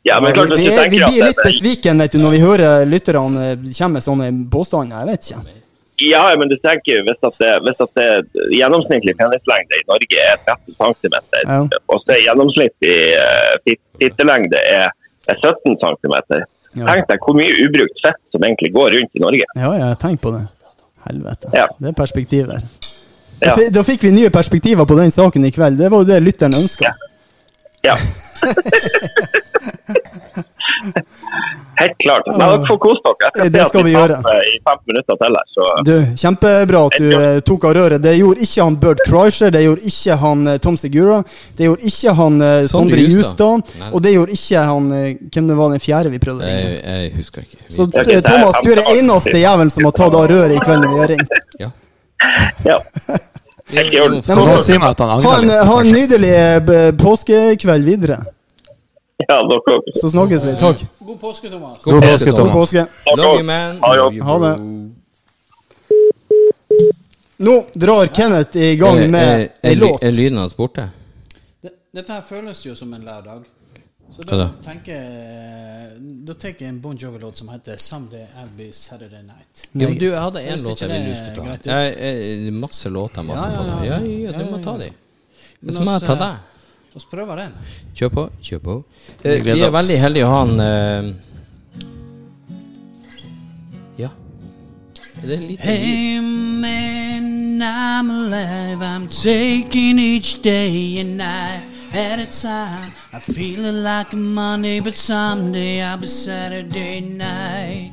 Ja, 0.03 0.19
men 0.21 0.33
klart, 0.35 0.51
vi, 0.57 0.67
hvis 0.67 0.77
vi, 0.83 0.89
vi 0.99 1.01
blir 1.07 1.25
litt 1.29 1.41
besviken 1.43 1.99
vet 2.03 2.11
du, 2.11 2.19
når 2.19 2.31
vi 2.35 2.39
hører 2.43 2.85
lytterne 2.91 3.43
komme 3.71 3.93
med 3.97 4.03
sånne 4.05 4.29
påstander. 4.51 4.99
Jeg 4.99 5.07
vet 5.13 5.29
ikke. 5.31 5.59
Ja, 6.01 6.35
men 6.39 6.49
du 6.49 6.55
tenker 6.57 7.03
hvis 7.05 7.19
at 7.27 7.35
det, 7.41 7.51
hvis 7.65 7.81
at 7.85 7.91
det 7.99 8.07
gjennomsnittlig 8.57 9.13
penislengde 9.19 9.77
i 9.77 9.85
Norge 9.89 10.23
er 10.25 10.39
13 10.41 10.73
cm, 10.79 11.15
Ja. 11.45 11.59
og 11.87 12.01
så 12.01 12.17
gjennomsnittlig 12.17 12.97
uh, 13.13 13.75
tittelengde 14.01 14.59
er, 14.71 14.89
er 15.29 15.35
17 15.37 15.77
cm. 15.83 16.15
Ja. 16.73 16.87
Tenk 16.89 17.05
deg 17.11 17.21
hvor 17.21 17.37
mye 17.37 17.53
ubrukt 17.67 18.01
fett 18.01 18.21
som 18.33 18.41
egentlig 18.41 18.73
går 18.73 18.95
rundt 18.97 19.13
i 19.13 19.21
Norge. 19.21 19.45
Ja, 19.55 19.73
ja, 19.77 19.91
tenk 20.01 20.21
på 20.23 20.33
det. 20.33 20.43
Helvete. 21.05 21.51
Ja. 21.53 21.67
Det 21.77 21.91
er 21.91 21.97
perspektiv 21.99 22.49
der. 22.49 22.65
Ja. 23.43 23.55
da 23.75 23.83
fikk 23.83 24.05
vi 24.07 24.13
nye 24.15 24.31
perspektiver 24.31 24.87
på 24.87 24.95
den 24.97 25.11
saken 25.11 25.45
i 25.45 25.51
kveld. 25.53 25.77
Det 25.77 25.91
var 25.91 26.01
jo 26.01 26.09
det 26.09 26.21
lytteren 26.23 26.57
ønska. 26.57 26.93
Ja. 27.85 27.97
Helt 31.79 31.95
klart. 32.03 32.27
Men 32.27 32.39
dere 32.39 32.65
får 32.67 32.77
kose 32.83 33.01
dere. 33.05 33.29
Jeg 33.43 33.51
Det 33.53 33.63
skal 33.67 33.83
vi 33.87 33.93
gjøre. 33.95 34.17
I 34.53 34.59
fem 34.67 34.79
minutter 34.89 35.17
til 35.21 35.37
her, 35.37 35.47
så 35.55 35.67
Du, 35.87 35.93
kjempebra 36.21 36.81
at 36.89 36.97
du 37.01 37.07
eh, 37.17 37.39
tok 37.47 37.65
av 37.69 37.73
røret. 37.79 38.03
Det 38.03 38.13
gjorde 38.17 38.45
ikke 38.45 38.63
han 38.67 38.77
Bert 38.83 39.01
Kreischer, 39.07 39.49
det 39.55 39.63
gjorde 39.65 39.87
ikke 39.89 40.17
han 40.23 40.47
eh, 40.47 40.57
Tom 40.65 40.77
Segura, 40.77 41.19
det 41.57 41.67
gjorde 41.69 41.89
ikke 41.89 42.13
han 42.19 42.41
eh, 42.41 42.67
Sondre 42.69 43.05
Justad. 43.09 43.73
Og 43.91 44.01
det 44.05 44.13
gjorde 44.13 44.37
ikke 44.37 44.65
han 44.69 44.91
Hvem 45.33 45.47
det 45.49 45.57
var 45.57 45.73
den 45.73 45.81
fjerde 45.83 46.11
vi 46.13 46.19
prøvde 46.21 46.43
å 46.43 46.49
ringe? 46.49 46.73
Jeg, 46.73 46.83
jeg 46.85 47.13
husker 47.17 47.41
ikke. 47.47 47.57
Vi- 47.67 47.73
Så 47.75 47.87
Thomas, 48.29 48.59
du 48.63 48.71
er 48.71 48.81
den 48.83 48.91
eneste 48.99 49.37
jævelen 49.41 49.71
som 49.73 49.83
har 49.89 49.95
tatt 49.97 50.13
av 50.19 50.27
røret 50.29 50.55
i 50.57 50.61
kveld 50.61 50.85
når 50.85 50.93
vi 50.93 50.99
har 51.03 51.13
ringt. 51.15 51.37
ja. 51.63 51.71
ja. 52.69 52.79
Helt 53.73 53.93
i 53.95 53.99
orden. 54.03 54.21
Ha 55.23 55.35
en, 55.39 55.49
ha 55.49 55.79
en 55.81 55.91
nydelig 55.95 56.97
påskekveld 56.99 57.85
videre. 57.87 58.19
Ja, 59.29 59.37
dere 59.47 59.75
òg. 59.77 59.91
Så 60.01 60.09
snakkes 60.09 60.43
vi. 60.45 60.53
Takk. 60.59 60.81
God 60.99 61.19
påske, 61.21 61.49
Thomas. 61.49 61.77
God 61.83 61.93
God 61.93 62.03
påske, 62.03 62.31
Thomas. 62.31 62.53
God 62.53 62.61
påske. 62.61 62.85
Love 63.17 63.37
you, 63.39 63.43
man. 63.43 63.79
Ha 63.81 63.93
det. 64.09 64.21
Ha 64.23 64.39
det. 64.39 64.53
Nå 67.43 67.65
drar 67.73 68.07
Kenneth 68.07 68.57
i 68.57 68.75
gang 68.75 68.97
Er- 68.97 69.07
med 69.07 69.41
en 69.41 69.69
ei 69.69 69.75
låt. 69.75 70.03
Er 70.03 70.11
lyden 70.11 70.37
hans 70.37 70.55
borte? 70.55 70.89
Det, 71.61 71.71
dette 71.95 72.13
her 72.13 72.21
føles 72.21 72.65
jo 72.65 72.75
som 72.75 72.93
en 72.93 73.01
lørdag. 73.03 73.43
Så 74.13 74.21
da 74.23 74.37
da? 74.37 74.49
tenker 74.61 74.93
jeg 74.93 76.25
Da 76.27 76.33
tar 76.33 76.49
jeg 76.59 76.67
en 76.69 76.79
Bon 76.81 76.97
Jovi-låt 76.97 77.35
som 77.37 77.49
heter 77.49 77.77
'Someday 77.77 78.25
I'll 78.37 78.51
Be 78.57 78.71
Saturday 78.73 79.23
Night'. 79.23 79.67
Ja, 79.73 79.87
men 79.89 79.97
du, 79.97 80.05
jeg 80.05 80.21
hadde 80.21 80.41
en 80.41 80.59
låt 80.63 80.81
jeg 80.81 80.89
ville 80.89 81.03
du 81.05 81.09
det 81.09 81.33
skulle 81.35 81.57
ta. 81.57 81.71
Jeg, 81.71 81.95
jeg, 81.99 82.53
masse 82.53 82.89
låter, 82.89 83.21
masse 83.21 83.47
Ja, 83.47 83.51
ja, 83.53 83.57
på 83.57 83.63
ja, 83.63 83.79
det. 83.79 83.87
ja. 83.87 83.99
Ja, 83.99 84.31
ja, 84.31 84.43
du 84.43 84.51
må 84.51 84.63
ta 84.63 84.77
dem. 84.77 84.93
Men 85.61 85.75
Så 85.75 85.81
må 85.83 85.91
jeg 85.91 86.01
ta 86.01 86.13
eh, 86.13 86.19
deg. 86.19 86.35
La 86.93 86.99
oss 87.01 87.05
prøve 87.09 87.35
den. 87.39 87.53
Kjør 87.97 88.09
på, 88.13 88.23
kjør 88.45 88.59
på. 88.61 88.73
Vi 89.23 89.29
Eh, 89.29 89.39
gleder 89.41 89.55
Vi 89.55 89.61
er 89.65 89.71
veldig 89.73 89.95
heldige 89.99 90.25
å 90.27 90.29
ha 90.29 90.41
en 90.45 90.59
eh, 90.59 91.13
Ja. 93.97 94.09
Er 95.23 95.27
det 95.27 95.39
litt 95.39 95.59
Hey 95.61 96.19
man, 96.21 97.61
I'm 97.61 98.11
alive. 98.11 98.81
I'm 98.83 99.07
taking 99.07 99.97
each 99.99 100.41
day 100.43 100.99
and 100.99 101.17
night 101.17 101.63
at 101.93 102.19
a 102.19 102.25
time. 102.27 102.91
I 103.13 103.19
feel 103.19 103.65
it 103.65 103.73
like 103.73 104.13
a 104.13 104.17
Monday, 104.17 104.79
but 104.79 104.95
someday 104.95 105.81
I'll 105.81 105.97
be 105.97 106.07
Saturday 106.07 106.99
night. 107.01 107.91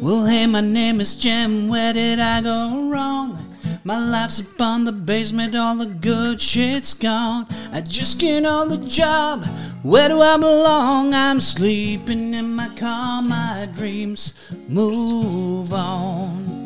Well, 0.00 0.24
hey, 0.26 0.46
my 0.46 0.60
name 0.60 1.00
is 1.00 1.14
Jim. 1.14 1.68
Where 1.68 1.92
did 1.92 2.18
I 2.20 2.40
go 2.42 2.88
wrong? 2.90 3.38
My 3.86 4.00
life's 4.04 4.40
upon 4.40 4.82
the 4.82 4.90
basement, 4.90 5.54
all 5.54 5.76
the 5.76 5.86
good 5.86 6.40
shit's 6.40 6.92
gone. 6.92 7.46
I 7.72 7.82
just 7.82 8.18
get 8.18 8.44
on 8.44 8.68
the 8.68 8.78
job. 8.78 9.44
Where 9.84 10.08
do 10.08 10.20
I 10.20 10.36
belong? 10.36 11.14
I'm 11.14 11.38
sleeping 11.38 12.34
in 12.34 12.56
my 12.56 12.68
car, 12.70 13.22
my 13.22 13.68
dreams 13.72 14.34
move 14.66 15.72
on. 15.72 16.65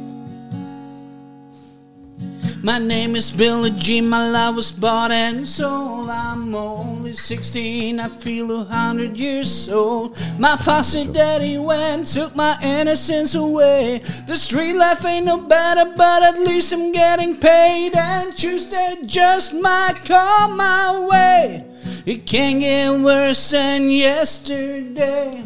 My 2.62 2.79
name 2.79 3.16
is 3.16 3.31
Billie 3.31 3.70
Jean, 3.70 4.11
my 4.11 4.31
love 4.31 4.57
was 4.57 4.70
bought 4.70 5.11
and 5.11 5.49
sold. 5.49 6.11
I'm 6.11 6.55
only 6.55 7.14
16, 7.14 7.99
I 7.99 8.09
feel 8.09 8.61
a 8.61 8.64
hundred 8.64 9.16
years 9.16 9.70
old. 9.70 10.18
My 10.38 10.57
foster 10.57 11.11
daddy 11.11 11.57
went, 11.57 12.09
took 12.09 12.37
my 12.37 12.55
innocence 12.62 13.35
away. 13.35 14.03
The 14.27 14.37
street 14.37 14.75
life 14.75 15.07
ain't 15.07 15.25
no 15.25 15.38
better, 15.38 15.90
but 15.96 16.23
at 16.23 16.38
least 16.38 16.75
I'm 16.75 16.92
getting 16.92 17.37
paid. 17.37 17.96
And 17.96 18.37
Tuesday 18.37 18.96
just 19.07 19.55
might 19.55 19.94
come 20.05 20.59
my 20.59 21.09
way. 21.11 21.64
It 22.05 22.27
can't 22.27 22.61
get 22.61 23.01
worse 23.01 23.53
than 23.53 23.88
yesterday. 23.88 25.42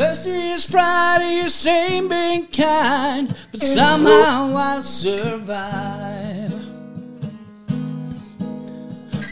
Thursday 0.00 0.52
is 0.52 0.64
Friday, 0.64 1.42
you 1.42 1.48
same 1.50 2.08
being 2.08 2.46
kind, 2.46 3.36
but 3.52 3.60
somehow 3.60 4.50
I'll 4.56 4.82
survive. 4.82 6.54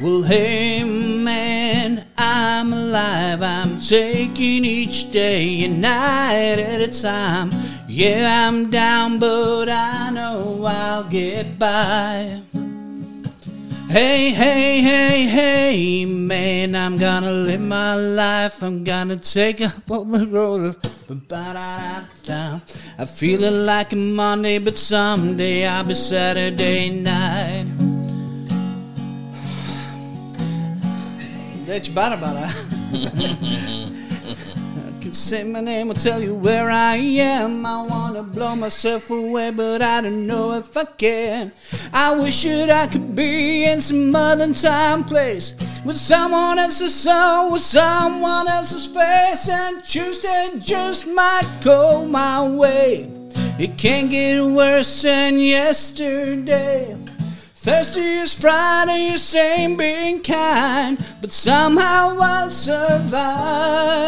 Well, 0.02 0.22
hey 0.24 0.84
man, 0.84 2.06
I'm 2.18 2.74
alive. 2.74 3.40
I'm 3.40 3.80
taking 3.80 4.66
each 4.66 5.10
day 5.10 5.64
and 5.64 5.80
night 5.80 6.58
at 6.58 6.82
a 6.82 7.02
time. 7.02 7.48
Yeah, 7.88 8.46
I'm 8.46 8.68
down, 8.68 9.18
but 9.18 9.70
I 9.70 10.10
know 10.10 10.64
I'll 10.66 11.08
get 11.08 11.58
by. 11.58 12.42
Hey, 13.90 14.30
hey, 14.32 14.82
hey, 14.82 15.24
hey, 15.24 16.04
man, 16.04 16.76
I'm 16.76 16.98
gonna 16.98 17.32
live 17.32 17.62
my 17.62 17.94
life. 17.94 18.62
I'm 18.62 18.84
gonna 18.84 19.16
take 19.16 19.62
up 19.62 19.90
on 19.90 20.10
the 20.10 20.26
road. 20.26 20.76
I 22.98 23.04
feel 23.06 23.44
it 23.44 23.50
like 23.50 23.94
a 23.94 23.96
Monday, 23.96 24.58
but 24.58 24.76
someday 24.76 25.66
I'll 25.66 25.84
be 25.84 25.94
Saturday 25.94 26.90
night. 26.90 27.64
Bara 31.94 32.16
bara. 32.18 32.50
I 32.92 33.97
can 35.08 35.14
say 35.14 35.42
my 35.42 35.60
name, 35.62 35.88
I'll 35.88 35.94
tell 35.94 36.22
you 36.22 36.34
where 36.34 36.68
I 36.70 36.96
am. 36.96 37.64
I 37.64 37.82
wanna 37.86 38.22
blow 38.22 38.54
myself 38.54 39.10
away, 39.10 39.50
but 39.50 39.80
I 39.80 40.02
don't 40.02 40.26
know 40.26 40.52
if 40.52 40.76
I 40.76 40.84
can. 40.84 41.50
I 41.94 42.14
wish 42.14 42.44
that 42.44 42.68
I 42.68 42.88
could 42.88 43.16
be 43.16 43.64
in 43.64 43.80
some 43.80 44.14
other 44.14 44.52
time 44.52 45.04
place 45.04 45.54
with 45.82 45.96
someone 45.96 46.58
else's 46.58 46.94
soul, 46.94 47.52
with 47.52 47.62
someone 47.62 48.48
else's 48.48 48.86
face, 48.86 49.48
and 49.48 49.82
Tuesday 49.82 50.50
just 50.58 51.06
might 51.06 51.48
go 51.62 52.04
my 52.04 52.46
way. 52.46 53.10
It 53.58 53.78
can't 53.78 54.10
get 54.10 54.44
worse 54.44 55.00
than 55.00 55.38
yesterday. 55.38 56.94
Thursday 57.54 58.18
is 58.18 58.34
Friday, 58.34 59.16
ain't 59.34 59.78
being 59.78 60.22
kind, 60.22 61.02
but 61.22 61.32
somehow 61.32 62.18
I'll 62.20 62.50
survive. 62.50 63.98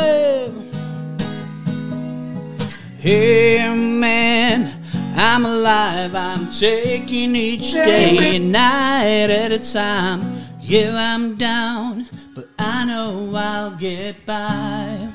Hey 3.01 3.67
man, 3.75 4.71
I'm 5.17 5.47
alive. 5.47 6.15
I'm 6.15 6.51
taking 6.51 7.35
each 7.35 7.73
day 7.73 8.37
and 8.37 8.53
night 8.53 9.31
at 9.31 9.53
a 9.53 9.73
time. 9.73 10.21
Yeah, 10.61 10.93
I'm 10.95 11.37
down, 11.37 12.07
but 12.35 12.51
I 12.59 12.85
know 12.85 13.33
I'll 13.35 13.71
get 13.71 14.27
by. 14.27 15.09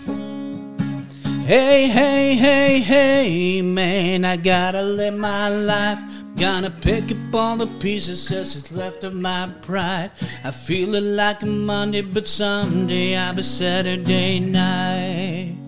Hey, 1.45 1.85
hey, 1.85 2.33
hey, 2.33 2.79
hey, 2.79 3.61
man, 3.61 4.25
I 4.25 4.37
gotta 4.37 4.81
live 4.81 5.13
my 5.13 5.49
life. 5.49 6.01
Gonna 6.37 6.71
pick 6.71 7.11
up 7.11 7.35
all 7.35 7.55
the 7.55 7.67
pieces 7.79 8.27
that's 8.29 8.71
left 8.71 9.03
of 9.03 9.13
my 9.13 9.47
pride. 9.61 10.09
I 10.43 10.49
feel 10.49 10.95
it 10.95 11.03
like 11.03 11.43
a 11.43 11.45
Monday, 11.45 12.01
but 12.01 12.27
someday 12.27 13.15
I'll 13.15 13.35
be 13.35 13.43
Saturday 13.43 14.39
night. 14.39 15.64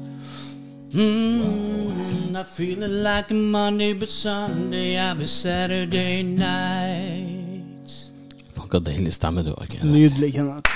Mm, 0.93 2.35
I 2.35 2.43
feel 2.43 2.81
it 2.83 2.89
like 2.89 3.31
a 3.31 3.33
Monday, 3.33 3.93
but 3.93 4.09
Sunday 4.09 4.97
I'll 4.97 5.15
be 5.15 5.25
Saturday 5.25 6.23
night. 6.23 7.91
Faen, 8.55 8.69
hva 8.71 8.79
deilig 8.85 9.11
stemme 9.17 9.43
du 9.43 9.51
har. 9.51 9.67
Kenneth. 9.67 9.91
Nydelig, 9.91 10.29
Kenneth. 10.33 10.71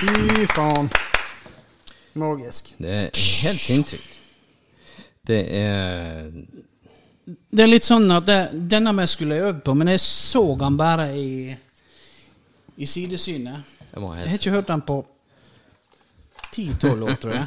Fy 0.00 0.46
faen. 0.52 0.90
Magisk. 2.20 2.74
Det 2.78 2.90
er 2.90 3.22
helt 3.44 3.60
sinnssykt. 3.60 4.18
Det 5.26 5.40
er 5.56 6.28
Det 7.50 7.62
er 7.62 7.68
litt 7.70 7.86
sånn 7.86 8.10
at 8.10 8.26
det, 8.26 8.38
denne 8.68 8.92
vi 8.98 9.06
skulle 9.06 9.36
øve 9.38 9.60
på, 9.64 9.74
men 9.78 9.92
jeg 9.92 10.00
så 10.02 10.42
den 10.58 10.76
bare 10.76 11.08
i, 11.16 11.56
i 12.76 12.86
sidesynet. 12.86 13.76
Jeg 13.94 14.02
Jeg 14.02 14.28
har 14.28 14.38
ikke 14.38 14.50
hørt 14.50 14.68
den 14.68 14.82
på 14.82 15.00
ti-tolv 16.52 17.02
år, 17.08 17.14
tror 17.22 17.32
jeg. 17.32 17.46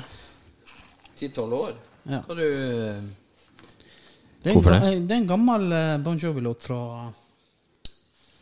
10-12 1.19 1.53
år? 1.59 1.73
Ja. 2.09 2.19
Hva 2.27 2.35
du 2.35 2.43
Det 4.43 4.49
er, 4.49 4.53
Hvorfor 4.53 4.71
det? 4.75 4.79
det 5.07 5.13
er 5.15 5.19
en 5.21 5.27
gammel 5.27 5.71
eh, 5.71 5.97
Bon 6.03 6.17
Jovi-låt 6.19 6.61
fra 6.65 6.79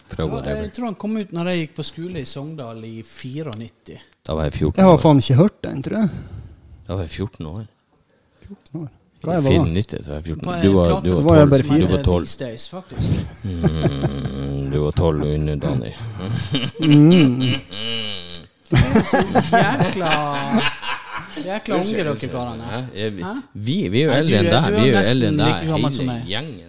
Fra 0.09 0.26
ja, 0.26 0.55
Jeg 0.63 0.72
tror 0.74 0.86
han 0.89 0.95
kom 1.03 1.17
ut 1.17 1.32
når 1.36 1.51
jeg 1.51 1.57
gikk 1.65 1.76
på 1.78 1.84
skole 1.86 2.17
i 2.24 2.26
Sogndal 2.26 2.82
i 2.88 3.03
94. 3.05 3.99
Da 4.26 4.34
var 4.38 4.43
jeg 4.49 4.53
14 4.57 4.82
Jeg 4.82 4.88
har 4.89 4.97
faen 5.03 5.22
ikke 5.22 5.38
hørt 5.39 5.59
den, 5.67 5.78
tror 5.86 5.97
jeg. 6.01 6.09
Da 6.88 6.91
var 6.97 7.05
jeg 7.05 7.13
14 7.22 7.45
år. 7.51 7.65
Hva 9.22 9.36
jeg 9.38 9.43
var 9.45 9.53
da? 9.53 9.63
94, 9.69 10.01
så 10.01 10.09
var 10.09 10.17
jeg 10.17 10.26
14. 10.26 10.47
år 10.49 10.53
en 10.55 10.61
Du 10.65 10.72
var, 10.74 10.86
du 11.05 11.09
var 11.13 11.22
var 11.22 11.36
jeg 11.38 11.45
12. 11.45 11.51
bare 11.51 11.63
som. 11.63 11.76
Du 11.78 11.86
var 11.93 12.03
12. 12.03 12.26
These 12.26 12.39
Days. 12.41 12.63
Mm, 14.41 14.63
du 14.72 14.78
var 14.82 14.91
12 14.91 15.22
under 15.36 15.55
Dani. 15.61 15.91
Jækla 19.51 20.13
Jækla 21.45 21.75
unge 21.75 22.03
dere 22.03 22.15
karene. 22.32 22.84
Er 22.95 23.09
vi, 23.15 23.23
vi, 23.55 23.77
vi 23.89 24.01
er 24.01 24.05
jo 24.05 24.11
eldre 24.11 24.36
enn 24.41 24.45
er- 24.45 24.51
deg. 24.51 24.63
er 24.63 24.75
Vi 24.75 24.82
er 24.82 24.91
jo 24.91 24.97
eldre 25.13 25.27
enn 25.27 25.38
deg. 25.38 25.53
Hele 25.71 26.21
gjengen. 26.27 26.67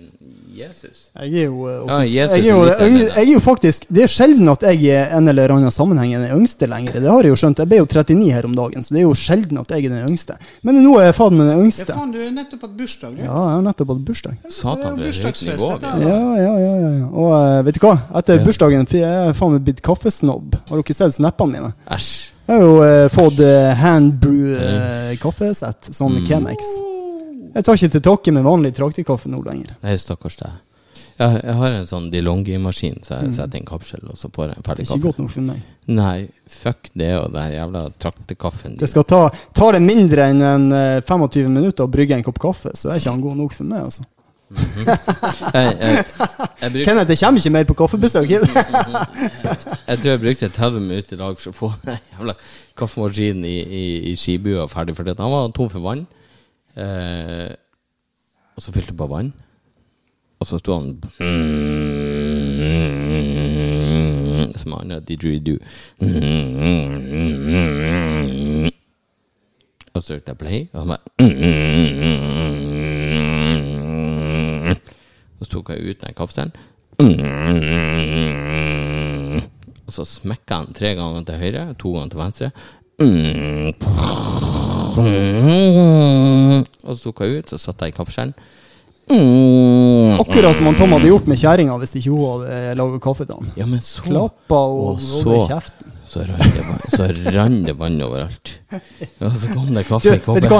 Jesus. 0.53 1.09
Jeg 1.17 1.33
er 1.33 1.47
jo, 1.49 1.65
eh, 1.67 1.87
Ja, 1.89 2.25
Jesus 2.27 2.37
jeg 2.37 2.47
er 2.47 2.51
jo, 2.53 2.63
er 2.63 2.75
eldre. 2.85 3.07
jeg 3.17 3.25
er 3.29 3.33
jo 3.33 3.41
faktisk 3.41 3.87
Det 3.89 4.03
er 4.05 4.07
sjelden 4.13 4.49
at 4.53 4.61
jeg 4.61 4.83
i 4.85 4.91
en 5.17 5.27
eller 5.29 5.49
annen 5.51 5.71
sammenheng 5.73 6.13
er 6.15 6.27
den 6.29 6.39
yngste 6.43 6.69
lenger. 6.69 6.93
Det 7.01 7.09
har 7.09 7.23
jeg 7.25 7.33
jo 7.33 7.39
skjønt. 7.41 7.59
Jeg 7.59 7.69
ble 7.69 7.79
jo 7.81 7.87
39 7.87 8.31
her 8.31 8.45
om 8.45 8.55
dagen, 8.55 8.85
så 8.85 8.93
det 8.93 8.99
er 9.01 9.07
jo 9.09 9.15
sjelden 9.17 9.59
at 9.59 9.69
jeg 9.73 9.87
er 9.87 9.89
den 9.89 10.09
yngste. 10.13 10.37
Men 10.63 10.77
nå 10.85 10.93
er 11.01 11.05
jeg 11.09 11.15
faen 11.17 11.33
meg 11.39 11.49
den 11.49 11.57
Ja, 11.59 11.65
yngste. 11.65 11.87
faen, 11.97 12.13
du 12.13 12.19
er 12.21 12.31
nettopp 12.31 12.61
hatt 12.69 12.77
bursdag, 12.77 13.17
du. 13.17 13.23
Ja, 13.23 13.33
jeg 13.33 13.57
har 13.57 13.63
nettopp 13.63 13.89
hatt 13.89 14.05
bursdag. 14.05 14.37
Satan, 14.49 14.97
for 14.97 15.05
et 15.05 15.25
høyt 15.25 15.43
nivå. 15.43 15.71
har. 15.81 16.01
Ja, 16.01 16.37
ja, 16.37 16.59
ja. 16.59 16.75
ja, 16.85 16.91
ja. 17.01 17.07
Og 17.09 17.33
uh, 17.33 17.63
vet 17.65 17.75
du 17.75 17.81
hva? 17.81 17.97
Etter 18.15 18.37
Ja. 18.39 18.45
bursdagen 18.45 18.87
jeg 18.93 19.03
er 19.03 19.33
faen 19.33 19.53
meg 19.57 19.65
blitt 19.65 19.81
kaffesnobb. 19.83 20.55
Har 20.69 20.83
dere 20.83 20.95
sett 20.95 21.15
snappene 21.17 21.51
mine? 21.59 21.73
Æsj. 21.91 22.29
Jeg 22.47 22.57
har 22.59 22.65
jo 22.67 22.83
eh, 22.83 23.07
fått 23.13 23.41
eh, 23.41 23.71
handbrew 23.79 24.57
eh, 24.59 25.13
kaffesett, 25.23 25.93
sånn 25.95 26.19
Mm. 26.19 26.27
Chemex. 26.27 26.73
Jeg 27.55 27.65
tar 27.65 27.77
ikke 27.77 27.91
til 27.93 28.01
takke 28.07 28.33
med 28.33 28.45
vanlig 28.47 28.73
traktekaffe 28.75 29.29
nå 29.31 29.43
lenger. 29.45 29.75
Nei, 29.85 29.97
stakkars 30.01 30.37
deg. 30.41 30.53
Jeg, 31.21 31.43
jeg 31.45 31.55
har 31.55 31.75
en 31.77 31.87
sånn 31.87 32.07
DeLonghi-maskin, 32.11 32.97
så 33.05 33.19
jeg 33.21 33.35
setter 33.37 33.61
en 33.61 33.67
kapsel, 33.69 34.01
og 34.09 34.17
så 34.19 34.31
får 34.33 34.49
jeg 34.49 34.57
en 34.57 34.63
Mm. 34.63 34.63
Det 34.63 34.69
ferdig 34.71 34.81
er 34.81 34.89
ikke 34.89 34.95
kaffe. 34.97 35.07
godt 35.07 35.19
nok 35.23 35.31
for 35.31 35.41
meg. 35.51 35.61
Nei, 35.87 36.29
fuck 36.49 36.89
det 36.97 37.11
og 37.19 37.29
den 37.35 37.53
jævla 37.53 37.83
traktekaffen. 38.01 38.79
Det 38.81 38.89
skal 38.91 39.05
ta, 39.05 39.21
tar 39.55 39.73
det 39.77 39.83
mindre 39.85 40.31
enn 40.33 40.43
en, 40.43 40.67
eh, 40.73 41.01
25 41.05 41.49
minutter 41.53 41.85
å 41.85 41.91
brygge 41.93 42.17
en 42.17 42.23
kopp 42.27 42.39
kaffe, 42.41 42.73
så 42.75 42.91
er 42.91 42.97
ikke 42.99 43.11
han 43.13 43.21
god 43.21 43.37
nok 43.37 43.53
for 43.53 43.65
meg, 43.65 43.85
altså. 43.85 44.03
Jeg, 45.55 45.77
jeg, 45.81 46.05
jeg, 46.63 46.73
bruk, 46.73 46.85
Kenneth, 46.85 47.09
det 47.09 47.19
kommer 47.21 47.41
ikke 47.41 47.51
mer 47.51 47.65
på 47.69 47.77
kaffebesøk. 47.79 48.31
jeg 49.89 49.99
tror 49.99 50.11
jeg 50.11 50.21
brukte 50.21 50.49
30 50.49 50.81
minutter 50.81 51.17
i 51.17 51.21
dag 51.21 51.39
for 51.39 51.53
å 51.53 51.57
få 51.57 51.71
jævla 51.89 52.35
kaffemaskinen 52.79 53.45
i, 53.49 53.57
i, 53.63 53.85
i 54.13 54.17
skibua 54.17 54.67
ferdig, 54.69 54.97
For 54.97 55.09
han 55.09 55.33
var 55.33 55.49
tom 55.57 55.71
for 55.73 55.81
vann. 55.85 56.07
Eh, 56.77 57.51
og 58.57 58.63
så 58.63 58.73
fylte 58.73 58.93
jeg 58.93 58.97
på 58.97 59.07
vann, 59.07 59.33
og 60.41 60.47
så 60.47 60.59
sto 60.59 60.77
han 60.77 60.97
Som 64.57 64.73
han 64.77 65.05
didgeridoo. 65.09 65.59
Og 69.93 70.03
så 70.03 70.15
trykte 70.15 70.31
jeg 70.33 70.39
play, 70.39 70.69
og 70.73 70.81
han 70.81 70.89
bare 70.89 71.01
så 71.19 72.72
tok 75.53 75.73
jeg 75.75 75.85
ut 75.93 76.01
den 76.07 76.15
kapselen. 76.19 76.53
Og 79.83 79.93
så 79.97 80.05
smekka 80.09 80.63
han 80.63 80.73
tre 80.77 80.95
ganger 80.99 81.25
til 81.29 81.41
høyre, 81.43 81.65
to 81.81 81.93
ganger 81.97 82.13
til 82.15 82.23
venstre. 82.23 82.53
Og 86.83 86.97
så 86.97 87.03
tok 87.09 87.23
jeg 87.25 87.39
ut, 87.43 87.53
så 87.53 87.59
satt 87.61 87.83
jeg 87.85 87.93
i 87.93 87.97
kapselen. 87.97 88.35
Akkurat 90.23 90.55
som 90.57 90.69
han 90.71 90.77
Tom 90.79 90.93
hadde 90.95 91.09
gjort 91.11 91.27
med 91.29 91.37
kjerringa 91.41 91.75
hvis 91.83 91.97
ikke 91.99 92.13
hun 92.15 92.23
hadde 92.45 92.77
laga 92.79 93.01
kaffe 93.03 93.27
til 93.29 93.37
han. 93.41 93.51
Ja, 93.59 93.67
men 93.69 93.83
så 93.85 94.05
Klappa 94.07 94.61
og 94.63 94.95
Og 94.95 95.01
så- 95.03 95.47
kjeften. 95.51 95.91
Så 96.13 97.07
rant 97.33 97.63
det 97.65 97.73
vann, 97.79 97.97
overalt. 98.05 98.51
Og 99.25 99.37
så 99.39 99.53
kom 99.55 99.71
det 99.73 99.85
kaffe 99.89 100.13
i 100.19 100.21
koppen. 100.21 100.51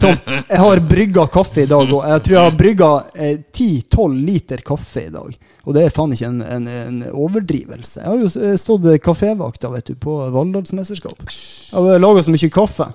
Tom? 0.00 0.16
Jeg 0.48 0.60
har 0.62 0.80
brygga 0.88 1.26
kaffe 1.32 1.66
i 1.66 1.68
dag, 1.68 1.92
og 1.92 2.06
jeg 2.08 2.22
tror 2.24 2.36
jeg 2.38 2.46
har 2.46 2.56
brygga 2.62 2.88
eh, 3.12 3.34
10-12 3.52 4.16
liter 4.24 4.64
kaffe 4.64 5.04
i 5.10 5.12
dag. 5.12 5.36
Og 5.66 5.76
det 5.76 5.84
er 5.84 5.92
faen 5.94 6.16
ikke 6.16 6.30
en, 6.30 6.40
en, 6.42 6.66
en 6.72 7.04
overdrivelse. 7.12 8.00
Jeg 8.00 8.08
har 8.08 8.24
jo 8.24 8.32
eh, 8.40 8.56
stått 8.60 8.88
kafévakta 9.04 9.70
vet 9.74 9.92
du, 9.92 9.98
på 10.00 10.16
Valldalsmesterskap. 10.32 11.20
Jeg 11.28 11.76
har 11.76 12.02
laga 12.02 12.24
så 12.24 12.32
mye 12.32 12.52
kaffe. 12.52 12.88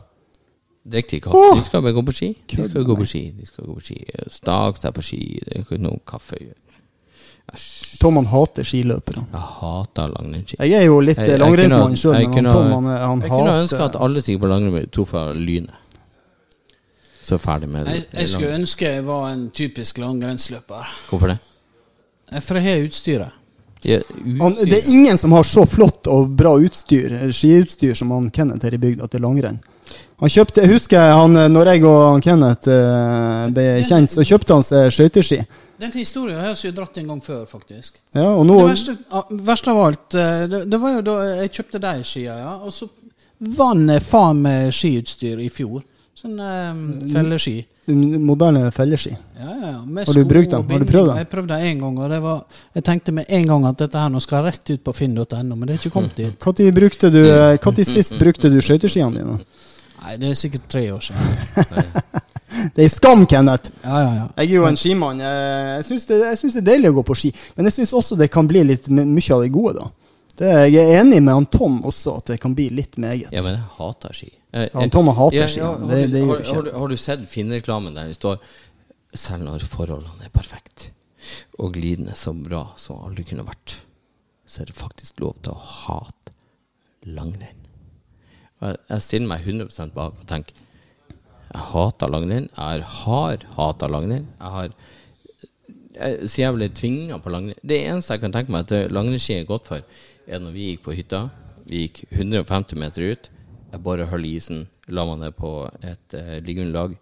De 0.87 1.03
kaffe. 1.03 1.35
Åh! 1.37 1.57
De 1.59 1.65
skal 1.67 1.83
bare 1.85 1.93
gå 1.99 2.05
på 2.07 2.15
ski. 2.15 2.31
De 2.49 2.63
skal 2.63 2.87
gå 2.87 2.95
på 2.97 3.05
ski. 3.05 3.27
De 3.37 3.45
skal 3.45 3.67
gå 3.67 3.75
på 3.77 3.83
ski. 3.91 3.99
Stake 4.31 4.81
seg 4.81 4.95
på 4.95 5.05
ski. 5.05 5.21
Det 5.43 5.53
er 5.53 5.67
ikke 5.67 5.83
noe 5.83 6.01
kaffe. 6.07 6.39
Æsj. 6.41 6.66
Tom 7.99 8.15
han 8.19 8.25
hater 8.29 8.63
skiløpere. 8.67 9.23
Jeg 9.31 9.41
hater 9.61 10.11
langrennsski. 10.13 10.57
Jeg 10.59 10.73
er 10.81 10.85
jo 10.85 10.99
litt 10.99 11.17
Jeg- 11.17 11.29
jeg 11.29 11.39
langrennsmann 11.39 11.95
sjøl, 11.95 12.13
men 12.13 12.25
han 12.25 12.33
kunne- 12.35 12.51
Tom 12.51 12.71
han, 12.71 12.85
han 12.85 13.21
Jeg 13.21 13.29
kunne 13.29 13.57
ønske 13.63 13.81
at 13.85 13.95
alle 13.95 14.21
som 14.21 14.33
gikk 14.33 14.41
på 14.41 14.49
langrenn, 14.51 14.89
ble 14.91 15.05
fra 15.05 15.33
lynet. 15.33 15.71
Så 17.23 17.37
ferdig 17.39 17.67
med 17.69 17.87
Jeg, 17.87 18.05
jeg 18.13 18.27
skulle 18.29 18.53
ønske 18.55 18.81
jeg 18.81 19.03
var 19.03 19.29
en 19.31 19.49
typisk 19.51 19.97
langrennsløper. 19.97 20.85
Hvorfor 21.09 21.27
det? 21.27 21.39
Eh, 22.31 22.39
For 22.39 22.55
jeg 22.55 22.63
har 22.63 22.87
utstyret. 22.87 23.31
Ja, 23.83 23.99
han, 24.39 24.53
Det 24.53 24.73
er 24.73 24.89
ingen 24.91 25.17
som 25.17 25.31
har 25.31 25.43
så 25.43 25.65
flott 25.67 26.07
og 26.07 26.35
bra 26.35 26.55
utstyr, 26.57 27.11
eh, 27.11 27.27
skiutstyr 27.31 27.95
som 27.95 28.11
han 28.11 28.29
Kenneth 28.29 28.63
her 28.63 28.73
i 28.73 28.77
bygda 28.77 29.07
til 29.09 29.21
langrenn. 29.21 29.59
Han 30.19 30.29
kjøpte, 30.29 30.63
jeg 30.63 30.71
husker 30.71 30.99
han, 30.99 31.35
eh, 31.37 31.47
når 31.47 31.65
jeg 31.65 31.83
og 31.85 32.11
han 32.13 32.21
Kenneth 32.21 32.67
ble 33.53 33.83
kjent, 33.83 34.09
så 34.09 34.23
kjøpte 34.25 34.53
han 34.53 34.63
seg 34.63 34.91
skøyteski. 34.91 35.45
Den 35.77 35.91
historien 35.93 36.39
har 36.41 36.55
jeg 36.57 36.73
dratt 36.75 36.97
en 36.97 37.11
gang 37.13 37.19
før, 37.21 37.43
faktisk. 37.49 37.99
Ja, 38.15 38.31
og 38.33 38.47
nå 38.49 38.55
Det 38.63 38.71
verste, 38.71 38.95
verste 39.45 39.73
av 39.73 39.81
alt, 39.83 40.15
eh, 40.17 40.47
det, 40.49 40.63
det 40.71 40.79
var 40.81 40.95
jo 40.95 41.03
da 41.05 41.17
jeg 41.43 41.53
kjøpte 41.59 41.81
de 41.83 41.93
skia, 42.07 42.39
ja. 42.41 42.55
Og 42.65 42.73
så 42.73 42.89
vant 43.59 43.93
jeg 43.93 44.03
faen 44.05 44.41
meg 44.41 44.73
skiutstyr 44.73 45.43
i 45.45 45.51
fjor. 45.53 45.85
Sånn 46.17 46.39
eh, 46.41 46.79
felleski. 47.13 47.59
moderne 48.25 48.71
felleski. 48.73 49.11
Ja, 49.37 49.51
ja, 49.51 49.67
ja. 49.75 50.05
Har 50.07 50.17
du 50.17 50.23
brukt 50.25 50.49
dem? 50.49 50.65
Har 50.71 50.81
du 50.81 50.89
prøvd 50.89 51.11
dem? 51.11 51.19
Jeg 51.21 51.29
prøvde 51.29 51.59
én 51.61 51.83
gang, 51.83 51.99
og 52.01 52.09
det 52.09 52.17
var, 52.23 52.39
jeg 52.73 52.87
tenkte 52.89 53.13
med 53.13 53.29
en 53.37 53.45
gang 53.51 53.67
at 53.69 53.83
dette 53.83 54.01
her 54.01 54.09
nå 54.09 54.21
skal 54.25 54.47
rett 54.47 54.73
ut 54.73 54.81
på 54.81 54.95
finn.no, 54.97 55.27
men 55.53 55.67
det 55.67 55.75
er 55.75 55.83
ikke 55.83 55.93
kommet 55.93 56.17
dit. 56.17 56.47
Når 56.47 56.73
brukte 56.79 57.13
du 57.13 57.21
eh, 57.21 57.83
sist 57.85 58.17
brukte 58.17 58.49
du 58.49 58.57
skøyteskiene 58.65 59.21
dine? 59.21 59.37
Nei, 60.01 60.17
det 60.17 60.33
er 60.33 60.41
sikkert 60.41 60.65
tre 60.73 60.87
år 60.95 61.05
siden. 61.05 62.33
Det 62.75 62.85
er 62.85 62.89
skam, 62.89 63.25
Kenneth! 63.27 63.71
Ja, 63.83 63.99
ja, 64.01 64.11
ja. 64.15 64.25
Jeg 64.37 64.51
er 64.51 64.55
jo 64.55 64.65
en 64.69 64.77
skimann. 64.79 65.19
Jeg 65.19 65.77
jeg 65.77 65.85
syns 65.89 66.05
det, 66.07 66.19
jeg 66.23 66.51
det 66.53 66.61
er 66.61 66.67
deilig 66.71 66.89
å 66.93 66.97
gå 66.99 67.03
på 67.09 67.15
ski, 67.19 67.31
men 67.57 67.65
jeg 67.67 67.73
syns 67.73 67.93
også 67.99 68.17
det 68.17 68.29
kan 68.31 68.47
bli 68.47 68.63
litt 68.63 68.87
my- 68.89 69.03
mye 69.05 69.33
av 69.35 69.41
det 69.43 69.51
gode, 69.51 69.73
da. 69.81 69.89
Det, 70.37 70.51
jeg 70.71 70.83
er 70.93 71.01
enig 71.01 71.21
med 71.25 71.33
han 71.33 71.45
Tom 71.51 71.81
også, 71.83 72.17
at 72.17 72.25
det 72.31 72.39
kan 72.39 72.53
bli 72.55 72.69
litt 72.69 72.95
meget. 73.01 73.31
Ja, 73.33 73.41
men 73.41 73.55
jeg 73.57 73.63
hater 73.77 74.13
ski. 74.13 74.31
Eh, 74.53 74.67
Ja, 74.71 74.79
han 74.79 74.89
Tom 74.93 75.07
hater 75.07 75.35
ja, 75.41 75.47
ski, 75.47 75.59
ja, 75.59 75.71
har, 75.73 75.87
Det- 75.87 76.07
du- 76.07 76.13
det 76.13 76.25
har, 76.27 76.55
har, 76.55 76.71
har 76.79 76.87
du 76.87 76.95
sett 76.97 77.27
Finn-reklamen 77.27 77.93
der 77.95 78.07
det 78.07 78.15
står 78.15 78.37
'Selv 79.13 79.43
når 79.43 79.59
forholdene 79.65 80.23
er 80.25 80.29
perfekt'? 80.29 80.91
og 81.59 81.73
glidende 81.73 82.13
så 82.15 82.31
bra 82.31 82.67
som 82.77 82.99
aldri 83.03 83.23
kunne 83.25 83.43
vært, 83.43 83.81
så 84.47 84.61
er 84.61 84.65
det 84.65 84.75
faktisk 84.75 85.19
lov 85.19 85.35
til 85.43 85.51
å 85.53 85.57
hate 85.59 86.31
langrenn. 87.05 87.65
Jeg- 88.61 88.77
Jeg 88.89 89.01
stiller 89.01 89.27
meg 89.27 89.41
100 89.45 89.91
bak 89.93 90.13
og 90.19 90.25
tenker 90.27 90.53
jeg 91.53 91.63
hater 91.71 92.11
langrenn. 92.11 92.49
Jeg 92.57 92.83
har 93.01 93.43
hata 93.57 93.87
langrenn. 93.87 94.27
Jeg 94.39 94.53
har 94.57 94.69
så 95.97 96.29
Siden 96.29 96.43
jeg 96.43 96.53
ble 96.53 96.67
tvinga 96.77 97.15
på 97.23 97.31
langrenn 97.33 97.57
Det 97.65 97.79
eneste 97.89 98.13
jeg 98.13 98.21
kan 98.21 98.33
tenke 98.35 98.51
meg 98.53 98.67
at 98.69 98.91
langrennsski 98.93 99.39
er 99.39 99.47
godt 99.49 99.65
for, 99.65 99.81
er 100.27 100.39
når 100.43 100.51
vi 100.53 100.67
gikk 100.71 100.83
på 100.85 100.93
hytta. 100.93 101.23
Vi 101.65 101.87
gikk 101.87 102.03
150 102.11 102.77
meter 102.77 103.01
ut. 103.15 103.29
Jeg 103.71 103.81
bare 103.83 104.05
holdt 104.11 104.29
isen, 104.29 104.67
la 104.93 105.05
meg 105.09 105.17
ned 105.23 105.33
på 105.39 105.49
et 105.81 106.13
uh, 106.15 106.37
liggeunderlag 106.45 106.93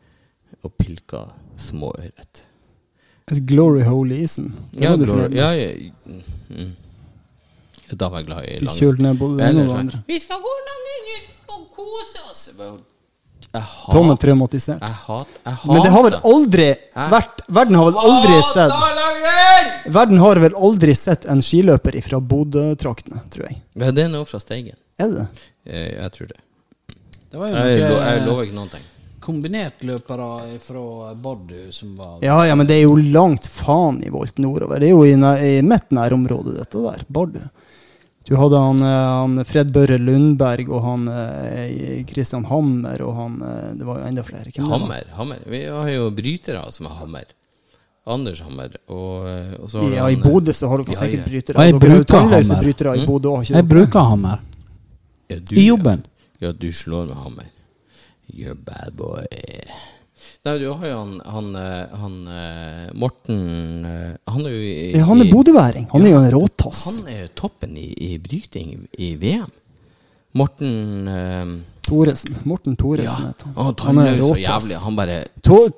og 0.64 0.74
pilka 0.80 1.26
småørret. 1.62 2.46
Et 3.34 3.42
glory 3.50 3.84
hole 3.84 4.16
i 4.16 4.24
isen. 4.24 4.54
Det 4.72 4.84
Ja, 4.86 4.96
glory- 4.96 5.36
ja, 5.36 5.52
ja, 5.52 5.70
mm. 6.06 6.72
Da 8.00 8.08
var 8.10 8.20
jeg 8.24 8.28
glad 8.32 8.48
i 8.48 8.58
langrenn. 8.64 8.80
kjølt 8.80 9.00
ned 9.04 9.20
både 9.20 9.38
det 9.42 9.50
ene 9.50 9.62
og 9.66 9.68
det 9.74 9.80
andre. 9.84 10.04
Vi 10.08 10.20
skal 10.24 10.40
gå 10.42 10.54
langrenn, 10.72 11.06
vi 11.12 11.18
skal 11.26 11.40
gå 11.52 11.60
og 11.60 11.70
kose 11.76 12.24
oss. 12.32 12.50
Tom 13.92 14.10
er 14.12 14.18
traumatisert. 14.22 14.82
Jeg 14.82 14.98
hat, 15.08 15.28
jeg 15.46 15.58
Men 15.72 15.82
det 15.86 15.92
har 15.94 16.04
vel 16.08 16.16
aldri 16.32 16.68
vært 17.14 17.44
Verden 17.60 17.76
har 17.80 17.86
vel 17.92 18.00
aldri 18.10 18.40
sett 18.54 19.92
Verden 19.94 20.18
har 20.24 20.42
vel 20.42 20.56
aldri 20.70 20.96
sett 20.98 21.26
en 21.30 21.42
skiløper 21.46 21.98
fra 22.06 22.20
Bodø-traktene, 22.20 23.22
tror 23.34 23.48
jeg. 23.50 23.62
Ja, 23.76 23.92
det 23.92 24.04
er 24.08 24.10
noe 24.14 24.26
fra 24.26 24.40
Steigen. 24.42 24.76
Er 25.00 25.12
det 25.12 25.22
det? 25.22 25.28
Eh, 25.66 25.88
Jeg 26.04 26.12
tror 26.18 26.28
det. 26.34 26.40
Det 27.32 27.40
var 27.42 27.50
jo 27.50 27.56
Jeg, 27.56 27.80
lo, 27.90 27.96
jeg 28.00 28.26
lover 28.26 28.44
ikke 28.48 28.56
noen 28.56 28.70
ting. 28.74 28.84
kombinertløpere 29.26 30.60
fra 30.62 31.14
Bardu 31.16 31.72
som 31.72 31.96
var 31.98 32.20
Ja, 32.24 32.38
ja, 32.46 32.56
men 32.56 32.68
det 32.70 32.78
er 32.80 32.84
jo 32.86 32.96
langt 32.96 33.48
faen 33.50 34.02
i 34.06 34.10
volt 34.14 34.38
nordover. 34.38 34.80
Det 34.80 34.90
er 34.90 34.94
jo 34.94 35.04
i, 35.06 35.14
i 35.16 35.62
mitt 35.66 35.90
nærområde, 35.96 36.54
dette 36.60 36.82
der. 36.84 37.04
Bardu. 37.10 37.42
Du 38.26 38.34
hadde 38.36 38.58
han, 38.58 38.80
eh, 38.82 39.08
han 39.22 39.46
Fred 39.46 39.70
Børre 39.74 39.98
Lundberg 40.02 40.70
og 40.74 40.82
han 40.82 41.08
eh, 41.14 42.04
Christian 42.10 42.46
Hammer 42.50 43.02
og 43.06 43.14
han 43.20 43.36
eh, 43.46 43.72
Det 43.78 43.86
var 43.86 44.00
jo 44.02 44.08
enda 44.10 44.24
flere. 44.26 44.50
Hvem? 44.56 44.70
Hammer. 44.72 45.04
hammer. 45.14 45.44
Vi 45.46 45.60
har 45.66 45.90
jo 45.94 46.08
brytere 46.12 46.64
som 46.74 46.90
er 46.90 46.96
hammer. 47.02 47.28
Anders 48.06 48.42
Hammer. 48.46 48.74
Og, 48.94 49.26
og 49.62 49.70
så 49.70 49.80
har 49.82 49.90
du 49.90 49.96
Ja, 49.98 50.10
i 50.14 50.18
Bodø 50.22 50.54
så 50.54 50.68
har 50.70 50.82
dere 50.82 50.94
Ja, 50.94 51.00
sikkert 51.04 51.30
brytere. 51.30 51.64
Jeg 51.66 51.74
Dere 51.74 51.80
bruker 51.86 52.20
hammer. 52.22 52.62
brytere 52.62 52.98
i 52.98 53.06
Bodø. 53.06 53.32
ikke 53.42 53.56
Jeg 53.60 53.68
bruker 53.70 54.10
hammer. 54.12 54.42
ja, 55.30 55.40
du, 55.40 55.56
I 55.56 55.68
jobben. 55.68 56.04
Ja, 56.42 56.52
du 56.52 56.72
slår 56.72 57.06
med 57.10 57.16
hammer. 57.18 57.48
You're 58.34 58.58
bad 58.58 58.94
boy. 58.98 59.26
Nei, 60.46 60.60
du 60.62 60.68
har 60.70 60.88
jo 60.88 60.98
han, 61.00 61.14
han, 61.26 61.48
eh, 61.58 61.94
han 61.98 62.18
eh, 62.30 62.90
Morten 62.94 63.86
eh, 63.86 64.12
Han 64.30 64.46
er 64.46 64.52
jo 64.54 64.60
i, 64.62 64.74
Ja, 64.94 65.08
han 65.10 65.24
er 65.24 65.32
bodøværing. 65.32 65.88
Han 65.90 66.06
er 66.06 66.12
jo 66.14 66.20
en 66.22 66.32
råtass. 66.36 66.84
Han 66.86 67.08
er 67.10 67.24
jo 67.24 67.30
toppen 67.42 67.74
i, 67.82 67.88
i 68.06 68.18
bryting 68.22 68.76
i 69.02 69.16
VM. 69.18 69.50
Morten 70.38 71.08
eh, 71.10 71.56
Thoresen. 71.88 72.38
Morten 72.44 72.76
Ja, 72.78 72.82
Thoresen 72.84 73.26
heter 73.32 73.50
han 73.56 73.74
han. 73.74 73.80
Han 73.88 74.04
er 74.04 74.22
råtass. 74.22 74.70
Han 74.84 75.00
bare 75.00 75.18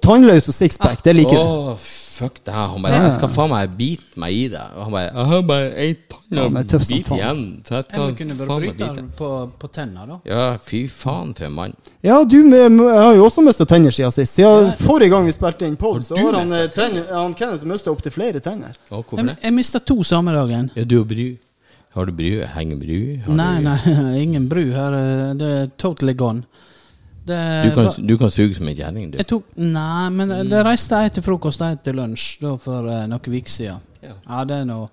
Tannløs 0.03 0.51
og 0.51 0.57
sixpack, 0.59 1.03
det 1.05 1.15
liker 1.15 1.39
du. 1.39 1.87
Å, 2.17 2.19
fuck 2.19 2.39
det 2.45 2.53
her. 2.53 2.67
Han 2.73 2.81
bare 2.81 2.97
Jeg 3.03 3.11
skal 3.17 3.29
faen 3.29 3.51
meg 3.51 3.75
bite 3.77 4.17
meg 4.23 4.33
i 4.33 4.47
det. 4.49 4.61
Og 4.75 4.83
han 4.87 4.91
bare 4.95 5.05
Jeg 5.11 5.25
har 5.31 5.41
bare 5.51 5.67
ei 5.83 5.93
tann 6.09 6.37
Ja, 6.37 6.45
og 6.47 6.51
men 6.55 6.67
tøff 6.67 6.83
som 6.87 6.97
bit 6.97 7.11
igjen. 7.17 7.43
Så 7.67 7.75
jeg 7.77 7.85
skal 7.91 8.15
kunne 8.17 8.37
bare 8.39 8.57
bryte 8.59 8.89
den 8.97 9.09
på, 9.17 9.29
på 9.61 9.69
tenna, 9.77 10.05
da. 10.09 10.17
Ja, 10.27 10.45
fy 10.65 10.81
faen 10.91 11.35
for 11.37 11.45
en 11.47 11.53
mann. 11.53 11.75
Ja, 12.03 12.17
du 12.25 12.37
med, 12.43 12.65
jeg 12.81 12.99
har 13.03 13.13
jo 13.15 13.25
også 13.29 13.43
mista 13.45 13.65
tenner 13.69 13.93
siden 13.93 14.11
sist. 14.15 14.33
Siden 14.39 14.71
forrige 14.81 15.13
gang 15.13 15.29
vi 15.29 15.35
spilte 15.37 15.69
inn 15.69 15.77
pod, 15.79 16.01
så 16.07 16.17
har 16.17 16.39
han, 16.41 16.51
eh, 16.57 16.67
tenner, 16.73 17.05
han 17.13 17.33
Kenneth 17.37 17.65
mista 17.69 17.93
opptil 17.93 18.11
flere 18.17 18.41
tenner. 18.43 18.73
Å, 18.89 19.01
hvorfor 19.03 19.21
Jeg, 19.21 19.29
det? 19.31 19.37
jeg 19.45 19.53
mista 19.61 19.79
to 19.79 20.01
samme 20.07 20.33
dagen. 20.35 20.71
Ja, 20.75 20.83
du 20.83 20.99
og 21.01 21.07
Bry. 21.13 21.35
Har 21.97 22.05
du 22.05 22.11
bru? 22.13 22.43
Henger 22.53 22.77
bry? 22.77 22.97
Har 23.25 23.33
Nei, 23.33 23.53
du, 23.57 23.63
nei, 23.65 24.19
ingen 24.27 24.43
bru 24.51 24.65
her. 24.75 24.93
eh, 24.93 25.33
Det 25.39 25.47
er 25.61 25.69
totally 25.81 26.13
gone. 26.13 26.43
Det, 27.27 27.37
Du 27.67 27.75
kan, 27.75 27.89
du 28.07 28.15
kan 28.21 28.31
suge 28.31 28.55
som 28.55 28.67
en 28.71 28.75
kjerring, 28.77 29.11
du. 29.11 29.17
jeg 29.19 29.27
tok 29.27 29.43
Nei, 29.57 30.09
men 30.15 30.31
det 30.49 30.63
reiste 30.65 30.95
jeg 31.03 31.13
til 31.17 31.23
frokost 31.25 31.61
og 31.61 31.73
jeg 31.73 31.81
til 31.83 31.95
lunsj 31.99 32.25
da 32.41 32.55
for 32.61 32.87
uh, 32.87 33.03
noen 33.09 33.19
uker 33.21 33.51
siden. 33.51 33.79
Ja. 34.03 34.13
Ja, 34.29 34.43
det 34.47 34.61
er 34.61 34.67
noe 34.69 34.89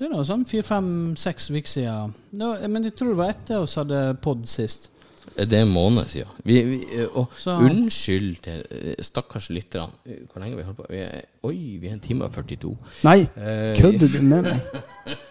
Det 0.00 0.06
er 0.08 0.14
noe 0.14 0.24
sånn 0.24 0.46
fire-fem-seks 0.48 1.50
uker 1.52 1.68
siden. 1.68 2.14
Nå, 2.40 2.54
men 2.72 2.84
jeg 2.88 2.94
tror 2.96 3.10
det 3.12 3.18
var 3.20 3.34
etter 3.34 3.60
oss 3.64 3.74
hadde 3.76 3.98
pod 4.24 4.46
sist. 4.48 4.88
Det 5.36 5.52
er 5.56 5.62
en 5.66 5.70
måned 5.72 6.08
siden. 6.10 6.28
Vi, 6.44 6.56
vi, 6.66 6.78
eh, 6.98 7.06
og 7.20 7.28
Så- 7.38 7.54
unnskyld 7.64 8.40
til 8.42 8.62
eh, 8.70 8.94
stakkars 9.04 9.50
lytterne. 9.52 9.92
Eh, 10.08 10.22
Hvor 10.32 10.40
lenge 10.42 10.56
har 10.56 10.62
vi 10.62 10.66
holdt 10.66 10.78
på? 10.80 10.86
Vi 10.90 11.02
er, 11.04 11.20
oi, 11.46 11.78
vi 11.80 11.86
er 11.88 11.92
en 11.92 12.00
time 12.00 12.24
og 12.24 12.32
42. 12.34 12.72
Nei, 13.04 13.20
Eh, 13.36 13.76
kødder 13.78 14.08
du 14.16 14.22
med 14.22 14.42
meg? 14.48 14.60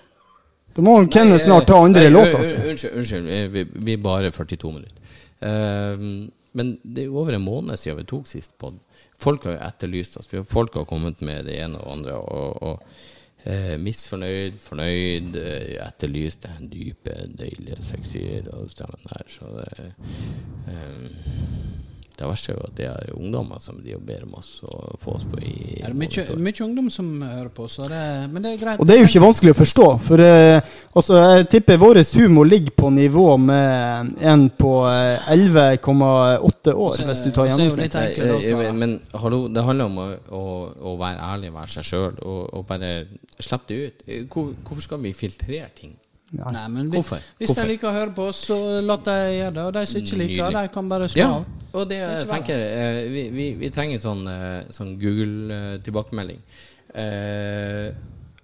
Da 0.77 0.83
må 0.85 0.93
Kenneth 1.11 1.43
snart 1.43 1.65
ta 1.67 1.79
andre 1.83 2.09
låter. 2.09 2.31
låta 2.37 2.43
si. 2.45 2.55
Unnskyld, 2.69 2.93
unnskyld. 3.01 3.29
eh, 3.29 3.47
Vi, 3.51 3.63
vi 3.73 3.93
er 3.93 3.97
bare 4.05 4.29
42 4.31 4.71
minutter. 4.71 4.95
Ehm, 5.41 6.29
men 6.57 6.77
det 6.83 7.03
er 7.03 7.09
jo 7.09 7.19
over 7.21 7.35
en 7.35 7.45
måned 7.45 7.77
siden 7.77 7.99
vi 8.01 8.07
tok 8.09 8.27
sist 8.29 8.57
pod. 8.61 8.79
Folk 9.19 9.45
har 9.45 9.55
jo 9.55 9.63
etterlyst 9.67 10.17
oss. 10.17 10.29
Folk 10.49 10.75
har 10.79 10.87
kommet 10.89 11.21
med 11.25 11.45
det 11.49 11.59
ene 11.61 11.81
og 11.81 11.97
andre. 11.97 12.15
Og, 12.17 12.63
og 12.63 13.47
eh, 13.49 13.75
misfornøyd, 13.81 14.57
fornøyd, 14.63 15.37
eh, 15.39 15.75
etterlyst 15.85 16.47
den 16.47 16.71
dype, 16.71 17.15
deilige, 17.37 17.77
sexy 17.85 18.23
stemmen 18.73 19.13
her. 19.13 19.25
Så 19.29 19.51
det 19.59 19.91
ehm, 20.73 21.09
Det 22.19 22.27
verste 22.27 22.51
er 22.51 22.57
jo 22.57 22.63
at 22.67 22.73
det 22.75 22.85
er 22.89 23.13
ungdommer 23.15 23.61
som 23.63 23.77
de 23.79 23.93
ber 24.03 24.25
om 24.25 24.33
oss 24.41 24.49
å 24.67 24.97
få 24.99 25.13
oss 25.15 25.23
på 25.23 25.39
i 25.39 25.53
Det 25.79 25.87
er 25.87 25.93
mye, 25.95 26.25
mye 26.35 26.63
ungdom 26.65 26.89
som 26.91 27.13
hører 27.23 27.47
på, 27.55 27.67
så 27.71 27.87
det, 27.87 28.01
men 28.33 28.43
det 28.43 28.51
er 28.51 28.57
greit. 28.59 28.81
Og 28.83 28.89
det 28.89 28.97
er 28.97 28.99
jo 29.05 29.07
ikke 29.07 29.21
vanskelig 29.23 29.53
å 29.53 29.59
forstå, 29.61 29.85
for 30.03 30.23
uh, 30.25 30.59
altså, 30.99 31.21
jeg 31.37 31.47
tipper 31.53 31.79
vår 31.79 32.01
humor 32.19 32.49
ligger 32.49 32.75
på 32.75 32.89
nivå 32.91 33.25
med 33.39 34.11
en 34.19 34.43
på 34.59 34.73
eh, 34.91 35.31
11,8 35.31 36.73
år, 36.73 36.95
Så- 36.97 37.05
hvis 37.07 37.23
du 37.23 37.31
tar 37.31 37.45
så 37.47 37.55
gjennomsnitt. 37.55 37.83
litt 37.87 37.95
enkle 37.95 38.23
Eh, 38.25 38.33
låter, 38.33 38.49
eh, 38.59 38.63
da. 38.67 38.73
Men 38.73 38.99
hallo, 39.13 39.47
det 39.47 39.63
handler 39.63 39.85
om 39.85 39.97
å, 39.97 40.07
å, 40.31 40.43
å 40.91 40.97
være 40.99 41.19
ærlig, 41.31 41.53
være 41.53 41.67
seg 41.77 41.83
sjøl, 41.83 42.19
og, 42.21 42.53
og 42.53 42.67
bare 42.67 42.91
slippe 43.39 43.67
det 43.71 43.79
ut. 43.85 44.03
Eh, 44.07 44.23
Hvor, 44.27 44.51
hvorfor 44.63 44.81
skal 44.81 44.99
vi 45.07 45.13
filtrere 45.13 45.69
ting? 45.79 45.95
Nei, 46.31 46.67
men 46.69 46.89
vi, 46.91 46.97
Hvorfor? 46.97 47.21
Hvis 47.37 47.49
Hvorfor? 47.49 47.61
de 47.61 47.73
liker 47.73 47.89
å 47.89 47.93
høre 47.95 48.13
på 48.13 48.27
oss, 48.29 48.43
så 48.49 48.57
la 48.85 48.97
de 49.05 49.15
gjøre 49.33 49.53
det. 49.55 49.63
Og 49.65 49.73
de 49.73 49.85
som 49.89 50.01
ikke 50.01 50.19
liker, 50.19 50.43
Nydelig. 50.43 50.61
de 50.61 50.73
kan 50.75 50.89
bare 50.91 51.09
slå 51.09 51.23
Ja, 51.23 51.29
og 51.73 51.87
det 51.89 52.01
jeg 52.01 52.27
tenker 52.29 52.65
eh, 52.65 52.99
vi, 53.13 53.23
vi, 53.33 53.47
vi 53.57 53.71
trenger 53.73 53.97
en 53.99 54.05
sånn, 54.05 54.27
eh, 54.33 54.59
sånn 54.75 54.91
Google-tilbakemelding. 55.01 56.43
Eh, 56.93 57.87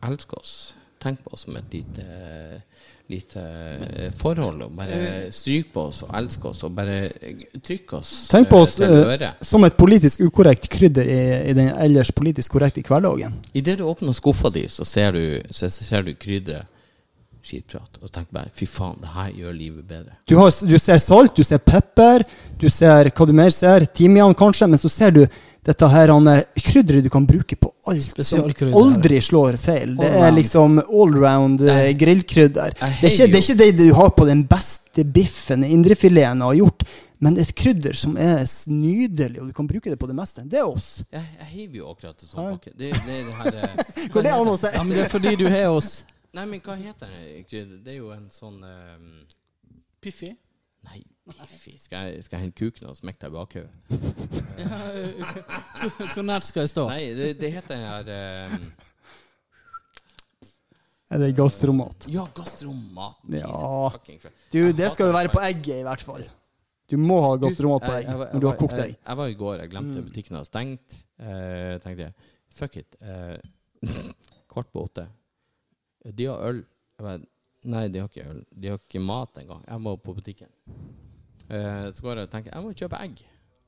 elsk 0.10 0.34
oss. 0.40 0.56
Tenk 1.02 1.22
på 1.26 1.36
oss 1.38 1.46
som 1.46 1.58
et 1.60 1.78
lite 1.78 2.64
lite 3.08 3.40
eh, 3.96 4.12
forhold. 4.18 4.62
Og 4.66 4.72
bare 4.78 5.32
stryk 5.34 5.72
på 5.74 5.88
oss 5.90 6.04
og 6.06 6.14
elsk 6.18 6.46
oss, 6.50 6.64
og 6.66 6.76
bare 6.78 7.00
eh, 7.22 7.44
trykk 7.62 7.94
oss 8.00 8.14
Tenk 8.32 8.50
på 8.50 8.58
eh, 8.58 8.66
oss 8.66 8.80
eh, 8.82 9.26
som 9.46 9.66
et 9.68 9.78
politisk 9.78 10.26
ukorrekt 10.26 10.70
krydder 10.74 11.10
i, 11.10 11.20
i 11.52 11.58
den 11.58 11.70
ellers 11.86 12.12
politisk 12.16 12.58
korrekte 12.58 12.82
hverdagen. 12.86 13.38
Idet 13.54 13.78
du 13.80 13.86
åpner 13.86 14.16
skuffa 14.18 14.50
di, 14.54 14.66
så 14.70 14.88
ser 14.88 15.14
du, 15.14 15.26
så 15.54 15.70
ser 15.70 16.08
du 16.08 16.16
krydderet 16.18 16.72
skitprat. 17.46 18.00
Og 18.02 18.12
tenker 18.12 18.34
bare 18.36 18.52
fy 18.54 18.68
faen, 18.70 18.98
det 19.02 19.12
her 19.14 19.34
gjør 19.38 19.58
livet 19.58 19.88
bedre. 19.88 20.16
Du, 20.28 20.36
har, 20.40 20.54
du 20.66 20.78
ser 20.82 21.02
salt, 21.04 21.36
du 21.38 21.46
ser 21.46 21.62
pepper, 21.62 22.26
du 22.62 22.70
ser 22.74 23.12
hva 23.12 23.28
du 23.30 23.36
mer 23.38 23.54
ser, 23.54 23.86
timian 23.86 24.36
kanskje, 24.38 24.70
men 24.72 24.82
så 24.82 24.92
ser 24.92 25.14
du 25.16 25.26
dette 25.66 25.88
her 25.90 26.12
han, 26.14 26.28
eh, 26.30 26.44
krydderet 26.62 27.06
du 27.06 27.10
kan 27.10 27.26
bruke 27.26 27.58
på 27.58 27.72
alt 27.90 28.20
som 28.26 28.44
aldri 28.46 29.22
slår 29.22 29.58
feil. 29.62 29.96
Det 29.98 30.12
er 30.22 30.36
liksom 30.36 30.78
allround 30.84 31.64
eh, 31.66 31.90
grillkrydder. 31.98 32.78
Det 32.78 32.86
er, 32.86 33.10
ikke, 33.10 33.28
det 33.32 33.40
er 33.40 33.44
ikke 33.44 33.58
det 33.64 33.72
du 33.80 33.88
har 33.98 34.14
på 34.18 34.28
den 34.30 34.46
beste 34.50 35.06
biffen 35.06 35.66
indrefileten 35.66 36.46
har 36.46 36.54
gjort, 36.60 36.86
men 37.24 37.40
et 37.42 37.54
krydder 37.58 37.98
som 37.98 38.14
er 38.22 38.44
nydelig, 38.70 39.40
og 39.42 39.50
du 39.50 39.56
kan 39.58 39.68
bruke 39.70 39.90
det 39.90 39.98
på 39.98 40.10
det 40.10 40.18
meste. 40.18 40.46
Det 40.46 40.62
er 40.62 40.70
oss. 40.70 41.00
Jeg, 41.10 41.26
jeg 41.40 41.52
hiver 41.56 41.80
jo 41.82 41.94
akkurat 41.96 42.14
en 42.20 42.30
sånn 42.30 42.52
pakke. 42.54 42.76
Det, 42.76 42.92
det, 42.94 43.22
det 43.26 43.38
her 43.40 43.64
eh, 43.64 44.10
Går 44.14 44.28
det 44.28 44.36
an 44.36 44.52
å 44.52 44.60
si? 44.60 44.70
Ja, 44.70 44.84
men 44.84 44.94
det 44.94 45.08
er 45.08 45.16
fordi 45.18 45.34
du 45.40 45.48
har 45.50 45.72
oss. 45.74 45.96
Nei, 46.36 46.46
men 46.52 46.60
hva 46.66 46.76
heter 46.80 47.08
det? 47.12 47.64
Det 47.86 47.94
er 47.94 48.00
jo 48.02 48.10
en 48.16 48.26
sånn 48.34 48.60
um... 48.66 49.06
Piffi? 50.04 50.32
Nei, 50.86 51.00
piffi. 51.26 51.78
Skal 51.82 52.12
jeg, 52.12 52.26
skal 52.28 52.38
jeg 52.38 52.44
hente 52.50 52.60
kuken 52.60 52.90
og 52.92 52.98
smekke 53.00 53.20
deg 53.24 53.30
i 53.32 53.38
bakhodet? 53.40 53.72
Hvor 56.14 56.26
nært 56.28 56.46
skal 56.46 56.66
jeg 56.66 56.72
stå? 56.76 56.84
Nei, 56.92 57.04
det, 57.18 57.30
det 57.42 57.50
heter 57.56 57.72
den 57.76 57.86
her 57.88 58.04
um... 58.52 58.68
Er 61.16 61.22
det 61.22 61.32
gastromat? 61.38 62.08
Ja, 62.10 62.24
gastromat. 62.36 63.20
Ja. 63.30 63.50
Du, 64.52 64.60
det 64.74 64.88
skal 64.96 65.12
jo 65.12 65.14
være 65.16 65.30
på 65.34 65.42
egget, 65.46 65.78
i 65.84 65.86
hvert 65.86 66.02
fall. 66.04 66.24
Du 66.90 66.98
må 67.02 67.18
ha 67.22 67.36
gastromat 67.42 67.86
på 67.86 67.94
egg 68.00 68.08
når 68.10 68.42
du 68.42 68.48
har 68.50 68.58
kokt 68.60 68.78
egg. 68.82 68.92
Jeg, 68.96 69.02
jeg 69.06 69.20
var 69.22 69.28
i 69.32 69.38
går, 69.38 69.56
jeg 69.64 69.72
glemte 69.74 70.02
Mm. 70.02 70.08
butikken 70.10 70.36
hadde 70.40 70.50
stengt. 70.50 70.96
Eh, 71.22 71.76
tenkte 71.86 72.08
jeg, 72.10 72.14
fuck 72.58 72.74
it. 72.82 72.98
Eh, 73.02 73.38
kvart 74.52 74.70
på 74.74 74.84
åtte. 74.90 75.06
De 76.14 76.28
har 76.30 76.42
øl. 76.50 76.64
Bare, 77.02 77.22
nei, 77.66 77.88
de 77.92 78.02
har 78.02 78.12
ikke 78.12 78.28
øl. 78.30 78.44
De 78.52 78.72
har 78.72 78.82
ikke 78.82 79.04
mat 79.04 79.40
engang. 79.42 79.64
Jeg 79.68 79.82
må 79.82 79.96
på 79.98 80.14
butikken. 80.18 80.52
Eh, 81.50 81.88
så 81.94 82.02
går 82.02 82.22
jeg 82.22 82.30
og 82.30 82.34
tenker 82.34 82.54
jeg 82.54 82.66
må 82.66 82.74
kjøpe 82.74 83.02
egg. 83.02 83.24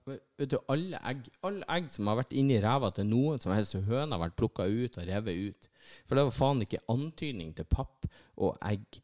Vet 0.08 0.54
du, 0.54 0.56
alle 0.72 1.00
egg 1.04 1.26
Alle 1.44 1.66
egg 1.76 1.90
som 1.92 2.08
har 2.08 2.22
vært 2.22 2.32
inni 2.40 2.62
ræva 2.64 2.94
til 2.96 3.10
noen 3.10 3.42
som 3.44 3.52
helst 3.52 3.76
høne, 3.76 4.14
har 4.14 4.22
vært 4.22 4.38
plukka 4.40 4.64
ut 4.64 4.96
og 4.98 5.08
revet 5.10 5.50
ut. 5.50 5.70
For 6.08 6.16
det 6.16 6.28
var 6.30 6.36
faen 6.36 6.64
ikke 6.64 6.86
antydning 6.92 7.54
til 7.58 7.68
papp 7.68 8.08
og 8.38 8.56
egg 8.66 9.02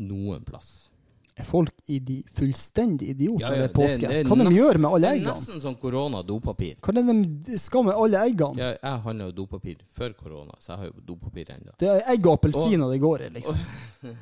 noen 0.00 0.44
plass. 0.48 0.88
Er 1.36 1.44
folk 1.44 1.72
i 1.92 1.98
de 2.00 2.22
fullstendig 2.32 3.10
idioter 3.12 3.44
Ja, 3.44 3.50
ja, 3.52 3.62
ved 3.66 3.72
påske? 3.76 4.08
det 4.08 4.22
er 4.22 4.28
Hva 4.30 4.36
de 4.40 4.54
gjør 4.56 4.78
med 4.80 4.88
alle 4.96 5.10
eggene? 5.12 5.26
Det 5.26 5.32
er 5.34 5.40
nesten 5.42 5.60
som 5.60 5.74
korona-dopapir. 5.76 6.78
Hva 6.80 6.94
er 6.94 6.96
det 7.10 7.16
de 7.50 7.58
skal 7.60 7.84
med 7.84 7.92
alle 7.94 8.22
eggene? 8.30 8.56
Jeg, 8.62 8.78
jeg 8.82 9.02
handla 9.04 9.26
jo 9.28 9.34
dopapir 9.42 9.76
før 9.98 10.14
korona, 10.16 10.56
så 10.64 10.72
jeg 10.72 10.78
har 10.80 10.86
jo 10.86 11.04
dopapir 11.12 11.52
ennå. 11.52 11.74
Det 11.82 11.90
er 11.92 12.00
egg 12.14 12.26
og 12.26 12.38
appelsiner 12.38 12.88
det 12.94 13.00
går 13.04 13.26
i, 13.26 13.28
liksom. 13.36 13.56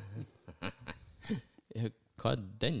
Hva 2.25 2.31
er 2.33 2.39
den 2.61 2.77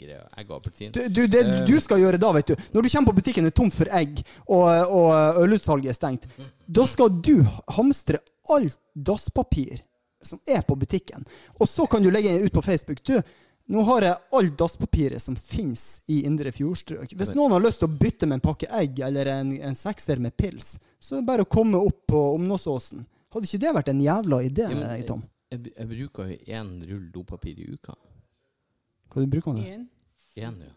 greia? 0.00 0.24
Egg 0.40 0.48
og 0.50 0.56
appelsin? 0.60 0.92
Du, 0.94 1.00
du, 1.12 1.20
det 1.30 1.42
Eh. 1.46 1.64
du 1.68 1.74
skal 1.80 2.00
gjøre 2.02 2.18
da, 2.18 2.32
vet 2.34 2.48
du 2.50 2.54
Når 2.74 2.82
du 2.82 2.88
kommer 2.88 3.12
på 3.12 3.18
butikken 3.20 3.46
er 3.46 3.50
tomt 3.54 3.74
for 3.76 3.86
egg, 3.94 4.22
og, 4.48 4.64
og 4.90 5.42
ølutsalget 5.44 5.92
er 5.92 5.98
stengt, 5.98 6.26
da 6.66 6.86
skal 6.86 7.12
du 7.22 7.36
hamstre 7.76 8.18
alt 8.50 8.78
dasspapir 8.94 9.80
som 10.24 10.40
er 10.50 10.64
på 10.66 10.74
butikken. 10.74 11.22
Og 11.60 11.68
så 11.70 11.86
kan 11.86 12.02
du 12.02 12.10
legge 12.10 12.32
ut 12.42 12.52
på 12.52 12.62
Facebook. 12.62 12.98
Du, 13.06 13.14
nå 13.68 13.82
har 13.84 14.02
jeg 14.06 14.16
alt 14.38 14.54
dasspapiret 14.58 15.20
som 15.22 15.36
fins 15.36 16.00
i 16.08 16.22
Indre 16.26 16.52
Fjordstrøk. 16.56 17.12
Hvis 17.18 17.34
noen 17.36 17.52
har 17.52 17.60
lyst 17.64 17.82
til 17.82 17.88
å 17.90 17.98
bytte 18.00 18.26
med 18.28 18.38
en 18.40 18.44
pakke 18.48 18.68
egg 18.80 19.00
eller 19.04 19.28
en, 19.34 19.52
en 19.70 19.76
sekser 19.76 20.20
med 20.24 20.36
pils, 20.40 20.78
så 20.98 21.16
er 21.16 21.20
det 21.22 21.28
bare 21.28 21.44
å 21.44 21.50
komme 21.52 21.76
opp 21.80 22.06
på 22.08 22.22
Omnåsåsen. 22.38 23.04
Hadde 23.34 23.44
ikke 23.50 23.60
det 23.66 23.74
vært 23.76 23.90
en 23.92 24.00
jævla 24.00 24.40
idé, 24.46 24.70
Ja, 24.70 24.78
men- 24.80 25.04
Tom? 25.06 25.22
Jeg, 25.50 25.72
jeg 25.76 25.88
bruker 25.88 26.28
jo 26.28 26.36
én 26.58 26.72
rull 26.88 27.06
dopapir 27.12 27.56
i 27.60 27.70
uka. 27.72 27.94
Hva 29.08 29.22
du 29.24 29.30
bruker 29.32 29.54
du? 29.56 29.60
En. 29.64 29.86
Én, 30.36 30.58
ja. 30.60 30.72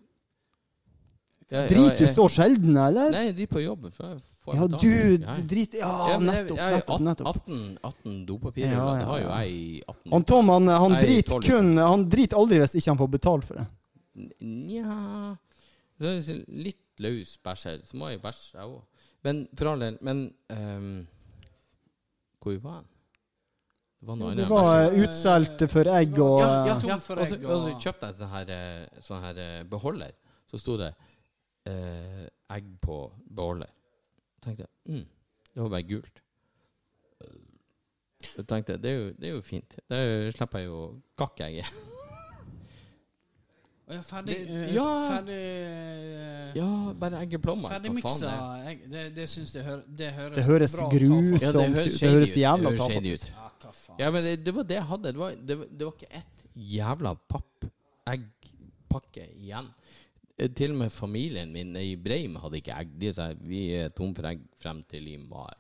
Ja, 1.52 1.62
ja, 1.66 1.68
Driter 1.68 2.08
du 2.08 2.14
så 2.16 2.26
sjelden, 2.32 2.78
eller? 2.80 3.10
Nei, 3.12 3.26
de 3.36 3.44
er 3.44 3.50
på 3.52 3.60
jobb. 3.60 3.90
før. 3.92 4.14
jeg 4.14 4.22
får 4.46 4.56
Ja, 4.56 4.68
du 4.72 4.88
Ja, 4.88 5.34
ja. 5.36 5.42
driter 5.52 5.78
Ja, 5.82 5.90
Ja, 6.14 6.20
nettopp, 6.24 6.58
nettopp. 6.58 7.02
nettopp. 7.02 7.28
18, 7.28 7.78
18 7.84 8.26
dopapirer 8.26 8.72
Ja, 8.72 8.86
ja, 8.86 8.94
Det 9.00 9.08
har 9.10 9.20
jo 9.20 9.30
jeg 9.30 9.52
i 9.52 9.82
18 9.88 10.12
Han 10.14 10.24
Tom 10.24 10.50
han, 10.50 10.68
han 10.68 10.92
driter 11.02 11.40
kun 11.44 11.78
Han 11.78 12.06
driter 12.10 12.38
aldri 12.40 12.62
hvis 12.64 12.76
ikke 12.80 12.92
han 12.94 13.02
får 13.02 13.12
betalt 13.18 13.50
for 13.50 13.60
det. 13.60 13.68
Nja 14.40 15.36
Så 16.00 16.14
det 16.16 16.38
Litt 16.48 16.80
løs 17.04 17.36
bæsj 17.44 17.66
her. 17.68 17.78
Så 17.84 17.98
må 17.98 18.10
jeg 18.12 18.22
bæsje, 18.22 18.56
jeg 18.56 18.64
òg. 18.72 18.82
Men 19.24 19.44
for 19.58 19.74
all 19.74 19.80
del 19.80 19.98
Men 20.02 20.24
um, 20.56 21.08
hvor 22.42 22.58
var 22.64 22.80
han? 22.80 22.88
Det 24.02 24.08
var 24.08 24.16
noe 24.18 24.34
Det 24.36 24.48
var 24.50 24.72
eh, 24.88 24.96
utsolgt 25.04 25.62
for 25.70 25.88
egg 25.94 26.16
og 26.18 26.40
ja, 26.42 26.48
ja, 26.66 26.78
eh, 26.80 26.88
ja. 26.90 26.98
for 27.06 27.20
Og 27.22 27.28
så 27.30 27.36
egg 27.38 27.44
og 27.46 27.60
så 27.68 27.76
kjøpte 27.84 28.08
jeg 28.10 28.16
sånn 28.18 28.32
her, 28.34 28.50
eh, 28.56 29.02
sånn 29.06 29.22
her 29.28 29.38
eh, 29.44 29.64
beholder. 29.70 30.16
Så 30.50 30.58
sto 30.58 30.74
det 30.80 30.90
eh, 31.66 32.26
egg 32.56 32.66
på 32.82 32.98
beholder. 33.36 33.70
tenkte 34.42 34.66
jeg 34.66 34.96
mm, 34.96 35.06
det 35.54 35.62
var 35.64 35.70
bare 35.70 35.84
gult. 35.84 36.22
Så 38.22 38.44
tenkte 38.48 38.74
jeg 38.76 38.82
det 38.84 38.90
er 38.92 38.98
jo, 39.00 39.08
det 39.20 39.28
er 39.28 39.34
jo 39.36 39.42
fint. 39.42 39.74
Da 39.90 39.98
slipper 40.32 40.60
jeg 40.62 40.68
jo 40.70 40.82
kakkeegget. 41.18 41.66
Å 43.92 43.96
ja, 43.98 44.02
ferdig 44.08 44.36
Det- 44.38 44.50
eh, 44.56 44.74
ja. 44.76 44.86
Ferdig 45.10 45.38
eh, 45.42 46.52
Ja, 46.56 46.68
bare 47.02 47.20
eggeplommer. 47.26 47.70
Ferdig 47.74 47.92
Hva 47.98 48.02
faen 48.06 48.22
det 48.22 48.30
er? 48.32 48.70
egg. 48.72 48.80
Det, 48.94 49.02
det 49.18 49.26
syns 49.30 49.52
jeg 49.58 49.64
hører, 49.66 49.82
det 50.00 50.12
høres 50.16 50.36
Det 50.38 50.46
høres 50.48 50.72
grusomt 50.78 50.94
grus- 50.94 51.42
Ja, 51.44 51.52
det 51.52 51.66
høres 51.76 52.00
det 52.00 52.12
høres 52.14 52.30
ut. 52.32 52.36
jævla 52.38 52.70
Det 52.70 52.78
høres 52.80 52.80
tafatt 52.88 53.06
ut. 53.06 53.12
ut. 53.12 53.26
Ja, 53.34 53.50
hva 53.66 53.72
faen. 53.82 53.98
Ja, 54.00 54.12
men 54.16 54.24
det, 54.24 54.34
det 54.46 54.54
var 54.56 54.64
det 54.70 54.76
jeg 54.78 54.88
hadde. 54.94 55.12
Det 55.12 55.20
var, 55.20 55.32
det, 55.50 55.58
var- 55.60 55.72
det 55.78 55.84
var 55.90 55.94
ikke 55.98 56.12
ett 56.22 56.38
jævla 56.56 57.12
pappeggpakke 57.36 59.24
igjen. 59.42 59.68
Eh, 60.42 60.50
Til 60.58 60.74
og 60.74 60.80
med 60.84 60.94
familien 60.94 61.52
min 61.54 61.76
i 61.78 61.96
Breim 61.96 62.38
hadde 62.42 62.62
ikke 62.62 62.78
egg. 62.78 62.94
De 63.02 63.12
sa 63.14 63.32
vi 63.38 63.68
er 63.78 63.92
tom 63.96 64.16
for 64.18 64.28
egg 64.32 64.42
frem 64.62 64.82
til 64.90 65.12
i 65.12 65.18
mai. 65.22 65.58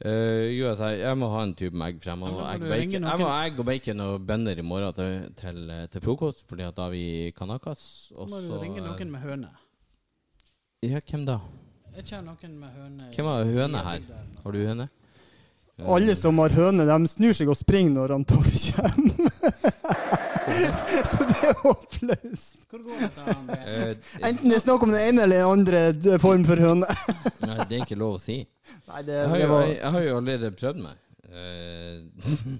Uh, 0.00 0.48
jo, 0.48 0.64
jeg 0.64 0.76
sa 0.78 0.86
jeg 0.96 1.16
må 1.20 1.26
ha 1.28 1.42
en 1.44 1.50
tube 1.52 1.76
med 1.76 1.90
egg 1.90 1.98
frem. 2.00 2.22
Og 2.24 2.38
egg, 2.46 2.62
bacon. 2.64 3.04
Jeg 3.04 3.20
må 3.20 3.26
ha 3.28 3.40
egg 3.44 3.58
og 3.60 3.66
bacon 3.68 4.04
og 4.06 4.22
bønner 4.30 4.62
i 4.62 4.64
morgen 4.64 4.94
til, 4.96 5.26
til, 5.36 5.58
til 5.92 6.04
frokost, 6.06 6.46
Fordi 6.48 6.64
at 6.64 6.76
da 6.78 6.86
har 6.86 6.94
vi 6.94 7.32
kanakas. 7.36 7.82
Og 8.16 8.30
må 8.30 8.40
du 8.40 8.54
ringe 8.62 8.80
noen 8.80 9.12
med 9.12 9.20
høne. 9.26 9.50
Ja, 10.80 11.02
hvem 11.04 11.26
da? 11.28 11.36
Jeg 11.98 12.06
kjenner 12.06 12.30
noen 12.30 12.56
med 12.62 12.72
høne. 12.78 13.10
Hvem 13.12 13.28
har 13.28 13.52
høne 13.58 13.84
her? 13.90 14.08
Har 14.40 14.56
du 14.56 14.62
høne? 14.64 14.88
Alle 15.80 16.14
som 16.16 16.38
har 16.40 16.52
høne, 16.52 16.86
de 16.88 17.08
snur 17.08 17.36
seg 17.36 17.52
og 17.52 17.58
springer 17.60 17.92
når 17.98 18.16
han 18.16 18.24
Tove 18.28 18.52
kommer. 18.76 19.99
Så 21.10 21.26
det 21.28 21.38
er 21.50 21.54
håpløst. 21.64 22.56
Hvor 22.70 22.82
går 22.86 23.02
dette? 23.02 23.34
Eh, 23.56 23.92
Enten 24.30 24.48
det 24.50 24.56
er 24.60 24.64
snakk 24.64 24.82
om 24.86 24.92
den 24.94 25.02
ene 25.10 25.26
eller 25.26 25.42
den 25.44 25.52
andre 25.58 26.18
form 26.22 26.44
for 26.48 26.56
høne. 26.62 26.88
Nei, 27.48 27.58
det 27.68 27.78
er 27.80 27.84
ikke 27.86 27.98
lov 28.00 28.16
å 28.18 28.22
si. 28.22 28.40
Nei, 28.88 29.02
det, 29.06 29.20
Jeg 29.20 29.28
har 29.28 29.36
det 29.38 29.44
jo, 29.46 29.52
var 29.54 29.64
jeg, 29.68 29.78
jeg 29.82 29.94
har 29.96 30.04
jo 30.08 30.18
allerede 30.22 30.52
prøvd 30.60 30.82
meg. 30.86 30.98
Eh, 31.30 31.98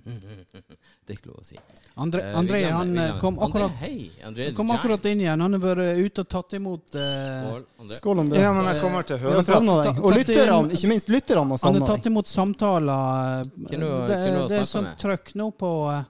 det 1.04 1.14
er 1.14 1.16
ikke 1.16 1.30
lov 1.32 1.40
å 1.42 1.46
si. 1.46 1.56
André, 2.00 2.20
Eh, 2.22 2.36
André 2.38 2.60
han 2.70 2.92
vi 2.94 3.00
eh, 3.00 3.06
glemmer. 3.08 3.18
kom 3.20 3.38
André, 3.38 3.48
akkurat, 3.48 3.80
hei, 3.82 3.96
André 4.28 4.50
kom 4.56 4.70
akkurat 4.74 5.08
inn 5.10 5.24
igjen. 5.24 5.42
Han 5.46 5.56
har 5.56 5.62
vært 5.64 6.04
ute 6.04 6.22
og 6.24 6.28
tatt 6.36 6.54
imot 6.60 6.94
uh, 6.94 7.58
Skål, 7.98 8.22
André. 8.26 8.44
Ja, 8.44 8.52
men 8.56 8.68
jeg 8.70 8.80
kommer 8.84 9.08
til 9.08 9.18
deg. 9.18 9.98
Og 10.04 10.14
lytterne, 10.14 10.60
ikke 10.78 10.92
minst 10.92 11.10
lytterne, 11.12 11.58
Han 11.64 11.80
har 11.80 11.90
tatt 11.94 12.06
imot 12.12 12.30
samtaler. 12.30 13.42
Kan 13.70 13.84
du- 13.84 13.90
det, 13.90 14.06
du 14.06 14.38
det, 14.38 14.48
det 14.54 14.62
er 14.62 14.70
sånn 14.70 14.88
trøkk 15.02 15.34
nå 15.40 15.50
på 15.60 15.72
eh, 15.96 16.00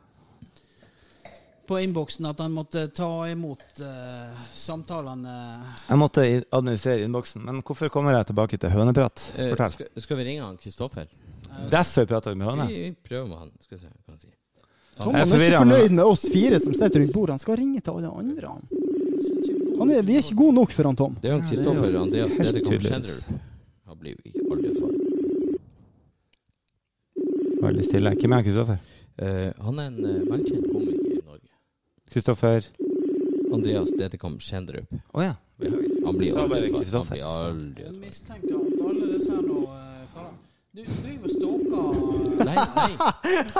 På 1.70 1.78
innboksen 1.78 2.26
at 2.26 2.40
han 2.42 2.50
måtte 2.50 2.88
ta 2.90 3.28
imot 3.30 3.78
uh, 3.78 4.38
samtalene. 4.50 5.34
Jeg 5.86 5.98
måtte 6.00 6.24
administrere 6.50 7.04
innboksen, 7.06 7.44
men 7.46 7.60
hvorfor 7.62 7.92
kommer 7.94 8.16
jeg 8.16 8.26
tilbake 8.32 8.58
til 8.58 8.72
høneprat? 8.74 9.28
Eh, 9.36 9.52
Fortell. 9.52 9.76
skal, 9.76 10.02
skal 10.02 10.18
vi 10.18 10.24
ringe 10.32 10.42
han 10.48 10.58
Kristoffer? 10.58 11.06
Derfor 11.70 12.08
prater 12.10 12.34
vi 12.34 12.40
med 12.40 12.50
høne. 12.50 12.66
Vi, 12.66 12.80
vi 12.88 12.90
prøver 13.06 13.28
med 13.30 13.38
han. 13.44 13.52
Skal 13.62 13.76
vi 13.76 13.82
se 13.84 13.90
hva 13.92 14.10
han 14.10 14.18
sier. 14.18 14.34
Tom 14.98 15.14
er 15.14 15.22
han 15.22 15.32
er 15.36 15.44
ikke 15.46 15.62
fornøyd 15.62 15.94
med 15.96 16.04
oss 16.04 16.26
fire 16.32 16.58
som 16.60 16.74
sitter 16.74 17.04
rundt 17.04 17.14
bordet. 17.14 17.36
Han 17.38 17.42
skal 17.44 17.60
ringe 17.62 17.80
til 17.80 18.00
alle 18.00 18.10
andre. 18.24 18.46
Han. 18.50 18.62
Han 19.80 19.92
er, 19.94 20.02
vi 20.04 20.18
er 20.18 20.24
ikke 20.26 20.40
gode 20.42 20.54
nok 20.58 20.74
for 20.74 20.90
han 20.90 20.98
Tom. 20.98 21.14
Det 21.22 21.30
er 21.30 21.38
jo 21.38 21.44
Kristoffer 21.48 22.00
Andreas 22.02 22.34
helt 22.34 22.50
Dedekam 22.50 22.72
tydeligvis. 22.72 22.90
Schjelderup. 22.90 23.46
Han 23.88 24.02
blir 24.02 24.18
ikke 24.28 24.42
aldri 24.56 24.74
svar. 24.76 24.92
Veldig 27.68 27.84
stille. 27.88 28.12
Hvem 28.20 28.36
er 28.36 28.44
Kristoffer? 28.50 28.82
Uh, 29.20 29.48
han 29.68 29.80
er 29.80 29.86
en 29.88 30.00
uh, 30.04 30.10
velkjent 30.34 30.66
komiker 30.68 31.14
i 31.14 31.22
Norge. 31.22 31.49
Kristoffer 32.11 32.66
Andreas 33.52 33.90
Detekom 33.98 34.38
Schjelderup. 34.42 34.90
Å 35.12 35.22
ja. 35.22 35.34
Han 36.04 36.16
blir 36.18 36.38
aldri 36.38 36.70
Kristoffer, 36.72 37.14
blir 37.14 37.26
så. 37.26 37.42
aldri 37.44 37.84
Jeg 37.84 37.96
mistenker 38.00 38.54
at 38.56 38.84
alle 38.88 39.08
disse 39.12 39.34
her 39.34 39.42
nå 39.44 39.64
eh, 39.74 40.28
Du 40.72 40.82
driver 41.02 41.26
og 41.26 41.34
stalker 41.34 41.61
Nei, 42.40 42.54
nei. 42.56 42.92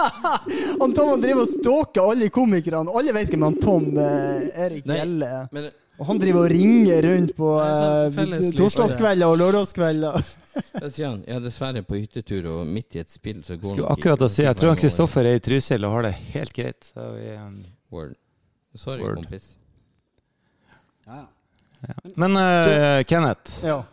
Han 0.80 0.94
Tom 0.96 1.11
han 1.11 1.22
driver 1.22 1.42
og 1.42 1.51
stalker 1.53 2.12
alle 2.14 2.30
komikerne. 2.32 2.94
Alle 2.96 3.12
vet 3.12 3.32
hvem 3.34 3.44
han 3.44 3.59
Tom 3.61 3.90
eh, 4.01 4.46
Erik 4.64 4.88
Gjelle 4.88 5.28
er. 5.42 5.70
Og 6.01 6.09
han 6.09 6.20
driver 6.22 6.46
og 6.46 6.55
ringer 6.55 7.05
rundt 7.05 7.34
på 7.36 7.51
eh, 7.61 8.38
torsdagskvelder 8.57 9.26
og 9.26 9.36
lørdagskvelder. 9.42 10.30
da 10.78 10.88
sier 10.88 11.11
han 11.11 11.20
jeg 11.26 11.36
er 11.36 11.44
dessverre 11.44 11.84
på 11.86 11.98
hyttetur, 11.98 12.48
og 12.55 12.64
midt 12.70 12.96
i 12.96 13.03
et 13.05 13.12
spill 13.12 13.44
så 13.44 13.59
går 13.61 13.76
Skulle 13.76 13.92
akkurat 13.92 14.24
å 14.24 14.30
si 14.32 14.46
Jeg 14.46 14.57
tror 14.59 14.72
han 14.72 14.80
Kristoffer 14.80 15.28
er 15.28 15.36
i 15.38 15.44
Trysil 15.44 15.84
og 15.84 15.98
har 15.98 16.09
det 16.09 16.16
helt 16.32 16.57
greit. 16.57 16.88
Så 16.94 17.12
vi, 17.18 17.34
um, 17.36 17.61
Word. 17.92 18.16
Sorry, 18.75 19.03
Word. 19.03 19.16
kompis. 19.16 19.57
Ja, 21.07 21.12
ja. 21.16 21.95
Men 22.14 22.37
eh, 22.37 23.03
Kenneth, 23.05 23.64
Ja. 23.64 23.85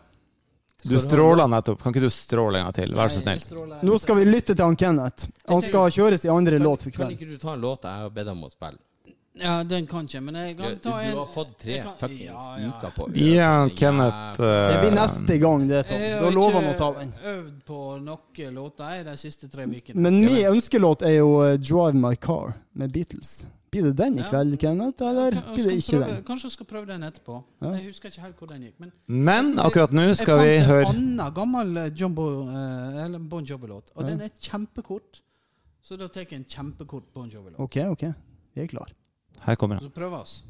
du 0.84 0.98
stråla 0.98 1.46
nettopp. 1.46 1.82
Kan 1.82 1.92
ikke 1.94 2.04
du 2.06 2.10
stråle 2.10 2.58
en 2.60 2.64
gang 2.68 2.74
til? 2.74 2.92
Vær 2.94 3.08
så 3.08 3.20
snill. 3.22 3.40
Nå 3.82 3.98
skal 3.98 4.16
vi 4.20 4.24
lytte 4.28 4.54
til 4.54 4.64
han 4.64 4.76
Kenneth. 4.76 5.26
Han 5.48 5.62
skal 5.62 5.90
kjøres 5.90 6.24
i 6.24 6.28
andre 6.28 6.58
låt 6.62 6.82
for 6.84 6.90
Kan 6.90 7.10
ikke 7.16 7.26
du 7.30 7.38
ta 7.38 7.54
en 7.54 7.60
låt 7.64 7.82
jeg 7.88 8.04
har 8.04 8.10
bedt 8.10 8.28
om 8.28 8.44
å 8.44 8.50
spille? 8.52 8.78
Ja, 9.38 9.62
den 9.62 9.86
kan 9.86 10.02
ikke, 10.04 10.20
men 10.20 10.34
jeg 10.34 10.56
kan 10.58 10.78
ta 10.82 10.96
en 11.00 11.12
du 11.14 11.18
har 11.20 11.26
fått 11.30 11.52
tre 11.60 11.74
jeg 11.76 11.82
kan- 11.84 11.94
fuckings 12.00 12.24
Ja, 12.24 12.56
ja. 12.58 12.68
uker 12.72 12.90
på 12.96 13.04
Ja, 13.16 13.44
Jævla- 13.68 13.76
Kenneth 13.78 14.38
Det 14.40 14.80
blir 14.80 14.90
neste 14.96 15.38
gang, 15.38 15.68
det, 15.68 15.82
Tom. 15.86 15.96
Jeg 16.00 16.18
Da 16.18 16.24
har 16.24 16.32
lover 16.32 16.52
han 16.60 16.64
å 16.64 16.76
ta 16.76 16.92
den. 16.92 17.12
øvd 17.24 17.62
på 17.64 17.78
noen 18.02 18.54
låter 18.54 19.04
de 19.04 19.16
siste 19.16 19.48
tre 19.48 19.64
ukene. 19.66 19.94
Men 19.94 20.20
min 20.24 20.44
ønskelåt 20.46 21.02
er 21.02 21.18
jo 21.18 21.40
eh, 21.42 21.56
'Drive 21.56 21.94
My 21.94 22.14
Car' 22.16 22.54
med 22.74 22.90
Beatles. 22.92 23.46
Blir 23.70 23.82
det 23.84 23.96
den 23.98 24.14
i 24.18 24.22
Ja. 24.22 24.28
kveld, 24.30 24.58
Kenneth, 24.58 25.02
eller 25.02 25.32
ja, 25.34 25.40
blir 25.54 25.64
det 25.68 25.74
ikke 25.76 25.98
prøve, 25.98 26.06
den? 26.14 26.22
Kanskje 26.24 26.44
jeg 26.48 26.52
skal 26.52 26.66
prøve 26.66 26.86
den 26.86 27.02
etterpå. 27.02 27.44
Ja. 27.60 27.72
Jeg 27.76 27.86
husker 27.86 28.08
ikke 28.08 28.20
helt 28.22 28.36
hvor 28.38 28.48
den 28.48 28.62
gikk. 28.62 28.74
Men 28.80 28.92
Men 29.06 29.58
akkurat 29.58 29.92
nå 29.92 30.06
skal 30.16 30.38
vi 30.38 30.58
høre 30.64 30.78
jeg 30.78 30.86
fant 30.86 30.96
en 30.98 31.20
annen 31.20 31.34
gammel 31.34 31.76
eh, 31.76 31.90
Jumbo, 32.00 32.26
eh, 32.48 33.04
eller 33.04 33.18
Bon 33.18 33.44
Jovi-låt, 33.44 33.90
og 33.94 34.02
Ja. 34.04 34.08
den 34.10 34.20
er 34.20 34.30
kjempekort. 34.40 35.20
Så 35.82 35.96
da 35.98 36.06
tar 36.08 36.20
jeg 36.24 36.32
en 36.32 36.44
kjempekort 36.44 37.12
Bon 37.14 37.28
Jovi-låt. 37.28 37.60
Ok, 37.60 37.76
ok. 37.90 38.14
Vi 38.54 38.62
er 38.62 38.66
klar. 38.66 38.88
Her 39.44 39.54
kommer 39.56 39.78
den. 39.78 39.88
Så 39.88 39.92
prøver 39.94 40.16
vi 40.16 40.20
oss. 40.22 40.44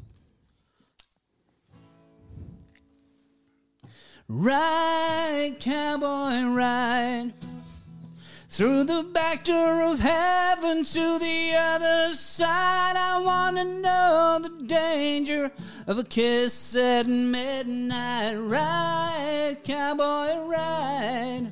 Ride, 4.29 5.55
cowboy, 5.59 6.43
ride 6.55 7.33
through 8.49 8.83
the 8.83 9.03
back 9.13 9.43
door 9.43 9.83
of 9.91 9.99
heaven 9.99 10.83
to 10.83 11.19
the 11.19 11.53
other 11.55 12.13
side. 12.15 12.95
I 12.97 13.21
want 13.23 13.57
to 13.57 13.63
know 13.63 14.39
the 14.41 14.65
danger 14.65 15.51
of 15.85 15.99
a 15.99 16.03
kiss 16.03 16.75
at 16.75 17.05
midnight. 17.05 18.33
Ride, 18.33 19.57
cowboy, 19.63 20.47
ride. 20.47 21.51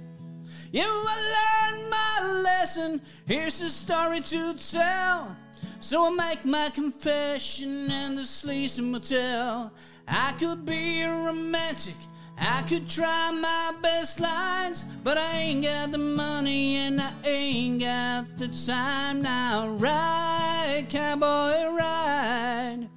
You 0.72 0.82
will 0.82 1.24
learn 1.38 1.90
my 1.90 2.42
lesson. 2.44 3.02
Here's 3.28 3.62
a 3.62 3.70
story 3.70 4.22
to 4.22 4.56
tell. 4.56 5.36
So 5.80 6.08
I 6.08 6.10
make 6.10 6.46
my 6.46 6.72
confession 6.74 7.92
in 7.92 8.16
the 8.16 8.26
Sleazy 8.26 8.82
Motel. 8.82 9.72
I 10.08 10.34
could 10.40 10.66
be 10.66 11.04
a 11.04 11.12
romantic. 11.12 11.96
I 12.40 12.62
could 12.68 12.88
try 12.88 13.32
my 13.32 13.74
best 13.82 14.20
lines, 14.20 14.84
but 15.04 15.18
I 15.18 15.38
ain't 15.38 15.64
got 15.64 15.92
the 15.92 15.98
money 15.98 16.78
and 16.78 17.02
I 17.02 17.12
ain't 17.26 17.82
got 17.82 18.38
the 18.38 18.48
time 18.50 19.22
now. 19.24 19.70
Ride, 19.70 20.86
cowboy, 20.90 21.76
ride. 21.76 22.88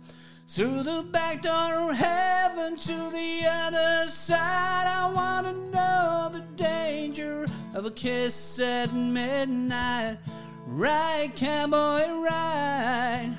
Through 0.49 0.83
the 0.83 1.07
back 1.11 1.43
door 1.43 1.91
of 1.91 1.97
heaven 1.97 2.77
to 2.77 2.93
the 2.93 3.43
other 3.47 4.11
side. 4.11 4.87
I 4.87 5.11
wanna 5.15 5.53
know 5.53 6.29
the 6.33 6.45
danger 6.57 7.47
of 7.75 7.87
a 7.87 7.91
kiss 7.91 8.59
at 8.59 8.93
midnight. 8.93 10.19
Ride, 10.67 11.33
cowboy, 11.35 12.07
ride. 12.21 13.35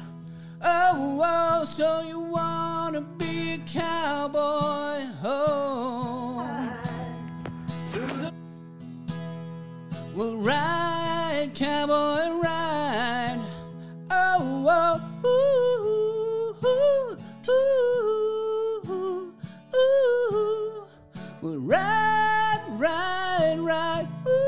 Oh, 0.64 1.22
oh, 1.24 1.66
so 1.66 2.02
you 2.08 2.20
wanna 2.20 3.02
be 3.02 3.54
a 3.54 3.58
cowboy? 3.60 5.08
Oh. 5.24 6.48
Well, 10.16 10.36
ride, 10.36 11.50
cowboy, 11.56 12.30
ride. 12.44 13.40
Oh, 14.12 14.66
oh, 14.70 15.02
ooh, 15.26 16.56
ooh, 16.68 17.18
ooh, 18.88 19.34
ooh. 19.74 20.84
Well, 21.42 21.58
ride, 21.58 22.62
ride, 22.78 23.58
ride. 23.58 24.08
Ooh, 24.28 24.41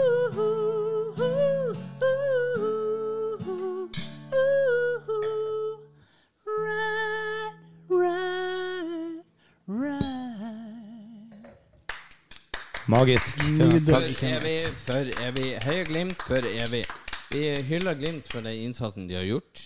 Magisk. 12.93 13.39
Nydelig. 13.49 13.81
For 13.89 14.25
evig, 14.27 14.57
for 14.85 15.07
evig. 15.25 15.47
Heia 15.63 15.85
Glimt 15.87 16.19
for 16.21 16.45
evig. 16.45 16.83
Vi 17.31 17.39
hyller 17.65 17.95
Glimt 17.97 18.27
for 18.29 18.45
den 18.45 18.59
innsatsen 18.67 19.07
de 19.09 19.15
har 19.17 19.25
gjort. 19.25 19.63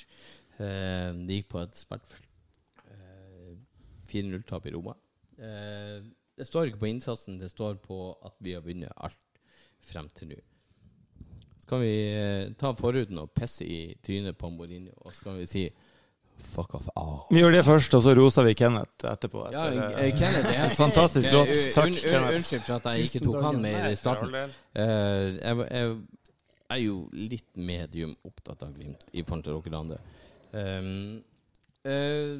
Eh, 0.64 1.10
de 1.28 1.36
gikk 1.36 1.50
på 1.52 1.60
et 1.60 1.76
smertefullt 1.76 2.30
eh, 2.86 3.58
4-0-tap 4.14 4.70
i 4.70 4.74
Roma. 4.78 4.96
Eh, 5.44 5.98
det 6.40 6.48
står 6.48 6.70
ikke 6.70 6.80
på 6.86 6.90
innsatsen, 6.94 7.36
det 7.42 7.52
står 7.52 7.82
på 7.84 8.00
at 8.16 8.38
vi 8.40 8.56
har 8.56 8.64
vunnet 8.64 8.96
alt 8.96 9.44
frem 9.84 10.08
til 10.16 10.32
nå. 10.32 10.40
Skal 11.66 11.84
vi 11.84 11.94
eh, 12.14 12.56
ta 12.56 12.72
forhuden 12.80 13.20
og 13.26 13.34
pisse 13.36 13.68
i 13.68 13.82
trynet 14.08 14.40
på 14.40 14.54
Mourinho, 14.56 14.96
og 15.04 15.12
så 15.12 15.28
kan 15.28 15.42
vi 15.42 15.50
si 15.52 15.66
fuck 16.44 16.74
off. 16.76 16.88
Oh. 16.96 17.26
Vi 17.32 17.42
gjør 17.42 17.52
det 17.58 17.64
først, 17.66 17.94
og 17.98 18.04
så 18.06 18.14
roser 18.18 18.46
vi 18.48 18.54
Kenneth 18.58 19.08
etterpå. 19.10 19.48
Ja, 19.54 19.66
etter, 19.70 19.98
eh, 20.04 20.12
Kenneth 20.18 20.54
er 20.54 20.76
Fantastisk 20.84 21.32
låt. 21.34 21.52
Eh, 21.54 21.72
Takk, 21.74 21.90
un- 21.90 21.94
un- 21.94 22.04
Kenneth. 22.04 22.36
Unnskyld 22.36 22.62
for 22.68 22.76
at 22.76 22.94
jeg 22.94 23.10
ikke 23.10 23.24
tok 23.26 23.42
han 23.44 23.62
med 23.62 23.92
i 23.92 23.96
starten. 24.00 24.36
Eh, 24.36 24.86
jeg, 24.86 25.58
jeg, 25.72 25.98
jeg 26.70 26.78
er 26.78 26.84
jo 26.84 27.02
litt 27.16 27.50
medium 27.56 28.16
opptatt 28.28 28.64
av 28.68 28.74
Glimt 28.76 29.10
i 29.14 29.24
forhold 29.24 29.44
til 29.48 29.60
dere 29.72 29.82
andre. 29.82 30.00
Um, 30.58 31.22
uh, 31.88 32.40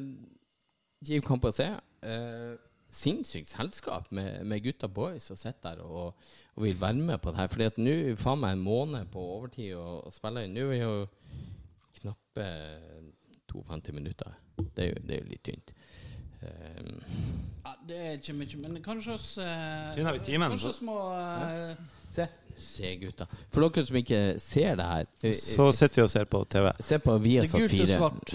Giv 1.04 1.22
kamp 1.26 1.46
å 1.48 1.52
se. 1.54 1.68
Uh, 2.04 2.56
Sinnssykt 2.88 3.50
selskap 3.50 4.08
med, 4.16 4.46
med 4.48 4.62
gutta 4.64 4.88
boys 4.88 5.26
og 5.30 5.36
sitter 5.38 5.76
der 5.76 5.84
og, 5.84 6.14
og 6.56 6.64
vil 6.64 6.78
være 6.80 6.96
med 6.96 7.20
på 7.20 7.30
det 7.30 7.42
her. 7.42 7.50
Fordi 7.52 7.68
at 7.68 7.80
nå 7.80 7.96
faen 8.20 8.40
meg 8.40 8.56
en 8.56 8.64
måned 8.64 9.10
på 9.12 9.20
overtid 9.36 9.74
og, 9.76 10.06
og 10.08 10.14
spille 10.14 10.46
inn. 10.46 10.56
Nå 10.56 10.64
er 10.64 10.70
vi 10.72 10.80
jo 10.80 10.94
knappe 12.00 12.46
52 13.52 13.94
minutter. 13.96 14.34
Det 14.58 14.84
er 14.84 14.90
jo, 14.92 15.02
det 15.08 15.16
er 15.16 15.22
jo 15.24 15.30
litt 15.32 15.44
tynt. 15.48 15.72
Um, 16.38 17.00
Ja, 17.64 17.72
det 17.88 17.96
er 17.98 18.12
ikke 18.18 18.32
mye, 18.38 18.58
men 18.70 18.82
kanskje 18.84 19.12
oss 19.16 19.24
eh, 19.42 19.88
Tynner 19.96 20.14
vi 20.14 20.20
timen, 20.22 20.52
Kanskje 20.54 20.68
oss 20.70 20.78
må 20.86 20.94
eh, 21.10 21.72
Se, 22.14 22.26
se 22.56 22.92
gutta. 23.00 23.26
For 23.50 23.66
dere 23.66 23.84
som 23.88 23.98
ikke 23.98 24.20
ser 24.40 24.78
det 24.78 24.86
her 24.86 25.08
eh, 25.26 25.34
Så 25.34 25.66
sitter 25.74 26.00
vi 26.00 26.04
og 26.06 26.12
ser 26.14 26.28
på 26.30 26.44
TV. 26.54 26.70
Se 26.80 27.00
på 27.02 27.16
Viasat 27.26 27.58
Det 27.58 27.64
er 27.64 27.74
4. 27.74 27.80
gult 27.80 27.82
og 27.82 27.92
svart. 27.96 28.34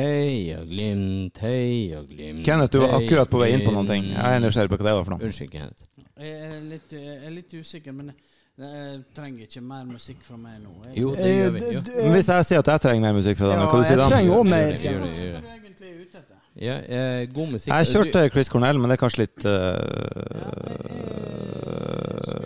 hei 0.00 0.56
og 0.58 0.66
Glimt, 0.72 1.40
heia 1.46 2.02
Glimt. 2.10 2.44
Kenneth, 2.44 2.74
du 2.74 2.82
var 2.82 2.98
akkurat 2.98 3.30
på 3.30 3.40
vei 3.44 3.52
inn 3.54 3.64
på 3.64 3.74
noen 3.76 3.88
ting. 3.92 4.10
Jeg 4.10 4.40
er 4.40 4.42
nysgjerrig 4.42 4.74
på 4.74 4.80
hva 4.82 4.88
det 4.90 4.96
var 4.98 5.06
for 5.06 5.14
noe. 5.16 5.30
Unnskyld, 5.30 5.54
Kenneth. 5.54 5.92
Jeg 6.16 6.36
er 6.50 6.60
litt, 6.74 6.96
jeg 6.96 7.22
er 7.22 7.34
litt 7.38 7.54
usikker, 7.54 7.94
men 7.94 8.10
jeg 8.58 9.00
trenger 9.16 9.42
ikke 9.44 9.60
mer 9.60 9.84
musikk 9.84 10.22
fra 10.24 10.36
meg 10.40 10.60
nå. 10.62 10.70
Jeg, 10.86 11.02
Jo, 11.02 11.10
det 11.14 11.24
Eh, 11.26 11.34
gjør 11.36 11.50
vi. 11.52 11.60
Jo. 11.74 11.80
Men 12.02 12.12
hvis 12.16 12.28
jeg 12.32 12.44
sier 12.48 12.58
at 12.62 12.66
jeg 12.72 12.80
trenger 12.86 13.00
mer 13.04 13.12
musikk 13.18 13.36
fra 13.36 13.46
deg, 13.50 13.58
Ja, 13.58 13.66
hva 13.68 13.76
du 13.76 13.84
sier 13.84 13.96
jeg 13.96 13.98
da? 14.00 14.08
trenger 14.14 14.32
også 14.38 14.50
mer. 14.50 14.72
Gjør 14.72 14.72
det, 14.72 14.82
gjør 14.82 15.00
det, 15.00 15.16
gjør 15.20 15.26
er 15.26 15.32
det. 15.32 15.42
du 15.42 15.48
egentlig 15.56 15.90
ute 16.06 16.16
etter? 16.22 16.36
Ja, 16.56 16.76
eh, 16.96 17.26
god 17.34 17.52
musikk. 17.52 17.68
Jeg 17.74 17.86
kjørte 17.92 18.30
Chris 18.32 18.48
Cornell, 18.48 18.78
men 18.80 18.88
det 18.88 18.96
er 18.96 19.02
kanskje 19.04 19.18
litt 19.26 19.44
uh, 19.44 19.50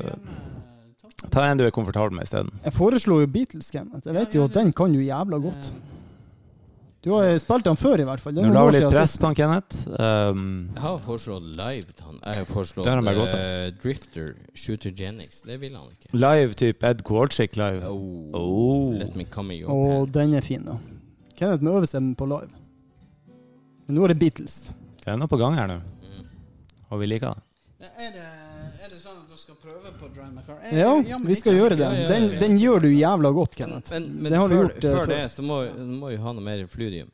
ja. 0.09 0.15
Ta 1.31 1.45
en 1.47 1.59
du 1.61 1.65
er 1.67 1.71
komfortabel 1.71 2.11
med 2.17 2.27
isteden. 2.27 2.51
Jeg 2.65 2.73
foreslo 2.75 3.21
jo 3.23 3.27
Beatles, 3.31 3.71
Kenneth. 3.71 4.03
Jeg 4.09 4.15
vet 4.17 4.35
jo 4.35 4.45
at 4.49 4.55
den 4.57 4.73
kan 4.75 4.93
jo 4.97 5.01
jævla 5.05 5.39
godt. 5.45 5.71
Du 7.03 7.11
har 7.15 7.31
spilt 7.41 7.65
han 7.65 7.79
før, 7.81 8.03
i 8.03 8.05
hvert 8.05 8.21
fall. 8.21 8.35
Det 8.37 8.43
er 8.45 8.51
Nå 8.51 8.55
la 8.59 8.63
vi 8.69 8.73
litt 8.77 8.91
press 8.93 9.15
på 9.17 9.25
han, 9.31 9.35
Kenneth. 9.39 9.87
Um, 9.97 10.43
Jeg 10.75 10.83
har 10.85 10.99
foreslått 11.01 11.47
live 11.57 11.95
han. 12.05 12.19
Jeg 12.27 12.37
har 12.43 12.49
foreslått 12.51 12.87
har 12.91 12.99
han 13.01 13.09
bare 13.09 13.17
gått 13.23 13.37
eh, 13.39 13.71
Drifter, 13.81 14.35
Shooter 14.55 14.93
Genix. 14.99 15.41
Det 15.49 15.57
vil 15.63 15.75
han 15.79 15.87
ikke. 15.95 16.11
live 16.13 16.53
type 16.61 16.85
Ed 16.91 17.01
Kowalczyk 17.09 17.57
live. 17.57 17.81
Oh, 17.89 18.29
Oh. 18.37 18.93
Let 18.99 19.17
me 19.17 19.25
come 19.25 19.55
in 19.55 19.63
your 19.63 19.71
Og 19.73 20.05
pants. 20.05 20.13
den 20.19 20.35
er 20.35 20.45
fin, 20.45 20.65
da. 20.69 20.77
Kenneth 21.41 21.65
må 21.65 21.79
øve 21.81 21.89
seg 21.89 22.05
på 22.21 22.29
live. 22.29 22.53
Men 23.87 23.97
nå 23.97 24.05
er 24.05 24.13
det 24.13 24.19
Beatles. 24.21 24.59
Det 25.01 25.09
er 25.09 25.17
noe 25.17 25.27
på 25.33 25.39
gang 25.41 25.57
her 25.57 25.67
nå, 25.73 25.79
Mm. 25.81 26.27
og 26.91 27.01
vi 27.01 27.07
liker 27.07 27.33
det. 27.33 27.89
Er 27.97 28.13
det, 28.13 28.27
er 28.85 28.89
det 28.93 29.01
sånn 29.01 29.17
at 29.25 29.29
du 29.30 29.30
skal 29.41 29.57
prøve 29.61 29.93
på 30.01 30.09
Drive 30.15 30.33
My 30.35 30.43
Car? 30.47 30.59
Er- 30.63 30.79
Ja, 30.79 31.19
men 31.19 31.27
vi 31.29 31.37
skal 31.41 31.57
gjøre 31.59 31.77
det. 31.79 31.87
Ja, 31.87 31.93
ja, 31.93 32.03
ja. 32.03 32.09
Den, 32.13 32.29
den 32.41 32.59
gjør 32.61 32.85
du 32.85 32.91
jævla 32.93 33.33
godt, 33.37 33.57
Kenneth. 33.59 33.93
Men, 33.93 34.11
men 34.23 34.33
Det 34.33 34.39
har 34.39 34.49
du 34.49 34.55
før, 34.55 34.63
gjort, 34.69 34.85
eh, 34.85 34.91
før 34.91 35.01
før. 35.07 35.15
det 35.15 35.23
så 35.33 35.43
må, 35.43 35.63
må 36.01 36.13
vi 36.13 36.21
ha 36.21 36.33
noe 36.37 36.45
mer 36.45 36.67
flyrium. 36.71 37.11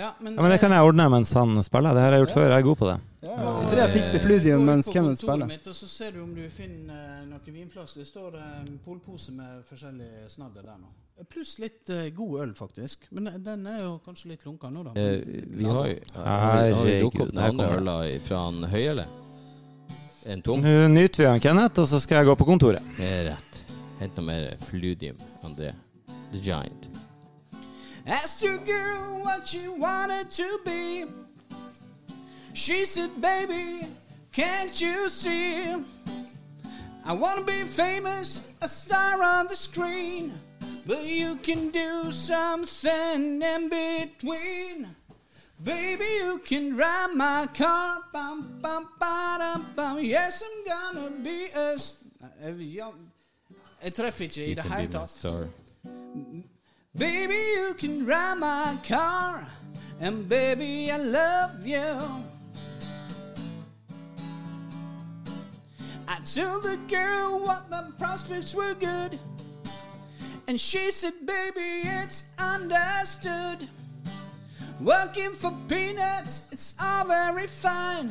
Ja, 0.00 0.14
men, 0.20 0.34
Ja, 0.34 0.42
men 0.42 0.50
det 0.50 0.60
kan 0.62 0.72
jeg 0.72 0.80
ordne 0.80 1.04
mens 1.12 1.32
han 1.36 1.62
spiller. 1.62 1.92
Det 1.92 2.00
har 2.00 2.14
jeg 2.16 2.22
gjort 2.24 2.36
før. 2.38 2.46
Jeg 2.48 2.58
er 2.62 2.62
god 2.64 2.76
på 2.80 2.86
det. 2.88 2.98
Ja, 3.20 3.36
André 3.60 3.84
fikser 3.92 4.22
flydium 4.24 4.62
mens 4.64 4.88
Kenneth 4.88 5.20
spiller. 5.20 5.46
Mitt, 5.50 5.66
og 5.68 5.76
så 5.76 5.88
ser 5.92 6.14
du 6.14 6.22
om 6.22 6.30
du 6.34 6.40
finner 6.48 7.20
eh, 7.20 7.26
noen 7.28 7.52
vinflasker. 7.52 8.00
Det 8.00 8.08
står 8.08 8.38
eh, 8.38 8.54
en 8.62 8.78
polpose 8.84 9.34
med 9.36 9.60
forskjellige 9.68 10.30
snadder 10.32 10.64
der 10.64 10.78
nå. 10.80 10.88
Pluss 11.28 11.58
litt 11.60 11.90
uh, 11.92 12.06
god 12.16 12.38
øl, 12.46 12.54
faktisk. 12.56 13.04
Men 13.12 13.28
eh, 13.28 13.36
den 13.44 13.66
er 13.68 13.82
jo 13.82 13.98
kanskje 14.06 14.30
litt 14.32 14.46
lunken 14.48 14.72
nå, 14.72 14.86
da. 14.88 14.94
Eh, 14.96 15.20
vi 15.52 15.68
har 15.68 15.90
jo 16.70 16.78
drukket 16.86 17.26
opp 17.26 17.34
den 17.34 17.42
andre 17.44 17.66
øla 17.76 17.96
fra 18.24 18.44
han 18.46 18.64
Høyele? 18.72 19.04
En 20.26 20.42
tom? 20.42 20.60
Nå 20.60 20.88
nyter 20.88 21.22
vi 21.22 21.28
han 21.28 21.40
Kenneth, 21.40 21.80
og 21.80 21.88
så 21.88 22.00
skal 22.00 22.20
jeg 22.20 22.28
gå 22.28 22.34
på 22.34 22.44
kontoret. 22.44 22.82
Det 22.98 23.06
er 23.06 23.24
rett. 23.32 23.60
Hent 24.00 24.16
noe 24.16 24.26
mer 24.26 24.50
fludium, 24.64 25.16
André. 25.44 25.72
The 26.32 26.40
Giant. 26.40 26.88
Asked 28.06 28.42
your 28.42 28.58
girl 28.64 29.20
what 29.24 29.46
she 29.48 29.68
wanted 29.68 30.30
to 30.30 30.58
be. 30.64 31.06
She 32.54 32.84
said, 32.84 33.10
Baby, 33.20 33.86
can't 34.32 34.80
you 34.80 35.08
see? 35.08 35.74
I 37.04 37.12
wanna 37.12 37.42
be 37.42 37.64
famous, 37.64 38.52
a 38.60 38.68
star 38.68 39.22
on 39.22 39.46
the 39.48 39.56
screen. 39.56 40.32
But 40.86 41.04
you 41.04 41.36
can 41.36 41.70
do 41.70 42.10
something 42.10 43.42
in 43.42 43.68
between. 43.68 44.86
Baby, 45.64 46.04
you 46.24 46.40
can 46.46 46.70
drive 46.72 47.14
my 47.14 47.46
car. 47.54 47.98
Bum, 48.12 48.58
bum, 48.62 48.88
ba-dum, 48.98 49.66
bum. 49.76 49.98
Yes, 50.00 50.42
I'm 50.42 50.64
gonna 50.94 51.10
be 51.22 51.46
a... 51.54 51.76
Ja, 52.58 52.88
Jeg 53.82 53.94
treffer 53.94 54.24
ikke 54.24 54.46
i 54.50 54.54
det 54.54 54.62
can 54.64 54.70
be 54.70 54.76
hele 54.76 54.86
my 54.86 54.92
tatt. 54.92 55.10
star. 55.10 55.48
Baby, 56.98 57.40
you 57.56 57.74
can 57.78 58.04
drive 58.04 58.38
my 58.38 58.76
car, 58.88 59.50
and 60.00 60.28
baby, 60.28 60.90
I 60.90 60.98
love 60.98 61.66
you. 61.66 61.98
I 66.08 66.16
told 66.24 66.62
the 66.64 66.78
girl 66.88 67.40
what 67.46 67.62
the 67.70 67.92
prospects 67.98 68.54
were 68.54 68.74
good, 68.74 69.18
and 70.48 70.58
she 70.60 70.90
said, 70.90 71.12
Baby, 71.26 71.88
it's 72.02 72.24
understood. 72.38 73.68
Working 74.80 75.32
for 75.32 75.52
peanuts, 75.68 76.48
it's 76.50 76.74
all 76.80 77.04
very 77.06 77.46
fine, 77.46 78.10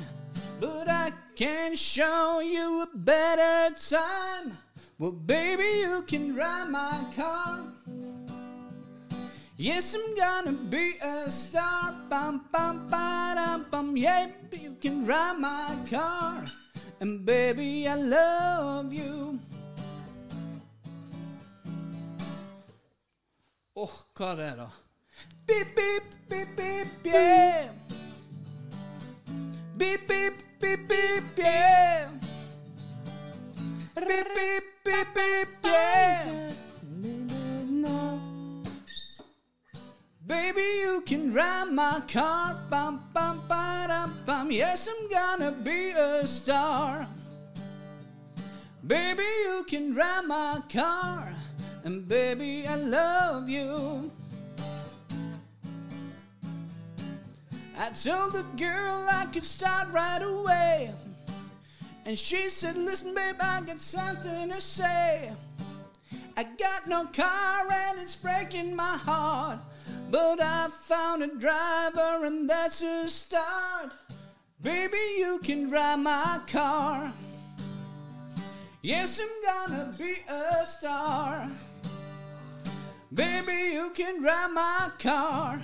but 0.62 0.88
I 0.88 1.12
can 1.36 1.76
show 1.76 2.42
you 2.42 2.84
a 2.84 2.98
better 2.98 3.74
time. 3.74 4.56
Well, 5.00 5.14
baby, 5.14 5.64
you 5.82 6.04
can 6.06 6.34
drive 6.34 6.70
my 6.70 7.06
car. 7.16 7.62
Yes, 9.58 9.96
I'm 9.96 10.14
gonna 10.14 10.58
be 10.70 10.94
a 11.02 11.32
star. 11.32 11.96
Bum, 12.08 12.46
bum, 12.52 12.88
ba-dum, 12.88 13.66
bum. 13.72 13.98
Yeah, 13.98 14.28
you 14.54 14.78
can 14.80 15.04
drive 15.04 15.40
my 15.40 15.76
car. 15.90 16.46
And 17.02 17.26
baby, 17.26 17.88
I 17.88 17.96
love 17.96 18.94
you. 18.94 19.40
Åh, 23.76 23.98
hva 24.14 24.32
er 24.34 24.36
det, 24.36 24.54
da? 24.60 24.70
Beep, 25.50 25.76
beep, 25.76 26.04
beep, 26.30 26.48
beep, 26.56 26.88
yeah. 27.04 27.70
Beep, 29.78 30.08
beep, 30.08 30.34
beep, 30.62 30.88
beep, 30.88 31.24
yeah. 31.38 32.12
Beep, 33.96 34.28
beep, 34.36 34.64
beep, 34.86 35.08
beep, 35.16 35.50
yeah. 35.66 36.52
Baby, 40.28 40.62
you 40.84 41.02
can 41.08 41.30
drive 41.30 41.74
my 41.74 42.00
car. 42.08 42.56
Bum, 42.70 43.10
bum, 43.12 43.42
ba-dum, 43.50 44.14
bum. 44.28 44.52
Yes, 44.52 44.88
I'm 44.88 45.10
gonna 45.10 45.52
be 45.52 45.90
a 45.98 46.28
star. 46.28 47.08
Baby, 48.86 49.24
you 49.46 49.66
can 49.68 49.94
drive 49.94 50.28
my 50.28 50.62
car. 50.72 51.34
And 51.84 52.08
baby, 52.08 52.68
I 52.68 52.76
love 52.76 53.50
you. 53.50 54.12
I 57.82 57.92
told 57.92 58.34
the 58.34 58.44
girl 58.58 59.08
I 59.10 59.26
could 59.32 59.46
start 59.46 59.88
right 59.94 60.22
away. 60.22 60.94
And 62.06 62.20
she 62.20 62.50
said, 62.50 62.78
Listen, 62.78 63.16
babe, 63.16 63.36
I 63.40 63.62
got 63.62 63.80
something 63.80 64.50
to 64.50 64.60
say. 64.60 65.32
I 66.36 66.44
got 66.44 66.88
no 66.88 67.06
car 67.06 67.72
and 67.72 68.02
it's 68.02 68.18
breaking 68.18 68.76
my 68.76 68.98
heart. 68.98 69.60
But 70.12 70.42
I 70.42 70.68
found 70.70 71.24
a 71.24 71.28
driver 71.28 72.26
and 72.26 72.50
that's 72.50 72.82
a 72.82 73.08
start. 73.08 73.94
Baby, 74.62 74.98
you 75.18 75.40
can 75.42 75.70
drive 75.70 76.00
my 76.00 76.40
car. 76.48 77.14
Yes, 78.82 79.22
I'm 79.22 79.70
gonna 79.70 79.94
be 79.98 80.16
a 80.28 80.66
star. 80.66 81.50
Baby, 83.14 83.72
you 83.72 83.92
can 83.96 84.22
drive 84.22 84.52
my 84.52 84.90
car. 85.00 85.62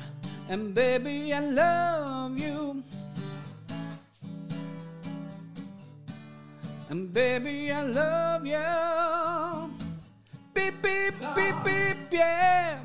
And 0.48 0.76
baby, 0.76 1.34
I 1.34 1.40
love 1.40 2.38
you. 2.38 2.84
And 6.90 7.12
baby, 7.12 7.72
I 7.72 7.82
love 7.82 8.46
you. 8.46 9.74
Beep, 10.54 10.82
beep, 10.84 11.16
beep, 11.36 11.56
beep, 11.66 11.98
yeah. 12.12 12.80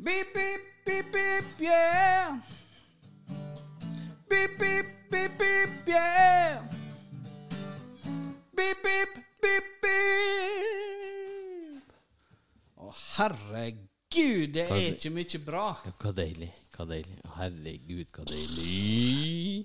Beep, 0.00 0.32
beep, 0.32 0.60
beep, 0.86 1.12
beep, 1.12 1.44
yeah. 1.58 2.38
Beep, 4.28 4.58
beep, 4.58 4.86
beep, 5.10 5.38
beep, 5.38 5.70
yeah. 5.86 6.62
Beep, 8.54 8.76
beep, 8.82 9.08
beep, 9.42 9.64
beep. 9.82 9.94
Oh, 12.78 12.88
Å, 12.88 12.92
herregud, 13.16 13.83
det 14.54 14.64
er 14.70 14.82
ikke 14.92 15.10
mye 15.14 15.40
bra. 15.44 15.64
Ja, 15.84 15.92
Hva 16.00 16.12
deilig. 16.16 16.50
Hva 16.74 16.86
deilig. 16.90 17.16
Herregud, 17.36 18.06
hva 18.16 18.24
deilig. 18.26 19.64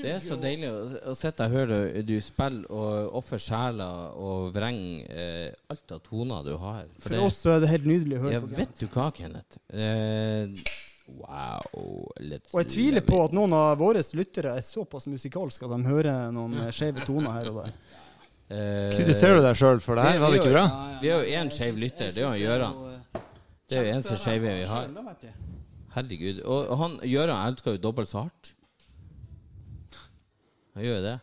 Det 0.00 0.12
er 0.14 0.20
så 0.24 0.36
deilig 0.40 0.68
å, 0.70 0.76
å 1.10 1.14
sitte 1.18 1.44
og 1.44 1.52
høre 1.56 1.78
du 2.06 2.14
spille 2.24 2.62
og 2.72 3.16
ofre 3.20 3.36
sjela 3.42 3.88
og 4.16 4.52
vrenge 4.54 5.02
eh, 5.12 5.50
alt 5.72 5.92
av 5.96 6.00
toner 6.06 6.46
du 6.46 6.54
har. 6.62 6.86
For 7.02 7.18
oss 7.26 7.42
er 7.50 7.60
det 7.64 7.68
helt 7.74 7.88
nydelig 7.90 8.16
å 8.16 8.22
høre 8.24 8.36
Ja, 8.38 8.40
på. 8.44 8.52
vet 8.56 8.80
du 8.80 8.86
hva, 8.94 9.10
Kenneth? 9.16 9.58
Eh, 9.68 10.54
wow. 11.18 12.08
Let's 12.22 12.54
Og 12.54 12.62
jeg 12.62 12.70
tviler 12.76 13.04
på 13.04 13.20
at 13.26 13.36
noen 13.36 13.52
av 13.58 13.74
våre 13.82 14.00
lyttere 14.16 14.54
er 14.56 14.64
såpass 14.64 15.10
musikalske 15.10 15.68
at 15.68 15.76
de 15.76 15.90
hører 15.90 16.32
noen 16.32 16.56
skeive 16.76 17.04
toner 17.04 17.36
her 17.36 17.52
og 17.52 17.60
der. 17.64 17.76
Eh, 18.50 18.88
Kritiserer 18.96 19.38
du 19.38 19.44
deg 19.44 19.58
sjøl 19.60 19.84
for 19.84 20.00
det 20.00 20.08
her? 20.08 20.22
Var 20.24 20.32
det 20.32 20.40
ikke 20.40 20.54
bra? 20.56 20.64
Vi 21.02 21.12
er 21.12 21.20
jo 21.20 21.38
én 21.42 21.52
skeiv 21.54 21.76
lytter, 21.78 22.08
det 22.14 22.24
er 22.24 22.40
jo 22.40 22.48
Gøran. 22.48 22.80
Det 23.70 23.78
er 23.78 23.84
jo 23.86 23.92
eneste 23.94 24.16
skeive 24.18 24.54
vi 24.58 24.64
har. 24.66 24.88
Herregud. 25.94 26.40
Og 26.46 26.76
han 26.78 26.96
Gøran 27.02 27.48
elsker 27.52 27.76
jo 27.76 27.82
dobbelt 27.88 28.08
så 28.10 28.24
hardt. 28.26 28.52
Han 30.74 30.84
gjør 30.84 30.96
jo 31.00 31.02
det. 31.06 31.16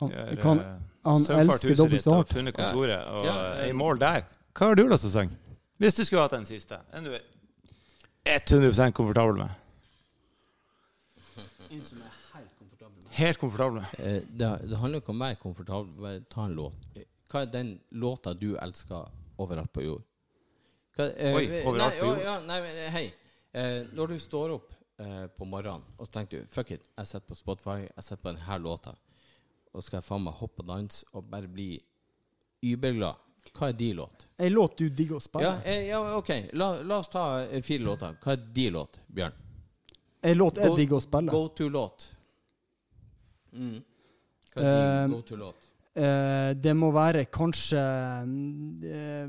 Han, 0.00 0.12
kan, 0.40 0.60
eh, 0.60 0.76
han 1.04 1.26
elsker 1.40 1.76
dobbelt 1.76 2.02
så 2.04 2.14
hardt. 2.16 2.32
funnet 2.32 2.54
kontoret 2.56 3.06
og 3.06 3.24
Ja. 3.24 3.66
i 3.68 3.72
mål 3.72 4.00
der. 4.00 4.22
Hva 4.56 4.66
har 4.70 4.74
du 4.74 4.86
lyst 4.88 5.04
til 5.04 5.10
å 5.10 5.16
synge? 5.18 5.36
Hvis 5.80 5.94
du 5.96 6.04
skulle 6.04 6.22
hatt 6.22 6.32
den 6.36 6.44
siste. 6.48 6.78
Den 6.94 7.04
du 7.04 7.12
er 7.14 8.38
100% 8.40 8.92
komfortabel 8.92 9.38
med. 9.38 9.50
En 11.70 11.84
som 11.84 11.98
er 12.02 12.12
helt 12.34 12.50
komfortabel 12.58 12.96
med. 13.04 13.12
Helt 13.12 13.38
komfortabel 13.38 13.74
med. 13.80 13.94
Eh, 13.98 14.20
det, 14.36 14.68
det 14.70 14.76
handler 14.80 15.00
ikke 15.00 15.12
om 15.14 15.20
å 15.22 15.26
være 15.28 15.36
komfortabel. 15.40 15.92
Bare 16.00 16.20
ta 16.30 16.44
en 16.44 16.54
låt. 16.56 16.74
Eh, 16.96 17.04
Hva 17.30 17.42
er 17.44 17.46
den 17.52 17.80
låta 17.92 18.32
du 18.34 18.56
elsker 18.58 19.06
overalt 19.38 19.72
på 19.72 19.84
jord? 19.84 20.02
Hva, 20.96 21.06
eh, 21.14 21.36
Oi, 21.36 21.44
overalt 21.64 21.94
nei, 21.94 22.00
på 22.00 22.06
jord? 22.10 22.20
Ja, 22.24 22.36
nei, 22.46 22.58
men, 22.64 22.80
hei. 22.94 23.06
Eh, 23.52 23.78
når 23.96 24.14
du 24.14 24.18
står 24.22 24.54
opp 24.56 24.74
eh, 25.02 25.26
på 25.36 25.46
morgenen 25.48 25.82
og 25.96 26.06
så 26.06 26.12
tenker 26.20 26.42
du 26.44 26.52
Fuck 26.54 26.70
it, 26.76 26.84
jeg 26.98 27.10
setter 27.10 27.26
på 27.26 27.38
Spotify, 27.38 27.80
jeg 27.86 28.04
setter 28.06 28.22
på 28.22 28.32
denne 28.34 28.58
låta, 28.62 28.94
og 29.74 29.82
skal 29.86 30.00
jeg 30.00 30.06
faen 30.06 30.22
meg 30.26 30.38
hoppe 30.38 30.62
og 30.64 30.70
danse 30.70 31.06
og 31.14 31.26
bare 31.30 31.50
bli 31.50 31.72
überglad. 32.66 33.18
Hva 33.56 33.70
er 33.70 33.76
de 33.78 33.92
låt? 33.96 34.26
Ei 34.38 34.50
låt 34.52 34.76
du 34.78 34.88
digger 34.92 35.16
å 35.16 35.22
spille. 35.24 35.48
Ja, 35.48 35.54
eh, 35.64 35.86
ja 35.88 36.00
ok. 36.18 36.30
La, 36.60 36.74
la 36.84 36.98
oss 37.00 37.08
ta 37.08 37.22
eh, 37.46 37.62
fire 37.64 37.86
låter. 37.86 38.18
Hva 38.20 38.34
er 38.36 38.42
de 38.58 38.66
låt, 38.74 38.98
Bjørn? 39.08 39.38
Ei 40.22 40.34
låt 40.36 40.60
jeg 40.60 40.74
digger 40.76 40.98
å 40.98 41.04
spille. 41.04 41.32
Go 41.32 41.46
to-låt. 41.56 42.10
Mm. 43.56 43.78
Hva 44.52 44.60
er 44.62 44.68
Eh, 44.68 45.00
din 45.06 45.14
go 45.14 45.22
to-låt? 45.30 45.56
Eh, 45.56 45.59
det 45.94 46.72
må 46.78 46.90
være 46.94 47.24
kanskje 47.34 47.80
eh, 47.80 49.24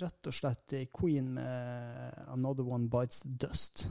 rett 0.00 0.30
og 0.30 0.34
slett 0.34 0.74
Queen 0.96 1.34
med 1.36 2.14
'Another 2.28 2.64
One 2.64 2.88
Bites 2.88 3.22
Dust'. 3.24 3.86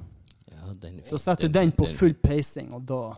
Ja, 0.49 0.73
den. 0.73 1.01
Da 1.09 1.17
setter 1.17 1.47
Den- 1.47 1.53
den 1.53 1.71
på 1.71 1.85
full 1.87 2.13
pacing, 2.13 2.73
og 2.73 2.85
da 2.85 3.15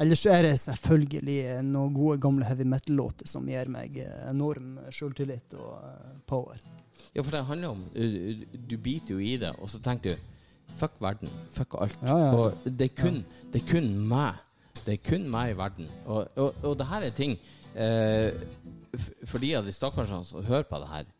Ellers 0.00 0.24
er 0.26 0.42
det 0.42 0.54
selvfølgelig 0.60 1.62
noen 1.62 1.92
gode 1.94 2.18
gamle 2.18 2.44
heavy 2.48 2.64
metal-låter 2.64 3.28
som 3.28 3.44
gir 3.46 3.68
meg 3.68 3.98
eh, 3.98 4.30
enorm 4.30 4.78
sjøltillit 4.90 5.52
og 5.54 5.74
eh, 5.84 6.14
power. 6.26 6.56
Ja, 7.14 7.20
for 7.22 7.30
det 7.30 7.44
handler 7.44 7.68
om 7.68 7.84
Du 8.68 8.76
biter 8.78 9.14
jo 9.14 9.18
i 9.18 9.36
det, 9.36 9.50
og 9.58 9.68
så 9.68 9.78
tenker 9.78 10.10
du 10.10 10.16
Fuck 10.78 10.92
verden. 11.02 11.28
Fuck 11.50 11.74
alt. 11.80 11.98
Ja, 12.02 12.16
ja. 12.18 12.30
Og 12.32 12.52
det 12.64 12.80
er 12.90 13.02
kun, 13.02 13.24
det 13.52 13.62
er 13.62 13.66
kun 13.72 13.88
meg. 14.08 14.34
Det 14.86 14.92
er 14.94 15.00
kun 15.10 15.28
meg 15.28 15.50
i 15.50 15.56
verden. 15.58 15.88
Og, 16.06 16.28
og, 16.36 16.54
og 16.62 16.78
det 16.78 16.86
her 16.86 17.02
er 17.02 17.10
ting 17.10 17.34
eh, 17.74 18.30
For 19.24 19.38
de 19.42 19.54
av 19.56 19.66
de 19.66 19.74
stakkars 19.74 20.12
som 20.28 20.44
hører 20.46 20.66
på 20.68 20.80
det 20.82 20.90
her 20.90 21.10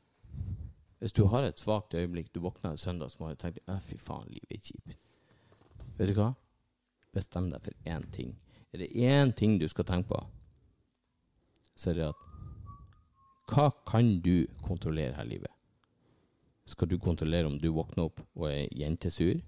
Hvis 0.98 1.14
du 1.16 1.24
har 1.32 1.46
et 1.46 1.60
svakt 1.60 1.94
øyeblikk, 1.94 2.32
du 2.34 2.40
våkner 2.40 2.74
en 2.74 2.80
søndag 2.80 3.14
og 3.18 3.38
tenker 3.38 3.62
«Å, 3.68 3.78
Fy 3.80 3.96
faen, 3.96 4.28
livet 4.28 4.52
er 4.52 4.60
kjipt. 4.60 4.96
Vet 5.96 6.10
du 6.10 6.18
hva? 6.18 6.34
Bestem 7.16 7.48
deg 7.50 7.62
for 7.64 7.88
én 7.88 8.04
ting. 8.12 8.34
Er 8.72 8.82
det 8.82 8.90
én 8.92 9.32
ting 9.32 9.56
du 9.58 9.66
skal 9.68 9.86
tenke 9.88 10.12
på, 10.12 10.20
så 11.74 11.90
er 11.90 11.96
det 11.98 12.10
at 12.10 12.26
Hva 13.50 13.70
kan 13.88 14.20
du 14.22 14.46
kontrollere 14.62 15.16
her 15.16 15.24
i 15.24 15.32
livet? 15.32 15.54
Skal 16.70 16.88
du 16.88 16.98
kontrollere 17.02 17.48
om 17.48 17.56
du 17.58 17.70
våkner 17.74 18.06
opp 18.06 18.20
og 18.36 18.50
er 18.50 18.68
jentesur? 18.78 19.40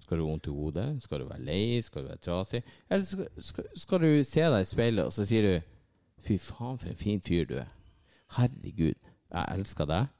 Skal 0.00 0.18
du 0.18 0.24
ha 0.24 0.30
vondt 0.32 0.48
i 0.50 0.54
hodet? 0.54 0.86
Skal 1.04 1.22
du 1.22 1.28
være 1.28 1.44
lei? 1.46 1.82
Skal 1.84 2.02
du 2.02 2.08
være 2.10 2.24
trasig? 2.24 2.62
Eller 2.88 3.04
skal, 3.06 3.28
skal, 3.38 3.68
skal 3.78 4.02
du 4.02 4.24
se 4.26 4.42
deg 4.42 4.64
i 4.64 4.66
speilet, 4.66 5.04
og 5.06 5.14
så 5.14 5.26
sier 5.28 5.46
du 5.46 5.76
Fy 6.20 6.36
faen, 6.40 6.78
for 6.78 6.90
en 6.90 6.98
fin 6.98 7.22
fyr 7.24 7.46
du 7.48 7.56
er. 7.62 7.70
Herregud, 8.36 8.98
jeg 9.30 9.54
elsker 9.56 9.88
deg. 9.90 10.10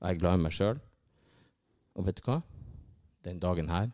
Jeg 0.00 0.16
er 0.16 0.20
glad 0.20 0.38
i 0.38 0.42
meg 0.44 0.56
sjøl. 0.56 0.80
Og 1.96 2.06
vet 2.06 2.20
du 2.20 2.26
hva? 2.26 2.40
Den 3.26 3.40
dagen 3.42 3.70
her, 3.70 3.90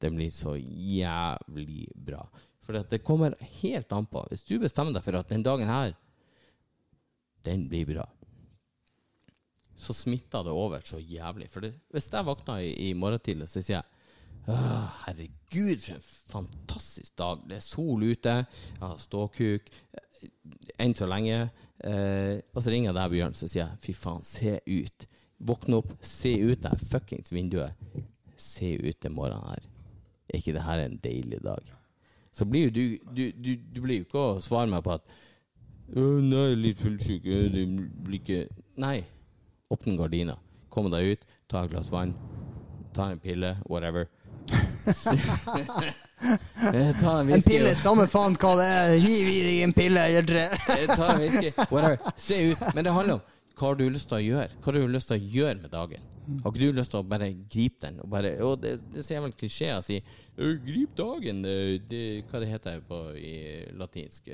den 0.00 0.18
blir 0.18 0.32
så 0.34 0.56
jævlig 0.56 1.86
bra. 1.94 2.24
For 2.64 2.80
det 2.90 3.02
kommer 3.04 3.36
helt 3.60 3.92
an 3.92 4.08
på. 4.08 4.24
Hvis 4.30 4.44
du 4.48 4.56
bestemmer 4.60 4.96
deg 4.96 5.04
for 5.04 5.20
at 5.20 5.32
den 5.32 5.44
dagen 5.44 5.68
her, 5.68 5.92
den 7.44 7.68
blir 7.68 7.88
bra 7.90 8.08
så 9.76 9.94
smitter 9.94 10.44
det 10.44 10.52
over 10.54 10.80
så 10.84 10.98
jævlig. 10.98 11.50
For 11.50 11.64
det, 11.64 11.74
hvis 11.90 12.08
jeg 12.12 12.26
våkner 12.26 12.62
i, 12.62 12.72
i 12.90 12.92
morgen 12.92 13.20
tidlig, 13.20 13.48
så 13.50 13.62
sier 13.62 13.80
jeg 13.80 13.90
«Åh, 14.44 15.04
Herregud, 15.06 15.80
for 15.80 15.94
en 15.96 16.48
fantastisk 16.48 17.14
dag. 17.18 17.44
Det 17.48 17.56
er 17.56 17.64
sol 17.64 18.02
ute, 18.04 18.34
jeg 18.44 18.82
har 18.82 18.98
ståkuk. 19.00 19.70
Eh, 20.24 20.72
Enn 20.84 20.94
så 20.98 21.06
lenge. 21.10 21.50
Eh, 21.84 22.40
og 22.54 22.62
så 22.64 22.72
ringer 22.72 22.90
jeg 22.90 22.96
deg, 22.98 23.12
Bjørn, 23.12 23.36
så 23.36 23.48
sier 23.50 23.64
jeg 23.66 23.80
fy 23.84 23.94
faen, 23.98 24.24
se 24.26 24.56
ut. 24.66 25.06
Våkne 25.44 25.78
opp, 25.82 25.92
se 26.04 26.32
ut 26.40 26.62
der 26.64 26.80
fuckings 26.90 27.32
vinduet. 27.34 27.76
Se 28.40 28.72
ut 28.80 29.00
den 29.04 29.14
morgenen 29.14 29.46
her. 29.52 29.66
Er 30.30 30.40
ikke 30.40 30.54
det 30.56 30.64
her 30.66 30.82
en 30.84 30.96
deilig 31.04 31.42
dag? 31.44 31.68
Så 32.34 32.46
blir 32.50 32.66
jo 32.66 32.72
du 32.74 32.98
Du, 33.14 33.24
du, 33.32 33.50
du 33.56 33.80
blir 33.84 34.00
jo 34.00 34.06
ikke 34.08 34.22
å 34.22 34.40
svare 34.42 34.66
meg 34.70 34.82
på 34.86 34.94
at 34.96 35.04
«Å, 35.94 36.00
Nei, 36.24 36.54
litt 36.56 36.80
fullsjuk. 36.80 37.26
øh, 37.28 37.50
Det 37.52 37.64
blir 38.06 38.18
ikke 38.22 38.40
Nei. 38.80 39.04
Åpne 39.70 39.98
gardina. 40.00 40.34
Kom 40.72 40.88
deg 40.90 41.12
ut, 41.12 41.26
ta 41.48 41.62
et 41.64 41.70
glass 41.70 41.90
vann, 41.92 42.14
ta 42.96 43.10
en 43.12 43.20
pille, 43.22 43.52
whatever. 43.70 44.08
Eh, 46.24 47.04
en 47.34 47.42
pille, 47.44 47.74
samme 47.76 48.06
faen 48.10 48.36
hva 48.40 48.54
det 48.60 48.66
er. 48.70 48.94
Hiv 49.02 49.28
i 49.28 49.38
deg 49.44 49.62
en 49.66 49.74
pille, 49.76 50.06
Gjerdre. 50.14 50.46
Jeg 50.70 50.88
Ta 50.94 51.12
en 51.12 51.20
whisky, 51.20 51.52
whatever. 51.70 51.98
Se 52.16 52.40
ut. 52.50 52.66
Men 52.74 52.86
det 52.86 52.96
handler 52.96 53.20
om 53.20 53.30
hva 53.54 53.68
har 53.68 53.76
du 53.78 53.84
lyst 53.86 54.08
til 54.10 54.18
å 54.18 54.24
gjøre? 54.24 54.50
Hva 54.58 54.72
har 54.72 54.78
du 54.80 54.90
lyst 54.90 55.10
til 55.12 55.20
å 55.20 55.32
gjøre 55.36 55.58
med 55.60 55.70
dagen? 55.70 56.02
Har 56.42 56.52
ikke 56.52 56.60
du 56.72 56.72
lyst 56.80 56.90
til 56.94 57.00
å 57.00 57.06
bare 57.08 57.28
gripe 57.50 57.80
den? 57.86 58.00
Og 58.00 58.08
bare, 58.10 58.34
og 58.42 58.60
det, 58.62 58.78
det 58.94 59.04
ser 59.04 59.20
vel 59.20 59.32
klisjé 59.32 59.72
å 59.76 59.82
si 59.84 60.00
«Øh, 60.36 60.56
'grip 60.64 60.96
dagen', 60.98 61.42
det, 61.88 62.24
hva 62.26 62.40
det 62.42 62.48
heter 62.50 62.80
på 62.88 62.96
i 63.14 63.34
latinsk. 63.78 64.28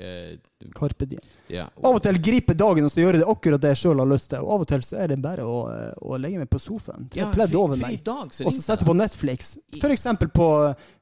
Carpe 0.73 1.05
diem. 1.05 1.21
ja. 1.49 1.67
Av 1.83 1.95
og 1.95 2.01
til 2.01 2.17
gripe 2.23 2.55
dagen 2.57 2.85
og 2.87 2.91
så 2.93 3.01
gjøre 3.03 3.19
det 3.21 3.27
akkurat 3.29 3.61
det 3.61 3.73
jeg 3.75 3.81
sjøl 3.83 3.99
har 4.01 4.09
lyst 4.09 4.29
til. 4.31 4.39
Og 4.41 4.53
av 4.55 4.63
og 4.65 4.67
til 4.71 4.81
så 4.85 4.97
er 5.03 5.11
det 5.13 5.19
bare 5.21 5.45
å, 5.45 5.59
å 6.01 6.17
legge 6.21 6.39
meg 6.41 6.49
på 6.49 6.59
sofaen, 6.61 7.09
Ja, 7.17 7.29
pledd 7.33 7.53
over 7.55 7.77
meg, 7.77 7.99
dag, 8.03 8.31
så 8.33 8.45
og 8.47 8.53
så 8.55 8.61
sette 8.65 8.85
på 8.87 8.95
Netflix. 8.97 9.57
For 9.81 9.93
eksempel 9.93 10.31
på 10.33 10.47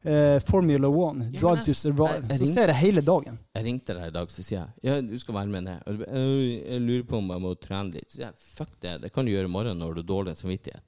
eh, 0.04 0.40
Formula 0.44 0.90
One, 0.90 1.30
Ja, 1.34 1.40
Drive 1.40 1.64
to 1.66 1.74
Survive. 1.74 2.20
jeg- 2.22 2.30
jeg 2.30 2.40
Så 2.48 2.54
ser 2.54 2.68
jeg 2.68 2.76
hele 2.76 3.02
dagen. 3.02 3.40
Jeg 3.56 3.66
ringte 3.66 3.94
deg 3.96 4.08
i 4.08 4.12
dag, 4.16 4.28
så 4.30 4.44
sier 4.44 4.60
jeg 4.60 4.70
Ja, 4.84 5.02
du 5.02 5.18
skal 5.20 5.36
være 5.36 5.48
med 5.48 5.64
ned. 5.64 5.82
Og 5.88 5.98
du 6.00 6.04
«Øh, 6.06 6.64
jeg 6.72 6.82
lurer 6.82 7.04
på 7.08 7.18
om 7.18 7.30
jeg 7.30 7.42
må 7.42 7.56
trene 7.60 7.94
litt. 7.94 8.10
Så 8.12 8.16
sier 8.20 8.26
jeg 8.28 8.36
fuck 8.38 8.70
det, 8.82 9.02
det 9.02 9.14
kan 9.14 9.26
du 9.26 9.32
gjøre 9.32 9.46
i 9.46 9.52
morgen 9.52 9.78
når 9.80 9.96
du 9.96 10.02
har 10.02 10.08
dårlig 10.24 10.36
samvittighet. 10.38 10.79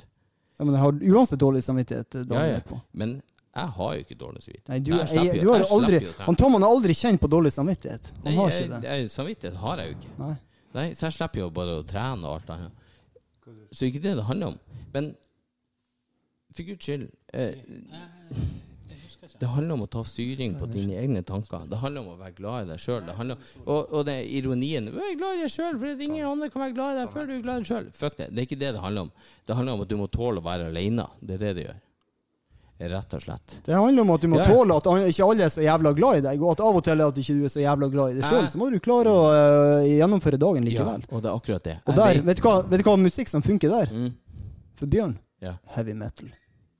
Ja, 0.61 0.65
men 0.69 0.75
jeg 0.77 0.81
har 0.83 0.97
uansett 1.17 1.41
dårlig 1.41 1.63
samvittighet 1.65 2.15
eh, 2.19 2.21
Ja, 2.21 2.27
dagen 2.29 2.51
ja. 2.51 2.57
etterpå. 2.61 2.77
Men 3.01 3.15
jeg 3.51 3.71
har 3.77 3.95
jo 3.97 4.03
ikke 4.05 4.17
dårlig 4.19 4.43
samvittighet. 4.45 4.69
Nei, 4.69 4.77
du, 4.85 4.91
Jeg 4.93 5.25
jeg, 5.33 5.41
du 5.41 5.49
har 5.49 5.65
aldri. 5.75 5.99
Han 6.27 6.37
Tom 6.37 6.53
han 6.55 6.63
har 6.67 6.75
aldri 6.75 6.93
kjent 6.95 7.19
på 7.23 7.29
dårlig 7.33 7.51
samvittighet. 7.55 8.11
Han 8.21 8.29
Nei, 8.29 8.35
har 8.37 8.53
ikke 8.53 8.69
det. 8.75 8.81
jeg, 8.85 9.09
samvittighet 9.15 9.57
har 9.63 9.81
jeg 9.81 9.89
jo 9.91 9.97
ikke. 9.97 10.11
Nei. 10.21 10.35
Nei, 10.77 10.85
Så 10.95 11.07
jeg 11.09 11.17
slipper 11.17 11.41
jo 11.41 11.49
bare 11.57 11.79
å 11.81 11.83
trene 11.89 12.29
og 12.29 12.37
alt 12.37 12.53
annet. 12.53 12.85
Så 13.75 13.89
ikke 13.89 14.03
det 14.05 14.13
det 14.21 14.23
handler 14.29 14.53
om. 14.53 14.59
Men 14.93 15.09
for 16.55 16.67
guds 16.69 16.85
skyld 16.85 17.09
eh, 17.33 17.57
Det 19.21 19.45
handler 19.53 19.73
om 19.75 19.83
å 19.85 19.87
ta 19.91 20.01
styring 20.07 20.55
på 20.57 20.65
dine 20.71 20.95
egne 20.97 21.21
tanker. 21.23 21.67
Det 21.69 21.77
handler 21.77 22.01
om 22.01 22.07
å 22.15 22.17
være 22.17 22.33
glad 22.39 22.63
i 22.65 22.69
deg 22.71 22.79
sjøl. 22.81 23.03
Og, 23.67 23.91
og 23.93 24.05
det 24.07 24.15
er 24.17 24.25
ironien 24.39 24.87
Vær 24.95 25.11
glad 25.19 25.37
i 25.37 25.43
deg 25.43 25.51
sjøl, 25.53 25.77
for 25.77 26.01
ingen 26.07 26.25
andre 26.25 26.49
kan 26.49 26.63
være 26.65 26.73
glad 26.73 26.95
i 26.95 26.99
deg 27.03 27.13
før 27.13 27.27
du 27.29 27.33
er 27.35 27.43
glad 27.45 27.55
i 27.55 27.61
deg 27.61 27.69
sjøl. 27.69 27.87
Fuck 27.93 28.17
det. 28.17 28.27
Det 28.33 28.41
er 28.41 28.47
ikke 28.49 28.57
det 28.63 28.71
det 28.73 28.81
handler 28.81 29.05
om. 29.07 29.11
Det 29.45 29.57
handler 29.59 29.77
om 29.77 29.83
at 29.85 29.91
du 29.93 29.95
må 30.01 30.07
tåle 30.09 30.41
å 30.41 30.45
være 30.47 30.71
alene. 30.73 31.05
Det 31.21 31.37
er 31.37 31.43
det 31.45 31.53
det 31.59 31.65
gjør. 31.67 31.79
Rett 32.81 33.13
og 33.13 33.21
slett. 33.21 33.53
Det 33.67 33.75
handler 33.77 34.01
om 34.01 34.09
at 34.15 34.23
du 34.23 34.27
må 34.31 34.39
Ja, 34.39 34.45
ja. 34.47 34.53
tåle 34.57 34.73
at 34.81 34.87
ikke 35.11 35.25
alle 35.29 35.45
er 35.45 35.51
så 35.53 35.61
jævla 35.61 35.91
glad 35.93 36.17
i 36.17 36.21
deg, 36.25 36.41
og 36.41 36.55
at 36.55 36.63
av 36.65 36.79
og 36.79 36.83
til 36.87 37.03
at 37.05 37.19
ikke 37.21 37.35
du 37.37 37.43
er 37.45 37.51
så 37.53 37.61
jævla 37.61 37.89
glad 37.93 38.09
i 38.09 38.15
deg 38.17 38.25
sjøl. 38.25 38.47
Så 38.49 38.57
må 38.57 38.71
du 38.73 38.79
klare 38.81 39.11
å 39.13 39.19
uh, 39.29 39.85
gjennomføre 39.85 40.39
dagen 40.41 40.65
Ja, 40.65 40.69
likevel. 40.71 41.03
og 41.13 41.21
det 41.21 41.29
er 41.29 41.35
akkurat 41.37 41.67
det. 41.69 41.75
Og 41.85 41.93
der, 41.99 42.15
vet- 42.17 42.25
vet 42.31 42.41
du, 42.41 42.47
hva, 42.47 42.55
vet 42.73 42.81
du 42.81 42.89
hva 42.89 42.95
musikk 42.97 43.29
som 43.29 43.45
funker 43.45 43.69
der? 43.69 43.93
Mm. 43.93 44.09
For 44.81 44.89
Bjørn? 44.89 45.13
Ja. 45.45 45.53
Heavy 45.75 45.93
metal. 45.93 46.33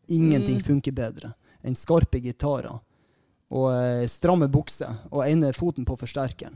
Ingenting 0.09 0.57
Mm. 0.57 0.65
funker 0.65 0.91
bedre 0.97 1.35
enn 1.63 1.75
skarpe 1.77 2.21
gitarer 2.23 2.79
og 3.51 3.67
eh, 3.75 4.05
stramme 4.07 4.47
bukser 4.51 4.93
og 5.11 5.25
ene 5.27 5.51
foten 5.53 5.85
på 5.87 5.97
forsterkeren. 5.99 6.55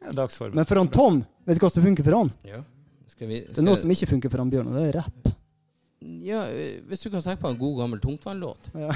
Ja, 0.00 0.12
Dagsform. 0.16 0.54
Men 0.56 0.64
for 0.66 0.80
han 0.80 0.88
Tom, 0.88 1.20
vet 1.44 1.58
du 1.58 1.64
hva 1.66 1.70
som 1.72 1.84
funker 1.84 2.06
for 2.06 2.16
han? 2.16 2.32
Ja. 2.48 2.62
Skal 3.10 3.28
vi, 3.28 3.42
Det 3.46 3.60
er 3.60 3.66
noe 3.66 3.76
som 3.78 3.90
ikke 3.92 4.08
funker 4.14 4.32
for 4.32 4.40
han 4.42 4.50
Bjørn, 4.50 4.70
og 4.72 4.78
det 4.78 4.86
er 4.88 4.98
rapp. 5.02 5.30
Ja, 6.00 6.46
øh, 6.48 6.78
hvis 6.88 7.02
du 7.04 7.10
kan 7.12 7.20
tenke 7.20 7.42
på 7.42 7.50
en 7.52 7.58
god 7.60 7.74
gammel 7.82 8.00
tungtvannlåt. 8.00 8.70
Ja. 8.72 8.88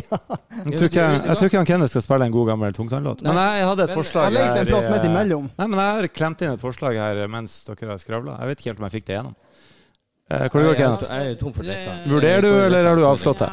Jeg 0.66 0.78
tror 0.80 0.88
ikke, 0.88 1.04
jeg 1.06 1.36
tror 1.38 1.46
ikke 1.46 1.60
han 1.60 1.68
Kenneth 1.68 1.92
skal 1.94 2.02
spille 2.02 2.26
en 2.26 2.34
god 2.34 2.48
gammel 2.50 2.74
tungtvannlåt. 2.74 3.22
Men 3.22 3.38
jeg 3.38 3.68
hadde 3.68 3.84
et 3.86 3.92
Men- 3.92 3.96
forslag 4.00 4.26
en 4.34 4.36
her, 4.40 4.64
plass 4.66 4.88
midt 4.90 5.06
eh. 5.06 5.46
Nei, 5.60 5.66
men 5.70 5.78
jeg 5.78 5.94
har 6.00 6.08
klemt 6.18 6.42
inn 6.42 6.52
et 6.56 6.60
forslag 6.60 6.98
her 6.98 7.22
mens 7.30 7.54
dere 7.68 7.92
har 7.94 8.02
skravla. 8.02 8.34
Jeg 8.42 8.50
vet 8.50 8.58
ikke 8.60 8.70
helt 8.72 8.82
om 8.82 8.88
jeg 8.90 8.94
fikk 8.98 9.06
det 9.06 9.14
gjennom. 9.16 9.36
Eh, 10.30 10.48
Hvor 10.50 10.58
går, 10.58 10.66
Jeg, 10.74 10.76
Kenneth? 10.82 11.10
jeg 11.14 11.30
er 11.30 11.38
tom 11.40 11.52
for 11.54 11.62
dekka. 11.70 11.94
Det- 12.02 12.10
Vurderer 12.12 12.42
du, 12.42 12.50
eller 12.66 12.84
har 12.90 12.96
du 12.96 13.06
avslått 13.06 13.38
det? 13.46 13.50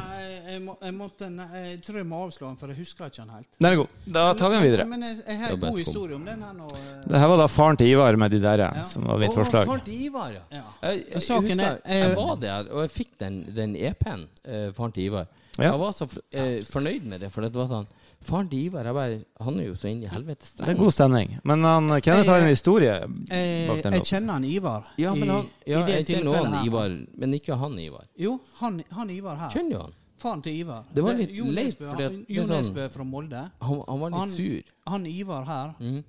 Jeg, 0.58 0.64
må, 0.66 0.76
jeg, 0.82 0.93
måtte, 0.97 1.30
nei, 1.30 1.47
jeg 1.68 1.80
tror 1.86 1.99
jeg 2.01 2.08
må 2.10 2.20
avslå 2.26 2.47
den, 2.49 2.58
for 2.58 2.74
jeg 2.74 2.80
husker 2.82 3.12
ikke 3.12 3.22
den 3.24 3.34
helt. 3.38 3.49
Den 3.62 3.70
er 3.70 3.76
god. 3.84 3.95
Da 4.18 4.26
tar 4.39 4.49
vi 4.53 4.58
den 4.58 4.66
videre. 4.68 4.86
Men 4.89 5.05
jeg, 5.08 5.18
jeg 5.28 5.38
har 5.43 5.53
en 5.55 5.64
god 5.68 5.78
historie 5.84 6.18
om 6.18 6.26
den 6.28 6.41
her 6.47 6.53
nå. 6.58 6.68
eh. 6.74 6.91
Det 7.08 7.22
her 7.24 7.32
var 7.34 7.41
da 7.43 7.47
faren 7.51 7.78
til 7.82 7.91
Ivar 7.93 8.18
med 8.26 8.34
de 8.34 8.41
der, 8.43 8.66
Ja. 8.66 8.84
som 8.89 9.05
var 9.08 9.22
mitt 9.22 9.30
oh, 9.36 9.39
forslag. 9.43 9.70
faren 9.70 9.86
til 9.86 10.01
Ivar, 10.10 10.32
ja. 10.34 10.43
Ja. 10.58 10.64
Jeg, 10.89 11.03
jeg, 11.14 11.22
jeg, 11.22 11.38
husker, 11.38 11.64
er- 11.68 11.82
er- 11.86 12.03
jeg 12.08 12.16
var 12.18 12.36
der, 12.41 12.72
og 12.74 12.82
jeg 12.88 12.93
fikk 12.97 13.14
den, 13.22 13.43
den 13.55 13.76
EP-en, 13.76 14.28
eh, 14.45 14.72
faren 14.74 14.91
til 14.97 15.03
Ivar. 15.12 15.28
Ja. 15.58 15.72
Jeg 15.72 15.80
var 15.82 15.91
så 15.97 16.05
eh, 16.38 16.60
fornøyd 16.70 17.05
med 17.10 17.20
det, 17.26 17.32
for 17.34 17.41
det 17.45 17.53
var 17.58 17.66
sånn 17.72 17.88
Faren 18.28 18.47
til 18.49 18.64
Ivar 18.66 18.86
jeg 18.89 18.95
bare, 18.97 19.18
han 19.45 19.60
er 19.62 19.68
jo 19.68 19.76
så 19.78 19.88
inn 19.91 19.99
i 20.01 20.08
helvete 20.10 20.47
Det 20.58 20.72
er 20.72 20.78
god 20.80 20.93
stemning. 20.93 21.36
Men 21.45 21.62
han, 21.64 21.88
Kenneth 22.01 22.30
har 22.32 22.41
en 22.41 22.49
historie 22.49 22.95
bak 23.05 23.84
den 23.84 23.93
Eh, 23.93 23.99
jeg 23.99 24.05
kjenner 24.10 24.34
han 24.39 24.45
Ivar. 24.49 24.88
Ja, 24.97 25.12
men 25.14 25.30
han, 25.30 25.45
ja, 25.70 25.84
i 25.84 25.86
det 25.86 25.97
jeg 25.99 26.08
kjenner 26.16 26.39
han. 26.47 26.55
Ivar, 26.66 26.95
men 27.22 27.36
ikke 27.38 27.58
han 27.62 27.78
Ivar. 27.80 28.08
Jo, 28.18 28.39
han, 28.58 28.80
han 28.89 29.10
Ivar 29.14 29.38
her. 29.43 29.51
Kjenner 29.53 29.76
jo 29.78 29.82
han. 29.86 29.93
Faren 30.18 30.41
til 30.41 30.55
Ivar. 30.63 30.86
Det 30.93 31.03
var 31.05 31.13
litt 31.13 31.30
leit, 31.30 31.80
Jon 31.80 32.26
Jo 32.28 32.43
sånn- 32.43 32.57
Nesbø 32.57 32.88
fra 32.89 33.03
Molde. 33.05 33.43
Han, 33.61 33.82
han 33.88 33.99
var 34.01 34.09
litt 34.09 34.20
Han- 34.20 34.30
sur. 34.34 34.72
Han 34.88 35.05
Ivar 35.05 35.45
her, 35.45 35.74
Mm. 35.80 36.03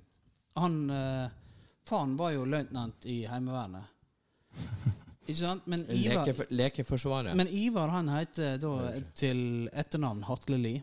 han 0.57 0.89
uh, 0.89 1.29
Faren 1.85 2.15
var 2.17 2.31
jo 2.31 2.43
løytnant 2.45 3.05
i 3.05 3.23
Heimevernet. 3.25 3.83
Ikke 5.27 5.37
sant? 5.39 5.67
Men 5.67 5.85
Ivar, 5.89 6.25
Leke, 6.25 6.45
lekeforsvaret. 6.49 7.35
men 7.37 7.47
Ivar 7.47 7.89
han 7.89 8.07
heter 8.09 8.57
da 8.61 8.73
til 9.13 9.69
etternavn 9.73 10.23
Hatleli. 10.25 10.75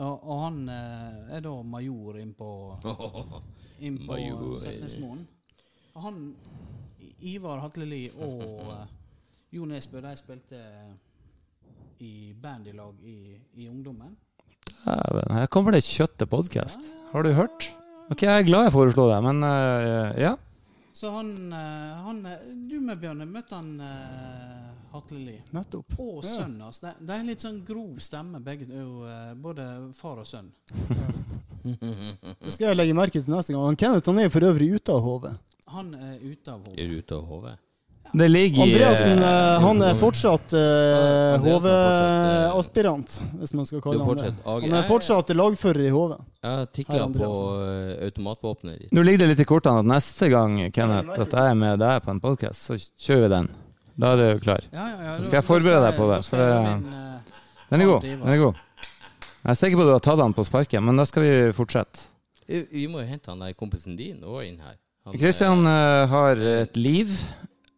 Og, 0.00 0.20
og 0.22 0.42
han 0.44 0.68
eh, 0.68 1.36
er 1.36 1.40
da 1.44 1.52
major 1.66 2.16
inn 2.20 2.32
på, 2.38 2.48
inn 3.86 3.98
på 4.06 4.16
Setnesmoen. 4.60 5.24
Han 6.00 6.20
Ivar 7.20 7.60
Hatleli 7.60 8.06
og 8.16 8.42
eh, 8.70 8.86
Jo 9.52 9.64
Nesbø 9.66 10.00
de 10.04 10.12
spilte 10.16 10.60
i 12.00 12.34
bandylag 12.34 13.00
i 13.04 13.38
i, 13.54 13.68
ungdommen. 13.68 14.16
Dæven, 14.84 15.34
Her 15.36 15.50
kommer 15.52 15.76
det 15.76 15.84
kjøtt 15.84 16.16
til 16.18 16.30
podkast. 16.30 16.80
Har 17.12 17.22
du 17.26 17.32
hørt? 17.36 17.70
Ok, 18.10 18.22
Jeg 18.22 18.40
er 18.42 18.46
glad 18.46 18.68
jeg 18.68 18.72
foreslo 18.74 19.10
det, 19.10 19.20
men 19.22 19.44
uh, 19.44 20.16
ja. 20.18 20.36
Så 20.92 21.10
han, 21.10 21.52
eh, 21.52 21.96
han 22.04 22.26
eh, 22.26 22.38
Du 22.68 22.80
med 22.80 22.98
Bjørne, 22.98 23.24
møtte 23.24 23.54
han 23.54 23.78
uh, 23.80 24.70
Hatleli. 24.90 25.36
Nettopp. 25.54 25.94
Og 26.02 26.24
sønnen 26.26 26.64
hans. 26.66 26.82
Ja. 26.82 26.90
Det, 26.90 27.06
det, 27.06 27.14
er 27.14 27.28
litt 27.28 27.44
sånn 27.44 27.60
grov 27.64 28.00
stemme, 28.02 28.40
begge 28.44 28.66
to, 28.68 29.06
eh, 29.06 29.30
både 29.38 29.66
far 29.96 30.20
og 30.20 30.28
sønn. 30.28 30.50
Det 31.60 32.52
skal 32.52 32.70
jeg 32.70 32.78
legge 32.78 32.96
merke 32.96 33.22
til 33.22 33.32
neste 33.32 33.54
gang. 33.54 33.64
Han 33.68 33.78
Kenneth 33.80 34.10
han 34.10 34.20
er 34.22 34.32
for 34.34 34.48
øvrig 34.48 34.72
ute 34.74 34.96
av 34.96 35.02
hodet. 35.04 35.34
Han 35.70 35.92
er 35.94 36.18
ute 36.24 36.56
av 36.56 37.28
hodet. 37.30 37.56
Det 38.12 38.28
ligger 38.28 38.62
Andreassen 38.62 39.18
eh, 39.18 39.54
eh, 39.54 39.60
han 39.62 39.82
er 39.86 39.98
fortsatt 39.98 40.54
uh, 40.56 40.60
eh, 40.60 41.44
HV-aspirant, 41.44 43.16
hvis 43.38 43.52
man 43.54 43.68
skal 43.68 43.82
kalle 43.84 44.02
han 44.02 44.18
det. 44.18 44.30
Han 44.46 44.74
er 44.80 44.86
fortsatt 44.88 45.30
lagfører 45.36 45.84
i 45.86 45.92
HV. 45.94 46.14
Jeg 46.42 46.70
tikla 46.74 47.06
på 47.14 47.28
ditt. 48.66 48.88
Nå 48.96 49.04
ligger 49.06 49.22
det 49.22 49.28
litt 49.30 49.42
i 49.44 49.46
kortene 49.46 49.84
at 49.84 49.90
neste 49.92 50.30
gang 50.32 50.58
Kenneth, 50.74 51.14
at 51.22 51.36
jeg 51.38 51.52
er 51.52 51.58
med 51.60 51.78
deg 51.82 52.00
på 52.02 52.14
en 52.14 52.22
podkast, 52.24 52.66
så 52.66 52.78
kjører 52.80 53.22
vi 53.22 53.30
den. 53.36 53.50
Da 54.00 54.14
er 54.16 54.22
du 54.22 54.42
klar. 54.42 54.66
Ja, 54.72 54.86
ja, 54.88 54.98
ja, 55.04 55.14
Nå 55.20 55.28
skal 55.28 55.38
jeg 55.38 55.46
forberede 55.46 55.82
deg 55.84 55.98
på 56.00 56.08
det, 56.10 56.20
for 56.26 56.40
Den 56.40 57.84
er 57.84 57.90
god. 57.92 58.06
Den 58.06 58.32
er 58.32 58.40
god 58.40 58.54
Jeg 59.44 59.52
er 59.52 59.60
sikker 59.60 59.78
på 59.78 59.84
at 59.84 59.90
du 59.90 59.94
har 59.94 60.06
tatt 60.08 60.22
den 60.22 60.34
på 60.34 60.46
sparket, 60.48 60.82
men 60.82 60.98
da 60.98 61.06
skal 61.06 61.26
vi 61.26 61.34
fortsette. 61.54 62.08
Vi 62.50 62.88
må 62.90 63.04
jo 63.04 63.06
hente 63.06 63.30
han 63.30 63.44
der 63.44 63.54
kompisen 63.54 63.94
din 63.94 64.24
òg 64.26 64.48
inn 64.48 64.58
her. 64.58 64.74
Han, 65.06 65.14
Kristian 65.20 65.62
har 65.64 66.42
et 66.64 66.74
liv, 66.76 67.12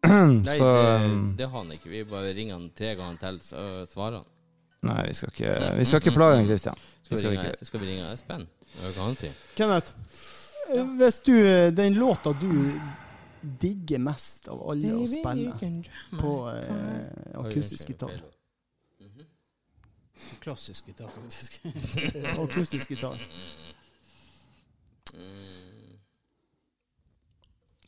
Nei, 0.03 0.57
så 0.59 0.69
det, 0.75 1.37
det 1.39 1.47
har 1.47 1.59
han 1.59 1.73
ikke. 1.77 1.91
Vi 1.93 2.05
bare 2.11 2.33
ringer 2.35 2.59
han 2.59 2.71
tre 2.75 2.95
ganger 2.99 3.21
til, 3.23 3.39
så 3.47 3.67
svarer 3.91 4.19
han. 4.21 4.29
Nei, 4.83 5.05
vi 5.07 5.15
skal 5.15 5.31
ikke, 5.31 5.53
vi 5.79 5.85
skal 5.87 6.03
ikke 6.03 6.15
plage 6.17 6.43
Kristian. 6.49 6.81
Skal 7.03 7.17
vi, 7.17 7.21
Skal 7.21 7.31
vi 7.31 7.37
ringe, 7.37 7.69
skal 7.69 7.81
vi 7.83 7.87
ringe 7.93 8.09
Espen? 8.11 8.49
Hva 8.81 8.91
kan 8.97 9.05
han 9.05 9.17
si? 9.21 9.31
Kenneth, 9.55 9.95
eh, 10.73 10.93
hvis 10.99 11.21
du 11.27 11.35
eh, 11.37 11.69
Den 11.77 11.95
låta 12.01 12.33
du 12.41 12.51
digger 13.43 13.99
mest 14.03 14.49
av 14.49 14.63
alle 14.71 14.95
å 14.97 15.07
spille 15.11 15.55
på 16.19 16.33
eh, 16.51 17.39
akustisk 17.43 17.91
gitar 17.95 18.15
Klassisk 20.43 20.87
gitar, 20.87 21.09
faktisk. 21.11 21.61
Akustisk 22.45 22.91
gitar. 22.91 23.19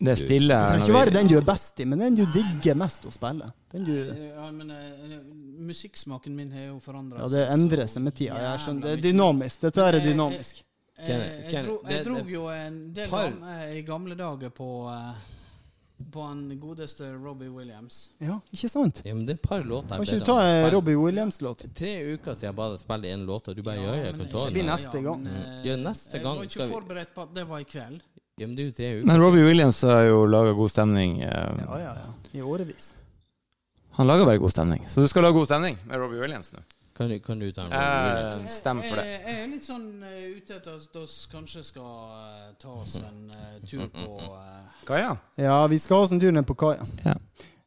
Det 0.05 0.13
er 0.13 0.21
stille 0.21 0.59
Det 0.59 0.69
trenger 0.71 0.85
ikke 0.87 0.99
være 0.99 1.15
den 1.17 1.31
du 1.31 1.37
er 1.39 1.47
best 1.49 1.81
i, 1.81 1.85
men 1.89 1.99
den 2.05 2.17
du 2.19 2.25
digger 2.35 2.77
mest 2.77 3.07
å 3.09 3.13
spille. 3.15 3.49
Den 3.73 3.85
du 3.89 3.95
ja, 3.95 4.51
men 4.53 4.71
uh, 4.71 5.19
Musikksmaken 5.65 6.35
min 6.37 6.51
har 6.53 6.71
jo 6.73 6.79
forandra 6.85 7.23
Ja, 7.25 7.29
det 7.33 7.45
endrer 7.55 7.87
seg 7.91 8.03
med 8.05 8.15
tida. 8.19 8.39
Jeg 8.43 8.65
skjønner. 8.67 8.89
Det 8.89 8.97
er 8.99 9.05
dynamisk. 9.11 9.61
Dette 9.65 9.85
her 9.87 9.99
er 9.99 10.05
dynamisk. 10.05 10.65
Jeg, 10.95 11.09
jeg, 11.11 11.53
jeg, 11.53 11.63
dro, 11.67 11.79
jeg 11.91 12.05
drog 12.07 12.29
jo 12.31 12.43
en 12.55 12.75
del 12.95 13.15
eh, 13.19 13.63
i 13.81 13.81
gamle 13.83 14.15
dager 14.15 14.53
på 14.55 14.69
uh, 14.87 15.17
På 16.15 16.23
han 16.29 16.45
godeste 16.61 17.09
Robbie 17.17 17.51
Williams. 17.51 18.11
Ja, 18.23 18.37
ikke 18.55 18.69
sant? 18.71 19.01
Ja, 19.07 19.15
men 19.15 19.27
det 19.27 19.35
er 19.35 19.41
et 19.41 19.49
par 19.49 19.65
låter 19.67 19.97
Kan 19.97 20.07
ikke 20.07 20.21
du 20.23 20.29
ta 20.29 20.37
en. 20.45 20.69
Robbie 20.75 20.99
Williams-låt? 21.01 21.67
Tre 21.75 21.93
uker 22.15 22.35
siden 22.35 22.51
jeg 22.53 22.57
bare 22.61 22.79
spilte 22.79 23.11
én 23.11 23.25
låt, 23.27 23.51
og 23.51 23.57
du 23.59 23.63
bare 23.67 23.83
ja, 23.83 23.95
jeg 24.05 24.17
men- 24.19 24.31
Det 24.31 24.53
blir 24.55 24.69
neste 24.69 25.03
gang. 25.03 25.23
men, 25.23 25.35
mm. 25.35 25.65
Ja, 25.67 25.77
neste 25.77 26.19
Jeg 26.19 26.25
var 26.29 26.43
ikke 26.45 26.63
vi- 26.63 26.73
forberedt 26.73 27.15
på 27.15 27.23
at 27.27 27.35
det 27.35 27.47
var 27.49 27.59
i 27.59 27.65
kveld. 27.65 28.03
Ja, 28.37 28.47
men 28.49 28.57
det 28.57 28.63
er 28.65 28.67
jo 28.67 28.75
tre 28.75 28.89
uker. 28.99 29.07
Men 29.07 29.21
Robbie 29.23 29.45
Williams 29.47 29.81
har 29.87 30.03
jo 30.09 30.25
laga 30.27 30.53
god 30.59 30.71
stemning. 30.73 31.21
eh, 31.23 31.29
Ja, 31.69 31.79
ja, 31.79 31.95
ja. 32.03 32.13
I 32.33 32.43
årevis. 32.43 32.95
Han 33.95 34.07
lager 34.11 34.27
bare 34.27 34.39
god 34.43 34.51
stemning. 34.51 34.83
Så 34.91 35.01
du 35.05 35.09
skal 35.09 35.23
lage 35.23 35.37
god 35.39 35.47
stemning 35.47 35.77
med 35.87 35.99
Robbie 36.03 36.19
Williams 36.21 36.53
nå? 36.53 36.59
Kan, 36.97 37.09
du- 37.09 37.19
kan 37.21 37.39
du 37.39 37.53
ta 37.53 37.63
en 37.63 37.73
Eh, 37.73 38.47
Stem 38.49 38.83
for 38.83 38.97
det. 38.97 39.05
Jeg, 39.07 39.21
jeg 39.27 39.43
er 39.43 39.47
litt 39.51 39.65
sånn 39.65 40.03
uh, 40.03 40.37
ute 40.37 40.55
etter 40.57 40.75
at 40.75 40.95
vi 40.95 41.07
kanskje 41.33 41.63
skal 41.65 41.83
uh, 41.85 42.53
ta 42.59 42.69
oss 42.69 42.97
en 43.03 43.31
uh, 43.31 43.67
tur 43.67 43.89
på 43.89 44.19
Kaja? 44.87 45.17
Ja, 45.37 45.67
vi 45.67 45.79
skal 45.79 45.97
ha 45.97 46.03
oss 46.05 46.13
en 46.13 46.21
tur 46.21 46.31
ned 46.33 46.47
på 46.47 46.55
kaia. 46.55 46.87
Ja. 47.05 47.15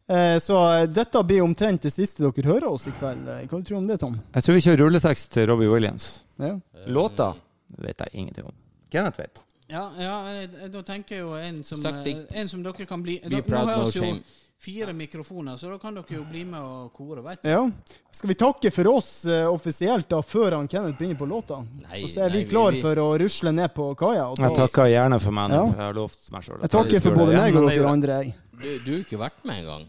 Eh, 0.10 0.38
så 0.40 0.86
dette 0.88 1.24
blir 1.28 1.42
omtrent 1.44 1.82
det 1.84 1.92
siste 1.92 2.24
dere 2.24 2.48
hører 2.48 2.70
oss 2.72 2.88
i 2.88 2.92
kveld. 2.96 3.24
Hva 3.28 3.48
tror 3.50 3.64
du 3.68 3.76
om 3.76 3.88
det, 3.88 4.00
Tom? 4.00 4.16
Jeg 4.36 4.44
tror 4.44 4.56
vi 4.56 4.62
kjører 4.64 4.84
rulletekst 4.86 5.32
til 5.32 5.48
Robbie 5.48 5.68
Williams. 5.72 6.24
Ja. 6.40 6.54
Låta 6.88 7.34
vet 7.78 8.00
jeg 8.00 8.10
ingenting 8.14 8.46
om. 8.48 8.56
Kenneth 8.92 9.20
vet. 9.20 9.44
Ja, 9.70 9.92
ja 10.00 10.18
jeg, 10.34 10.50
jeg- 10.62 10.72
da 10.72 10.82
tenker 10.82 11.16
jeg 11.16 11.22
jo 11.26 11.34
en 11.36 11.64
som, 11.64 11.86
eh, 11.86 12.26
en 12.32 12.48
som 12.48 12.64
dere 12.64 12.86
kan 12.86 13.02
bli 13.04 13.20
Be 13.20 13.42
proud, 13.42 13.68
Nå 13.68 13.78
no 13.84 13.92
shame. 13.92 14.22
fire 14.58 14.94
mikrofoner, 14.94 15.58
så 15.58 15.70
da 15.70 15.78
kan 15.78 15.94
dere 15.94 16.06
jo 16.16 16.24
bli 16.32 16.44
med 16.46 16.60
og 16.62 16.94
kore, 16.94 17.22
veit 17.22 17.42
du. 17.44 17.50
ja. 17.50 17.70
Skal 18.12 18.30
vi 18.30 18.34
takke 18.36 18.72
for 18.74 18.88
oss 18.96 19.26
uh, 19.26 19.46
offisielt 19.52 20.08
da, 20.10 20.22
før 20.26 20.56
han 20.56 20.68
Kenneth 20.68 20.98
begynner 20.98 21.18
på 21.20 21.28
låta? 21.30 21.60
Nei, 21.84 22.04
Og 22.04 22.10
så 22.10 22.24
er 22.26 22.30
vi 22.32 22.40
nei, 22.40 22.44
vi- 22.46 22.50
klar 22.50 22.72
vi- 22.72 22.82
for 22.82 22.96
å 22.96 23.20
rusle 23.20 23.54
ned 23.54 23.74
på 23.76 23.96
kaia. 23.96 24.32
Og 24.32 24.38
Jeg 24.40 24.56
takker 24.56 24.88
gjerne 24.90 25.20
for 25.22 25.32
meg. 25.32 25.52
Ja. 25.52 25.66
Jeg 25.66 25.76
har 25.76 25.94
lovt 25.94 26.32
meg 26.32 26.42
sjøl. 26.48 26.62
Jeg 26.62 26.70
takker 26.72 27.02
for 27.02 27.12
både 27.16 27.34
meg 27.38 27.56
og 27.56 27.70
dere 27.70 27.88
andre. 27.92 28.34
Du, 28.58 28.80
du 28.86 28.92
har 28.96 29.04
ikke 29.04 29.20
vært 29.20 29.46
med 29.46 29.60
engang. 29.66 29.86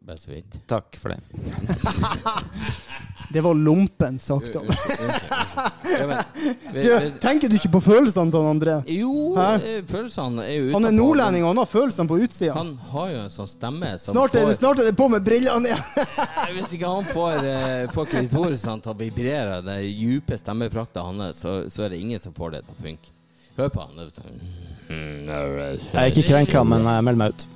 Bare 0.00 0.16
så 0.18 0.30
vidt. 0.30 0.54
Takk 0.66 0.96
for 0.96 1.08
det. 1.12 1.18
Det 3.32 3.40
var 3.40 3.54
lumpent 3.54 4.22
sagt. 4.22 4.52
Du, 6.72 7.10
tenker 7.20 7.48
du 7.48 7.54
ikke 7.58 7.68
på 7.76 7.80
følelsene 7.84 8.32
til 8.32 8.48
André? 8.48 8.78
Jo, 8.90 9.10
Hæ? 9.36 9.44
eh, 9.60 9.84
følelsene 9.86 10.46
er 10.46 10.56
jo 10.56 10.64
utenfor. 10.64 10.78
Han 10.78 10.88
er 10.88 10.96
nordlending, 10.96 11.44
og 11.44 11.52
han 11.52 11.60
har 11.62 11.68
følelsene 11.70 12.10
på 12.10 12.18
utsida. 12.24 12.56
Han 12.56 12.72
har 12.90 13.12
jo 13.12 13.20
en 13.26 13.30
sånn 13.36 13.50
stemme 13.52 13.92
som 14.00 14.16
Snart 14.16 14.34
er, 14.34 14.40
det, 14.40 14.46
får 14.48 14.58
snart 14.62 14.82
er 14.82 14.88
det 14.90 14.96
på 14.98 15.06
med 15.12 15.28
brillene 15.28 15.70
igjen! 15.70 15.84
Hvis 16.56 16.74
ikke 16.80 16.90
han 16.96 17.06
får, 17.12 17.38
eh, 17.52 17.84
får 17.94 18.10
klitorisene 18.16 18.82
til 18.88 18.96
å 18.96 18.98
vibrere, 19.04 19.60
den 19.68 19.86
dype 20.00 20.40
stemmeprakta 20.40 21.04
hans, 21.06 21.44
så, 21.44 21.58
så 21.70 21.86
er 21.86 21.94
det 21.94 22.00
ingen 22.02 22.24
som 22.24 22.34
får 22.34 22.56
det 22.56 22.64
til 22.66 22.74
å 22.74 22.82
funke. 22.88 23.14
Hør 23.60 23.70
på 23.76 23.84
han. 23.86 23.94
er 24.00 24.10
sånn, 24.16 24.42
Jeg 24.90 26.02
er 26.02 26.10
ikke 26.10 26.28
krenka, 26.32 26.64
men 26.64 26.88
jeg 26.88 27.10
melder 27.12 27.24
meg 27.26 27.36
ut. 27.36 27.48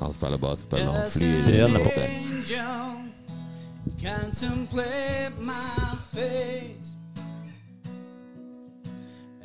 Han 0.00 0.12
spiller 0.12 0.36
basketball, 0.36 0.82
og 0.82 0.94
han 0.94 1.10
flyr 1.10 1.38
an 1.38 1.52
Gjerne 1.52 1.84
på. 1.84 1.90
angel 2.00 2.96
Contemplate 4.02 5.32
my 5.40 5.96
face. 6.12 6.96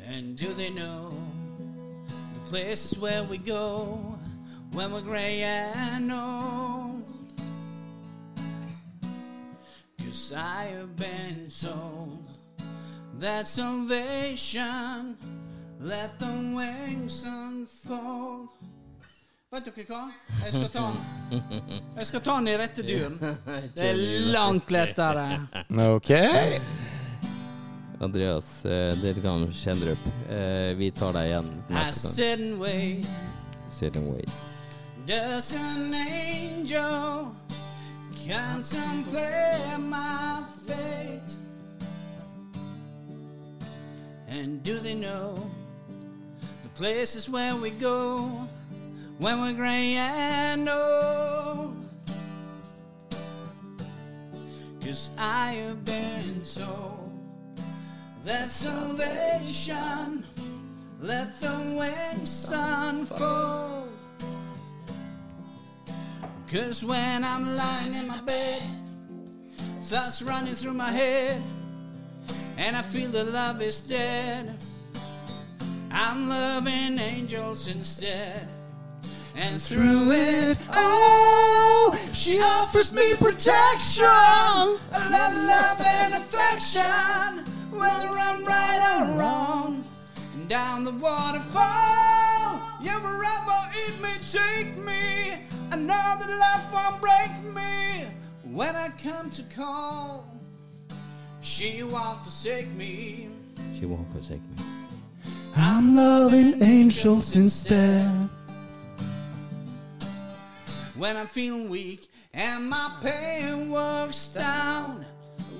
And 0.06 0.36
do 0.36 0.52
they 0.54 0.70
know 0.70 1.10
The 2.34 2.50
places 2.50 2.98
where 2.98 3.22
we 3.30 3.38
go 3.38 4.18
When 4.72 4.92
we're 4.92 5.00
grey 5.00 5.42
and 5.42 6.12
old? 6.12 7.02
Cause 9.98 10.32
I 10.32 10.64
have 10.76 10.96
been 10.96 11.50
told 11.50 12.18
That 13.20 13.46
salvation 13.46 15.16
Let 15.80 16.18
the 16.18 16.54
wings 16.54 17.24
unfold 17.24 18.50
Vet 19.52 19.66
dere 19.68 19.82
hva? 19.84 19.98
Jeg 20.46 20.52
skal 20.54 20.70
ta 20.72 20.82
den. 20.88 21.40
Jeg 21.98 22.06
skal 22.08 22.22
ta 22.24 22.36
den 22.38 22.46
i 22.48 22.52
rette 22.56 22.84
duren. 22.86 23.18
Det 23.76 23.84
er 23.90 23.98
langt 24.32 24.70
lettere. 24.72 25.26
Ok. 25.92 26.08
Andreas 28.02 28.64
eh, 28.64 28.94
Lillegamn 28.96 29.44
Kjendrup, 29.52 30.06
eh, 30.32 30.72
vi 30.78 30.88
tar 30.96 31.12
deg 31.14 31.28
igjen 31.28 31.50
I 31.68 31.74
neste 31.76 32.08
gang. 32.08 32.14
sit 32.14 32.40
and 32.40 32.56
wait. 32.62 33.10
Sit 33.76 33.96
and 34.00 34.08
wait. 34.14 34.32
Does 35.06 35.52
an 35.52 35.92
angel 35.94 37.28
contemplate 38.24 39.78
my 39.78 40.42
fate? 40.64 41.36
And 44.28 44.62
do 44.64 44.78
they 44.78 44.94
know 44.94 45.36
the 46.62 46.70
places 46.74 47.28
where 47.28 47.54
we 47.54 47.68
go 47.70 48.48
when 49.18 49.40
we're 49.40 49.52
gray 49.52 49.94
and 49.94 50.68
old? 50.68 51.76
Cause 54.80 55.10
I 55.16 55.52
have 55.52 55.84
been 55.84 56.42
told 56.42 57.10
that 58.24 58.50
salvation 58.50 60.24
let 61.00 61.34
the 61.40 61.76
wings 61.78 62.52
unfold. 62.54 63.88
Cause 66.50 66.84
when 66.84 67.24
I'm 67.24 67.44
lying 67.56 67.94
in 67.94 68.06
my 68.06 68.20
bed, 68.20 68.62
thoughts 69.82 70.22
running 70.22 70.54
through 70.54 70.74
my 70.74 70.90
head, 70.90 71.42
and 72.58 72.76
I 72.76 72.82
feel 72.82 73.10
the 73.10 73.24
love 73.24 73.62
is 73.62 73.80
dead. 73.80 74.58
I'm 75.90 76.28
loving 76.28 76.98
angels 76.98 77.68
instead. 77.68 78.48
And 79.34 79.60
through 79.62 80.10
it 80.12 80.58
all, 80.74 81.94
she 82.12 82.38
offers 82.40 82.92
me 82.92 83.14
protection, 83.14 84.04
a 84.04 85.00
lot 85.10 85.30
of 85.30 85.44
love 85.44 85.80
and 85.80 86.14
affection, 86.14 86.82
whether 87.70 88.08
I'm 88.08 88.44
right 88.44 89.00
or 89.00 89.18
wrong. 89.18 89.84
And 90.34 90.48
down 90.48 90.84
the 90.84 90.92
waterfall, 90.92 91.62
yeah, 92.82 92.98
wherever 93.00 93.58
it 93.74 94.00
may 94.02 94.16
take 94.30 94.76
me, 94.76 95.46
I 95.70 95.76
know 95.76 96.16
that 96.18 96.28
life 96.38 96.72
won't 96.72 97.00
break 97.00 97.54
me 97.54 98.06
when 98.44 98.76
I 98.76 98.90
come 99.02 99.30
to 99.30 99.42
call. 99.54 100.26
She 101.40 101.82
won't 101.82 102.22
forsake 102.22 102.68
me. 102.72 103.28
She 103.78 103.86
won't 103.86 104.10
forsake 104.12 104.40
me. 104.40 104.64
I'm 105.56 105.96
loving 105.96 106.62
angels 106.62 107.34
instead. 107.34 108.28
When 111.02 111.16
I'm 111.16 111.26
feeling 111.26 111.68
weak 111.68 112.06
and 112.32 112.70
my 112.70 112.96
pain 113.00 113.68
works 113.72 114.28
down 114.28 115.04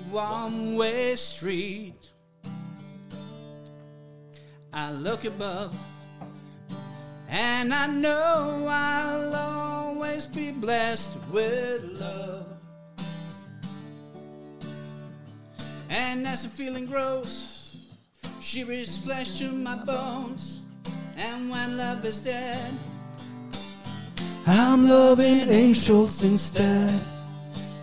one 0.09 0.77
way 0.77 1.17
street. 1.17 1.99
I 4.71 4.93
look 4.93 5.25
above 5.25 5.75
and 7.27 7.73
I 7.73 7.87
know 7.87 8.65
I'll 8.69 9.35
always 9.35 10.25
be 10.25 10.51
blessed 10.51 11.11
with 11.29 11.99
love. 11.99 12.47
And 15.89 16.25
as 16.25 16.43
the 16.43 16.49
feeling 16.49 16.85
grows, 16.85 17.75
she 18.39 18.63
breathes 18.63 18.97
flesh 18.97 19.39
to 19.39 19.51
my 19.51 19.75
bones. 19.75 20.61
And 21.17 21.49
when 21.49 21.75
love 21.75 22.05
is 22.05 22.21
dead, 22.21 22.73
I'm 24.45 24.87
loving 24.87 25.47
angels 25.49 26.21
instead. 26.21 26.99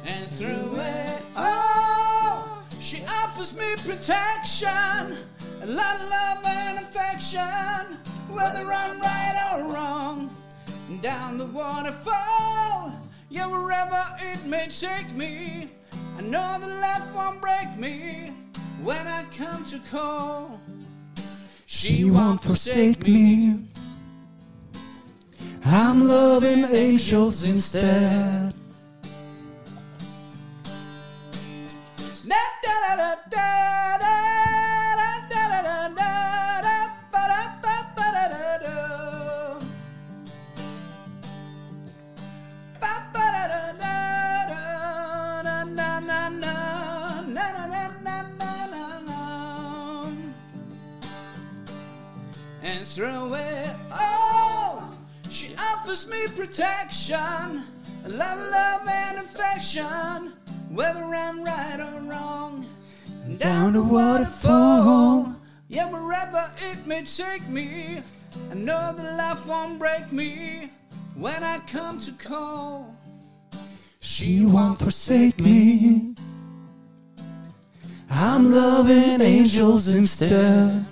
And 0.05 0.31
through 0.33 0.75
it 0.77 1.23
all, 1.35 2.59
she 2.81 3.03
offers 3.09 3.57
me 3.57 3.77
protection, 3.77 5.17
a 5.63 5.67
lot 5.67 5.95
of 5.95 6.11
love 6.11 6.45
and 6.45 6.79
affection, 6.79 7.97
whether 8.29 8.71
I'm 8.71 9.01
right 9.01 9.53
or 9.55 9.73
wrong. 9.73 10.37
Down 11.01 11.39
the 11.39 11.47
waterfall, 11.47 12.93
yeah, 13.31 13.47
wherever 13.47 14.03
it 14.21 14.45
may 14.45 14.67
take 14.67 15.11
me, 15.15 15.71
I 16.19 16.23
know 16.23 16.59
the 16.61 16.69
life 16.69 17.15
won't 17.15 17.41
break 17.41 17.79
me 17.79 18.35
when 18.83 19.07
I 19.07 19.25
come 19.35 19.65
to 19.67 19.79
call. 19.91 20.61
She 21.65 22.11
won't 22.11 22.43
forsake 22.43 23.07
me. 23.07 23.65
I'm 25.65 26.07
loving 26.07 26.65
angels 26.65 27.45
instead. 27.45 28.55
Da 33.31 33.77
da 33.77 33.91
me 56.21 56.29
protection, 56.29 57.17
a 57.17 58.09
lot 58.09 58.37
of 58.37 58.51
love 58.51 58.89
and 58.89 59.19
affection, 59.19 60.33
whether 60.71 61.03
I'm 61.03 61.43
right 61.43 61.81
or 61.81 62.01
wrong. 62.03 62.67
And 63.25 63.39
down 63.39 63.73
the 63.73 63.83
waterfall, 63.83 65.35
yeah, 65.69 65.87
wherever 65.87 66.43
it 66.71 66.87
may 66.87 67.03
take 67.03 67.49
me, 67.49 68.03
I 68.51 68.55
know 68.55 68.93
that 68.97 69.17
life 69.17 69.47
won't 69.47 69.79
break 69.79 70.13
me 70.13 70.71
when 71.15 71.43
I 71.43 71.59
come 71.67 72.01
to 72.01 72.13
call. 72.13 72.97
She 74.01 74.45
won't 74.45 74.79
forsake 74.79 75.39
me. 75.41 76.15
I'm 78.11 78.51
loving 78.51 79.21
angels 79.21 79.89
instead. 79.89 80.87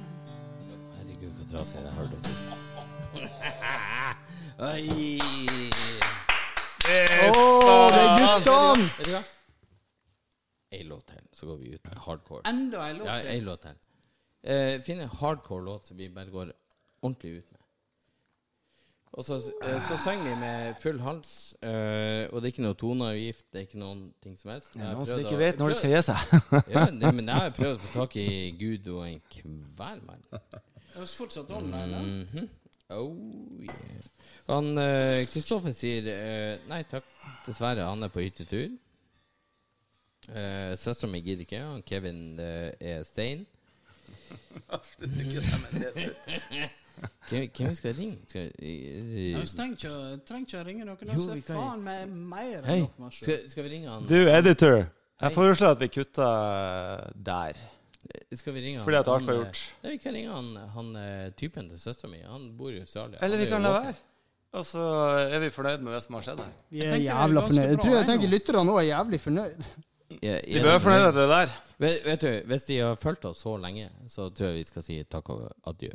Oi. 4.58 5.18
Å, 6.88 7.34
det 7.94 8.00
er 8.02 8.16
guttene! 8.18 8.88
Vet 8.98 9.06
du 9.06 9.12
hva? 9.14 9.20
Ei 10.74 10.82
låt 10.84 11.06
til, 11.12 11.20
så 11.32 11.46
går 11.48 11.60
vi 11.62 11.70
ut 11.76 11.84
med 11.86 12.00
hardcore. 12.04 12.42
Enda 12.50 12.82
en 12.90 12.98
låt 12.98 13.06
Ja, 13.08 13.20
til. 13.22 13.30
ei 13.36 13.40
låt 13.46 13.62
til. 13.64 13.76
Eh, 14.42 14.74
Finn 14.84 15.00
en 15.04 15.12
hardcore 15.20 15.64
låt 15.64 15.86
som 15.88 15.96
vi 15.96 16.08
bare 16.12 16.32
går 16.34 16.50
ordentlig 17.02 17.38
ut 17.38 17.52
med. 17.54 17.62
Og 19.18 19.24
så, 19.24 19.38
eh, 19.64 19.78
så 19.86 19.96
synger 20.02 20.24
vi 20.28 20.34
med 20.42 20.74
full 20.82 20.98
hals, 21.00 21.54
eh, 21.62 22.26
og 22.28 22.42
det 22.42 22.48
er 22.48 22.52
ikke 22.52 22.66
noe 22.66 22.76
toneavgift, 22.82 23.46
det 23.52 23.60
er 23.62 23.66
ikke 23.68 23.80
noen 23.80 24.02
ting 24.22 24.36
som 24.36 24.50
helst. 24.52 24.74
Det 24.74 24.82
er 24.84 24.92
noen 24.94 25.06
som 25.08 25.22
ikke 25.22 25.38
vet 25.40 25.58
når 25.62 25.68
de 25.72 25.78
skal 25.80 25.94
gi 25.94 26.02
seg. 26.10 26.18
ja, 26.74 26.84
det, 26.90 27.14
men 27.14 27.26
jeg 27.30 27.34
har 27.46 27.54
prøvd 27.56 27.78
å 27.78 27.84
få 27.86 28.02
tak 28.02 28.16
i 28.20 28.28
Gud 28.58 28.90
og 28.92 29.06
en 29.08 29.22
kveld, 29.32 30.04
mann. 30.04 30.26
Er 30.34 30.98
høres 30.98 31.14
fortsatt 31.14 31.50
online? 31.54 32.02
Mm 32.02 32.26
Mhm. 32.26 32.48
Oh, 32.90 33.16
yeah. 33.60 34.04
Han 34.48 34.78
eh, 34.78 35.26
Kristoffer 35.28 35.74
sier 35.76 36.06
eh, 36.08 36.54
nei 36.70 36.82
takk, 36.88 37.04
dessverre. 37.44 37.84
Han 37.84 38.02
er 38.06 38.12
på 38.12 38.22
hyttetur. 38.24 38.70
Uh, 40.28 40.72
Søstera 40.76 41.10
mi 41.12 41.20
gidder 41.24 41.44
ikke. 41.44 41.60
Han 41.60 41.82
Kevin 41.88 42.38
eh, 42.40 42.72
er 42.80 43.04
stein. 43.08 43.44
Hvem 47.28 47.74
skal 47.76 47.94
ringe? 47.94 48.18
Skal, 48.26 48.50
jeg, 48.58 49.46
trenger 49.52 49.76
ikke, 49.76 49.92
trenger 50.28 50.46
ikke 50.46 50.60
å 50.60 50.66
ringe 50.66 50.84
noen. 50.88 50.98
Jo, 51.04 51.12
Altså, 51.12 51.34
vi 51.34 51.44
kan- 51.44 51.60
faen 51.60 51.82
meg 51.84 52.08
mer 52.08 52.60
enn 52.64 52.86
nok 52.98 53.12
skal, 53.14 53.44
skal 53.52 53.68
vi 53.68 53.74
ringe 53.76 53.88
han? 53.92 54.08
Du, 54.08 54.16
editor. 54.32 54.86
Jeg 55.20 55.32
foreslår 55.34 55.76
at 55.76 55.80
vi 55.84 55.88
kutter 55.92 57.12
der. 57.14 57.60
Skal 58.32 58.54
vi 58.54 58.62
ringe 58.64 58.80
han? 58.80 58.84
Fordi 58.86 58.98
at 59.00 59.08
alt 59.12 59.26
var 59.26 59.34
eh, 59.34 59.40
gjort. 59.42 59.62
Nei, 59.84 59.94
vi 59.94 59.98
kan 60.02 60.14
ringe 60.16 60.36
han, 60.36 60.52
han 60.74 60.94
eh, 61.00 61.26
typen 61.36 61.68
til 61.72 61.80
søstera 61.80 62.10
mi. 62.12 62.20
Han 62.24 62.50
bor 62.56 62.72
i 62.72 62.80
Australia. 62.80 63.20
Eller 63.24 63.42
vi 63.42 63.48
kan 63.50 63.64
la 63.64 63.74
være. 63.74 63.94
Og 64.56 64.64
så 64.64 64.80
er 65.28 65.42
vi 65.42 65.50
fornøyd 65.52 65.84
med 65.84 65.92
det 65.92 66.00
som 66.06 66.16
har 66.16 66.24
skjedd 66.24 66.40
her. 66.40 66.52
Vi 66.72 66.84
er 66.86 66.96
jævla 67.04 67.44
fornøyd. 67.44 67.70
Jeg 67.74 67.80
tror 67.82 67.96
jeg 67.98 68.08
tenker 68.08 68.32
lytterne 68.32 68.72
òg 68.72 68.80
er 68.80 68.88
jævlig 68.88 69.20
fornøyd. 69.20 69.66
Ja, 70.22 70.38
Vi 70.40 70.60
bør 70.62 70.70
være 70.70 70.80
fornøyd 70.80 71.04
med 71.04 71.18
det 71.18 71.28
der. 71.28 71.56
Vet, 71.78 71.98
vet 72.04 72.22
du, 72.22 72.30
Hvis 72.48 72.62
de 72.70 72.78
har 72.78 72.94
fulgt 72.94 73.24
oss 73.28 73.42
så 73.44 73.56
lenge, 73.60 73.90
så 74.08 74.30
tror 74.30 74.48
jeg 74.48 74.62
vi 74.62 74.70
skal 74.70 74.86
si 74.86 75.02
takk 75.04 75.28
og 75.34 75.50
adjø. 75.68 75.92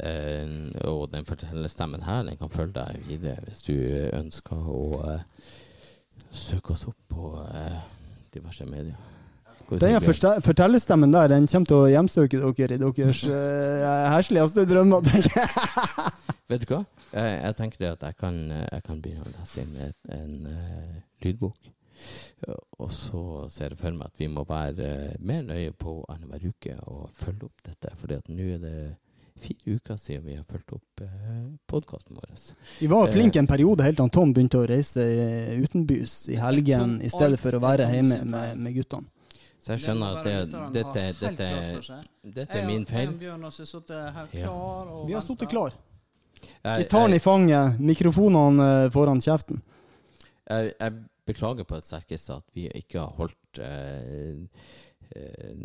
Uh, 0.00 0.68
og 0.88 1.10
den 1.12 1.26
fortellerstemmen 1.28 2.02
her 2.02 2.22
den 2.24 2.38
kan 2.40 2.48
følge 2.48 2.72
deg 2.78 3.02
videre 3.04 3.42
hvis 3.44 3.60
du 3.66 3.74
ønsker 4.16 4.56
å 4.56 4.84
uh, 4.96 5.48
søke 6.32 6.72
oss 6.72 6.86
opp 6.88 7.00
på 7.10 7.32
uh, 7.36 7.80
diverse 8.32 8.64
medier. 8.64 8.96
Den 9.78 10.00
fortellerstemmen 10.02 11.12
der 11.14 11.28
Den 11.30 11.46
kommer 11.46 11.70
til 11.70 11.76
å 11.78 11.90
hjemsøke 11.92 12.40
dere 12.40 12.78
i 12.78 12.82
deres 12.82 13.24
uh, 13.30 14.06
hesligste 14.16 14.66
drømmer. 14.66 15.04
tenker 15.06 15.36
jeg. 15.38 15.50
Vet 16.50 16.64
du 16.64 16.72
hva? 16.74 16.84
Jeg, 17.14 17.34
jeg 17.44 17.56
tenker 17.58 17.84
det 17.84 17.90
at 17.94 18.08
jeg 18.08 18.16
kan, 18.18 18.40
jeg 18.50 18.82
kan 18.86 19.02
begynne 19.02 19.26
å 19.26 19.34
lese 19.36 19.62
inn 19.62 19.76
en, 19.86 19.94
en 20.16 20.48
uh, 20.50 20.96
lydbok. 21.22 21.70
Og 22.80 22.88
så 22.92 23.22
ser 23.52 23.74
jeg 23.74 23.80
for 23.80 23.96
meg 23.96 24.08
at 24.08 24.20
vi 24.20 24.28
må 24.32 24.44
være 24.48 24.88
eh, 24.88 25.20
mer 25.20 25.44
nøye 25.44 25.74
på 25.76 25.98
annenhver 26.08 26.48
uke 26.48 26.76
og 26.88 27.10
følge 27.16 27.48
opp 27.50 27.64
dette. 27.66 27.92
For 28.00 28.14
nå 28.32 28.46
er 28.56 28.62
det 28.62 28.76
fire 29.40 29.76
uker 29.76 30.00
siden 30.00 30.26
vi 30.26 30.36
har 30.38 30.46
fulgt 30.48 30.74
opp 30.76 31.04
eh, 31.04 31.44
podkasten 31.68 32.16
vår. 32.16 32.32
Vi 32.80 32.88
var 32.90 33.12
flinke 33.12 33.42
en 33.42 33.50
periode 33.50 33.84
helt 33.84 34.00
til 34.00 34.12
Tom 34.16 34.34
begynte 34.36 34.62
å 34.62 34.68
reise 34.68 35.04
eh, 35.04 35.54
utenbys 35.60 36.22
i 36.32 36.40
helgen 36.40 36.98
i 37.04 37.12
stedet 37.12 37.40
for 37.40 37.56
å 37.56 37.62
være 37.62 37.90
hjemme 37.92 38.22
med, 38.24 38.60
med 38.60 38.78
guttene. 38.80 39.12
Så 39.60 39.74
jeg 39.74 39.82
skjønner 39.84 40.16
at 40.16 40.24
det, 40.24 40.36
dette, 40.72 41.02
dette, 41.20 41.48
dette 42.24 42.58
er 42.58 42.66
min 42.66 42.86
feil. 42.88 43.10
Jeg 43.10 43.14
og 43.14 43.20
Bjørn 43.20 43.42
har 43.44 43.52
sittet 43.52 44.14
her 44.16 44.30
klar 44.32 44.92
Vi 45.06 45.16
har 45.16 45.24
sittet 45.24 45.52
klar. 45.52 45.76
Gitaren 46.64 47.12
i 47.12 47.20
fanget, 47.20 47.80
mikrofonene 47.80 48.68
eh, 48.86 48.90
foran 48.92 49.20
kjeften. 49.20 49.60
jeg, 50.48 50.72
jeg 50.80 50.92
beklager 51.28 51.64
på 51.68 51.76
det 51.76 51.86
sterkeste 51.86 52.38
at 52.40 52.46
vi 52.56 52.66
ikke 52.80 53.02
har 53.02 53.12
holdt 53.18 53.60
eh, 53.64 54.40
eh, 55.16 55.64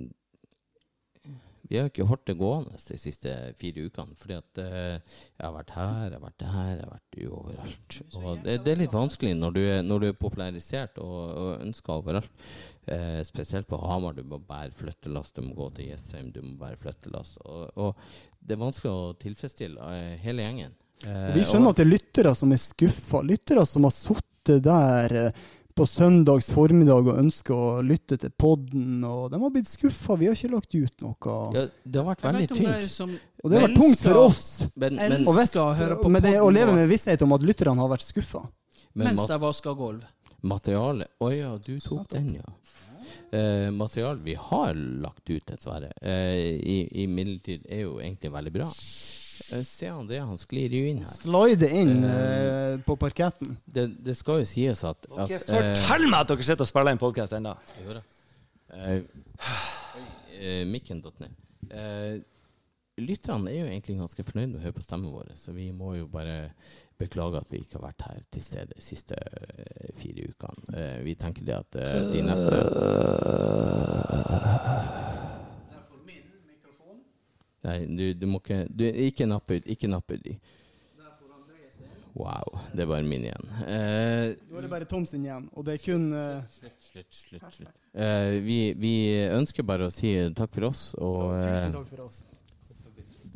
Vi 1.66 1.80
har 1.80 1.90
ikke 1.90 2.06
holdt 2.06 2.28
det 2.30 2.36
gående 2.38 2.78
de 2.78 2.98
siste 3.02 3.32
fire 3.60 3.88
ukene. 3.88 4.14
Fordi 4.20 4.38
at 4.38 4.62
eh, 4.62 5.00
jeg 5.00 5.42
har 5.44 5.56
vært 5.56 5.74
her, 5.76 6.04
jeg 6.06 6.18
har 6.18 6.24
vært 6.26 6.38
der, 6.44 6.70
jeg 6.70 6.84
har 6.84 6.94
vært 6.94 7.20
overalt. 7.40 7.98
Og 8.22 8.30
det, 8.46 8.58
det 8.66 8.74
er 8.76 8.82
litt 8.84 8.96
vanskelig 8.96 9.34
når 9.40 9.56
du 9.56 9.62
er, 9.64 9.82
når 9.86 10.04
du 10.04 10.08
er 10.12 10.18
popularisert 10.20 11.02
og, 11.02 11.20
og 11.42 11.66
ønska 11.66 11.98
overalt. 11.98 12.48
Eh, 12.86 13.20
spesielt 13.26 13.68
på 13.72 13.80
Hamar. 13.82 14.14
Du 14.14 14.24
må 14.30 14.38
bære 14.46 14.74
flyttelass, 14.78 15.34
du 15.34 15.42
må 15.48 15.56
gå 15.58 15.72
til 15.80 15.90
Jessheim, 15.90 16.30
du 16.36 16.42
må 16.46 16.56
bære 16.62 16.78
flyttelass. 16.84 17.36
Og, 17.46 17.68
og 17.82 18.08
det 18.46 18.54
er 18.58 18.62
vanskelig 18.62 18.94
å 18.94 19.14
tilfredsstille 19.26 19.92
eh, 19.98 20.16
hele 20.22 20.46
gjengen. 20.46 20.76
Eh, 21.04 21.32
Vi 21.36 21.44
skjønner 21.48 21.74
at 21.74 21.82
det 21.82 21.88
er 21.88 21.94
lyttere 21.96 22.36
som 22.38 22.54
er 22.54 22.62
skuffa. 22.62 23.24
Lyttere 23.26 23.66
som 23.68 23.88
har 23.90 23.96
sittet 23.96 24.62
der 24.70 25.18
eh, 25.26 25.46
på 25.76 25.86
søndags 25.90 26.48
formiddag 26.56 27.08
og 27.10 27.18
ønsker 27.20 27.56
å 27.56 27.70
lytte 27.84 28.18
til 28.20 28.32
podden, 28.40 29.04
og 29.04 29.28
de 29.34 29.40
har 29.42 29.52
blitt 29.52 29.68
skuffa. 29.68 30.16
Vi 30.20 30.30
har 30.30 30.38
ikke 30.38 30.52
lagt 30.54 30.76
ut 30.76 31.04
noe. 31.04 31.38
ja, 31.58 31.66
det 31.84 32.02
har 32.02 32.08
vært 32.14 32.24
veldig 32.24 32.48
tynt. 32.54 33.26
Og 33.44 33.52
det 33.52 33.60
har 33.60 33.66
vært 33.68 33.80
tungt 33.82 34.04
for 34.06 34.22
oss. 34.22 34.44
Men, 34.74 34.96
men, 34.96 35.26
Og 35.28 35.36
vest, 35.36 35.58
med 36.16 36.24
det, 36.24 36.38
å 36.40 36.52
leve 36.54 36.76
med 36.78 36.88
visshet 36.92 37.26
om 37.28 37.36
at 37.36 37.44
lytterne 37.44 37.84
har 37.84 37.92
vært 37.92 38.08
skuffa. 38.08 38.46
mens 38.96 39.26
de 39.28 39.40
vasker 39.42 39.76
gulv. 39.76 40.06
materialet 40.46 41.12
Å 41.20 41.32
ja, 41.34 41.52
du 41.58 41.74
tok 41.84 42.08
den, 42.14 42.38
ja. 42.40 42.56
Eh, 43.36 43.68
materialet 43.72 44.24
vi 44.24 44.36
har 44.40 44.74
lagt 44.76 45.30
ut, 45.30 45.44
dessverre, 45.46 45.92
eh, 46.02 46.56
i, 46.56 47.04
i 47.04 47.06
er 47.06 47.82
jo 47.84 48.00
egentlig 48.00 48.32
veldig 48.32 48.54
bra. 48.56 48.70
Eh, 49.52 49.64
se 49.64 49.88
han 49.88 50.08
det, 50.08 50.20
han 50.20 50.38
sklir 50.38 50.74
jo 50.74 50.86
inn 50.90 51.04
her. 51.04 51.12
Slide 51.12 51.70
inn 51.78 52.04
uh, 52.04 52.82
på 52.86 52.96
parketten. 52.98 53.58
Det, 53.66 53.88
det 54.06 54.16
skal 54.18 54.42
jo 54.42 54.48
sies 54.50 54.84
at, 54.88 55.06
at 55.06 55.34
fortell 55.46 56.08
meg 56.10 56.24
at 56.24 56.32
dere 56.32 56.48
sitter 56.48 56.66
og 56.66 56.72
spiller 56.72 56.96
inn 56.96 57.02
podkast 57.02 57.36
ennå! 57.38 57.54
Uh, 57.78 57.92
da. 58.00 58.02
Oi, 58.76 58.98
eh, 60.40 60.64
Mikken.nett. 60.68 61.44
Eh, 61.70 62.16
lytterne 63.02 63.52
er 63.52 63.60
jo 63.60 63.70
egentlig 63.70 64.00
ganske 64.00 64.26
fornøyd 64.26 64.50
med 64.50 64.60
å 64.60 64.64
høre 64.66 64.78
på 64.80 64.86
stemmen 64.86 65.14
vår, 65.14 65.32
så 65.38 65.54
vi 65.54 65.70
må 65.76 65.94
jo 66.00 66.10
bare 66.10 66.52
beklage 66.98 67.42
at 67.42 67.52
vi 67.52 67.62
ikke 67.62 67.78
har 67.78 67.90
vært 67.90 68.06
her 68.08 68.22
til 68.32 68.44
stede 68.46 68.72
de 68.72 68.84
siste 68.84 69.18
fire 70.00 70.30
ukene. 70.32 70.86
Vi 71.04 71.14
tenker 71.20 71.44
det 71.44 71.58
at 71.60 71.76
de 72.14 72.22
neste. 72.24 72.56
Nei, 77.66 77.80
du, 77.90 78.06
du 78.14 78.26
må 78.30 78.40
ikke 78.44 78.62
du, 78.70 78.86
Ikke 79.08 79.26
napp 79.30 79.50
ut. 79.52 79.66
Ikke 79.66 79.90
napp 79.90 80.12
ut. 80.14 80.22
de. 80.26 80.38
Wow, 82.16 82.60
det 82.72 82.86
var 82.88 83.02
min 83.04 83.26
igjen. 83.28 83.50
Eh, 83.68 84.36
Nå 84.48 84.56
er 84.56 84.64
det 84.64 84.70
bare 84.72 84.86
Tom 84.88 85.04
sin 85.10 85.26
igjen, 85.26 85.50
og 85.52 85.66
det 85.68 85.74
er 85.76 85.82
kun 85.84 86.06
eh, 86.16 86.46
slutt, 86.48 86.78
slutt, 86.80 87.18
slutt. 87.18 87.48
slutt. 87.58 87.74
Eh, 87.92 88.38
vi, 88.46 88.60
vi 88.80 88.94
ønsker 89.36 89.68
bare 89.68 89.90
å 89.90 89.92
si 89.92 90.14
takk 90.38 90.54
for 90.56 90.70
oss, 90.70 90.84
og 90.96 91.34
eh, 91.42 91.50
Tusen 91.50 91.76
takk 91.76 91.90
for 91.92 92.06
oss. 92.06 92.22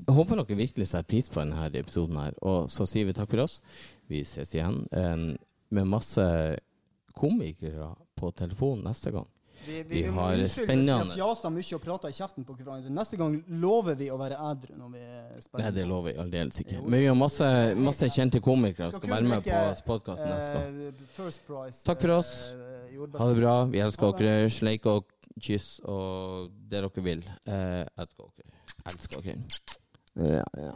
Håper 0.10 0.40
dere 0.40 0.58
virkelig 0.62 0.88
setter 0.94 1.10
pris 1.12 1.28
på 1.30 1.42
denne 1.44 1.68
episoden 1.76 2.22
her. 2.22 2.38
Og 2.40 2.70
så 2.72 2.88
sier 2.88 3.10
vi 3.10 3.18
takk 3.18 3.28
for 3.34 3.44
oss. 3.44 3.60
Vi 4.10 4.24
ses 4.26 4.56
igjen 4.56 4.80
eh, 4.96 5.18
med 5.76 5.92
masse 5.92 6.24
komikere 7.20 7.92
på 8.16 8.32
telefon 8.40 8.86
neste 8.88 9.12
gang. 9.12 9.28
Vi, 9.68 9.84
Vi 9.84 10.02
vi 10.02 10.04
har 10.08 10.36
spennende 10.48 10.94
vi 11.04 11.20
mye 11.54 11.76
og 11.76 11.82
prata 11.84 12.10
i 12.10 12.16
kjeften 12.16 12.46
på 12.48 12.56
hverandre. 12.58 12.90
Neste 12.96 13.18
gang 13.20 13.36
lover 13.62 13.96
vi 14.00 14.08
å 14.10 14.18
være 14.18 14.38
ædru 14.50 14.78
når 14.80 14.92
vi 14.94 15.02
spiller. 15.44 15.64
Nei, 15.66 15.72
det 15.76 15.86
lover 15.88 16.14
jeg 16.14 16.20
aldeles 16.24 16.62
ikke. 16.64 16.82
Men 16.84 17.00
vi 17.00 17.06
har 17.08 17.16
masse, 17.20 17.50
masse 17.76 18.10
kjente 18.16 18.42
komikere 18.42 18.90
som 18.90 19.00
skal 19.02 19.10
være 19.16 19.30
med 19.30 19.44
på 19.44 19.86
podkasten 19.86 20.30
neste 20.30 20.54
gang. 20.54 20.96
eh. 21.16 21.84
Takk 21.86 22.02
for 22.02 22.16
oss. 22.18 22.52
eh, 22.52 23.18
Ha 23.20 23.28
det 23.34 23.38
bra. 23.42 23.56
Vi 23.66 23.80
elsker 23.80 24.18
dere. 24.18 24.50
Sleik 24.50 24.86
og 24.86 25.06
kyss 25.40 25.80
og 25.86 26.50
det 26.70 26.82
dere 26.84 27.04
vil. 27.04 27.24
Eh, 27.46 27.86
elsker 28.00 28.32
dere. 28.38 28.52
Elsker 28.90 29.22
dere. 29.22 29.38
Ja, 30.20 30.44
ja. 30.58 30.74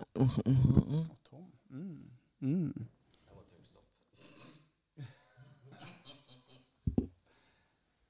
Mm. 2.44 2.88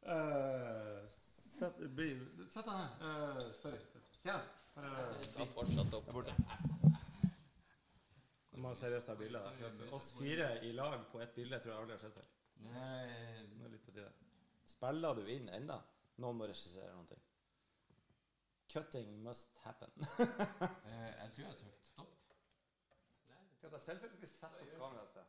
Sett 0.04 1.78
sett 2.52 2.66
deg 2.66 2.76
ned. 2.76 2.90
Uh, 3.02 3.52
sorry. 3.62 3.80
Ta 4.24 5.46
Fortsatt 5.54 5.94
opp. 5.96 6.10
Nå 8.54 8.62
må 8.62 8.74
jeg 8.74 8.80
seriøst 8.84 9.08
ta 9.10 9.16
bilde. 9.18 9.42
Oss 9.96 10.12
fire 10.18 10.50
i 10.68 10.74
lag 10.76 11.06
på 11.12 11.22
ett 11.24 11.36
bilde 11.36 11.60
tror 11.64 11.74
jeg 11.74 11.82
aldri 11.84 11.96
har 11.96 12.04
sett 12.04 12.18
før. 12.18 12.28
Nå 12.64 13.68
er 13.68 13.72
litt 13.72 13.86
på 13.86 13.94
tide. 13.96 14.12
Spiller 14.68 15.20
du 15.20 15.24
inn 15.32 15.48
enda? 15.56 15.80
Noen 16.24 16.40
må 16.40 16.48
regissere 16.50 16.92
noe. 16.98 17.20
Cutting 18.74 19.10
must 19.24 19.56
happen. 19.64 19.92
Jeg 21.22 21.30
tror 21.36 21.46
jeg 21.46 21.58
trykte 21.60 21.88
stopp. 21.88 22.14
Skal 23.54 23.68
jeg 23.70 23.74
ta 23.74 23.80
selfie, 23.80 24.08
eller 24.08 24.18
skal 24.18 24.24
vi 24.24 24.30
sette 24.32 24.64
opp 24.66 24.72
kameraet 24.80 25.04
et 25.04 25.12
sted? 25.14 25.28